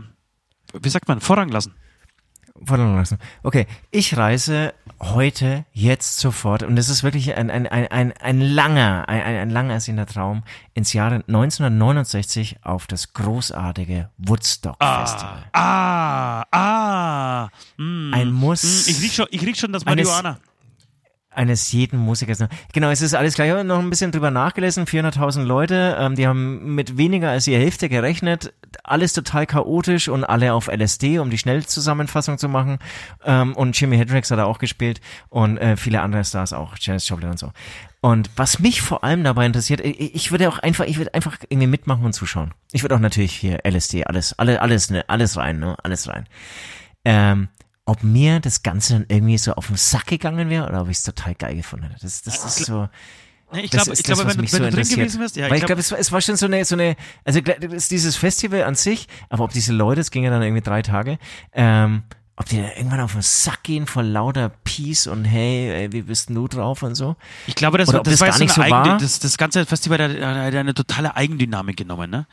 wie 0.73 0.89
sagt 0.89 1.07
man, 1.07 1.21
Vorrang 1.21 1.47
lassen. 1.49 1.73
Vordergrund 2.65 2.97
lassen. 2.97 3.17
Okay, 3.43 3.67
ich 3.91 4.17
reise 4.17 4.73
heute, 5.01 5.65
jetzt 5.71 6.19
sofort, 6.19 6.63
und 6.63 6.77
es 6.77 6.89
ist 6.89 7.03
wirklich 7.03 7.35
ein, 7.35 7.49
ein, 7.49 7.67
ein, 7.67 7.87
ein, 7.87 8.11
ein 8.17 8.41
langer, 8.41 9.07
ein, 9.07 9.21
ein, 9.21 9.35
ein 9.37 9.49
lang 9.49 9.69
ersehnter 9.69 10.05
Traum, 10.05 10.43
ins 10.73 10.93
Jahre 10.93 11.23
1969 11.27 12.57
auf 12.63 12.87
das 12.87 13.13
großartige 13.13 14.09
Woodstock 14.17 14.75
Festival. 14.81 15.43
Ah, 15.53 16.43
ah. 16.51 17.49
Mm, 17.77 18.13
Ein 18.13 18.31
Muss. 18.31 18.63
mm, 18.63 18.89
ich 18.91 19.01
riech 19.01 19.15
schon, 19.15 19.27
ich 19.31 19.41
riech 19.41 19.59
schon 19.59 19.71
das 19.73 19.85
Marihuana. 19.85 20.39
Eines 21.39 21.71
jeden 21.71 21.97
Musikers. 21.97 22.43
Genau, 22.73 22.89
es 22.89 23.01
ist 23.01 23.13
alles 23.13 23.35
gleich. 23.35 23.47
Ich 23.47 23.53
habe 23.53 23.63
noch 23.63 23.79
ein 23.79 23.89
bisschen 23.89 24.11
drüber 24.11 24.29
nachgelesen. 24.29 24.85
400.000 24.85 25.43
Leute, 25.43 25.95
ähm, 25.97 26.15
die 26.15 26.27
haben 26.27 26.75
mit 26.75 26.97
weniger 26.97 27.29
als 27.29 27.45
die 27.45 27.55
Hälfte 27.55 27.87
gerechnet. 27.87 28.53
Alles 28.83 29.13
total 29.13 29.45
chaotisch 29.45 30.09
und 30.09 30.25
alle 30.25 30.53
auf 30.53 30.67
LSD, 30.67 31.17
um 31.19 31.29
die 31.29 31.37
Schnellzusammenfassung 31.37 32.37
zu 32.37 32.49
machen. 32.49 32.77
Ähm, 33.23 33.55
und 33.55 33.79
Jimi 33.79 33.97
Hendrix 33.97 34.29
hat 34.29 34.37
er 34.37 34.47
auch 34.47 34.59
gespielt 34.59 34.99
und 35.29 35.57
äh, 35.57 35.77
viele 35.77 36.01
andere 36.01 36.25
Stars 36.25 36.51
auch, 36.51 36.75
Janis 36.77 37.07
Joplin 37.07 37.29
und 37.29 37.39
so. 37.39 37.53
Und 38.01 38.29
was 38.35 38.59
mich 38.59 38.81
vor 38.81 39.05
allem 39.05 39.23
dabei 39.23 39.45
interessiert, 39.45 39.79
ich, 39.79 40.31
würde 40.31 40.49
auch 40.49 40.59
einfach, 40.59 40.85
ich 40.85 40.97
würde 40.97 41.13
einfach 41.13 41.37
irgendwie 41.47 41.67
mitmachen 41.67 42.03
und 42.03 42.13
zuschauen. 42.13 42.53
Ich 42.73 42.83
würde 42.83 42.95
auch 42.95 42.99
natürlich 42.99 43.33
hier 43.33 43.59
LSD, 43.65 44.03
alles, 44.05 44.37
alles, 44.37 44.57
alles, 44.57 44.89
ne, 44.89 45.05
alles 45.07 45.37
rein, 45.37 45.59
ne, 45.59 45.77
alles 45.83 46.07
rein. 46.09 46.27
Ähm, 47.05 47.47
ob 47.89 48.03
mir 48.03 48.39
das 48.39 48.63
Ganze 48.63 48.93
dann 48.93 49.05
irgendwie 49.09 49.37
so 49.37 49.53
auf 49.53 49.67
den 49.67 49.75
Sack 49.77 50.07
gegangen 50.07 50.49
wäre 50.49 50.67
oder 50.67 50.81
ob 50.81 50.89
ich 50.89 50.97
es 50.97 51.03
total 51.03 51.35
geil 51.35 51.55
gefunden 51.55 51.85
hätte. 51.87 52.01
Das, 52.01 52.21
das 52.21 52.45
ist 52.45 52.65
so. 52.65 52.87
Nee, 53.51 53.61
ich 53.61 53.71
glaube, 53.71 53.91
ich 53.93 54.03
glaube, 54.03 54.21
wenn, 54.27 54.37
du- 54.37 54.41
wenn 54.43 54.47
so 54.47 54.57
du 54.59 54.69
drin 54.69 54.87
gewesen 54.87 55.19
wärst, 55.21 55.35
ja, 55.35 55.49
Weil 55.49 55.57
ich 55.57 55.65
glaube, 55.65 55.79
es, 55.81 55.91
war- 55.91 55.97
es 55.97 56.11
war 56.11 56.21
schon 56.21 56.35
so 56.37 56.45
eine, 56.45 56.63
so 56.65 56.75
eine, 56.75 56.95
also 57.25 57.41
dieses 57.41 58.15
Festival 58.15 58.61
an 58.63 58.75
sich, 58.75 59.07
aber 59.29 59.43
ob 59.45 59.51
diese 59.51 59.73
Leute, 59.73 60.01
es 60.01 60.11
ging 60.11 60.23
ja 60.23 60.29
dann 60.29 60.43
irgendwie 60.43 60.61
drei 60.61 60.83
Tage, 60.83 61.17
ähm, 61.53 62.03
ob 62.35 62.45
die 62.45 62.57
dann 62.57 62.69
irgendwann 62.77 62.99
auf 63.01 63.13
den 63.13 63.23
Sack 63.23 63.63
gehen 63.63 63.87
vor 63.87 64.03
lauter 64.03 64.49
Peace 64.63 65.07
und 65.07 65.25
hey, 65.25 65.71
ey, 65.71 65.91
wie 65.91 66.03
bist 66.03 66.29
du 66.29 66.47
drauf 66.47 66.83
und 66.83 66.93
so. 66.93 67.15
Ich 67.47 67.55
glaube, 67.55 67.79
das, 67.79 67.89
Oder 67.89 67.95
war- 67.95 67.99
ob 68.01 68.05
das 68.05 68.13
das 68.13 68.21
war 68.21 68.27
gar 68.27 68.35
jetzt 68.35 68.39
nicht 68.41 68.53
so 68.53 68.61
so 68.61 68.69
war. 68.69 68.97
das, 68.99 69.19
das 69.19 69.37
ganze 69.39 69.65
Festival 69.65 69.97
hat, 69.97 70.11
hat 70.21 70.53
eine 70.55 70.73
totale 70.75 71.15
Eigendynamik 71.15 71.75
genommen, 71.75 72.11
ne? 72.11 72.27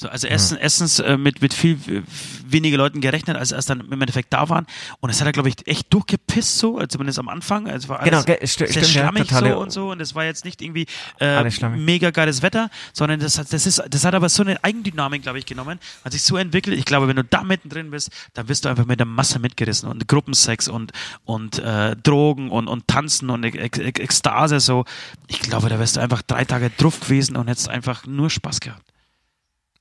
So, 0.00 0.08
also 0.08 0.28
erstens, 0.28 0.58
erstens 0.60 1.00
äh, 1.00 1.16
mit, 1.16 1.42
mit 1.42 1.52
viel 1.52 1.72
äh, 1.88 2.02
weniger 2.46 2.76
Leuten 2.76 3.00
gerechnet, 3.00 3.36
als 3.36 3.52
als 3.52 3.66
dann 3.66 3.80
im 3.80 4.00
Endeffekt 4.00 4.32
da 4.32 4.48
waren. 4.48 4.64
Und 5.00 5.10
es 5.10 5.20
hat 5.20 5.26
er, 5.26 5.32
glaube 5.32 5.48
ich, 5.48 5.56
echt 5.66 5.92
durchgepisst 5.92 6.56
so, 6.58 6.76
also 6.76 6.86
zumindest 6.86 7.18
am 7.18 7.28
Anfang. 7.28 7.66
Also 7.66 7.86
es 7.86 7.88
war 7.88 7.98
alles 7.98 8.10
Genau, 8.10 8.22
ge- 8.22 8.46
sti- 8.46 8.68
sehr 8.72 8.82
ja, 8.82 8.88
schlammig 8.88 9.24
totale- 9.24 9.54
so 9.54 9.58
und 9.58 9.72
so. 9.72 9.90
Und 9.90 10.00
es 10.00 10.14
war 10.14 10.24
jetzt 10.24 10.44
nicht 10.44 10.62
irgendwie 10.62 10.86
äh, 11.18 11.42
mega 11.84 12.10
geiles 12.12 12.42
Wetter, 12.42 12.70
sondern 12.92 13.18
das 13.18 13.38
hat, 13.38 13.52
das 13.52 13.66
ist, 13.66 13.82
das 13.90 14.04
hat 14.04 14.14
aber 14.14 14.28
so 14.28 14.44
eine 14.44 14.62
Eigendynamik, 14.62 15.22
glaube 15.22 15.40
ich, 15.40 15.46
genommen, 15.46 15.80
hat 16.04 16.12
sich 16.12 16.22
so 16.22 16.36
entwickelt. 16.36 16.78
Ich 16.78 16.84
glaube, 16.84 17.08
wenn 17.08 17.16
du 17.16 17.24
da 17.24 17.42
mittendrin 17.42 17.90
bist, 17.90 18.10
dann 18.34 18.48
wirst 18.48 18.66
du 18.66 18.68
einfach 18.68 18.86
mit 18.86 19.00
der 19.00 19.06
Masse 19.06 19.40
mitgerissen 19.40 19.88
und 19.88 20.06
Gruppensex 20.06 20.68
und, 20.68 20.92
und 21.24 21.58
äh, 21.58 21.96
Drogen 21.96 22.50
und, 22.52 22.68
und 22.68 22.86
Tanzen 22.86 23.30
und 23.30 23.42
Ekstase 23.42 24.60
so. 24.60 24.84
Ich 25.26 25.40
glaube, 25.40 25.68
da 25.68 25.80
wärst 25.80 25.96
du 25.96 26.00
einfach 26.00 26.22
drei 26.22 26.44
Tage 26.44 26.70
drauf 26.70 27.00
gewesen 27.00 27.36
und 27.36 27.48
hättest 27.48 27.68
einfach 27.68 28.06
nur 28.06 28.30
Spaß 28.30 28.60
gehabt. 28.60 28.87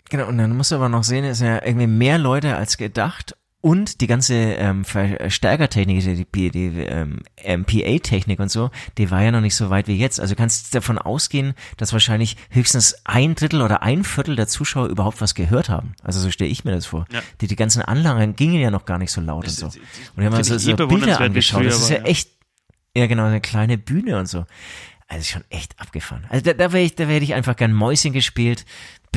Genau, 0.09 0.27
und 0.27 0.37
dann 0.37 0.55
musst 0.55 0.71
du 0.71 0.75
aber 0.75 0.89
noch 0.89 1.03
sehen, 1.03 1.25
es 1.25 1.39
sind 1.39 1.47
ja 1.47 1.61
irgendwie 1.65 1.87
mehr 1.87 2.17
Leute 2.17 2.55
als 2.55 2.77
gedacht 2.77 3.35
und 3.59 3.99
die 4.01 4.07
ganze 4.07 4.35
ähm, 4.35 4.85
Verstärkertechnik, 4.85 6.01
die, 6.03 6.25
die, 6.25 6.51
die 6.51 6.79
ähm, 6.83 7.21
MPA-Technik 7.45 8.39
und 8.39 8.49
so, 8.49 8.69
die 8.97 9.11
war 9.11 9.23
ja 9.23 9.31
noch 9.31 9.41
nicht 9.41 9.55
so 9.55 9.69
weit 9.69 9.87
wie 9.87 9.97
jetzt. 9.97 10.19
Also 10.19 10.35
du 10.35 10.37
kannst 10.37 10.73
davon 10.75 10.97
ausgehen, 10.97 11.53
dass 11.75 11.91
wahrscheinlich 11.91 12.37
höchstens 12.51 12.95
ein 13.03 13.35
Drittel 13.35 13.61
oder 13.61 13.81
ein 13.83 14.03
Viertel 14.03 14.35
der 14.35 14.47
Zuschauer 14.47 14.87
überhaupt 14.87 15.19
was 15.21 15.35
gehört 15.35 15.69
haben. 15.69 15.93
Also 16.03 16.19
so 16.19 16.29
stelle 16.31 16.49
ich 16.49 16.63
mir 16.65 16.71
das 16.71 16.85
vor. 16.85 17.05
Ja. 17.11 17.21
Die, 17.41 17.47
die 17.47 17.55
ganzen 17.55 17.81
Anlagen 17.81 18.35
gingen 18.35 18.61
ja 18.61 18.71
noch 18.71 18.85
gar 18.85 18.99
nicht 18.99 19.11
so 19.11 19.21
laut 19.21 19.39
und 19.39 19.47
Das- 19.47 19.55
so. 19.55 19.65
das- 19.67 19.75
Und 19.75 19.83
wir 20.17 20.25
haben 20.27 20.33
uns 20.35 20.49
ich 20.49 20.61
so, 20.63 20.71
eh 20.71 20.75
so 20.77 20.87
Bilder 20.87 21.19
angeschaut. 21.19 21.61
früher 21.61 21.69
Das 21.69 21.79
ist 21.81 21.89
ja 21.89 21.97
ja. 21.97 22.03
echt, 22.03 22.29
ja 22.95 23.07
genau, 23.07 23.25
eine 23.25 23.41
kleine 23.41 23.77
Bühne 23.77 24.17
und 24.19 24.27
so. 24.29 24.45
Also 25.09 25.23
schon 25.23 25.43
echt 25.49 25.79
abgefahren. 25.79 26.25
Also 26.29 26.43
da, 26.43 26.53
da 26.53 26.73
wäre 26.73 26.83
ich, 26.83 26.95
da 26.95 27.05
hätte 27.05 27.23
ich 27.23 27.33
einfach 27.33 27.55
gern 27.55 27.73
Mäuschen 27.73 28.11
gespielt, 28.13 28.65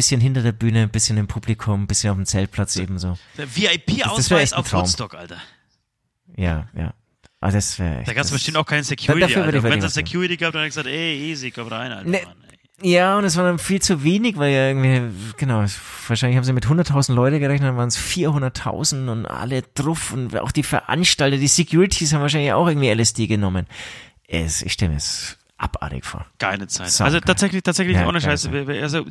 bisschen 0.00 0.22
hinter 0.22 0.42
der 0.42 0.52
Bühne, 0.52 0.88
bisschen 0.88 1.18
im 1.18 1.26
Publikum, 1.26 1.86
bisschen 1.86 2.08
auf 2.08 2.16
dem 2.16 2.24
Zeltplatz 2.24 2.76
ebenso. 2.76 3.18
VIP-Ausweis 3.36 4.54
ein 4.54 4.60
auf. 4.60 4.72
Woodstock, 4.72 5.14
Alter. 5.14 5.36
Ja, 6.36 6.68
ja. 6.74 6.94
Also 7.38 7.58
das 7.58 7.78
wäre 7.78 8.02
Da 8.04 8.14
gab 8.14 8.24
es 8.24 8.30
bestimmt 8.30 8.56
auch 8.56 8.64
keinen 8.64 8.82
Security, 8.82 9.62
Wenn 9.62 9.82
es. 9.82 9.92
Security 9.92 10.38
gab, 10.38 10.54
dann 10.54 10.62
hätte 10.62 10.68
ich 10.68 10.74
gesagt, 10.74 10.86
ey, 10.86 11.30
easy, 11.30 11.50
komm 11.50 11.68
rein, 11.68 11.92
Alter. 11.92 12.08
Nee. 12.08 12.22
Ja, 12.82 13.18
und 13.18 13.24
es 13.24 13.36
war 13.36 13.44
dann 13.44 13.58
viel 13.58 13.82
zu 13.82 14.02
wenig, 14.02 14.38
weil 14.38 14.54
ja 14.54 14.68
irgendwie, 14.68 15.34
genau, 15.36 15.66
wahrscheinlich 16.08 16.38
haben 16.38 16.44
sie 16.44 16.54
mit 16.54 16.64
100.000 16.64 17.12
Leute 17.12 17.38
gerechnet, 17.38 17.68
dann 17.68 17.76
waren 17.76 17.88
es 17.88 17.98
400.000 17.98 19.10
und 19.10 19.26
alle 19.26 19.60
drauf 19.74 20.14
und 20.14 20.34
auch 20.38 20.50
die 20.50 20.62
Veranstalter, 20.62 21.36
die 21.36 21.46
Securities 21.46 22.14
haben 22.14 22.22
wahrscheinlich 22.22 22.54
auch 22.54 22.66
irgendwie 22.66 22.90
LSD 22.90 23.26
genommen. 23.26 23.66
Es, 24.26 24.62
ich 24.62 24.72
stelle 24.72 24.92
mir 24.92 24.96
es 24.96 25.36
abartig 25.58 26.06
vor. 26.06 26.24
Geile 26.38 26.68
Zeit. 26.68 26.88
Sau 26.88 27.04
also 27.04 27.18
geil. 27.18 27.26
tatsächlich, 27.26 27.62
tatsächlich 27.62 27.96
Ja, 27.98 28.08
ohne 28.08 28.18
Scheiße. 28.18 28.50
Zeit. 28.50 28.82
Also, 28.82 29.04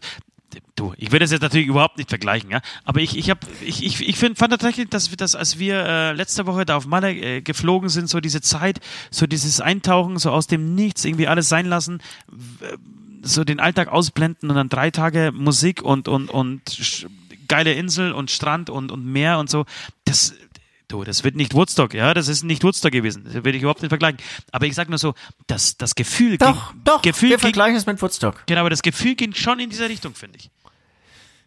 du, 0.76 0.94
ich 0.98 1.12
würde 1.12 1.26
das 1.26 1.32
jetzt 1.32 1.42
natürlich 1.42 1.68
überhaupt 1.68 1.98
nicht 1.98 2.10
vergleichen, 2.10 2.50
ja. 2.50 2.62
Aber 2.84 3.02
ich, 3.02 3.18
ich 3.18 3.30
habe, 3.30 3.40
ich, 3.62 3.84
ich, 3.84 4.08
ich 4.08 4.18
find, 4.18 4.38
fand 4.38 4.52
tatsächlich, 4.52 4.90
dass, 4.90 5.10
dass 5.16 5.36
als 5.36 5.60
wir 5.60 5.86
äh, 5.86 6.12
letzte 6.14 6.46
Woche 6.46 6.66
da 6.66 6.78
auf 6.78 6.88
Malle 6.88 7.14
äh, 7.14 7.42
geflogen 7.42 7.90
sind, 7.90 8.10
so 8.10 8.20
diese 8.20 8.42
Zeit, 8.42 8.80
so 9.12 9.28
dieses 9.28 9.62
Eintauchen, 9.62 10.18
so 10.18 10.32
aus 10.32 10.48
dem 10.48 10.76
Nichts, 10.76 11.06
irgendwie 11.06 11.28
alles 11.28 11.50
sein 11.50 11.66
lassen, 11.66 12.02
so 13.22 13.44
den 13.44 13.60
Alltag 13.60 13.90
ausblenden 13.90 14.50
und 14.50 14.56
dann 14.56 14.70
drei 14.70 14.92
Tage 14.92 15.32
Musik 15.34 15.82
und 15.82 16.08
und 16.08 16.30
und 16.30 17.08
geile 17.48 17.74
Insel 17.74 18.14
und 18.14 18.32
Strand 18.32 18.70
und 18.70 18.92
und 18.92 19.06
Meer 19.06 19.40
und 19.40 19.50
so. 19.50 19.66
Das 20.06 20.34
Du, 20.90 21.04
das 21.04 21.24
wird 21.24 21.36
nicht 21.36 21.54
Woodstock, 21.54 21.94
ja, 21.94 22.16
das 22.16 22.28
ist 22.28 22.44
nicht 22.44 22.64
Woodstock 22.64 22.92
gewesen. 22.92 23.24
Das 23.24 23.36
würde 23.36 23.52
ich 23.52 23.62
überhaupt 23.62 23.84
nicht 23.84 23.92
vergleichen. 23.92 24.20
Aber 24.52 24.66
ich 24.66 24.74
sag 24.74 24.90
nur 24.90 24.98
so, 24.98 25.14
das, 25.46 25.78
das 25.78 25.94
Gefühl 25.94 26.40
Doch, 26.40 26.72
ging, 26.72 26.82
doch, 26.84 27.02
Gefühl 27.04 27.30
wir 27.30 27.38
ging, 27.38 27.42
vergleichen 27.42 27.76
es 27.76 27.86
mit 27.86 28.02
Woodstock. 28.02 28.42
Genau, 28.48 28.62
aber 28.62 28.72
das 28.72 28.82
Gefühl 28.82 29.14
ging 29.14 29.36
schon 29.36 29.60
in 29.60 29.70
dieser 29.70 29.88
Richtung, 29.88 30.16
finde 30.16 30.40
ich. 30.40 30.50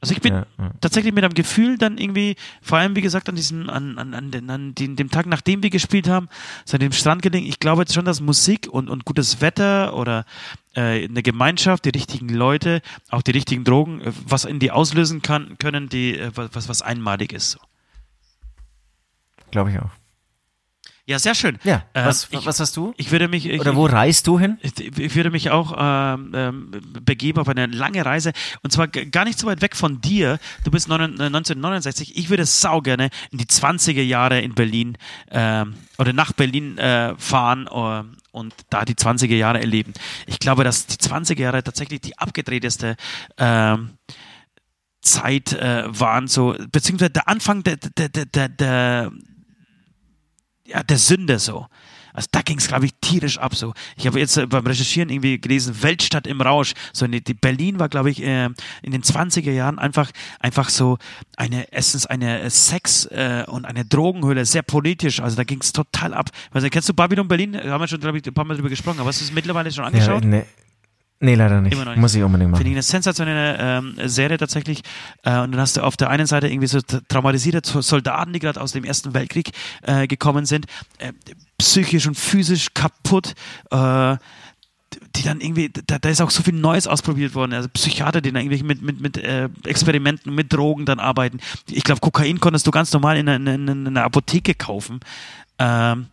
Also 0.01 0.15
ich 0.15 0.21
bin 0.21 0.35
Ja, 0.35 0.47
ja. 0.59 0.71
tatsächlich 0.81 1.13
mit 1.13 1.25
einem 1.25 1.35
Gefühl 1.35 1.77
dann 1.77 1.99
irgendwie, 1.99 2.37
vor 2.61 2.79
allem 2.79 2.95
wie 2.95 3.03
gesagt 3.03 3.29
an 3.29 3.35
diesem, 3.35 3.69
an, 3.69 3.99
an, 3.99 4.15
an, 4.15 4.31
den, 4.31 4.49
an 4.49 4.75
den, 4.77 4.95
dem 4.95 5.11
Tag, 5.11 5.27
nachdem 5.27 5.65
wir 5.65 5.71
gespielt 5.71 6.09
haben, 6.09 6.29
an 6.73 6.79
dem 6.79 6.93
Strand 6.93 7.23
gelegen, 7.23 7.47
ich 7.47 7.59
glaube 7.59 7.83
jetzt 7.83 7.95
schon, 7.95 8.05
dass 8.05 8.21
Musik 8.21 8.69
und, 8.71 8.91
und 8.91 9.05
gutes 9.05 9.41
Wetter 9.41 9.97
oder 9.97 10.25
äh, 10.75 11.05
eine 11.05 11.23
Gemeinschaft, 11.23 11.85
die 11.85 11.91
richtigen 11.91 12.29
Leute, 12.29 12.81
auch 13.11 13.23
die 13.23 13.33
richtigen 13.33 13.65
Drogen, 13.65 14.01
äh, 14.03 14.13
was 14.25 14.45
in 14.45 14.61
die 14.61 14.71
auslösen 14.71 15.23
kann, 15.23 15.57
können, 15.59 15.89
die 15.89 16.17
äh, 16.19 16.31
was, 16.35 16.69
was 16.69 16.83
einmalig 16.83 17.33
ist. 17.33 17.53
So. 17.53 17.59
Glaube 19.53 19.71
ich 19.71 19.79
auch. 19.79 19.91
Ja, 21.05 21.19
sehr 21.19 21.35
schön. 21.35 21.59
Ja, 21.65 21.83
Ähm, 21.95 22.07
was, 22.07 22.29
ich, 22.31 22.47
was 22.47 22.61
hast 22.61 22.77
du? 22.77 22.95
ich 22.97 23.11
würde 23.11 23.27
mich 23.27 23.47
ich, 23.47 23.61
Oder 23.61 23.75
wo 23.75 23.87
reist 23.87 24.29
du 24.29 24.39
hin? 24.39 24.59
Ich 24.63 24.79
ich 24.99 25.15
würde 25.17 25.31
mich 25.31 25.51
auch 25.51 25.75
ähm, 25.77 26.31
ähm, 26.33 26.71
begeben 27.05 27.41
auf 27.41 27.49
eine 27.49 27.67
lange 27.67 28.07
Reise 28.07 28.31
und 28.63 28.71
zwar 28.73 28.87
gar 28.87 29.25
nicht 29.25 29.37
so 29.37 29.49
weit 29.49 29.63
weg 29.63 29.75
von 29.75 30.01
dir. 30.01 30.39
Du 30.63 30.71
bist 30.71 30.89
neun- 30.89 31.19
äh, 31.19 31.25
1969. 31.27 32.17
Ich 32.17 32.31
würde 32.31 32.47
sau 32.47 32.81
gerne 32.81 33.11
in 33.33 33.39
die 33.39 33.47
20er 33.47 34.01
Jahre 34.01 34.41
in 34.41 34.55
Berlin 34.55 34.97
ähm, 35.33 35.75
oder 35.99 36.13
nach 36.13 36.33
Berlin 36.35 36.79
äh, 36.79 37.17
fahren 37.19 37.67
äh, 37.67 38.05
und 38.31 38.55
da 38.71 38.85
die 38.85 38.95
20er 38.95 39.35
Jahre 39.35 39.59
erleben. 39.61 39.95
Ich 40.27 40.39
glaube, 40.39 40.63
dass 40.63 40.87
die 40.87 40.97
20er 40.99 41.41
Jahre 41.41 41.65
tatsächlich 41.65 42.01
die 42.01 42.17
abgedrehteste 42.17 42.95
ähm, 43.39 43.91
Zeit 45.01 45.53
äh, 45.53 45.83
waren, 45.89 46.29
so 46.29 46.55
beziehungsweise 46.71 47.11
der 47.11 47.27
Anfang 47.29 47.65
der, 47.65 47.77
der, 47.77 48.09
der, 48.09 48.25
der, 48.27 48.49
der 48.49 49.13
ja, 50.67 50.83
der 50.83 50.99
Sünde 50.99 51.39
so. 51.39 51.67
Also 52.15 52.29
da 52.31 52.43
ging 52.43 52.59
es, 52.59 52.69
glaube 52.69 52.85
ich, 52.85 52.93
tierisch 53.01 53.39
ab 53.39 53.55
so. 53.55 53.73
Ich 53.97 54.07
habe 54.07 54.19
jetzt 54.21 54.37
äh, 54.37 54.47
beim 54.47 54.67
Recherchieren 54.67 55.09
irgendwie 55.09 55.41
gelesen, 55.41 55.83
Weltstadt 55.83 56.27
im 56.27 56.43
Rausch. 56.43 56.75
So 56.93 57.07
die, 57.07 57.25
die 57.25 57.33
Berlin 57.33 57.79
war, 57.79 57.89
glaube 57.89 58.11
ich, 58.11 58.23
äh, 58.23 58.51
in 58.83 58.93
den 58.93 59.03
20er 59.03 59.51
Jahren 59.51 59.79
einfach, 59.79 60.11
einfach 60.39 60.69
so 60.69 60.99
eine, 61.39 61.73
erstens 61.73 62.05
eine 62.05 62.51
Sex- 62.51 63.07
äh, 63.07 63.45
und 63.49 63.65
eine 63.65 63.87
Drogenhöhle, 63.87 64.45
sehr 64.45 64.63
politisch. 64.63 65.21
Also 65.21 65.37
da 65.37 65.45
ging 65.45 65.61
es 65.63 65.73
total 65.73 66.13
ab. 66.13 66.29
Also, 66.51 66.69
kennst 66.69 66.89
du 66.89 66.93
Babylon 66.95 67.29
Berlin? 67.29 67.53
Da 67.55 67.65
haben 67.71 67.81
wir 67.81 67.89
schon, 67.89 68.01
glaube 68.01 68.19
ich, 68.19 68.27
ein 68.27 68.35
paar 68.35 68.45
Mal 68.45 68.57
drüber 68.57 68.69
gesprochen. 68.69 69.01
Aber 69.01 69.09
hast 69.09 69.21
du 69.23 69.25
es 69.25 69.33
mittlerweile 69.33 69.73
schon 69.73 69.85
Ja, 69.85 69.89
angeschaut? 69.89 70.25
Nee. 71.23 71.35
leider 71.35 71.61
nicht. 71.63 71.73
Immer 71.73 71.85
noch 71.87 71.93
nicht. 71.93 72.01
Muss 72.01 72.15
ich 72.15 72.23
unbedingt 72.23 72.51
Finde 72.57 72.61
ich 72.61 72.67
machen. 72.67 72.77
eine 72.77 72.83
sensationelle 72.83 73.57
ähm, 73.59 73.95
Serie 74.09 74.37
tatsächlich. 74.37 74.83
Äh, 75.23 75.39
und 75.41 75.53
dann 75.53 75.61
hast 75.61 75.77
du 75.79 75.83
auf 75.83 75.97
der 75.97 76.11
einen 76.11 76.27
Seite 76.27 76.49
irgendwie 76.49 76.67
so 76.69 76.79
tra- 76.79 77.01
traumatisierte 77.09 77.63
Soldaten, 77.83 78.33
die 78.35 78.39
gerade 78.39 78.61
aus 78.61 78.73
dem 78.73 78.85
Ersten 78.85 79.15
Weltkrieg 79.15 79.53
äh, 79.83 80.07
gekommen 80.07 80.45
sind, 80.45 80.67
äh, 80.99 81.13
psychisch 81.59 82.07
und 82.07 82.17
physisch 82.19 82.69
kaputt. 82.75 83.35
Äh, 83.71 84.17
die 85.17 85.23
dann 85.23 85.41
irgendwie, 85.41 85.71
da, 85.71 85.99
da 85.99 86.09
ist 86.11 86.21
auch 86.21 86.31
so 86.31 86.43
viel 86.43 86.53
Neues 86.53 86.87
ausprobiert 86.87 87.35
worden. 87.35 87.55
Also 87.55 87.67
Psychiater, 87.71 88.21
die 88.21 88.31
dann 88.31 88.43
irgendwie 88.43 88.63
mit, 88.63 88.83
mit, 88.83 89.01
mit 89.01 89.17
äh, 89.17 89.49
Experimenten, 89.65 90.35
mit 90.35 90.53
Drogen 90.53 90.85
dann 90.85 91.01
arbeiten. 91.01 91.41
Ich 91.71 91.83
glaube, 91.83 92.01
Kokain 92.03 92.41
konntest 92.41 92.67
du 92.67 92.71
ganz 92.71 92.93
normal 92.93 93.17
in 93.17 93.27
einer, 93.27 93.55
in 93.55 93.63
einer- 93.63 93.73
in 93.73 93.87
einer 93.87 94.05
Apotheke 94.05 94.55
kaufen. 94.55 95.01
Ähm, 95.59 96.09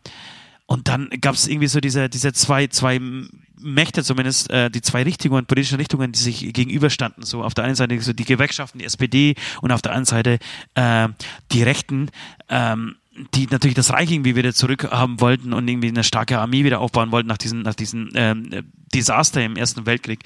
und 0.66 0.88
dann 0.88 1.10
gab 1.20 1.36
es 1.36 1.48
irgendwie 1.48 1.68
so 1.68 1.82
diese, 1.82 2.08
diese 2.08 2.32
zwei, 2.32 2.68
zwei 2.68 3.02
Mächte 3.62 4.04
zumindest, 4.04 4.50
äh, 4.50 4.70
die 4.70 4.82
zwei 4.82 5.04
Richtungen, 5.04 5.46
politischen 5.46 5.78
Richtungen, 5.78 6.12
die 6.12 6.20
sich 6.20 6.54
gegenüberstanden. 6.54 7.24
So 7.24 7.44
auf 7.44 7.54
der 7.54 7.66
einen 7.66 7.76
Seite 7.76 8.00
so 8.02 8.14
die 8.14 8.26
Gewerkschaften, 8.26 8.80
die 8.80 8.86
SPD 8.86 9.36
und 9.62 9.72
auf 9.72 9.82
der 9.82 9.92
anderen 9.92 10.06
Seite 10.06 10.40
äh, 10.76 11.10
die 11.52 11.64
Rechten, 11.64 12.10
ähm, 12.50 12.96
die 13.34 13.48
natürlich 13.48 13.76
das 13.76 13.92
Reich 13.92 14.12
irgendwie 14.12 14.36
wieder 14.36 14.54
zurückhaben 14.54 15.20
wollten 15.20 15.54
und 15.54 15.68
irgendwie 15.68 15.90
eine 15.90 16.04
starke 16.04 16.40
Armee 16.40 16.64
wieder 16.64 16.80
aufbauen 16.80 17.12
wollten 17.12 17.28
nach 17.28 17.38
diesem 17.38 17.62
nach 17.62 17.76
diesen 17.76 18.12
ähm, 18.16 18.64
Desaster 18.94 19.44
im 19.44 19.56
Ersten 19.56 19.86
Weltkrieg. 19.86 20.20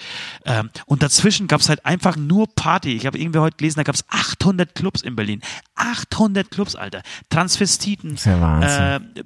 Ähm, 0.45 0.69
und 0.85 1.03
dazwischen 1.03 1.47
gab 1.47 1.61
es 1.61 1.69
halt 1.69 1.85
einfach 1.85 2.15
nur 2.15 2.47
Party. 2.53 2.93
Ich 2.93 3.05
habe 3.05 3.17
irgendwie 3.17 3.39
heute 3.39 3.57
gelesen, 3.57 3.79
da 3.79 3.83
gab 3.83 3.95
es 3.95 4.05
800 4.09 4.75
Clubs 4.75 5.01
in 5.01 5.15
Berlin. 5.15 5.41
800 5.75 6.49
Clubs, 6.49 6.75
Alter. 6.75 7.01
Transvestiten, 7.29 8.15
ja 8.23 8.41
Wahnsinn. 8.41 9.25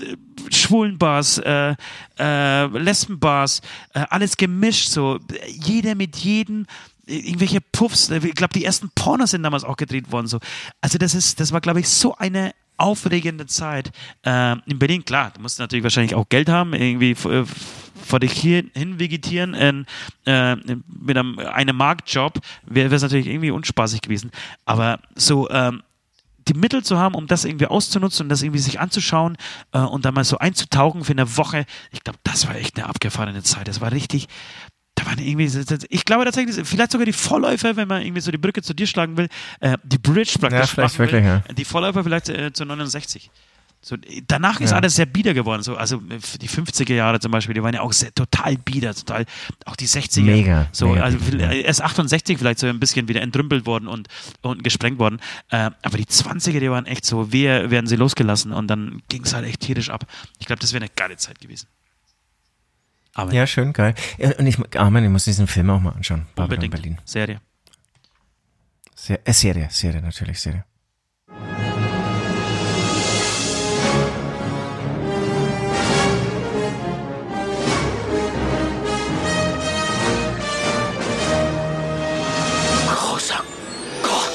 äh, 0.00 0.54
Schwulenbars, 0.54 1.38
äh, 1.38 1.74
äh, 2.18 2.66
Lesbenbars, 2.66 3.62
äh, 3.94 4.04
alles 4.10 4.36
gemischt, 4.36 4.88
so 4.88 5.18
jeder 5.48 5.94
mit 5.94 6.16
jedem, 6.16 6.66
irgendwelche 7.06 7.60
Puffs. 7.60 8.10
Ich 8.10 8.34
glaube, 8.34 8.52
die 8.52 8.64
ersten 8.64 8.90
Pornos 8.94 9.30
sind 9.30 9.42
damals 9.42 9.64
auch 9.64 9.76
gedreht 9.76 10.12
worden. 10.12 10.26
So, 10.26 10.38
also 10.80 10.98
das 10.98 11.14
ist, 11.14 11.40
das 11.40 11.52
war, 11.52 11.60
glaube 11.60 11.80
ich, 11.80 11.88
so 11.88 12.16
eine 12.16 12.52
aufregende 12.76 13.46
Zeit. 13.46 13.90
Äh, 14.24 14.56
in 14.66 14.78
Berlin, 14.78 15.04
klar, 15.04 15.32
du 15.34 15.40
musst 15.40 15.58
natürlich 15.58 15.82
wahrscheinlich 15.82 16.14
auch 16.14 16.28
Geld 16.28 16.48
haben, 16.48 16.72
irgendwie 16.74 17.12
äh, 17.28 17.44
vor 18.06 18.20
dich 18.20 18.32
hier 18.32 18.64
hin 18.74 18.98
vegetieren 18.98 19.54
in, 19.54 19.86
äh, 20.26 20.56
mit 20.56 21.16
einem, 21.16 21.38
einem 21.38 21.76
Marktjob 21.76 22.40
wäre 22.66 22.94
es 22.94 23.02
natürlich 23.02 23.26
irgendwie 23.26 23.50
unspaßig 23.50 24.02
gewesen. 24.02 24.30
Aber 24.64 25.00
so 25.14 25.48
ähm, 25.50 25.82
die 26.48 26.54
Mittel 26.54 26.84
zu 26.84 26.98
haben, 26.98 27.14
um 27.14 27.26
das 27.26 27.44
irgendwie 27.44 27.66
auszunutzen 27.66 28.24
und 28.24 28.28
das 28.28 28.42
irgendwie 28.42 28.60
sich 28.60 28.78
anzuschauen 28.78 29.36
äh, 29.72 29.78
und 29.78 30.04
dann 30.04 30.14
mal 30.14 30.24
so 30.24 30.38
einzutauchen 30.38 31.04
für 31.04 31.12
eine 31.12 31.36
Woche, 31.36 31.66
ich 31.90 32.04
glaube, 32.04 32.18
das 32.22 32.46
war 32.46 32.54
echt 32.54 32.76
eine 32.78 32.88
abgefahrene 32.88 33.42
Zeit. 33.42 33.68
Das 33.68 33.80
war 33.80 33.90
richtig, 33.90 34.28
da 34.96 35.06
waren 35.06 35.18
irgendwie, 35.18 35.48
ich 35.90 36.04
glaube 36.04 36.24
tatsächlich, 36.24 36.56
vielleicht 36.66 36.90
sogar 36.90 37.04
die 37.06 37.12
Vorläufer, 37.12 37.76
wenn 37.76 37.86
man 37.86 38.02
irgendwie 38.02 38.20
so 38.22 38.30
die 38.32 38.38
Brücke 38.38 38.62
zu 38.62 38.74
dir 38.74 38.86
schlagen 38.88 39.16
will, 39.16 39.28
äh, 39.60 39.76
die 39.84 39.98
Bridge 39.98 40.38
praktisch 40.40 40.58
Ja, 40.60 40.66
vielleicht 40.66 40.98
machen 40.98 41.12
will, 41.12 41.12
wirklich, 41.12 41.24
ja. 41.24 41.54
die 41.54 41.64
Vorläufer 41.64 42.02
vielleicht 42.02 42.28
äh, 42.28 42.52
zu 42.52 42.64
69. 42.64 43.30
So, 43.82 43.94
danach 44.26 44.60
ist 44.60 44.70
Ja. 44.70 44.78
alles 44.78 44.96
sehr 44.96 45.06
bieder 45.06 45.32
geworden. 45.32 45.62
So, 45.62 45.76
also 45.76 45.98
äh, 46.08 46.18
die 46.40 46.48
50er 46.48 46.94
Jahre 46.94 47.20
zum 47.20 47.30
Beispiel, 47.30 47.54
die 47.54 47.62
waren 47.62 47.74
ja 47.74 47.82
auch 47.82 47.92
sehr, 47.92 48.12
total 48.12 48.56
bieder, 48.56 48.94
total, 48.94 49.26
auch 49.64 49.76
die 49.76 49.86
60er. 49.86 50.22
Mega, 50.22 50.66
So, 50.72 50.88
mega 50.88 51.02
also 51.04 51.18
erst 51.36 51.82
68 51.82 52.36
vielleicht 52.38 52.58
so 52.58 52.66
ein 52.66 52.80
bisschen 52.80 53.06
wieder 53.06 53.20
entrümpelt 53.20 53.64
worden 53.66 53.86
und, 53.86 54.08
und 54.42 54.64
gesprengt 54.64 54.98
worden. 54.98 55.20
Äh, 55.50 55.70
aber 55.82 55.98
die 55.98 56.06
20er, 56.06 56.58
die 56.58 56.70
waren 56.70 56.86
echt 56.86 57.04
so, 57.04 57.32
wir 57.32 57.70
werden 57.70 57.86
sie 57.86 57.96
losgelassen 57.96 58.50
und 58.52 58.66
dann 58.68 59.02
ging 59.08 59.22
es 59.24 59.34
halt 59.34 59.46
echt 59.46 59.60
tierisch 59.60 59.90
ab. 59.90 60.04
Ich 60.40 60.46
glaube, 60.46 60.60
das 60.60 60.72
wäre 60.72 60.82
eine 60.82 60.90
geile 60.96 61.16
Zeit 61.16 61.38
gewesen. 61.38 61.68
Aber 63.16 63.32
Ja, 63.32 63.46
schön, 63.46 63.72
geil. 63.72 63.94
Und 64.38 64.46
ich, 64.46 64.58
ah, 64.76 64.90
man, 64.90 65.02
ich 65.02 65.08
muss 65.08 65.24
diesen 65.24 65.46
Film 65.46 65.70
auch 65.70 65.80
mal 65.80 65.92
anschauen. 65.92 66.26
Babylon 66.34 66.64
unbedingt. 66.64 66.72
Berlin. 66.72 66.98
Serie. 67.06 67.40
Se 68.94 69.18
äh, 69.24 69.32
Serie, 69.32 69.68
Serie, 69.70 70.02
natürlich, 70.02 70.38
Serie. 70.38 70.64
Großer 82.86 83.42
Gott. 84.02 84.30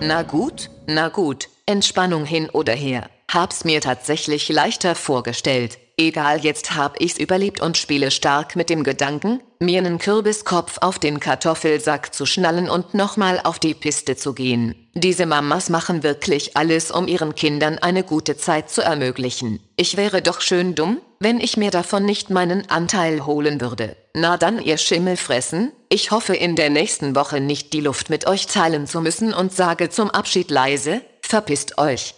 Na 0.00 0.22
gut, 0.22 0.70
na 0.86 1.08
gut, 1.08 1.48
Entspannung 1.66 2.26
hin 2.26 2.50
oder 2.50 2.74
her. 2.74 3.08
Hab's 3.32 3.64
mir 3.64 3.80
tatsächlich 3.80 4.50
leichter 4.50 4.94
vorgestellt. 4.94 5.78
Egal, 5.96 6.40
jetzt 6.44 6.74
hab 6.74 7.00
ich's 7.00 7.18
überlebt 7.18 7.62
und 7.62 7.78
spiele 7.78 8.10
stark 8.10 8.54
mit 8.56 8.68
dem 8.68 8.82
Gedanken, 8.82 9.40
mir 9.60 9.80
nen 9.80 9.98
Kürbiskopf 9.98 10.78
auf 10.80 10.98
den 10.98 11.20
Kartoffelsack 11.20 12.12
zu 12.12 12.26
schnallen 12.26 12.68
und 12.68 12.94
nochmal 12.94 13.40
auf 13.44 13.58
die 13.60 13.74
Piste 13.74 14.16
zu 14.16 14.34
gehen. 14.34 14.74
Diese 14.94 15.24
Mamas 15.24 15.70
machen 15.70 16.02
wirklich 16.02 16.56
alles, 16.56 16.90
um 16.90 17.08
ihren 17.08 17.34
Kindern 17.34 17.78
eine 17.78 18.02
gute 18.02 18.36
Zeit 18.36 18.70
zu 18.70 18.82
ermöglichen. 18.82 19.60
Ich 19.76 19.96
wäre 19.96 20.20
doch 20.20 20.40
schön 20.40 20.74
dumm, 20.74 21.00
wenn 21.20 21.40
ich 21.40 21.56
mir 21.56 21.70
davon 21.70 22.04
nicht 22.04 22.28
meinen 22.28 22.68
Anteil 22.68 23.24
holen 23.24 23.60
würde. 23.60 23.96
Na 24.14 24.36
dann, 24.36 24.60
ihr 24.60 24.78
Schimmel 24.78 25.16
fressen. 25.16 25.72
Ich 25.88 26.10
hoffe 26.10 26.34
in 26.34 26.56
der 26.56 26.70
nächsten 26.70 27.16
Woche 27.16 27.40
nicht 27.40 27.72
die 27.72 27.80
Luft 27.80 28.10
mit 28.10 28.26
euch 28.26 28.46
teilen 28.46 28.86
zu 28.86 29.00
müssen 29.00 29.32
und 29.32 29.52
sage 29.52 29.90
zum 29.90 30.10
Abschied 30.10 30.50
leise, 30.50 31.02
verpisst 31.34 31.78
euch. 31.78 32.14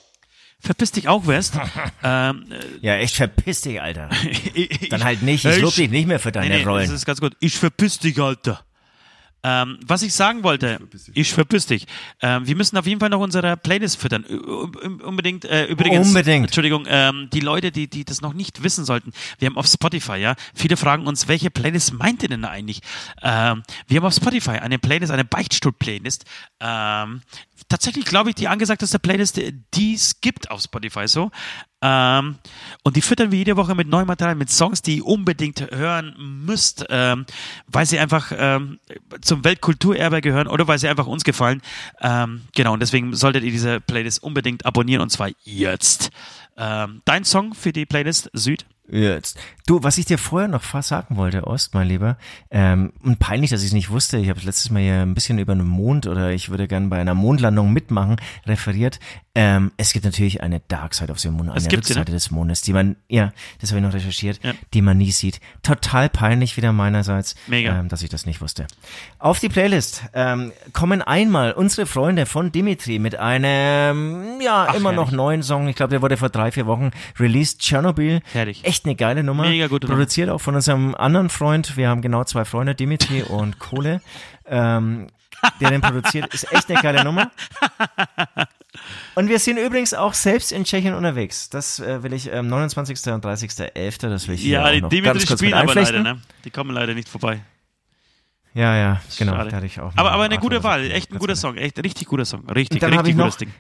Verpiss 0.61 0.93
dich 0.93 1.09
auch, 1.09 1.27
West. 1.27 1.55
ähm, 2.03 2.45
Ja, 2.83 2.97
echt 2.97 3.17
verpiss 3.17 3.63
dich, 3.63 3.81
Alter. 3.81 4.11
ich, 4.55 4.91
Dann 4.91 5.05
halt 5.05 5.23
nicht. 5.23 5.47
Ich 5.47 5.59
lob 5.59 5.75
dich 5.75 5.89
nicht 5.89 6.07
mehr 6.07 6.21
für 6.21 6.33
deine 6.33 6.49
nee, 6.51 6.59
nee, 6.59 6.65
Rollen. 6.69 6.85
Das 6.85 6.97
ist 6.97 7.07
ganz 7.07 7.23
gut. 7.23 7.33
Ich 7.41 7.57
verpiss 7.57 7.99
dich, 7.99 8.21
Alter. 8.21 8.63
Ähm, 9.49 9.79
was 9.87 10.03
ich 10.03 10.13
sagen 10.13 10.43
wollte, 10.43 10.81
ich 11.15 11.33
verpiss 11.33 11.67
dich. 11.67 11.87
Ähm, 12.21 12.49
wir 12.49 12.57
müssen 12.57 12.77
auf 12.77 12.87
jeden 12.87 12.99
Fall 12.99 13.11
noch 13.11 13.21
unsere 13.21 13.57
Playlist 13.57 13.97
füttern. 13.97 14.25
Unbedingt, 14.25 15.45
äh, 15.45 15.67
übrigens. 15.67 16.09
Unbedingt. 16.09 16.47
Entschuldigung, 16.47 16.85
ähm, 16.89 17.29
die 17.33 17.39
Leute, 17.39 17.71
die, 17.71 17.89
die 17.89 18.05
das 18.05 18.21
noch 18.21 18.33
nicht 18.33 18.65
wissen 18.65 18.85
sollten, 18.85 19.13
wir 19.39 19.47
haben 19.47 19.57
auf 19.57 19.69
Spotify, 19.69 20.17
ja, 20.17 20.35
viele 20.53 20.77
fragen 20.77 21.07
uns, 21.07 21.29
welche 21.29 21.53
Playlist 21.53 21.93
meint 21.93 22.25
ihr 22.25 22.29
denn 22.29 22.45
eigentlich? 22.45 22.81
Ähm, 23.23 23.63
wir 23.87 23.99
haben 23.99 24.07
auf 24.07 24.15
Spotify 24.15 24.59
eine 24.59 24.81
Playlist, 24.81 25.13
eine 25.13 25.25
Beichtstuhl-Playlist. 25.25 26.25
Ähm, 26.59 27.23
tatsächlich 27.69 28.05
glaube 28.05 28.31
ich, 28.31 28.35
die 28.35 28.49
angesagteste 28.49 28.99
Playlist, 28.99 29.41
die 29.75 29.95
es 29.95 30.21
gibt 30.21 30.51
auf 30.51 30.61
Spotify 30.61 31.07
so. 31.07 31.31
Ähm, 31.87 32.37
und 32.83 32.97
die 32.97 33.03
füttern 33.03 33.31
wir 33.31 33.39
jede 33.39 33.57
Woche 33.57 33.77
mit 33.77 33.89
neuem 33.89 34.09
Material, 34.09 34.35
mit 34.35 34.51
Songs, 34.51 34.83
die 34.83 34.97
ihr 34.97 35.07
unbedingt 35.07 35.71
hören 35.71 36.15
müsst, 36.19 36.85
ähm, 36.91 37.27
weil 37.69 37.87
sie 37.87 37.99
einfach 38.01 38.33
ähm, 38.37 38.81
zum 39.21 39.45
Weltkulturerbe 39.45 40.21
gehören 40.21 40.49
oder 40.49 40.67
weil 40.67 40.79
sie 40.79 40.89
einfach 40.89 41.07
uns 41.07 41.23
gefallen. 41.23 41.63
Ähm, 42.01 42.43
genau, 42.55 42.73
und 42.73 42.81
deswegen 42.81 43.15
solltet 43.15 43.45
ihr 43.45 43.53
diese 43.53 43.81
Playlist 43.81 44.23
unbedingt 44.23 44.67
abonnieren 44.67 45.03
und 45.03 45.11
zwar 45.11 45.31
jetzt. 45.45 46.11
Ähm, 46.57 47.03
dein 47.05 47.25
Song 47.25 47.55
für 47.55 47.73
die 47.73 47.87
Playlist 47.87 48.31
Süd? 48.33 48.67
Jetzt. 48.89 49.37
Du, 49.67 49.83
was 49.83 49.99
ich 49.99 50.05
dir 50.05 50.17
vorher 50.17 50.49
noch 50.49 50.63
fast 50.63 50.91
sagen 50.91 51.17
wollte, 51.17 51.47
Ost, 51.47 51.75
mein 51.75 51.89
Lieber, 51.89 52.19
ähm, 52.51 52.93
und 53.03 53.19
peinlich, 53.19 53.51
dass 53.51 53.63
ich 53.63 53.69
es 53.69 53.73
nicht 53.73 53.91
wusste, 53.91 54.19
ich 54.19 54.29
habe 54.29 54.41
letztes 54.43 54.71
Mal 54.71 54.83
hier 54.83 55.03
ein 55.03 55.15
bisschen 55.15 55.39
über 55.39 55.55
den 55.57 55.67
Mond 55.67 56.07
oder 56.07 56.31
ich 56.31 56.51
würde 56.51 56.69
gern 56.69 56.89
bei 56.89 56.99
einer 56.99 57.15
Mondlandung 57.15 57.73
mitmachen, 57.73 58.17
referiert. 58.47 59.01
Ähm, 59.39 59.71
es 59.77 59.93
gibt 59.93 60.07
natürlich 60.07 60.43
eine 60.43 60.61
Dark 60.67 60.95
Side 60.95 61.13
of 61.13 61.19
the 61.19 61.29
Moon, 61.29 61.51
eine 61.51 61.71
Rückseite 61.71 62.11
des 62.11 62.31
Mondes, 62.31 62.63
die 62.63 62.73
man, 62.73 62.97
ja, 63.07 63.33
das 63.61 63.71
habe 63.71 63.81
ich 63.81 63.87
noch 63.87 63.93
recherchiert, 63.93 64.41
Ja. 64.43 64.55
die 64.73 64.81
man 64.81 64.97
nie 64.97 65.11
sieht. 65.13 65.41
Total 65.63 66.09
peinlich 66.09 66.57
wieder 66.57 66.73
meinerseits, 66.73 67.35
Mega. 67.47 67.79
Ähm, 67.79 67.89
dass 67.91 68.03
ich 68.03 68.09
das 68.09 68.25
nicht 68.25 68.41
wusste. 68.41 68.67
Auf 69.19 69.39
die 69.39 69.51
Playlist 69.51 70.05
ähm, 70.15 70.53
kommen 70.73 71.03
einmal 71.03 71.53
unsere 71.53 71.87
Freunde 71.87 72.25
von 72.25 72.51
Dimitri 72.51 72.99
mit 72.99 73.17
einem, 73.17 74.41
ja, 74.41 74.73
immer 74.73 74.93
noch 74.93 75.05
herrlich. 75.09 75.17
neuen 75.17 75.43
Song. 75.43 75.69
Ich 75.69 75.77
glaube, 75.77 75.91
der 75.91 76.01
wurde 76.01 76.17
vor 76.17 76.31
drei, 76.31 76.51
vier 76.51 76.65
Wochen 76.67 76.91
released. 77.19 77.61
Tschernobyl. 77.61 78.23
Herrlich. 78.33 78.65
Echt 78.65 78.87
eine 78.87 78.95
geile 78.97 79.23
Nummer. 79.23 79.43
Mega 79.49 79.67
gute 79.67 79.87
Nummer. 79.87 79.99
Produziert 79.99 80.31
auch 80.31 80.41
von 80.41 80.55
unserem 80.55 80.95
anderen 80.95 81.29
Freund. 81.29 81.77
Wir 81.77 81.91
haben 81.91 82.01
genau 82.01 82.25
zwei 82.25 82.47
Freunde, 82.47 82.75
Dimitri 82.75 83.23
und 83.29 83.59
Kohle. 83.59 84.01
Ähm, 84.47 85.09
der 85.61 85.71
den 85.71 85.83
produziert, 85.83 86.33
ist 86.33 86.51
echt 86.53 86.71
eine 86.71 86.81
geile 86.81 87.05
Nummer. 87.05 87.31
Und 89.15 89.29
wir 89.29 89.39
sind 89.39 89.57
übrigens 89.59 89.95
auch 89.95 90.15
selbst 90.15 90.53
in 90.53 90.65
Tschechien 90.65 90.95
unterwegs. 90.95 91.49
Das 91.51 91.79
äh, 91.81 92.03
will 92.03 92.13
ich 92.13 92.33
ähm, 92.33 92.49
29. 92.49 93.13
und 93.13 93.25
30.11. 93.25 94.09
Das 94.09 94.29
will 94.29 94.35
ich 94.35 94.45
Ja, 94.45 94.65
auch 94.65 94.71
die 94.71 94.81
noch 94.81 94.89
Dimitri 94.89 95.27
spielen 95.27 95.55
aber 95.55 95.75
leider, 95.75 96.03
ne? 96.03 96.21
Die 96.45 96.51
kommen 96.51 96.71
leider 96.75 96.95
nicht 96.95 97.09
vorbei. 97.09 97.43
Ja, 98.55 98.75
ja, 98.77 99.01
genau. 99.19 99.35
Schade. 99.35 99.51
Da 99.51 99.57
hatte 99.57 99.67
ich 99.67 99.81
auch 99.81 99.93
aber, 99.97 100.13
aber 100.13 100.25
eine 100.25 100.39
gute 100.39 100.63
Wahl, 100.63 100.81
gesagt, 100.81 100.97
echt 100.97 101.11
ein 101.11 101.19
guter 101.19 101.35
gerne. 101.35 101.37
Song, 101.37 101.57
echt 101.59 101.79
richtig 101.83 102.07
guter 102.09 102.25
Song. 102.25 102.49
Richtig, 102.49 102.83
richtig 102.83 103.09
ich 103.11 103.17
gutes 103.17 103.37
Ding. 103.37 103.53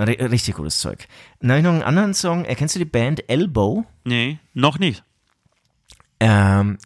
Ri- 0.00 0.30
Richtig 0.30 0.56
gutes 0.56 0.80
Zeug. 0.80 1.06
Dann 1.38 1.50
habe 1.50 1.58
ich 1.60 1.64
noch 1.64 1.72
einen 1.72 1.82
anderen 1.82 2.14
Song. 2.14 2.44
Erkennst 2.44 2.74
du 2.74 2.80
die 2.80 2.84
Band 2.84 3.28
Elbow? 3.30 3.84
Nee, 4.02 4.38
noch 4.52 4.80
nicht. 4.80 5.04
Ähm, 6.18 6.78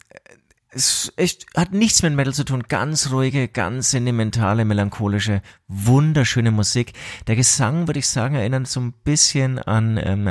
es 0.71 1.11
echt, 1.15 1.45
hat 1.55 1.71
nichts 1.73 2.03
mit 2.03 2.13
Metal 2.13 2.33
zu 2.33 2.43
tun. 2.43 2.63
Ganz 2.67 3.11
ruhige, 3.11 3.47
ganz 3.47 3.91
sentimentale, 3.91 4.65
melancholische, 4.65 5.41
wunderschöne 5.67 6.51
Musik. 6.51 6.93
Der 7.27 7.35
Gesang, 7.35 7.87
würde 7.87 7.99
ich 7.99 8.07
sagen, 8.07 8.35
erinnert 8.35 8.67
so 8.67 8.79
ein 8.79 8.93
bisschen 9.03 9.59
an 9.59 9.99
ähm, 10.01 10.27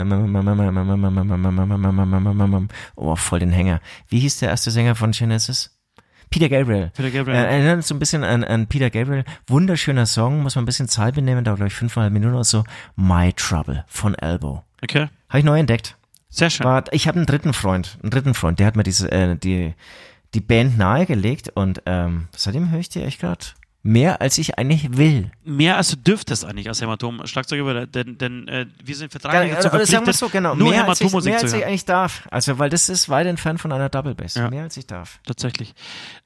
oh, 2.97 3.17
voll 3.17 3.39
den 3.41 3.51
Hänger. 3.51 3.81
Wie 4.09 4.21
hieß 4.21 4.39
der 4.39 4.51
erste 4.51 4.71
Sänger 4.71 4.95
von 4.95 5.11
Genesis? 5.11 5.75
Peter 6.31 6.49
Gabriel. 6.49 6.93
Peter 6.95 7.11
Gabriel. 7.11 7.37
Äh, 7.37 7.45
erinnert 7.45 7.85
so 7.85 7.95
ein 7.95 7.99
bisschen 7.99 8.23
an, 8.23 8.45
an 8.45 8.67
Peter 8.67 8.91
Gabriel. 8.91 9.25
Wunderschöner 9.47 10.07
Song, 10.07 10.43
muss 10.43 10.55
man 10.55 10.65
ein 10.65 10.67
bisschen 10.67 10.89
Zeit 10.89 11.15
benehmen, 11.15 11.43
dauert 11.43 11.57
glaube 11.59 11.69
ich 11.69 11.75
fünfeinhalb 11.75 12.13
Minuten 12.13 12.35
oder 12.35 12.45
so. 12.45 12.65
My 12.97 13.33
Trouble 13.33 13.85
von 13.89 14.15
Elbow. 14.15 14.63
Okay, 14.83 15.09
Habe 15.29 15.39
ich 15.39 15.45
neu 15.45 15.59
entdeckt. 15.59 15.97
sehr 16.29 16.51
schön. 16.51 16.65
War, 16.65 16.85
ich 16.93 17.09
habe 17.09 17.17
einen 17.17 17.27
dritten 17.27 17.55
Freund, 17.55 17.99
einen 18.03 18.11
dritten 18.11 18.35
Freund, 18.35 18.61
der 18.61 18.67
hat 18.67 18.77
mir 18.77 18.83
diese, 18.85 19.11
äh, 19.11 19.37
die, 19.37 19.75
die 20.35 20.41
Band 20.41 20.79
nahegelegt 20.79 21.51
und 21.55 21.83
ähm, 21.87 22.29
seitdem 22.37 22.71
höre 22.71 22.81
ich 22.81 22.89
die 22.89 23.03
echt 23.03 23.21
gerade 23.21 23.45
mehr, 23.83 24.21
als 24.21 24.39
ich 24.39 24.59
eigentlich 24.59 24.97
will. 24.97 25.31
Mehr 25.45 25.77
als 25.77 25.91
du 25.91 25.97
dürftest 25.97 26.45
eigentlich 26.45 26.69
als 26.69 26.81
Hämatom 26.83 27.27
Schlagzeuger, 27.27 27.87
denn, 27.87 28.19
denn 28.19 28.49
äh, 28.49 28.67
wir 28.85 28.97
sind 28.97 29.11
vertraglich 29.11 29.53
Oder, 29.53 29.63
dazu 29.63 29.71
verpflichtet, 29.71 30.17
so, 30.17 30.29
genau, 30.29 30.55
nur 30.55 30.71
mehr, 30.71 30.87
als 30.87 31.01
ich, 31.01 31.13
mehr 31.13 31.39
als 31.39 31.53
ich 31.53 31.65
eigentlich 31.65 31.85
darf. 31.85 32.27
Also, 32.31 32.59
weil 32.59 32.71
das 32.71 32.89
ist 32.89 33.09
weit 33.09 33.27
entfernt 33.27 33.61
von 33.61 33.73
einer 33.73 33.89
Double 33.89 34.15
Bass. 34.15 34.35
Ja. 34.35 34.51
Mehr 34.51 34.65
als 34.65 34.77
ich 34.77 34.87
darf. 34.87 35.21
Tatsächlich. 35.27 35.75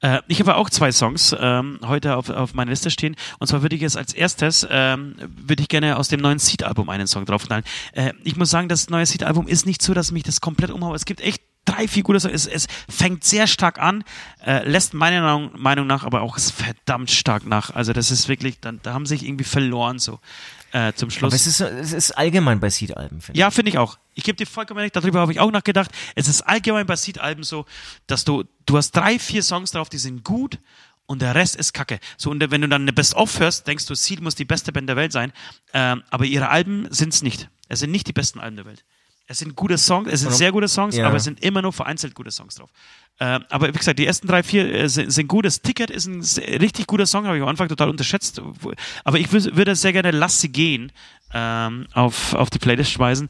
Äh, 0.01 0.21
ich 0.27 0.39
habe 0.39 0.55
auch 0.55 0.69
zwei 0.69 0.91
Songs 0.91 1.35
ähm, 1.39 1.79
heute 1.85 2.17
auf, 2.17 2.29
auf 2.29 2.53
meiner 2.53 2.71
Liste 2.71 2.89
stehen. 2.89 3.15
Und 3.39 3.47
zwar 3.47 3.61
würde 3.61 3.75
ich 3.75 3.81
jetzt 3.81 3.97
als 3.97 4.13
erstes, 4.13 4.67
ähm, 4.69 5.15
würde 5.29 5.61
ich 5.61 5.69
gerne 5.69 5.97
aus 5.97 6.09
dem 6.09 6.19
neuen 6.19 6.39
Seed-Album 6.39 6.89
einen 6.89 7.07
Song 7.07 7.25
draufknallen. 7.25 7.63
Äh, 7.93 8.13
ich 8.23 8.35
muss 8.35 8.49
sagen, 8.49 8.67
das 8.67 8.89
neue 8.89 9.05
Seed-Album 9.05 9.47
ist 9.47 9.65
nicht 9.65 9.81
so, 9.81 9.93
dass 9.93 10.11
mich 10.11 10.23
das 10.23 10.41
komplett 10.41 10.71
umhaut. 10.71 10.95
Es 10.95 11.05
gibt 11.05 11.21
echt 11.21 11.41
drei, 11.65 11.87
vier 11.87 12.03
gute 12.03 12.19
Songs. 12.19 12.33
Es, 12.33 12.47
es 12.47 12.67
fängt 12.89 13.23
sehr 13.23 13.47
stark 13.47 13.79
an, 13.79 14.03
äh, 14.45 14.67
lässt 14.67 14.93
meiner 14.93 15.49
Meinung- 15.55 15.87
nach 15.87 16.03
aber 16.03 16.21
auch 16.21 16.37
verdammt 16.37 17.11
stark 17.11 17.45
nach. 17.45 17.71
Also 17.71 17.93
das 17.93 18.11
ist 18.11 18.27
wirklich, 18.27 18.59
dann, 18.59 18.79
da 18.83 18.93
haben 18.93 19.05
sie 19.05 19.17
sich 19.17 19.27
irgendwie 19.27 19.43
verloren 19.45 19.99
so 19.99 20.19
äh, 20.71 20.93
zum 20.93 21.09
Schluss. 21.09 21.31
Aber 21.31 21.35
es 21.35 21.47
ist, 21.47 21.61
es 21.61 21.93
ist 21.93 22.11
allgemein 22.11 22.59
bei 22.59 22.69
Seed-Alben, 22.69 23.21
finde 23.21 23.39
Ja, 23.39 23.51
finde 23.51 23.69
ich 23.69 23.77
auch. 23.77 23.97
Ich 24.15 24.23
gebe 24.23 24.35
dir 24.35 24.45
vollkommen 24.45 24.79
recht, 24.79 24.95
darüber 24.95 25.19
habe 25.21 25.31
ich 25.31 25.39
auch 25.39 25.51
nachgedacht. 25.51 25.91
Es 26.15 26.27
ist 26.27 26.41
allgemein 26.41 26.85
bei 26.85 26.95
Seed-Alben 26.95 27.43
so, 27.43 27.65
dass 28.07 28.25
du, 28.25 28.43
du 28.65 28.77
hast 28.77 28.91
drei, 28.91 29.19
vier 29.19 29.43
Songs 29.43 29.71
drauf, 29.71 29.89
die 29.89 29.97
sind 29.97 30.23
gut 30.23 30.59
und 31.05 31.21
der 31.21 31.35
Rest 31.35 31.55
ist 31.55 31.73
kacke. 31.73 31.99
So, 32.17 32.29
und 32.31 32.39
wenn 32.51 32.61
du 32.61 32.67
dann 32.67 32.83
eine 32.83 32.93
Best-of 32.93 33.39
hörst, 33.39 33.67
denkst 33.67 33.85
du, 33.85 33.95
Seed 33.95 34.21
muss 34.21 34.35
die 34.35 34.45
beste 34.45 34.71
Band 34.71 34.89
der 34.89 34.95
Welt 34.95 35.11
sein. 35.11 35.31
Ähm, 35.73 36.03
aber 36.09 36.25
ihre 36.25 36.49
Alben 36.49 36.87
sind 36.91 37.13
es 37.13 37.21
nicht. 37.21 37.49
Es 37.67 37.79
sind 37.79 37.91
nicht 37.91 38.07
die 38.07 38.13
besten 38.13 38.39
Alben 38.39 38.55
der 38.55 38.65
Welt. 38.65 38.83
Es 39.25 39.37
sind 39.39 39.55
gute 39.55 39.77
Songs, 39.77 40.09
es 40.11 40.19
sind 40.21 40.33
sehr 40.33 40.51
gute 40.51 40.67
Songs, 40.67 40.97
Ja. 40.97 41.07
aber 41.07 41.15
es 41.15 41.23
sind 41.23 41.41
immer 41.41 41.61
nur 41.61 41.71
vereinzelt 41.71 42.13
gute 42.13 42.29
Songs 42.29 42.55
drauf. 42.55 42.69
Ähm, 43.19 43.45
aber 43.49 43.67
wie 43.69 43.71
gesagt, 43.77 43.97
die 43.99 44.05
ersten 44.05 44.27
drei, 44.27 44.43
vier 44.43 44.73
äh, 44.73 44.89
sind, 44.89 45.11
sind 45.11 45.27
gut. 45.27 45.45
Das 45.45 45.61
Ticket 45.61 45.89
ist 45.89 46.07
ein 46.07 46.21
richtig 46.59 46.87
guter 46.87 47.05
Song, 47.05 47.25
habe 47.25 47.37
ich 47.37 47.43
am 47.43 47.47
Anfang 47.47 47.69
total 47.69 47.89
unterschätzt. 47.89 48.41
Aber 49.05 49.17
ich 49.19 49.27
wü- 49.27 49.55
würde 49.55 49.75
sehr 49.75 49.93
gerne 49.93 50.11
Lass 50.11 50.41
sie 50.41 50.49
gehen 50.51 50.91
ähm, 51.33 51.87
auf, 51.93 52.33
auf 52.33 52.49
die 52.49 52.59
Playlist 52.59 52.91
schmeißen. 52.91 53.29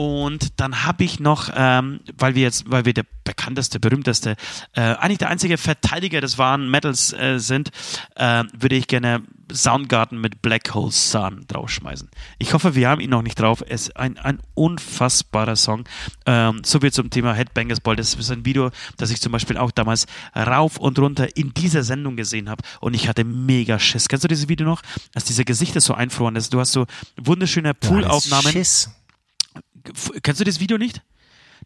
Und 0.00 0.58
dann 0.58 0.86
habe 0.86 1.04
ich 1.04 1.20
noch, 1.20 1.50
ähm, 1.54 2.00
weil 2.16 2.34
wir 2.34 2.40
jetzt, 2.40 2.70
weil 2.70 2.86
wir 2.86 2.94
der 2.94 3.04
bekannteste, 3.22 3.78
berühmteste, 3.80 4.34
äh, 4.72 4.80
eigentlich 4.80 5.18
der 5.18 5.28
einzige 5.28 5.58
Verteidiger 5.58 6.22
des 6.22 6.38
wahren 6.38 6.70
Metals 6.70 7.12
äh, 7.12 7.38
sind, 7.38 7.70
äh, 8.14 8.44
würde 8.58 8.76
ich 8.76 8.86
gerne 8.86 9.22
Soundgarden 9.52 10.18
mit 10.18 10.40
Black 10.40 10.72
Hole 10.72 10.90
Sun 10.90 11.44
draufschmeißen. 11.48 12.08
Ich 12.38 12.54
hoffe, 12.54 12.74
wir 12.74 12.88
haben 12.88 13.02
ihn 13.02 13.10
noch 13.10 13.20
nicht 13.20 13.38
drauf. 13.38 13.62
Es 13.68 13.88
ist 13.88 13.96
ein, 13.98 14.16
ein 14.16 14.40
unfassbarer 14.54 15.56
Song. 15.56 15.84
Ähm, 16.24 16.62
so 16.64 16.80
viel 16.80 16.94
zum 16.94 17.10
Thema 17.10 17.34
Headbangers 17.34 17.80
Ball. 17.80 17.96
Das 17.96 18.14
ist 18.14 18.30
ein 18.30 18.46
Video, 18.46 18.70
das 18.96 19.10
ich 19.10 19.20
zum 19.20 19.32
Beispiel 19.32 19.58
auch 19.58 19.70
damals 19.70 20.06
rauf 20.34 20.78
und 20.78 20.98
runter 20.98 21.36
in 21.36 21.52
dieser 21.52 21.82
Sendung 21.82 22.16
gesehen 22.16 22.48
habe. 22.48 22.62
Und 22.80 22.94
ich 22.94 23.06
hatte 23.06 23.24
mega 23.24 23.78
Schiss. 23.78 24.08
Kennst 24.08 24.24
du 24.24 24.28
dieses 24.28 24.48
Video 24.48 24.66
noch? 24.66 24.80
Als 25.14 25.24
diese 25.26 25.44
Gesichter 25.44 25.82
so 25.82 25.92
einfroren 25.92 26.36
ist. 26.36 26.54
Du 26.54 26.58
hast 26.58 26.72
so 26.72 26.86
wunderschöne 27.18 27.74
Poolaufnahmen. 27.74 28.50
Schiss. 28.52 28.88
Kennst 30.22 30.40
du 30.40 30.44
das 30.44 30.60
Video 30.60 30.78
nicht? 30.78 31.02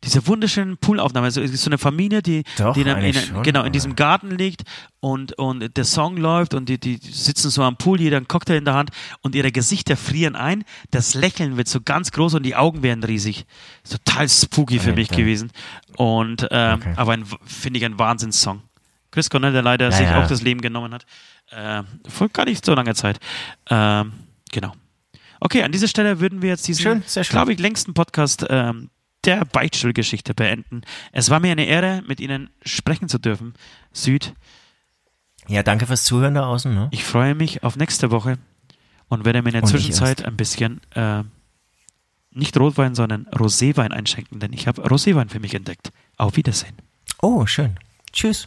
Diese 0.03 0.27
wunderschönen 0.27 0.77
Poolaufnahmen. 0.77 1.25
Also 1.27 1.41
es 1.41 1.53
ist 1.53 1.63
so 1.63 1.69
eine 1.71 1.79
Familie, 1.79 2.21
die, 2.21 2.43
Doch, 2.59 2.75
die 2.75 2.81
in, 2.81 2.89
einem- 2.89 3.05
in, 3.07 3.15
schon, 3.15 3.43
genau 3.45 3.63
in 3.63 3.73
diesem 3.73 3.95
Garten 3.95 4.33
liegt 4.33 4.65
und, 4.99 5.35
und 5.39 5.77
der 5.77 5.85
Song 5.85 6.17
läuft 6.17 6.53
und 6.53 6.69
die, 6.69 6.79
die 6.81 6.97
sitzen 6.97 7.49
so 7.49 7.63
am 7.63 7.77
Pool, 7.77 8.01
jeder 8.01 8.17
einen 8.17 8.27
Cocktail 8.27 8.57
in 8.57 8.65
der 8.65 8.75
Hand 8.75 8.91
und 9.23 9.37
ihre 9.37 9.53
Gesichter 9.53 9.97
frieren 9.97 10.35
ein. 10.35 10.65
Das 10.91 11.15
Lächeln 11.15 11.57
wird 11.57 11.69
so 11.69 11.81
ganz 11.81 12.11
groß 12.11 12.35
und 12.35 12.43
die 12.43 12.57
Augen 12.57 12.83
werden 12.83 13.05
riesig. 13.05 13.47
Total 13.89 14.29
spooky 14.29 14.81
für 14.81 14.93
mich 14.95 15.09
gewesen. 15.11 15.53
Und 15.97 16.49
ähm, 16.51 16.75
Okay. 16.81 16.95
aber 16.97 17.17
finde 17.45 17.79
ich 17.79 17.85
ein 17.85 17.97
Wahnsinnssong. 17.99 18.63
Chris 19.13 19.31
Cornell, 19.31 19.53
der 19.53 19.63
leider 19.63 19.87
Ja, 19.87 19.93
sich 19.93 20.07
ja. 20.09 20.23
auch 20.23 20.27
das 20.27 20.43
Leben 20.43 20.61
genommen 20.61 20.93
hat. 20.93 21.07
Äh, 21.51 21.85
vor 22.09 22.29
gar 22.31 22.47
nicht 22.47 22.65
so 22.67 22.75
langer 22.75 22.97
Zeit. 22.97 23.21
Ähm, 23.71 24.13
genau. 24.51 24.73
Okay, 25.45 25.63
an 25.63 25.73
dieser 25.73 25.89
Stelle 25.89 26.21
würden 26.21 26.41
wir 26.41 26.49
jetzt 26.49 26.67
diesen, 26.67 26.83
Schön, 26.83 27.03
sehr 27.07 27.23
schön. 27.23 27.33
glaube 27.33 27.53
ich, 27.53 27.59
längsten 27.59 27.93
Podcast 27.93 28.47
ähm, 28.49 28.89
der 29.27 29.45
Beichtstuhlgeschichte 29.45 30.33
beenden. 30.33 30.83
Es 31.13 31.29
war 31.29 31.39
mir 31.39 31.53
eine 31.53 31.67
Ehre, 31.67 32.03
mit 32.07 32.19
Ihnen 32.19 32.49
sprechen 32.65 33.11
zu 33.11 33.19
dürfen. 33.19 33.53
Süd, 33.93 34.33
Ja, 35.47 35.63
danke 35.63 35.87
fürs 35.87 36.05
Zuhören 36.05 36.33
da 36.33 36.47
außen. 36.47 36.75
Ne? 36.75 36.89
ich 36.93 37.05
freue 37.05 37.35
mich 37.35 37.63
auf 37.63 37.77
nächste 37.77 38.11
Woche 38.11 38.39
und 39.09 39.27
werde 39.27 39.43
mir 39.43 39.51
in 39.51 39.53
der 39.53 39.63
Und 39.65 39.69
Zwischenzeit 39.69 40.25
ein 40.25 40.37
bisschen 40.37 40.81
äh, 40.95 41.23
nicht 42.31 42.57
Rotwein, 42.59 42.95
sondern 42.95 43.27
Roséwein 43.27 43.91
einschenken, 43.91 44.41
denn 44.41 44.55
ich 44.55 44.67
habe 44.67 44.83
Roséwein 44.83 45.29
für 45.29 45.41
mich 45.41 45.53
entdeckt. 45.55 45.91
Auf 46.17 46.37
Wiedersehen. 46.37 46.77
Oh, 47.21 47.45
schön. 47.45 47.79
Tschüss. 48.15 48.47